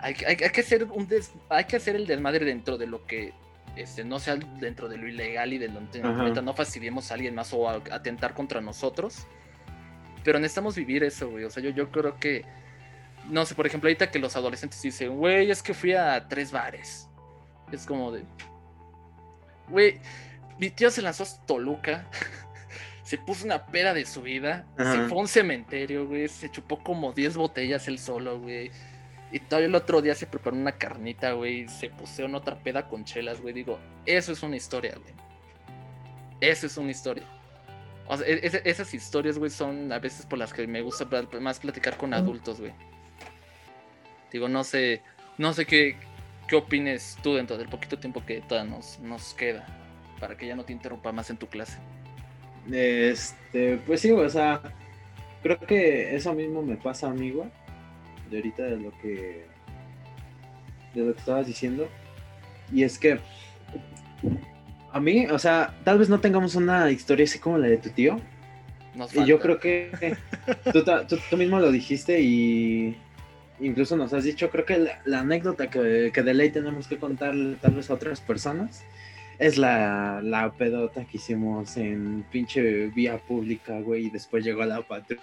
Hay, 0.00 0.14
hay, 0.26 0.36
hay, 0.42 0.50
que 0.50 0.60
hacer 0.60 0.84
un 0.84 1.08
hay 1.48 1.64
que 1.64 1.76
hacer 1.76 1.94
el 1.94 2.06
desmadre 2.06 2.44
dentro 2.44 2.76
de 2.76 2.88
lo 2.88 3.06
que 3.06 3.32
este, 3.76 4.04
no 4.04 4.18
sea 4.18 4.36
dentro 4.36 4.88
de 4.88 4.98
lo 4.98 5.06
ilegal 5.06 5.52
y 5.52 5.58
de 5.58 5.68
lo 5.68 5.80
que 5.90 6.00
no 6.42 6.54
fastidiemos 6.54 7.10
a 7.10 7.14
alguien 7.14 7.34
más 7.34 7.52
o 7.52 7.68
atentar 7.68 8.34
contra 8.34 8.60
nosotros. 8.60 9.26
Pero 10.24 10.38
necesitamos 10.38 10.76
vivir 10.76 11.02
eso, 11.04 11.30
güey. 11.30 11.44
O 11.44 11.50
sea, 11.50 11.62
yo, 11.62 11.70
yo 11.70 11.90
creo 11.90 12.18
que. 12.18 12.44
No 13.28 13.46
sé, 13.46 13.54
por 13.54 13.66
ejemplo, 13.66 13.88
ahorita 13.88 14.10
que 14.10 14.18
los 14.18 14.36
adolescentes 14.36 14.82
dicen, 14.82 15.16
güey, 15.16 15.50
es 15.50 15.62
que 15.62 15.74
fui 15.74 15.92
a 15.92 16.26
tres 16.28 16.50
bares. 16.50 17.08
Es 17.70 17.86
como 17.86 18.12
de. 18.12 18.24
Güey, 19.68 20.00
mi 20.58 20.70
tío 20.70 20.90
se 20.90 21.02
lanzó 21.02 21.24
a 21.24 21.46
Toluca. 21.46 22.08
se 23.04 23.18
puso 23.18 23.44
una 23.44 23.66
pera 23.66 23.94
de 23.94 24.04
su 24.04 24.22
vida. 24.22 24.66
Se 24.76 25.08
fue 25.08 25.18
a 25.18 25.20
un 25.20 25.28
cementerio, 25.28 26.06
güey. 26.06 26.28
Se 26.28 26.50
chupó 26.50 26.82
como 26.82 27.12
10 27.12 27.36
botellas 27.36 27.88
él 27.88 27.98
solo, 27.98 28.40
güey. 28.40 28.70
Y 29.32 29.38
todavía 29.40 29.68
el 29.68 29.74
otro 29.74 30.02
día 30.02 30.14
se 30.14 30.26
preparó 30.26 30.56
una 30.56 30.72
carnita, 30.72 31.32
güey. 31.32 31.66
Se 31.68 31.88
puso 31.88 32.22
en 32.22 32.34
otra 32.34 32.62
peda 32.62 32.88
con 32.88 33.04
chelas, 33.04 33.40
güey. 33.40 33.54
Digo, 33.54 33.78
eso 34.04 34.32
es 34.32 34.42
una 34.42 34.56
historia, 34.56 34.94
güey. 35.00 35.14
Eso 36.40 36.66
es 36.66 36.76
una 36.76 36.90
historia. 36.90 37.24
O 38.06 38.16
sea, 38.16 38.26
e-, 38.26 38.62
esas 38.64 38.92
historias, 38.94 39.38
güey, 39.38 39.50
son 39.50 39.92
a 39.92 39.98
veces 39.98 40.26
por 40.26 40.38
las 40.38 40.52
que 40.52 40.66
me 40.66 40.82
gusta 40.82 41.06
más 41.40 41.58
platicar 41.58 41.96
con 41.96 42.14
adultos, 42.14 42.60
güey. 42.60 42.72
Digo, 44.32 44.48
no 44.48 44.64
sé, 44.64 45.02
no 45.38 45.52
sé 45.52 45.66
qué, 45.66 45.96
qué 46.48 46.56
opines 46.56 47.18
tú 47.22 47.34
dentro 47.34 47.58
del 47.58 47.68
poquito 47.68 47.98
tiempo 47.98 48.24
que 48.24 48.40
todavía 48.40 48.70
nos, 48.74 48.98
nos 49.00 49.34
queda, 49.34 49.66
para 50.20 50.36
que 50.36 50.46
ya 50.46 50.56
no 50.56 50.64
te 50.64 50.72
interrumpa 50.72 51.12
más 51.12 51.30
en 51.30 51.36
tu 51.36 51.46
clase. 51.46 51.78
Este, 52.70 53.78
pues 53.86 54.00
sí, 54.00 54.10
o 54.10 54.28
sea, 54.28 54.62
creo 55.42 55.58
que 55.60 56.14
eso 56.14 56.32
mismo 56.32 56.62
me 56.62 56.76
pasa 56.76 57.08
a 57.08 57.14
mí, 57.14 57.30
güey, 57.30 57.50
de 58.30 58.36
ahorita 58.38 58.62
de 58.62 58.76
lo 58.76 58.98
que, 59.00 59.46
de 60.94 61.04
lo 61.04 61.12
que 61.12 61.18
estabas 61.18 61.46
diciendo. 61.46 61.88
Y 62.72 62.84
es 62.84 62.98
que 62.98 63.18
a 64.92 65.00
mí, 65.00 65.26
o 65.26 65.38
sea, 65.38 65.74
tal 65.84 65.98
vez 65.98 66.08
no 66.08 66.20
tengamos 66.20 66.54
una 66.54 66.90
historia 66.90 67.24
así 67.24 67.38
como 67.38 67.58
la 67.58 67.66
de 67.66 67.78
tu 67.78 67.90
tío. 67.90 68.20
y 69.14 69.24
yo 69.24 69.38
creo 69.40 69.58
que 69.58 69.90
tú, 70.72 71.36
mismo 71.36 71.58
lo 71.58 71.72
dijiste 71.72 72.20
y 72.20 72.96
incluso 73.60 73.96
nos 73.96 74.12
has 74.12 74.24
dicho, 74.24 74.50
creo 74.50 74.66
que 74.66 74.86
la, 75.04 75.20
anécdota 75.20 75.70
que, 75.70 76.10
que, 76.12 76.22
de 76.22 76.34
ley 76.34 76.50
tenemos 76.50 76.86
que 76.88 76.98
contar 76.98 77.34
tal 77.60 77.72
vez 77.72 77.88
a 77.90 77.94
otras 77.94 78.20
personas 78.20 78.84
es 79.38 79.56
la, 79.56 80.20
la 80.22 80.52
pedota 80.52 81.04
que 81.04 81.16
hicimos 81.16 81.76
en 81.76 82.24
pinche 82.30 82.88
vía 82.88 83.18
pública, 83.18 83.80
güey, 83.80 84.06
y 84.06 84.10
después 84.10 84.44
llegó 84.44 84.64
la 84.64 84.82
patrulla 84.82 85.22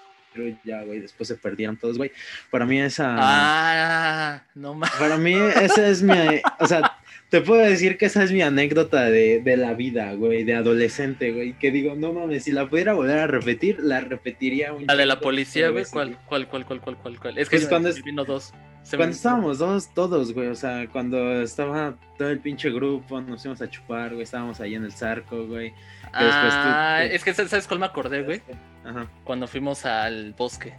ya, 0.63 0.83
güey, 0.83 0.99
después 0.99 1.27
se 1.27 1.35
perdieron 1.35 1.77
todos, 1.77 1.97
güey. 1.97 2.11
Para 2.49 2.65
mí 2.65 2.79
esa... 2.79 3.15
Ah, 3.17 4.43
no 4.55 4.73
más. 4.73 4.91
Para 4.91 5.17
mí 5.17 5.33
esa 5.33 5.87
es 5.87 6.01
mi... 6.01 6.13
O 6.59 6.67
sea, 6.67 6.88
te 7.29 7.41
puedo 7.41 7.61
decir 7.61 7.97
que 7.97 8.07
esa 8.07 8.23
es 8.23 8.31
mi 8.31 8.41
anécdota 8.41 9.03
de, 9.03 9.39
de 9.41 9.55
la 9.55 9.75
vida, 9.75 10.13
güey, 10.13 10.43
de 10.43 10.55
adolescente, 10.55 11.31
güey. 11.31 11.53
Que 11.53 11.69
digo, 11.69 11.93
no 11.95 12.11
mames, 12.11 12.45
si 12.45 12.51
la 12.51 12.67
pudiera 12.67 12.93
volver 12.93 13.19
a 13.19 13.27
repetir, 13.27 13.79
la 13.79 14.01
repetiría 14.01 14.73
un 14.73 14.87
La 14.87 14.95
de 14.95 15.05
la 15.05 15.19
policía, 15.19 15.69
güey, 15.69 15.85
¿cuál, 15.91 16.17
cuál, 16.25 16.47
cuál, 16.47 16.65
cuál, 16.65 16.81
cuál, 16.81 16.97
cuál, 16.97 17.37
Es 17.37 17.47
que 17.47 17.57
pues 17.57 17.67
cuando 17.67 17.93
vino 18.03 18.25
dos. 18.25 18.51
cuando 18.89 19.15
estábamos 19.15 19.59
dos, 19.59 19.93
todos, 19.93 20.33
güey, 20.33 20.47
o 20.47 20.55
sea, 20.55 20.87
cuando 20.91 21.43
estaba 21.43 21.95
todo 22.17 22.29
el 22.31 22.39
pinche 22.39 22.71
grupo, 22.71 23.21
nos 23.21 23.45
íbamos 23.45 23.61
a 23.61 23.69
chupar, 23.69 24.09
güey, 24.09 24.23
estábamos 24.23 24.59
ahí 24.59 24.73
en 24.73 24.85
el 24.85 24.91
zarco, 24.91 25.45
güey. 25.45 25.71
Ah, 26.11 27.03
es 27.03 27.23
que, 27.23 27.35
¿sabes 27.35 27.67
cuál 27.67 27.79
me 27.79 27.85
acordé, 27.85 28.23
güey? 28.23 28.41
Ajá. 28.83 29.07
Cuando 29.23 29.45
fuimos 29.47 29.85
al 29.85 30.33
bosque. 30.33 30.73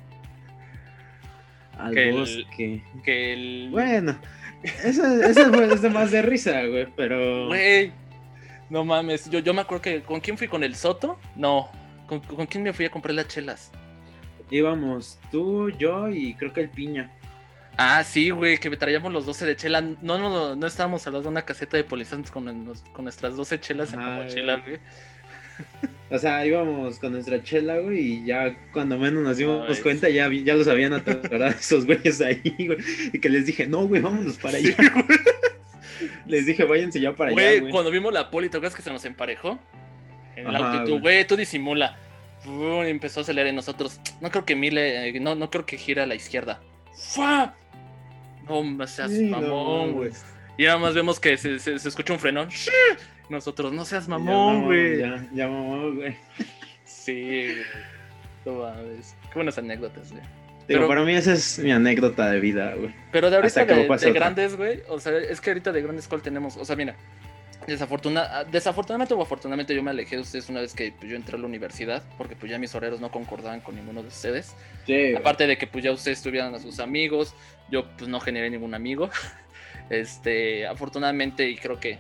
Al 1.79 1.95
bosque. 2.13 2.83
que 3.05 3.33
el... 3.35 3.69
Bueno 3.71 4.19
ese, 4.63 5.31
es 5.31 5.83
de 5.83 5.91
más 5.91 6.11
de 6.11 6.23
risa, 6.23 6.65
güey, 6.67 6.87
pero. 6.97 7.49
Güey, 7.49 7.93
no 8.69 8.85
mames. 8.85 9.29
Yo, 9.31 9.39
yo 9.39 9.55
me 9.55 9.63
acuerdo 9.63 9.83
que. 9.83 10.03
¿Con 10.03 10.21
quién 10.21 10.37
fui? 10.37 10.49
¿Con 10.49 10.65
el 10.65 10.75
Soto? 10.75 11.19
No. 11.37 11.71
¿Con, 12.07 12.21
quién 12.47 12.65
me 12.65 12.73
fui 12.73 12.87
a 12.87 12.91
comprar 12.91 13.15
las 13.15 13.29
chelas? 13.29 13.71
Íbamos 14.51 15.21
tú, 15.31 15.71
yo 15.71 16.09
y 16.09 16.35
creo 16.35 16.53
que 16.53 16.63
el 16.63 16.69
Piña. 16.69 17.11
Ah, 17.77 18.03
sí, 18.03 18.31
güey, 18.31 18.59
que 18.59 18.69
traíamos 18.77 19.13
los 19.13 19.27
12 19.27 19.47
de 19.47 19.57
chela. 19.57 19.81
No, 19.81 20.19
no, 20.19 20.57
no, 20.57 20.67
estábamos 20.67 21.07
hablando 21.07 21.29
de 21.29 21.33
una 21.33 21.43
caseta 21.43 21.77
de 21.77 21.85
policías 21.85 22.31
con, 22.31 22.75
con 22.93 23.05
nuestras 23.05 23.37
12 23.37 23.61
chelas 23.61 23.93
en 23.93 24.01
la 24.01 24.23
mochila, 24.23 24.57
güey. 24.57 24.79
O 26.11 26.19
sea, 26.19 26.45
íbamos 26.45 26.99
con 26.99 27.13
nuestra 27.13 27.41
chela, 27.41 27.79
güey, 27.79 28.01
y 28.01 28.25
ya 28.27 28.57
cuando 28.73 28.99
menos 28.99 29.23
nos 29.23 29.37
dimos 29.37 29.79
cuenta, 29.79 30.09
ya, 30.09 30.29
ya 30.29 30.55
los 30.55 30.67
habían 30.67 30.93
atorado 30.93 31.55
esos 31.59 31.87
güeyes 31.87 32.21
ahí, 32.21 32.43
güey. 32.59 32.79
Y 33.13 33.21
que 33.21 33.29
les 33.29 33.47
dije, 33.47 33.69
no, 33.69 33.87
güey, 33.87 34.03
vámonos 34.03 34.37
para 34.37 34.59
allá. 34.59 34.75
les 36.27 36.47
dije, 36.47 36.65
váyanse 36.65 37.01
ya 37.01 37.15
para 37.15 37.31
allá. 37.31 37.61
Güey, 37.61 37.71
cuando 37.71 37.93
vimos 37.93 38.13
la 38.13 38.29
poli, 38.29 38.49
¿te 38.49 38.57
acuerdas 38.57 38.75
que 38.75 38.83
se 38.83 38.91
nos 38.91 39.05
emparejó? 39.05 39.61
En 40.35 40.49
el 40.49 40.57
auto, 40.57 40.99
güey, 40.99 41.25
tú 41.25 41.37
disimula. 41.37 41.97
empezó 42.45 43.21
a 43.21 43.23
acelerar 43.23 43.49
en 43.49 43.57
nosotros. 43.57 44.01
No 44.21 44.33
creo 44.33 44.45
que 44.45 44.57
mile, 44.57 45.11
eh, 45.11 45.21
no, 45.21 45.37
no 45.37 45.49
creo 45.49 45.65
que 45.65 45.77
gira 45.77 46.03
a 46.03 46.07
la 46.07 46.17
izquierda. 46.17 46.61
¡Fua! 46.93 47.55
No 48.49 48.87
seas 48.89 49.13
mamón, 49.13 49.93
güey. 49.93 50.11
y 50.59 50.65
nada 50.65 50.79
más 50.79 50.93
vemos 50.93 51.21
que 51.21 51.37
se, 51.37 51.61
se, 51.61 51.79
se 51.79 51.89
escucha 51.89 52.13
un 52.13 52.19
frenón. 52.19 52.49
Nosotros, 53.31 53.73
no 53.73 53.85
seas 53.85 54.09
mamón, 54.09 54.65
güey. 54.65 54.99
Ya, 54.99 55.27
ya, 55.33 55.49
mamón, 55.49 55.97
güey. 55.97 56.17
Sí, 56.85 57.55
güey. 58.45 58.75
Qué 59.31 59.35
buenas 59.35 59.57
anécdotas, 59.57 60.11
güey. 60.11 60.23
Pero 60.67 60.87
para 60.87 61.03
mí 61.03 61.15
esa 61.15 61.33
es 61.33 61.59
mi 61.59 61.73
anécdota 61.73 62.31
de 62.31 62.41
vida, 62.41 62.75
güey. 62.75 62.95
Pero 63.11 63.31
de 63.31 63.37
ahorita 63.37 63.65
de, 63.65 64.13
grandes, 64.13 64.57
güey. 64.57 64.83
O 64.89 65.01
sea, 65.01 65.17
es 65.17 65.41
que 65.41 65.51
ahorita 65.51 65.73
de 65.73 65.83
grandes, 65.83 66.09
¿cuál 66.09 66.23
tenemos? 66.23 66.57
O 66.57 66.65
sea, 66.65 66.77
mira, 66.77 66.97
desafortunadamente 67.67 69.15
o 69.15 69.23
afortunadamente 69.23 69.75
yo 69.75 69.83
me 69.83 69.91
alejé 69.91 70.17
de 70.17 70.23
ustedes 70.23 70.49
una 70.49 70.61
vez 70.61 70.75
que 70.75 70.93
pues, 70.93 71.11
yo 71.11 71.17
entré 71.17 71.37
a 71.37 71.41
la 71.41 71.47
universidad, 71.47 72.03
porque 72.19 72.37
pues 72.37 72.51
ya 72.51 72.59
mis 72.59 72.75
horarios 72.75 73.01
no 73.01 73.11
concordaban 73.11 73.61
con 73.61 73.77
ninguno 73.77 74.03
de 74.03 74.09
ustedes. 74.09 74.55
Sí, 74.87 75.15
Aparte 75.15 75.47
de 75.47 75.59
que 75.59 75.67
pues 75.67 75.85
ya 75.85 75.93
ustedes 75.93 76.23
tuvieran 76.23 76.55
a 76.55 76.59
sus 76.59 76.81
amigos, 76.81 77.35
yo 77.71 77.89
pues 77.97 78.09
no 78.09 78.21
generé 78.21 78.51
ningún 78.51 78.75
amigo. 78.75 79.11
Este, 79.89 80.69
afortunadamente, 80.69 81.51
y 81.51 81.57
creo 81.57 81.81
que 81.81 81.99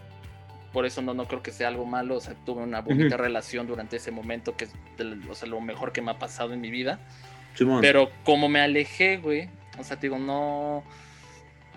por 0.72 0.86
eso 0.86 1.02
no, 1.02 1.14
no 1.14 1.26
creo 1.26 1.42
que 1.42 1.52
sea 1.52 1.68
algo 1.68 1.84
malo. 1.84 2.16
O 2.16 2.20
sea, 2.20 2.34
tuve 2.46 2.62
una 2.62 2.80
bonita 2.80 3.16
relación 3.16 3.66
durante 3.66 3.96
ese 3.96 4.10
momento, 4.10 4.56
que 4.56 4.64
es 4.64 4.72
o 5.28 5.34
sea, 5.34 5.48
lo 5.48 5.60
mejor 5.60 5.92
que 5.92 6.02
me 6.02 6.10
ha 6.10 6.18
pasado 6.18 6.52
en 6.52 6.60
mi 6.60 6.70
vida. 6.70 7.00
Pero 7.80 8.10
como 8.24 8.48
me 8.48 8.60
alejé, 8.60 9.16
güey, 9.16 9.48
o 9.78 9.84
sea, 9.84 9.96
te 9.96 10.06
digo, 10.06 10.18
no. 10.18 10.84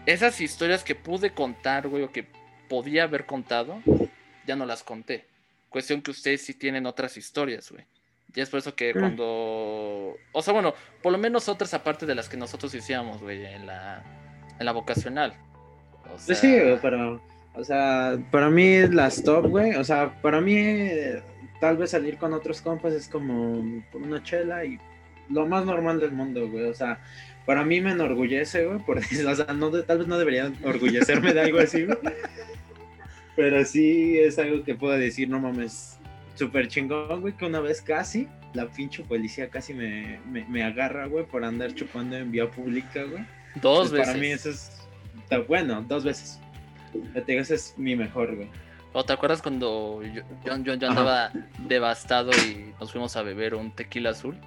Esas 0.05 0.41
historias 0.41 0.83
que 0.83 0.95
pude 0.95 1.31
contar, 1.31 1.87
güey, 1.87 2.03
o 2.03 2.11
que 2.11 2.27
podía 2.69 3.03
haber 3.03 3.25
contado, 3.25 3.81
ya 4.45 4.55
no 4.55 4.65
las 4.65 4.83
conté. 4.83 5.25
Cuestión 5.69 6.01
que 6.01 6.11
ustedes 6.11 6.43
sí 6.43 6.53
tienen 6.53 6.85
otras 6.85 7.17
historias, 7.17 7.71
güey. 7.71 7.85
Y 8.35 8.41
es 8.41 8.49
por 8.49 8.59
eso 8.59 8.75
que 8.75 8.93
mm. 8.93 8.99
cuando. 8.99 10.15
O 10.31 10.41
sea, 10.41 10.53
bueno, 10.53 10.73
por 11.01 11.11
lo 11.11 11.17
menos 11.17 11.49
otras 11.49 11.73
aparte 11.73 12.05
de 12.05 12.15
las 12.15 12.29
que 12.29 12.37
nosotros 12.37 12.73
hicíamos, 12.75 13.21
güey, 13.21 13.45
en 13.45 13.65
la, 13.65 14.03
en 14.59 14.65
la 14.65 14.71
vocacional. 14.71 15.33
O 16.13 16.19
sea... 16.19 16.35
Sí, 16.35 16.55
pero. 16.81 17.21
O 17.56 17.64
sea, 17.64 18.18
para 18.32 18.49
mí 18.49 18.88
las 18.88 19.24
top, 19.24 19.47
güey. 19.47 19.76
O 19.76 19.84
sea, 19.84 20.22
para 20.22 20.41
mí, 20.41 20.88
tal 21.60 21.78
vez 21.78 21.91
salir 21.91 22.18
con 22.18 22.34
otros 22.34 22.62
compas 22.62 22.93
es 22.93 23.08
como 23.08 23.64
una 23.93 24.24
chela 24.24 24.66
y 24.66 24.80
lo 25.30 25.45
más 25.45 25.66
normal 25.66 25.99
del 25.99 26.12
mundo, 26.12 26.49
güey. 26.49 26.66
O 26.66 26.74
sea, 26.74 26.99
para 27.45 27.64
mí 27.64 27.82
me 27.82 27.91
enorgullece, 27.91 28.66
güey. 28.66 28.80
Por, 28.80 28.97
o 29.28 29.36
sea, 29.36 29.54
no, 29.54 29.72
tal 29.84 29.99
vez 29.99 30.08
no 30.08 30.18
debería 30.18 30.51
orgullecerme 30.64 31.34
de 31.34 31.41
algo 31.41 31.60
así, 31.60 31.86
güey. 31.86 31.97
Pero 33.36 33.66
sí 33.66 34.18
es 34.20 34.38
algo 34.38 34.64
que 34.64 34.76
puedo 34.76 34.93
decir, 34.93 35.28
no 35.28 35.39
mames, 35.39 35.97
súper 36.36 36.68
chingón, 36.68 37.22
güey, 37.22 37.34
que 37.36 37.45
una 37.45 37.60
vez 37.60 37.82
casi, 37.82 38.28
la 38.54 38.68
pinche 38.68 39.04
policía 39.04 39.49
casi 39.49 39.74
me, 39.74 40.20
me, 40.28 40.64
agarra, 40.64 41.08
güey, 41.08 41.26
por 41.26 41.43
andar 41.43 41.74
chupando 41.74 42.16
en 42.16 42.32
vía 42.32 42.49
pública, 42.49 43.04
güey. 43.04 43.26
Dos 43.56 43.91
veces. 43.91 44.08
Para 44.08 44.20
mí 44.20 44.28
eso 44.28 44.49
es, 44.49 44.88
bueno, 45.47 45.84
dos 45.88 46.04
veces. 46.04 46.39
Ese 47.27 47.55
es 47.55 47.73
mi 47.77 47.95
mejor, 47.95 48.35
güey. 48.35 48.49
¿O 48.93 49.03
te 49.03 49.13
acuerdas 49.13 49.41
cuando 49.41 50.01
yo, 50.03 50.21
yo, 50.45 50.57
yo 50.63 50.87
andaba 50.87 51.31
devastado 51.67 52.31
y 52.31 52.73
nos 52.79 52.91
fuimos 52.91 53.15
a 53.15 53.23
beber 53.23 53.55
un 53.55 53.71
tequila 53.71 54.11
azul? 54.11 54.37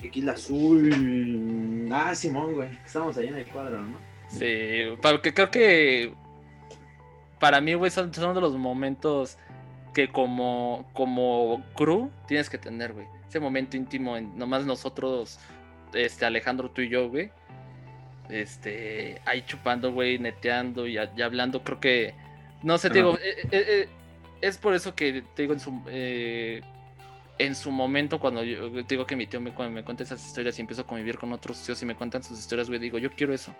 Tequila 0.00 0.32
azul. 0.32 1.88
Ah, 1.92 2.14
Simón, 2.14 2.54
güey. 2.54 2.68
Estamos 2.84 3.16
ahí 3.16 3.26
en 3.26 3.36
el 3.36 3.46
cuadro, 3.46 3.82
¿no? 3.82 3.96
Sí, 4.28 4.84
porque 5.02 5.34
creo 5.34 5.50
que 5.50 6.14
para 7.40 7.60
mí, 7.60 7.74
güey, 7.74 7.90
son, 7.90 8.12
son 8.14 8.34
de 8.34 8.40
los 8.40 8.56
momentos 8.56 9.36
que 9.94 10.08
como, 10.08 10.88
como 10.92 11.64
crew 11.74 12.10
tienes 12.26 12.48
que 12.48 12.58
tener, 12.58 12.92
güey. 12.92 13.06
Ese 13.28 13.40
momento 13.40 13.76
íntimo, 13.76 14.16
en, 14.16 14.36
nomás 14.38 14.64
nosotros, 14.64 15.40
este, 15.92 16.24
Alejandro, 16.24 16.70
tú 16.70 16.82
y 16.82 16.88
yo, 16.88 17.08
güey. 17.08 17.30
Este, 18.28 19.20
ahí 19.24 19.42
chupando, 19.46 19.92
güey, 19.92 20.18
neteando 20.18 20.86
y, 20.86 20.98
hablando, 20.98 21.62
creo 21.62 21.80
que, 21.80 22.14
no 22.62 22.76
sé, 22.76 22.90
te 22.90 22.98
digo, 22.98 23.18
eh, 23.18 23.36
eh, 23.44 23.48
eh, 23.52 23.88
es 24.40 24.58
por 24.58 24.74
eso 24.74 24.94
que 24.94 25.22
te 25.34 25.42
digo 25.42 25.54
en 25.54 25.60
su, 25.60 25.82
en 25.88 27.54
su 27.54 27.70
momento, 27.70 28.18
cuando 28.20 28.44
yo 28.44 28.70
te 28.84 28.94
digo 28.94 29.06
que 29.06 29.16
mi 29.16 29.26
tío 29.26 29.40
me, 29.40 29.52
me 29.70 29.82
cuenta 29.82 30.02
esas 30.02 30.24
historias 30.24 30.58
y 30.58 30.60
empiezo 30.60 30.82
a 30.82 30.86
convivir 30.86 31.18
con 31.18 31.32
otros 31.32 31.64
tíos 31.64 31.80
y 31.82 31.86
me 31.86 31.94
cuentan 31.94 32.22
sus 32.22 32.38
historias, 32.38 32.68
güey, 32.68 32.78
digo, 32.78 32.98
yo 32.98 33.10
quiero 33.10 33.32
eso. 33.32 33.54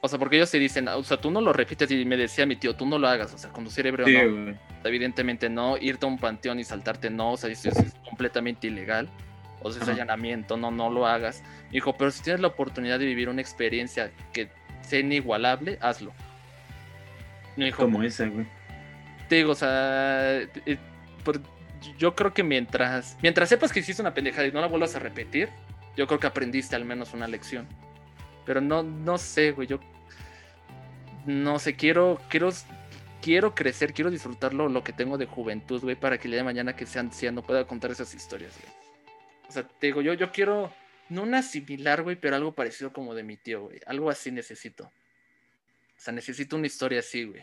O 0.00 0.06
sea, 0.06 0.18
porque 0.18 0.36
ellos 0.36 0.50
te 0.50 0.58
dicen, 0.58 0.86
o 0.86 1.02
sea, 1.02 1.16
tú 1.16 1.30
no 1.30 1.40
lo 1.40 1.52
repites 1.52 1.90
y 1.90 2.04
me 2.04 2.16
decía 2.16 2.46
mi 2.46 2.54
tío, 2.54 2.76
tú 2.76 2.86
no 2.86 2.98
lo 2.98 3.08
hagas, 3.08 3.34
o 3.34 3.38
sea, 3.38 3.50
conducir 3.50 3.86
ebrio 3.86 4.06
no. 4.06 4.54
Evidentemente 4.84 5.48
no, 5.48 5.76
irte 5.76 6.06
a 6.06 6.08
un 6.08 6.18
panteón 6.18 6.60
y 6.60 6.64
saltarte 6.64 7.10
no, 7.10 7.32
o 7.32 7.36
sea, 7.36 7.50
eso 7.50 7.70
es 7.70 7.94
completamente 8.08 8.68
ilegal. 8.68 9.08
O 9.62 9.72
sea, 9.72 9.82
ese 9.82 9.92
allanamiento, 9.92 10.56
no, 10.56 10.70
no 10.70 10.90
lo 10.90 11.06
hagas. 11.06 11.42
dijo, 11.70 11.96
pero 11.96 12.10
si 12.10 12.22
tienes 12.22 12.40
la 12.40 12.48
oportunidad 12.48 12.98
de 12.98 13.06
vivir 13.06 13.28
una 13.28 13.40
experiencia 13.40 14.12
que 14.32 14.48
sea 14.82 15.00
inigualable, 15.00 15.78
hazlo. 15.80 16.12
dijo, 17.56 17.82
Como 17.82 18.02
esa, 18.02 18.26
güey. 18.26 18.46
Te 19.28 19.36
digo, 19.36 19.52
o 19.52 19.54
sea, 19.54 20.40
eh, 20.40 20.78
yo 21.98 22.14
creo 22.14 22.32
que 22.32 22.42
mientras, 22.42 23.16
mientras 23.22 23.48
sepas 23.48 23.72
que 23.72 23.80
hiciste 23.80 24.02
una 24.02 24.14
pendejada 24.14 24.46
y 24.46 24.52
no 24.52 24.60
la 24.60 24.66
vuelvas 24.68 24.96
a 24.96 24.98
repetir, 24.98 25.48
yo 25.96 26.06
creo 26.06 26.18
que 26.18 26.26
aprendiste 26.26 26.76
al 26.76 26.84
menos 26.84 27.12
una 27.12 27.28
lección. 27.28 27.66
Pero 28.46 28.60
no, 28.60 28.82
no 28.82 29.18
sé, 29.18 29.52
güey. 29.52 29.68
Yo 29.68 29.80
no 31.26 31.58
sé, 31.58 31.74
quiero, 31.74 32.20
quiero, 32.28 32.48
quiero 33.20 33.54
crecer, 33.54 33.92
quiero 33.92 34.10
disfrutarlo 34.10 34.68
lo 34.68 34.82
que 34.82 34.92
tengo 34.92 35.18
de 35.18 35.26
juventud, 35.26 35.82
güey, 35.82 35.96
para 35.96 36.16
que 36.16 36.28
el 36.28 36.32
día 36.32 36.40
de 36.40 36.44
mañana 36.44 36.74
que 36.74 36.86
sea 36.86 37.02
anciano 37.02 37.42
pueda 37.42 37.66
contar 37.66 37.90
esas 37.90 38.14
historias, 38.14 38.52
güey. 38.58 38.77
O 39.48 39.52
sea, 39.52 39.66
te 39.66 39.86
digo, 39.88 40.02
yo, 40.02 40.14
yo 40.14 40.30
quiero, 40.30 40.72
no 41.08 41.22
una 41.22 41.42
similar, 41.42 42.02
güey, 42.02 42.16
pero 42.16 42.36
algo 42.36 42.54
parecido 42.54 42.92
como 42.92 43.14
de 43.14 43.22
mi 43.22 43.36
tío, 43.36 43.62
güey. 43.62 43.80
Algo 43.86 44.10
así 44.10 44.30
necesito. 44.30 44.84
O 44.84 46.00
sea, 46.00 46.12
necesito 46.12 46.56
una 46.56 46.66
historia 46.66 47.00
así, 47.00 47.24
güey. 47.24 47.42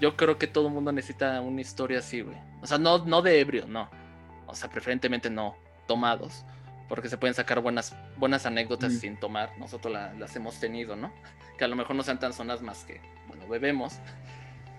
Yo 0.00 0.16
creo 0.16 0.38
que 0.38 0.46
todo 0.46 0.68
el 0.68 0.74
mundo 0.74 0.92
necesita 0.92 1.40
una 1.40 1.60
historia 1.60 1.98
así, 1.98 2.20
güey. 2.20 2.36
O 2.60 2.66
sea, 2.66 2.78
no, 2.78 3.04
no 3.04 3.22
de 3.22 3.40
ebrio, 3.40 3.66
no. 3.66 3.90
O 4.46 4.54
sea, 4.54 4.70
preferentemente 4.70 5.30
no, 5.30 5.56
tomados 5.86 6.44
porque 6.92 7.08
se 7.08 7.16
pueden 7.16 7.32
sacar 7.32 7.60
buenas, 7.60 7.96
buenas 8.18 8.44
anécdotas 8.44 8.92
sin 8.92 9.16
tomar. 9.16 9.58
Nosotros 9.58 9.94
las 10.18 10.36
hemos 10.36 10.60
tenido, 10.60 10.94
¿no? 10.94 11.10
Que 11.56 11.64
a 11.64 11.68
lo 11.68 11.74
mejor 11.74 11.96
no 11.96 12.02
sean 12.02 12.18
tan 12.18 12.34
sonas 12.34 12.60
más 12.60 12.84
que, 12.84 13.00
bueno, 13.28 13.48
bebemos. 13.48 13.94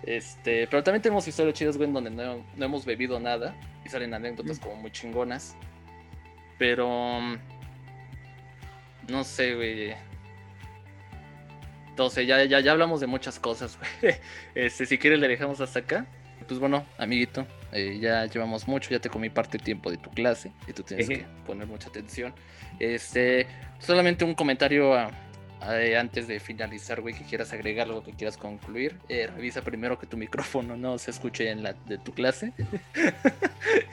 Este, 0.04 0.68
pero 0.68 0.84
también 0.84 1.02
tenemos 1.02 1.28
historias 1.28 1.56
chidas, 1.56 1.76
güey, 1.76 1.88
en 1.88 1.96
donde 1.96 2.12
no, 2.12 2.46
hemos 2.64 2.86
bebido 2.86 3.20
nada 3.20 3.56
y 3.84 3.90
salen 3.90 4.14
anécdotas 4.14 4.60
como 4.60 4.76
muy 4.76 4.92
chingonas. 4.92 5.56
Pero. 6.64 7.20
No 9.10 9.24
sé, 9.26 9.54
güey. 9.54 9.94
Entonces, 11.90 12.26
ya, 12.26 12.42
ya, 12.46 12.62
ya 12.62 12.72
hablamos 12.72 13.02
de 13.02 13.08
muchas 13.08 13.38
cosas, 13.38 13.78
güey. 14.02 14.16
Este, 14.56 14.86
si 14.86 14.98
quieres, 14.98 15.20
le 15.20 15.28
dejamos 15.28 15.60
hasta 15.60 15.80
acá. 15.80 16.06
Pues 16.48 16.62
bueno, 16.62 16.86
amiguito, 16.98 17.46
eh, 17.74 18.00
ya 18.00 18.26
llevamos 18.28 18.66
mucho, 18.66 18.92
ya 18.92 19.00
te 19.00 19.10
comí 19.10 19.30
parte 19.30 19.58
del 19.58 19.66
tiempo 19.66 19.92
de 19.92 19.98
tu 19.98 20.10
clase 20.12 20.54
y 20.66 20.72
tú 20.72 20.84
tienes 20.84 21.10
que 21.10 21.26
poner 21.46 21.68
mucha 21.68 21.90
atención. 21.90 22.34
Este, 22.80 23.46
solamente 23.80 24.24
un 24.24 24.34
comentario 24.34 24.94
antes 26.00 26.30
de 26.30 26.40
finalizar, 26.40 27.02
güey, 27.02 27.14
que 27.14 27.26
quieras 27.26 27.52
agregar 27.52 27.88
algo 27.88 28.04
que 28.04 28.14
quieras 28.14 28.38
concluir. 28.38 28.98
Eh, 29.10 29.28
revisa 29.28 29.64
primero 29.64 30.00
que 30.00 30.08
tu 30.08 30.16
micrófono 30.16 30.78
no 30.78 30.98
se 30.98 31.12
escuche 31.12 31.50
en 31.50 31.62
la 31.62 31.74
de 31.74 31.98
tu 31.98 32.14
clase. 32.14 32.54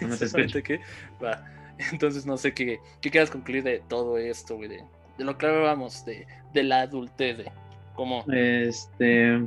No 0.00 0.16
se 0.16 0.24
escuche. 0.26 0.80
Va. 1.20 1.44
Entonces 1.92 2.26
no 2.26 2.36
sé 2.36 2.52
qué, 2.52 2.78
qué 3.00 3.10
quieras 3.10 3.30
concluir 3.30 3.62
de 3.62 3.82
todo 3.88 4.18
esto, 4.18 4.56
güey, 4.56 4.68
de, 4.68 4.84
lo 5.18 5.36
que 5.36 5.46
hablábamos, 5.46 6.04
de, 6.04 6.26
de 6.52 6.62
la 6.62 6.82
adultez, 6.82 7.38
de 7.38 7.52
cómo... 7.94 8.24
Este... 8.32 9.40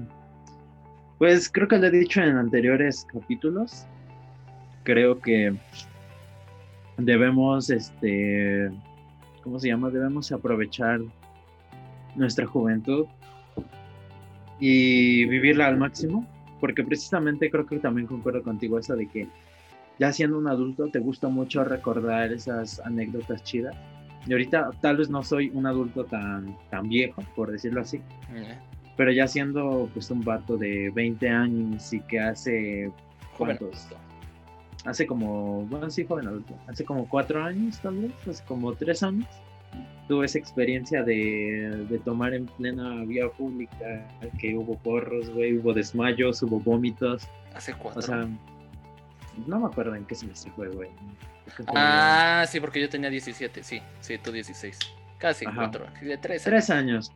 Pues 1.20 1.50
creo 1.50 1.68
que 1.68 1.78
lo 1.78 1.88
he 1.88 1.92
dicho 1.92 2.22
en 2.22 2.36
anteriores 2.36 3.06
capítulos. 3.06 3.86
Creo 4.84 5.20
que 5.20 5.56
debemos, 6.98 7.70
este, 7.70 8.70
¿cómo 9.42 9.60
se 9.60 9.70
llama? 9.70 9.90
Debemos 9.90 10.32
aprovechar 10.32 11.00
nuestra 12.16 12.46
juventud 12.46 13.06
y 14.60 15.26
vivirla 15.26 15.68
al 15.68 15.78
máximo, 15.78 16.28
porque 16.60 16.84
precisamente 16.84 17.50
creo 17.50 17.66
que 17.66 17.80
también 17.80 18.08
concuerdo 18.08 18.44
contigo 18.44 18.78
eso 18.78 18.96
de 18.96 19.08
que 19.08 19.28
ya 20.04 20.12
siendo 20.12 20.38
un 20.38 20.50
adulto 20.50 20.90
te 20.90 21.00
gusta 21.00 21.30
mucho 21.30 21.64
recordar 21.64 22.34
esas 22.34 22.82
anécdotas 22.82 23.42
chidas. 23.44 23.74
Y 24.28 24.34
ahorita 24.34 24.72
tal 24.82 24.98
vez 24.98 25.10
no 25.10 25.24
soy 25.24 25.50
un 25.54 25.66
adulto 25.66 26.04
tan, 26.04 26.58
tan 26.70 26.90
viejo, 26.90 27.22
por 27.38 27.50
decirlo 27.50 27.80
así. 27.80 28.02
Pero 28.98 29.14
ya 29.14 29.28
siendo 29.28 29.90
pues 29.94 30.12
un 30.12 30.20
vato 30.20 30.58
de 30.58 30.92
20 30.94 31.30
años 31.30 31.94
y 31.94 32.02
que 32.02 32.20
hace... 32.20 32.92
¿Cuántos? 33.38 33.88
Hace 34.84 35.08
como, 35.08 35.66
bueno, 35.68 35.90
sí, 35.90 36.04
joven 36.04 36.28
adulto. 36.28 36.54
Hace 36.68 36.84
como 36.84 37.08
cuatro 37.08 37.42
años 37.42 37.80
tal 37.80 38.00
vez, 38.00 38.12
hace 38.28 38.44
como 38.44 38.74
tres 38.74 39.04
años. 39.04 39.28
Tuve 40.10 40.26
esa 40.26 40.38
experiencia 40.38 41.02
de, 41.04 41.86
de 41.90 42.00
tomar 42.00 42.34
en 42.34 42.46
plena 42.46 43.06
vía 43.06 43.30
pública, 43.30 44.06
que 44.38 44.58
hubo 44.58 44.78
porros, 44.80 45.30
güey, 45.30 45.58
hubo 45.58 45.72
desmayos, 45.74 46.44
hubo 46.44 46.60
vómitos. 46.60 47.26
Hace 47.56 47.74
cuatro. 47.74 48.00
O 48.00 48.02
sea, 48.02 48.28
no 49.48 49.60
me 49.60 49.68
acuerdo 49.68 49.96
en 49.96 50.06
qué 50.06 50.16
semestre 50.16 50.52
fue, 50.56 50.70
güey. 50.70 50.90
Ah, 51.68 52.46
sí, 52.48 52.60
porque 52.60 52.82
yo 52.82 52.90
tenía 52.90 53.10
17, 53.10 53.64
sí, 53.64 53.82
sí, 54.00 54.18
tú 54.18 54.32
16. 54.32 54.78
Casi 55.18 55.46
cuatro, 55.46 55.86
de 56.02 56.18
tres 56.18 56.46
años. 56.46 56.66
Tres 56.66 56.70
años. 56.70 57.12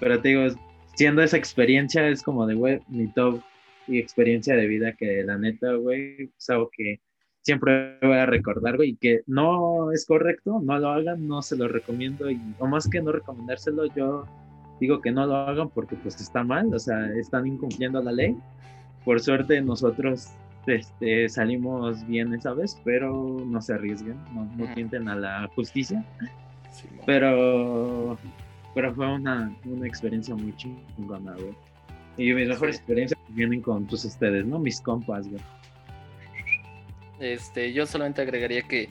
Pero 0.00 0.20
te 0.20 0.28
digo, 0.28 0.54
siendo 0.96 1.22
esa 1.22 1.36
experiencia 1.36 2.06
es 2.08 2.22
como 2.22 2.46
de, 2.46 2.54
güey, 2.54 2.80
mi 2.88 3.08
top 3.08 3.40
y 3.86 3.98
experiencia 3.98 4.54
de 4.54 4.66
vida 4.66 4.92
que 4.92 5.22
la 5.24 5.38
neta, 5.38 5.72
güey, 5.74 6.30
es 6.36 6.50
algo 6.50 6.70
que 6.70 7.00
siempre 7.40 7.98
voy 8.00 8.18
a 8.18 8.26
recordar, 8.26 8.76
güey, 8.76 8.90
y 8.90 8.96
que 8.96 9.22
no 9.26 9.92
es 9.92 10.06
correcto, 10.06 10.60
no 10.62 10.78
lo 10.78 10.90
hagan, 10.90 11.26
no 11.26 11.42
se 11.42 11.56
lo 11.56 11.68
recomiendo, 11.68 12.30
y 12.30 12.38
o 12.58 12.66
más 12.66 12.88
que 12.88 13.00
no 13.00 13.12
recomendárselo, 13.12 13.86
yo 13.94 14.26
digo 14.80 15.00
que 15.00 15.10
no 15.10 15.26
lo 15.26 15.36
hagan 15.36 15.70
porque 15.70 15.96
pues 15.96 16.20
está 16.20 16.44
mal, 16.44 16.72
o 16.72 16.78
sea, 16.78 17.06
están 17.16 17.46
incumpliendo 17.46 18.02
la 18.02 18.12
ley. 18.12 18.36
Por 19.04 19.20
suerte 19.20 19.60
nosotros 19.60 20.28
este, 20.66 21.28
salimos 21.28 22.06
bien 22.06 22.32
esa 22.34 22.52
vez, 22.54 22.80
pero 22.84 23.42
no 23.46 23.60
se 23.60 23.74
arriesguen, 23.74 24.16
no, 24.32 24.44
no 24.56 24.74
tienten 24.74 25.08
a 25.08 25.16
la 25.16 25.48
justicia. 25.54 26.04
pero 27.06 28.18
Pero 28.74 28.94
fue 28.94 29.06
una, 29.06 29.54
una 29.64 29.86
experiencia 29.86 30.34
muy 30.34 30.54
chingona, 30.56 31.32
güey. 31.34 31.54
Y 32.16 32.32
mis 32.34 32.48
mejores 32.48 32.76
experiencias 32.76 33.18
vienen 33.28 33.62
con 33.62 33.86
tus 33.86 34.04
ustedes, 34.04 34.44
¿no? 34.44 34.58
Mis 34.58 34.80
compas, 34.80 35.28
güey. 35.28 35.42
Este, 37.20 37.72
yo 37.72 37.86
solamente 37.86 38.20
agregaría 38.20 38.62
que 38.62 38.88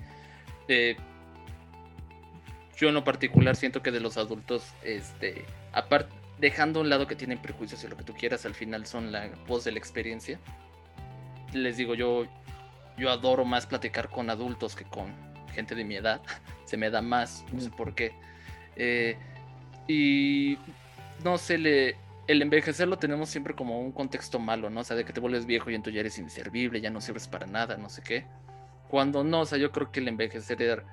eh, 0.68 0.96
yo 2.78 2.88
en 2.88 2.96
lo 2.96 3.04
particular 3.04 3.56
siento 3.56 3.84
que 3.84 3.92
de 3.92 4.00
los 4.00 4.18
adultos, 4.18 4.74
este, 4.84 5.46
aparte, 5.72 6.12
dejando 6.40 6.80
a 6.80 6.84
un 6.84 6.90
lado 6.90 7.08
que 7.08 7.16
tienen 7.16 7.40
prejuicios 7.40 7.84
y 7.84 7.88
lo 7.88 7.96
que 7.96 8.04
tú 8.04 8.14
quieras, 8.14 8.46
al 8.46 8.56
final 8.56 8.86
son 8.88 9.12
la 9.12 9.30
voz 9.48 9.64
de 9.64 9.72
la 9.72 9.78
experiencia. 9.78 10.40
Les 11.54 11.78
digo, 11.78 11.96
yo, 11.96 12.26
yo 12.98 13.12
adoro 13.12 13.46
más 13.46 13.66
platicar 13.66 14.10
con 14.10 14.30
adultos 14.30 14.76
que 14.76 14.86
con 14.86 15.14
gente 15.54 15.76
de 15.76 15.84
mi 15.84 15.96
edad. 15.96 16.22
Se 16.66 16.78
me 16.78 16.90
da 16.90 17.02
más, 17.02 17.44
no 17.52 17.60
sé 17.60 17.70
por 17.70 17.94
qué. 17.94 18.14
Eh, 18.76 19.18
y 19.88 20.58
no 21.24 21.38
sé, 21.38 21.58
le, 21.58 21.98
el 22.28 22.42
envejecer 22.42 22.88
lo 22.88 22.98
tenemos 22.98 23.30
siempre 23.30 23.54
como 23.54 23.80
un 23.82 23.92
contexto 23.92 24.40
malo, 24.40 24.70
¿no? 24.70 24.82
O 24.82 24.84
sea, 24.84 24.96
de 24.96 25.04
que 25.04 25.14
te 25.14 25.20
vuelves 25.20 25.46
viejo 25.46 25.70
y 25.70 25.76
entonces 25.76 25.96
ya 25.96 26.00
eres 26.02 26.18
inservible, 26.18 26.82
ya 26.82 26.90
no 26.90 27.02
sirves 27.02 27.28
para 27.28 27.46
nada, 27.46 27.78
no 27.78 27.90
sé 27.90 28.02
qué. 28.02 28.26
Cuando 28.88 29.24
no, 29.24 29.42
o 29.42 29.46
sea, 29.46 29.58
yo 29.58 29.72
creo 29.72 29.92
que 29.92 30.00
el 30.00 30.08
envejecer 30.08 30.84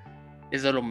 es 0.50 0.62
de, 0.62 0.72
lo, 0.72 0.82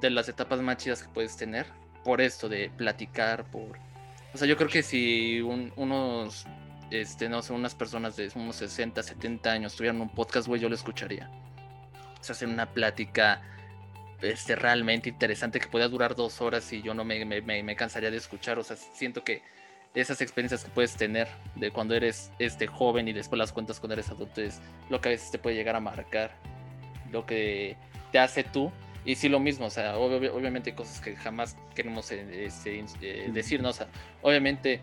de 0.00 0.10
las 0.10 0.28
etapas 0.28 0.60
más 0.60 0.78
chidas 0.78 1.02
que 1.02 1.08
puedes 1.08 1.36
tener. 1.36 1.66
Por 2.04 2.20
esto 2.20 2.48
de 2.48 2.70
platicar, 2.76 3.44
por... 3.50 3.78
O 4.32 4.38
sea, 4.38 4.46
yo 4.46 4.56
creo 4.56 4.68
que 4.68 4.82
si 4.82 5.40
unos, 5.40 6.46
este, 6.90 7.28
no 7.28 7.42
sé, 7.42 7.52
unas 7.52 7.74
personas 7.74 8.16
de 8.16 8.30
unos 8.34 8.56
60, 8.56 9.02
70 9.02 9.50
años 9.50 9.76
tuvieran 9.76 10.00
un 10.00 10.08
podcast, 10.08 10.46
güey, 10.46 10.60
yo 10.60 10.68
lo 10.68 10.74
escucharía. 10.74 11.30
O 12.20 12.24
sea, 12.24 12.34
hacer 12.34 12.48
una 12.48 12.66
plática 12.72 13.42
este, 14.22 14.56
realmente 14.56 15.08
interesante 15.08 15.60
que 15.60 15.68
pueda 15.68 15.88
durar 15.88 16.14
dos 16.14 16.40
horas 16.40 16.72
y 16.72 16.82
yo 16.82 16.94
no 16.94 17.04
me, 17.04 17.24
me, 17.24 17.40
me, 17.40 17.76
cansaría 17.76 18.10
de 18.10 18.16
escuchar. 18.16 18.58
O 18.58 18.64
sea, 18.64 18.76
siento 18.76 19.22
que 19.22 19.42
esas 19.94 20.20
experiencias 20.20 20.64
que 20.64 20.70
puedes 20.70 20.96
tener 20.96 21.28
de 21.56 21.70
cuando 21.70 21.94
eres 21.94 22.30
este, 22.38 22.66
joven 22.66 23.08
y 23.08 23.12
después 23.12 23.38
las 23.38 23.52
cuentas 23.52 23.80
cuando 23.80 23.94
eres 23.94 24.10
adulto 24.10 24.40
es 24.40 24.60
lo 24.90 25.00
que 25.00 25.08
a 25.08 25.12
veces 25.12 25.30
te 25.30 25.38
puede 25.38 25.56
llegar 25.56 25.76
a 25.76 25.80
marcar, 25.80 26.32
lo 27.10 27.26
que 27.26 27.76
te 28.12 28.18
hace 28.18 28.44
tú. 28.44 28.72
Y 29.04 29.14
sí, 29.14 29.28
lo 29.28 29.40
mismo, 29.40 29.66
o 29.66 29.70
sea, 29.70 29.96
obviamente 29.96 30.70
hay 30.70 30.76
cosas 30.76 31.00
que 31.00 31.16
jamás 31.16 31.56
queremos 31.74 32.10
eh, 32.10 32.44
este, 32.44 32.84
eh, 33.00 33.30
decir, 33.32 33.62
¿no? 33.62 33.70
O 33.70 33.72
sea, 33.72 33.86
obviamente, 34.20 34.82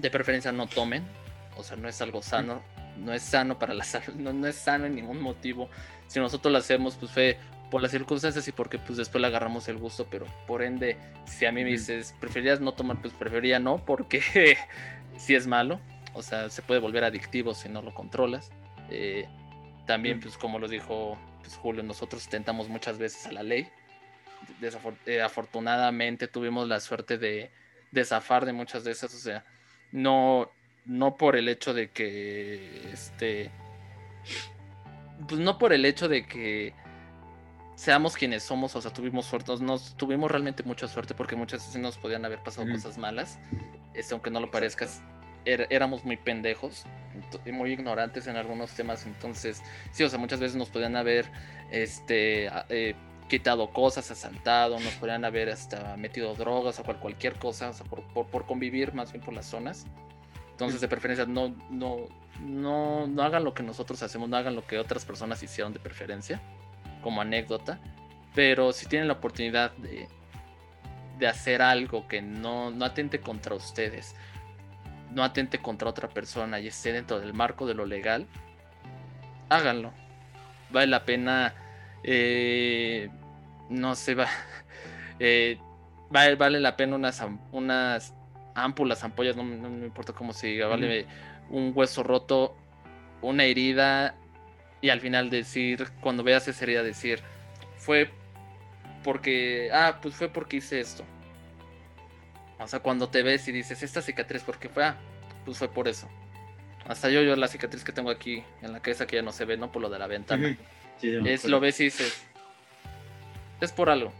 de 0.00 0.10
preferencia 0.10 0.52
no 0.52 0.66
tomen, 0.66 1.04
o 1.56 1.62
sea, 1.62 1.76
no 1.76 1.88
es 1.88 2.00
algo 2.00 2.22
sano, 2.22 2.62
no 2.98 3.12
es 3.12 3.22
sano 3.22 3.58
para 3.58 3.74
la 3.74 3.84
salud, 3.84 4.14
no, 4.14 4.32
no 4.32 4.46
es 4.46 4.56
sano 4.56 4.86
en 4.86 4.94
ningún 4.94 5.20
motivo. 5.20 5.68
Si 6.06 6.18
nosotros 6.18 6.52
lo 6.52 6.58
hacemos, 6.58 6.96
pues 6.96 7.12
fue 7.12 7.38
por 7.70 7.82
las 7.82 7.92
circunstancias 7.92 8.46
y 8.48 8.52
porque 8.52 8.78
pues 8.78 8.98
después 8.98 9.20
le 9.20 9.28
agarramos 9.28 9.68
el 9.68 9.78
gusto, 9.78 10.06
pero 10.10 10.26
por 10.46 10.62
ende, 10.62 10.96
si 11.24 11.46
a 11.46 11.52
mí 11.52 11.62
me 11.62 11.70
dices, 11.70 12.14
¿preferías 12.20 12.60
no 12.60 12.72
tomar? 12.72 13.00
Pues 13.00 13.14
preferiría 13.14 13.60
no, 13.60 13.84
porque 13.84 14.20
si 15.16 15.34
es 15.34 15.46
malo, 15.46 15.80
o 16.14 16.22
sea, 16.22 16.50
se 16.50 16.62
puede 16.62 16.80
volver 16.80 17.04
adictivo 17.04 17.54
si 17.54 17.68
no 17.68 17.80
lo 17.80 17.94
controlas. 17.94 18.50
Eh, 18.90 19.28
también, 19.86 20.20
pues 20.20 20.36
como 20.36 20.58
lo 20.58 20.68
dijo 20.68 21.16
pues, 21.40 21.56
Julio, 21.56 21.82
nosotros 21.82 22.28
tentamos 22.28 22.68
muchas 22.68 22.98
veces 22.98 23.26
a 23.26 23.32
la 23.32 23.42
ley. 23.42 23.68
Eh, 25.06 25.20
afortunadamente 25.20 26.26
tuvimos 26.26 26.66
la 26.66 26.80
suerte 26.80 27.18
de, 27.18 27.50
de 27.90 28.04
zafar 28.04 28.46
de 28.46 28.52
muchas 28.52 28.84
de 28.84 28.92
esas, 28.92 29.14
o 29.14 29.18
sea, 29.18 29.44
no, 29.92 30.50
no 30.86 31.16
por 31.16 31.36
el 31.36 31.48
hecho 31.48 31.74
de 31.74 31.90
que, 31.90 32.90
este, 32.92 33.50
pues 35.28 35.40
no 35.40 35.58
por 35.58 35.72
el 35.72 35.84
hecho 35.84 36.08
de 36.08 36.26
que 36.26 36.74
seamos 37.74 38.16
quienes 38.16 38.42
somos, 38.42 38.76
o 38.76 38.82
sea, 38.82 38.92
tuvimos 38.92 39.26
suerte, 39.26 39.52
nos 39.60 39.96
tuvimos 39.96 40.30
realmente 40.30 40.62
mucha 40.62 40.86
suerte 40.86 41.14
porque 41.14 41.36
muchas 41.36 41.66
veces 41.66 41.80
nos 41.80 41.96
podían 41.96 42.24
haber 42.24 42.42
pasado 42.42 42.70
cosas 42.70 42.98
malas, 42.98 43.38
este, 43.94 44.14
aunque 44.14 44.30
no 44.30 44.40
lo 44.40 44.50
parezcas, 44.50 45.02
er, 45.44 45.66
éramos 45.70 46.04
muy 46.04 46.16
pendejos 46.16 46.84
y 47.44 47.52
muy 47.52 47.72
ignorantes 47.72 48.26
en 48.26 48.36
algunos 48.36 48.72
temas, 48.72 49.06
entonces, 49.06 49.62
sí, 49.92 50.04
o 50.04 50.08
sea, 50.08 50.18
muchas 50.18 50.40
veces 50.40 50.56
nos 50.56 50.68
podían 50.68 50.96
haber, 50.96 51.26
este, 51.70 52.50
eh, 52.68 52.94
quitado 53.30 53.70
cosas, 53.70 54.10
asaltado, 54.10 54.78
nos 54.78 54.92
podían 54.94 55.24
haber 55.24 55.48
hasta 55.48 55.96
metido 55.96 56.34
drogas 56.34 56.78
o 56.78 56.84
cualquier 56.84 57.38
cosa, 57.38 57.70
o 57.70 57.72
sea, 57.72 57.86
por, 57.86 58.02
por, 58.26 58.44
convivir 58.44 58.92
más 58.92 59.12
bien 59.12 59.24
por 59.24 59.32
las 59.32 59.46
zonas. 59.46 59.86
Entonces, 60.50 60.82
de 60.82 60.88
preferencia, 60.88 61.24
no, 61.24 61.54
no, 61.70 62.08
no, 62.40 63.06
no 63.06 63.22
hagan 63.22 63.44
lo 63.44 63.54
que 63.54 63.62
nosotros 63.62 64.02
hacemos, 64.02 64.28
no 64.28 64.36
hagan 64.36 64.54
lo 64.54 64.66
que 64.66 64.78
otras 64.78 65.06
personas 65.06 65.42
hicieron 65.42 65.72
de 65.72 65.78
preferencia 65.78 66.42
como 67.02 67.22
anécdota, 67.22 67.80
pero 68.34 68.72
si 68.72 68.86
tienen 68.86 69.08
la 69.08 69.14
oportunidad 69.14 69.72
de, 69.76 70.06
de 71.18 71.26
hacer 71.26 71.62
algo 71.62 72.06
que 72.08 72.20
no, 72.20 72.70
no 72.70 72.84
atente 72.84 73.20
contra 73.20 73.54
ustedes, 73.54 74.14
no 75.12 75.24
atente 75.24 75.60
contra 75.60 75.88
otra 75.88 76.08
persona 76.08 76.60
y 76.60 76.66
esté 76.66 76.92
dentro 76.92 77.20
del 77.20 77.32
marco 77.32 77.66
de 77.66 77.74
lo 77.74 77.86
legal, 77.86 78.26
háganlo. 79.48 79.92
Vale 80.70 80.86
la 80.86 81.04
pena, 81.04 81.54
eh, 82.02 83.10
no 83.70 83.94
sé, 83.94 84.14
va, 84.14 84.28
eh, 85.18 85.58
vale, 86.10 86.34
vale, 86.34 86.60
la 86.60 86.76
pena 86.76 86.96
unas, 86.96 87.24
unas 87.52 88.12
ámpulas, 88.54 89.02
ampollas, 89.02 89.36
no, 89.36 89.44
me 89.44 89.86
importa 89.86 90.12
cómo 90.12 90.34
se 90.34 90.48
diga, 90.48 90.66
vale 90.66 91.06
un 91.50 91.72
hueso 91.74 92.02
roto, 92.02 92.56
una 93.22 93.44
herida 93.44 94.14
y 94.80 94.88
al 94.88 95.00
final 95.00 95.30
decir, 95.30 95.88
cuando 96.00 96.22
veas 96.22 96.48
esa 96.48 96.64
herida, 96.64 96.82
decir, 96.82 97.20
fue 97.76 98.10
porque, 99.02 99.70
ah, 99.72 99.98
pues 100.00 100.14
fue 100.14 100.28
porque 100.28 100.58
hice 100.58 100.80
esto. 100.80 101.04
O 102.58 102.66
sea, 102.66 102.80
cuando 102.80 103.08
te 103.08 103.22
ves 103.22 103.48
y 103.48 103.52
dices, 103.52 103.82
esta 103.82 104.02
cicatriz, 104.02 104.42
¿por 104.42 104.58
qué 104.58 104.68
fue? 104.68 104.84
Ah, 104.84 104.96
pues 105.44 105.58
fue 105.58 105.68
por 105.68 105.88
eso. 105.88 106.08
Hasta 106.86 107.08
yo, 107.10 107.22
yo 107.22 107.36
la 107.36 107.48
cicatriz 107.48 107.84
que 107.84 107.92
tengo 107.92 108.10
aquí 108.10 108.42
en 108.62 108.72
la 108.72 108.80
cabeza 108.80 109.06
que 109.06 109.16
ya 109.16 109.22
no 109.22 109.32
se 109.32 109.44
ve, 109.44 109.56
¿no? 109.56 109.72
Por 109.72 109.82
lo 109.82 109.90
de 109.90 109.98
la 109.98 110.06
ventana. 110.06 110.56
es, 111.02 111.44
lo 111.44 111.60
ves 111.60 111.80
y 111.80 111.84
dices, 111.84 112.26
es 113.60 113.72
por 113.72 113.90
algo. 113.90 114.12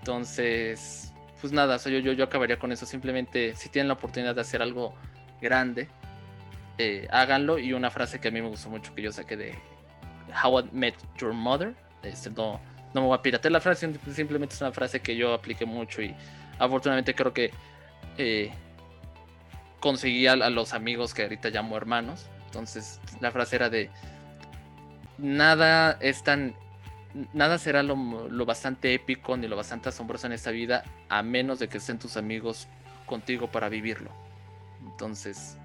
Entonces, 0.00 1.12
pues 1.40 1.52
nada, 1.52 1.76
yo, 1.78 1.98
yo, 1.98 2.12
yo 2.12 2.24
acabaría 2.24 2.58
con 2.58 2.72
eso. 2.72 2.86
Simplemente, 2.86 3.54
si 3.54 3.68
tienen 3.68 3.88
la 3.88 3.94
oportunidad 3.94 4.34
de 4.34 4.40
hacer 4.40 4.62
algo 4.62 4.94
grande, 5.40 5.88
eh, 6.78 7.08
háganlo. 7.10 7.58
Y 7.58 7.72
una 7.72 7.90
frase 7.90 8.20
que 8.20 8.28
a 8.28 8.30
mí 8.30 8.40
me 8.40 8.48
gustó 8.48 8.70
mucho 8.70 8.94
que 8.94 9.02
yo 9.02 9.12
saqué 9.12 9.36
de 9.36 9.54
How 10.42 10.60
I 10.60 10.68
Met 10.72 10.94
Your 11.18 11.32
Mother. 11.32 11.74
Este, 12.02 12.30
no, 12.30 12.60
no 12.94 13.00
me 13.00 13.06
voy 13.06 13.18
a 13.18 13.22
piratear 13.22 13.52
la 13.52 13.60
frase, 13.60 13.92
simplemente 14.14 14.54
es 14.54 14.60
una 14.60 14.72
frase 14.72 15.00
que 15.00 15.16
yo 15.16 15.34
apliqué 15.34 15.66
mucho 15.66 16.00
y 16.00 16.14
afortunadamente 16.58 17.14
creo 17.14 17.32
que 17.32 17.50
eh, 18.16 18.50
conseguí 19.80 20.26
a, 20.26 20.36
los 20.36 20.72
amigos 20.72 21.14
que 21.14 21.22
ahorita 21.22 21.50
llamo 21.50 21.76
hermanos. 21.76 22.26
Entonces 22.46 23.00
la 23.20 23.30
frase 23.30 23.56
era 23.56 23.68
de 23.68 23.90
nada 25.18 25.98
es 26.00 26.22
tan 26.22 26.54
nada 27.32 27.58
será 27.58 27.82
lo, 27.82 27.96
lo, 28.28 28.46
bastante 28.46 28.94
épico 28.94 29.36
ni 29.36 29.48
lo 29.48 29.56
bastante 29.56 29.88
asombroso 29.88 30.26
en 30.26 30.32
esta 30.32 30.50
vida 30.50 30.84
a 31.08 31.22
menos 31.22 31.58
de 31.58 31.68
que 31.68 31.78
estén 31.78 31.98
tus 31.98 32.16
amigos 32.16 32.68
contigo 33.06 33.48
para 33.50 33.68
vivirlo. 33.68 34.10
Entonces, 34.84 35.58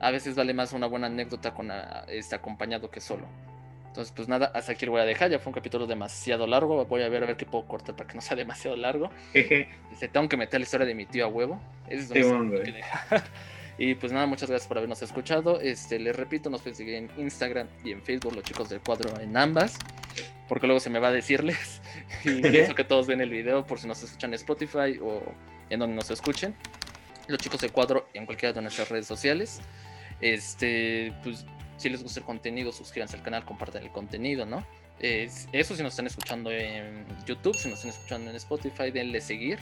a 0.00 0.10
veces 0.10 0.34
vale 0.34 0.52
más 0.52 0.72
una 0.72 0.86
buena 0.86 1.06
anécdota 1.06 1.54
con 1.54 1.70
este 2.08 2.34
acompañado 2.34 2.90
que 2.90 3.00
solo. 3.00 3.26
Entonces, 3.86 4.12
pues 4.16 4.26
nada, 4.26 4.50
hasta 4.54 4.72
aquí 4.72 4.86
lo 4.86 4.92
voy 4.92 5.02
a 5.02 5.04
dejar. 5.04 5.30
Ya 5.30 5.38
fue 5.38 5.50
un 5.50 5.54
capítulo 5.54 5.86
demasiado 5.86 6.46
largo. 6.46 6.84
Voy 6.86 7.02
a 7.02 7.08
ver 7.08 7.22
a 7.22 7.26
ver 7.26 7.36
qué 7.36 7.44
puedo 7.44 7.66
cortar 7.66 7.94
para 7.94 8.08
que 8.08 8.14
no 8.14 8.20
sea 8.20 8.36
demasiado 8.38 8.76
largo. 8.76 9.10
Se 9.32 10.08
tengo 10.08 10.28
que 10.28 10.36
meter 10.36 10.60
la 10.60 10.64
historia 10.64 10.86
de 10.86 10.94
mi 10.94 11.06
tío 11.06 11.26
a 11.26 11.28
huevo. 11.28 11.60
es 11.88 12.10
Y 13.78 13.94
pues 13.94 14.12
nada, 14.12 14.26
muchas 14.26 14.48
gracias 14.48 14.68
por 14.68 14.78
habernos 14.78 15.02
escuchado. 15.02 15.60
Este, 15.60 15.98
les 15.98 16.14
repito, 16.14 16.50
nos 16.50 16.62
pueden 16.62 16.76
seguir 16.76 16.94
en 16.94 17.10
Instagram 17.18 17.68
y 17.84 17.92
en 17.92 18.02
Facebook, 18.02 18.34
los 18.34 18.44
chicos 18.44 18.68
del 18.68 18.80
cuadro 18.80 19.18
en 19.20 19.36
ambas. 19.36 19.78
Porque 20.48 20.66
luego 20.66 20.80
se 20.80 20.90
me 20.90 20.98
va 20.98 21.08
a 21.08 21.12
decirles. 21.12 21.80
Y 22.24 22.42
pienso 22.42 22.74
que 22.74 22.84
todos 22.84 23.06
ven 23.06 23.20
el 23.20 23.30
video 23.30 23.66
por 23.66 23.80
si 23.80 23.88
nos 23.88 24.02
escuchan 24.02 24.30
en 24.30 24.34
Spotify 24.34 24.98
o 25.02 25.22
en 25.70 25.80
donde 25.80 25.96
nos 25.96 26.10
escuchen. 26.10 26.54
Los 27.26 27.38
chicos 27.38 27.60
del 27.60 27.72
cuadro 27.72 28.08
en 28.14 28.26
cualquiera 28.26 28.52
de 28.52 28.60
nuestras 28.60 28.88
redes 28.90 29.06
sociales. 29.06 29.60
Este, 30.20 31.12
pues 31.22 31.46
si 31.78 31.88
les 31.88 32.02
gusta 32.02 32.20
el 32.20 32.26
contenido, 32.26 32.70
suscríbanse 32.72 33.16
al 33.16 33.22
canal, 33.22 33.44
compartan 33.44 33.82
el 33.82 33.90
contenido, 33.90 34.46
¿no? 34.46 34.64
eso 35.02 35.74
si 35.74 35.82
nos 35.82 35.94
están 35.94 36.06
escuchando 36.06 36.50
en 36.52 37.04
YouTube, 37.26 37.56
si 37.56 37.68
nos 37.68 37.78
están 37.78 37.90
escuchando 37.90 38.30
en 38.30 38.36
Spotify, 38.36 38.92
denle 38.92 39.20
seguir, 39.20 39.58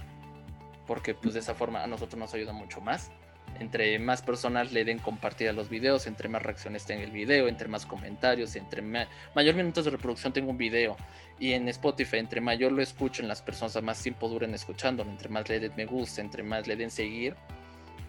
porque 0.86 1.14
pues 1.14 1.32
de 1.32 1.40
esa 1.40 1.54
forma 1.54 1.82
a 1.82 1.86
nosotros 1.86 2.18
nos 2.18 2.34
ayuda 2.34 2.52
mucho 2.52 2.82
más. 2.82 3.10
Entre 3.58 3.98
más 3.98 4.22
personas 4.22 4.72
le 4.72 4.84
den 4.84 4.98
compartir 4.98 5.48
a 5.48 5.52
los 5.52 5.68
videos, 5.68 6.06
entre 6.06 6.28
más 6.28 6.42
reacciones 6.42 6.86
tenga 6.86 7.02
el 7.02 7.10
video, 7.10 7.46
entre 7.46 7.68
más 7.68 7.84
comentarios, 7.84 8.56
entre 8.56 8.80
mayor 8.80 9.54
minutos 9.54 9.84
de 9.84 9.90
reproducción 9.90 10.32
tengo 10.32 10.50
un 10.50 10.56
video. 10.58 10.96
Y 11.38 11.52
en 11.52 11.68
Spotify, 11.68 12.18
entre 12.18 12.40
mayor 12.40 12.72
lo 12.72 12.82
escuchen 12.82 13.28
las 13.28 13.42
personas, 13.42 13.82
más 13.82 14.02
tiempo 14.02 14.28
duren 14.28 14.54
escuchándolo, 14.54 15.10
entre 15.10 15.28
más 15.28 15.48
le 15.48 15.60
den 15.60 15.72
me 15.76 15.84
gusta, 15.84 16.22
entre 16.22 16.42
más 16.42 16.66
le 16.66 16.76
den 16.76 16.90
seguir, 16.90 17.34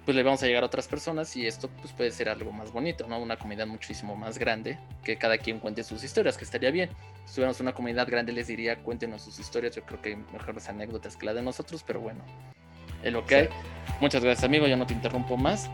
pues 0.05 0.15
le 0.15 0.23
vamos 0.23 0.41
a 0.41 0.47
llegar 0.47 0.63
a 0.63 0.65
otras 0.65 0.87
personas 0.87 1.35
y 1.35 1.45
esto 1.45 1.69
pues 1.69 1.93
puede 1.93 2.11
ser 2.11 2.29
algo 2.29 2.51
más 2.51 2.71
bonito, 2.71 3.07
¿no? 3.07 3.19
Una 3.19 3.37
comunidad 3.37 3.67
muchísimo 3.67 4.15
más 4.15 4.39
grande, 4.39 4.79
que 5.03 5.17
cada 5.17 5.37
quien 5.37 5.59
cuente 5.59 5.83
sus 5.83 6.03
historias, 6.03 6.37
que 6.37 6.43
estaría 6.43 6.71
bien. 6.71 6.89
Si 7.25 7.35
tuviéramos 7.35 7.59
una 7.59 7.73
comunidad 7.73 8.07
grande 8.07 8.33
les 8.33 8.47
diría 8.47 8.81
cuéntenos 8.81 9.21
sus 9.21 9.37
historias, 9.37 9.75
yo 9.75 9.83
creo 9.83 10.01
que 10.01 10.15
mejores 10.15 10.69
anécdotas 10.69 11.15
que 11.17 11.25
la 11.25 11.33
de 11.33 11.41
nosotros, 11.41 11.83
pero 11.85 11.99
bueno. 11.99 12.23
En 13.03 13.13
lo 13.13 13.25
que 13.25 13.35
hay. 13.35 13.49
Muchas 13.99 14.23
gracias, 14.23 14.43
amigo. 14.43 14.67
Ya 14.67 14.77
no 14.77 14.85
te 14.85 14.93
interrumpo 14.93 15.37
más. 15.37 15.69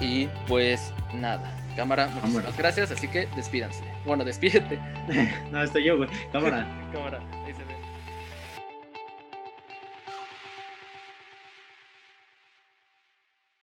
Y 0.00 0.28
pues 0.46 0.92
nada. 1.14 1.56
Cámara, 1.76 2.08
muchísimas 2.08 2.56
gracias. 2.56 2.90
Así 2.90 3.08
que 3.08 3.26
despídanse. 3.36 3.84
Bueno, 4.04 4.24
despídete. 4.24 4.78
no, 5.52 5.62
estoy 5.62 5.84
yo, 5.84 5.96
güey. 5.96 6.08
Cámara. 6.32 6.66
Cámara, 6.92 7.20
ahí 7.46 7.52
se 7.52 7.64
ve. 7.64 7.69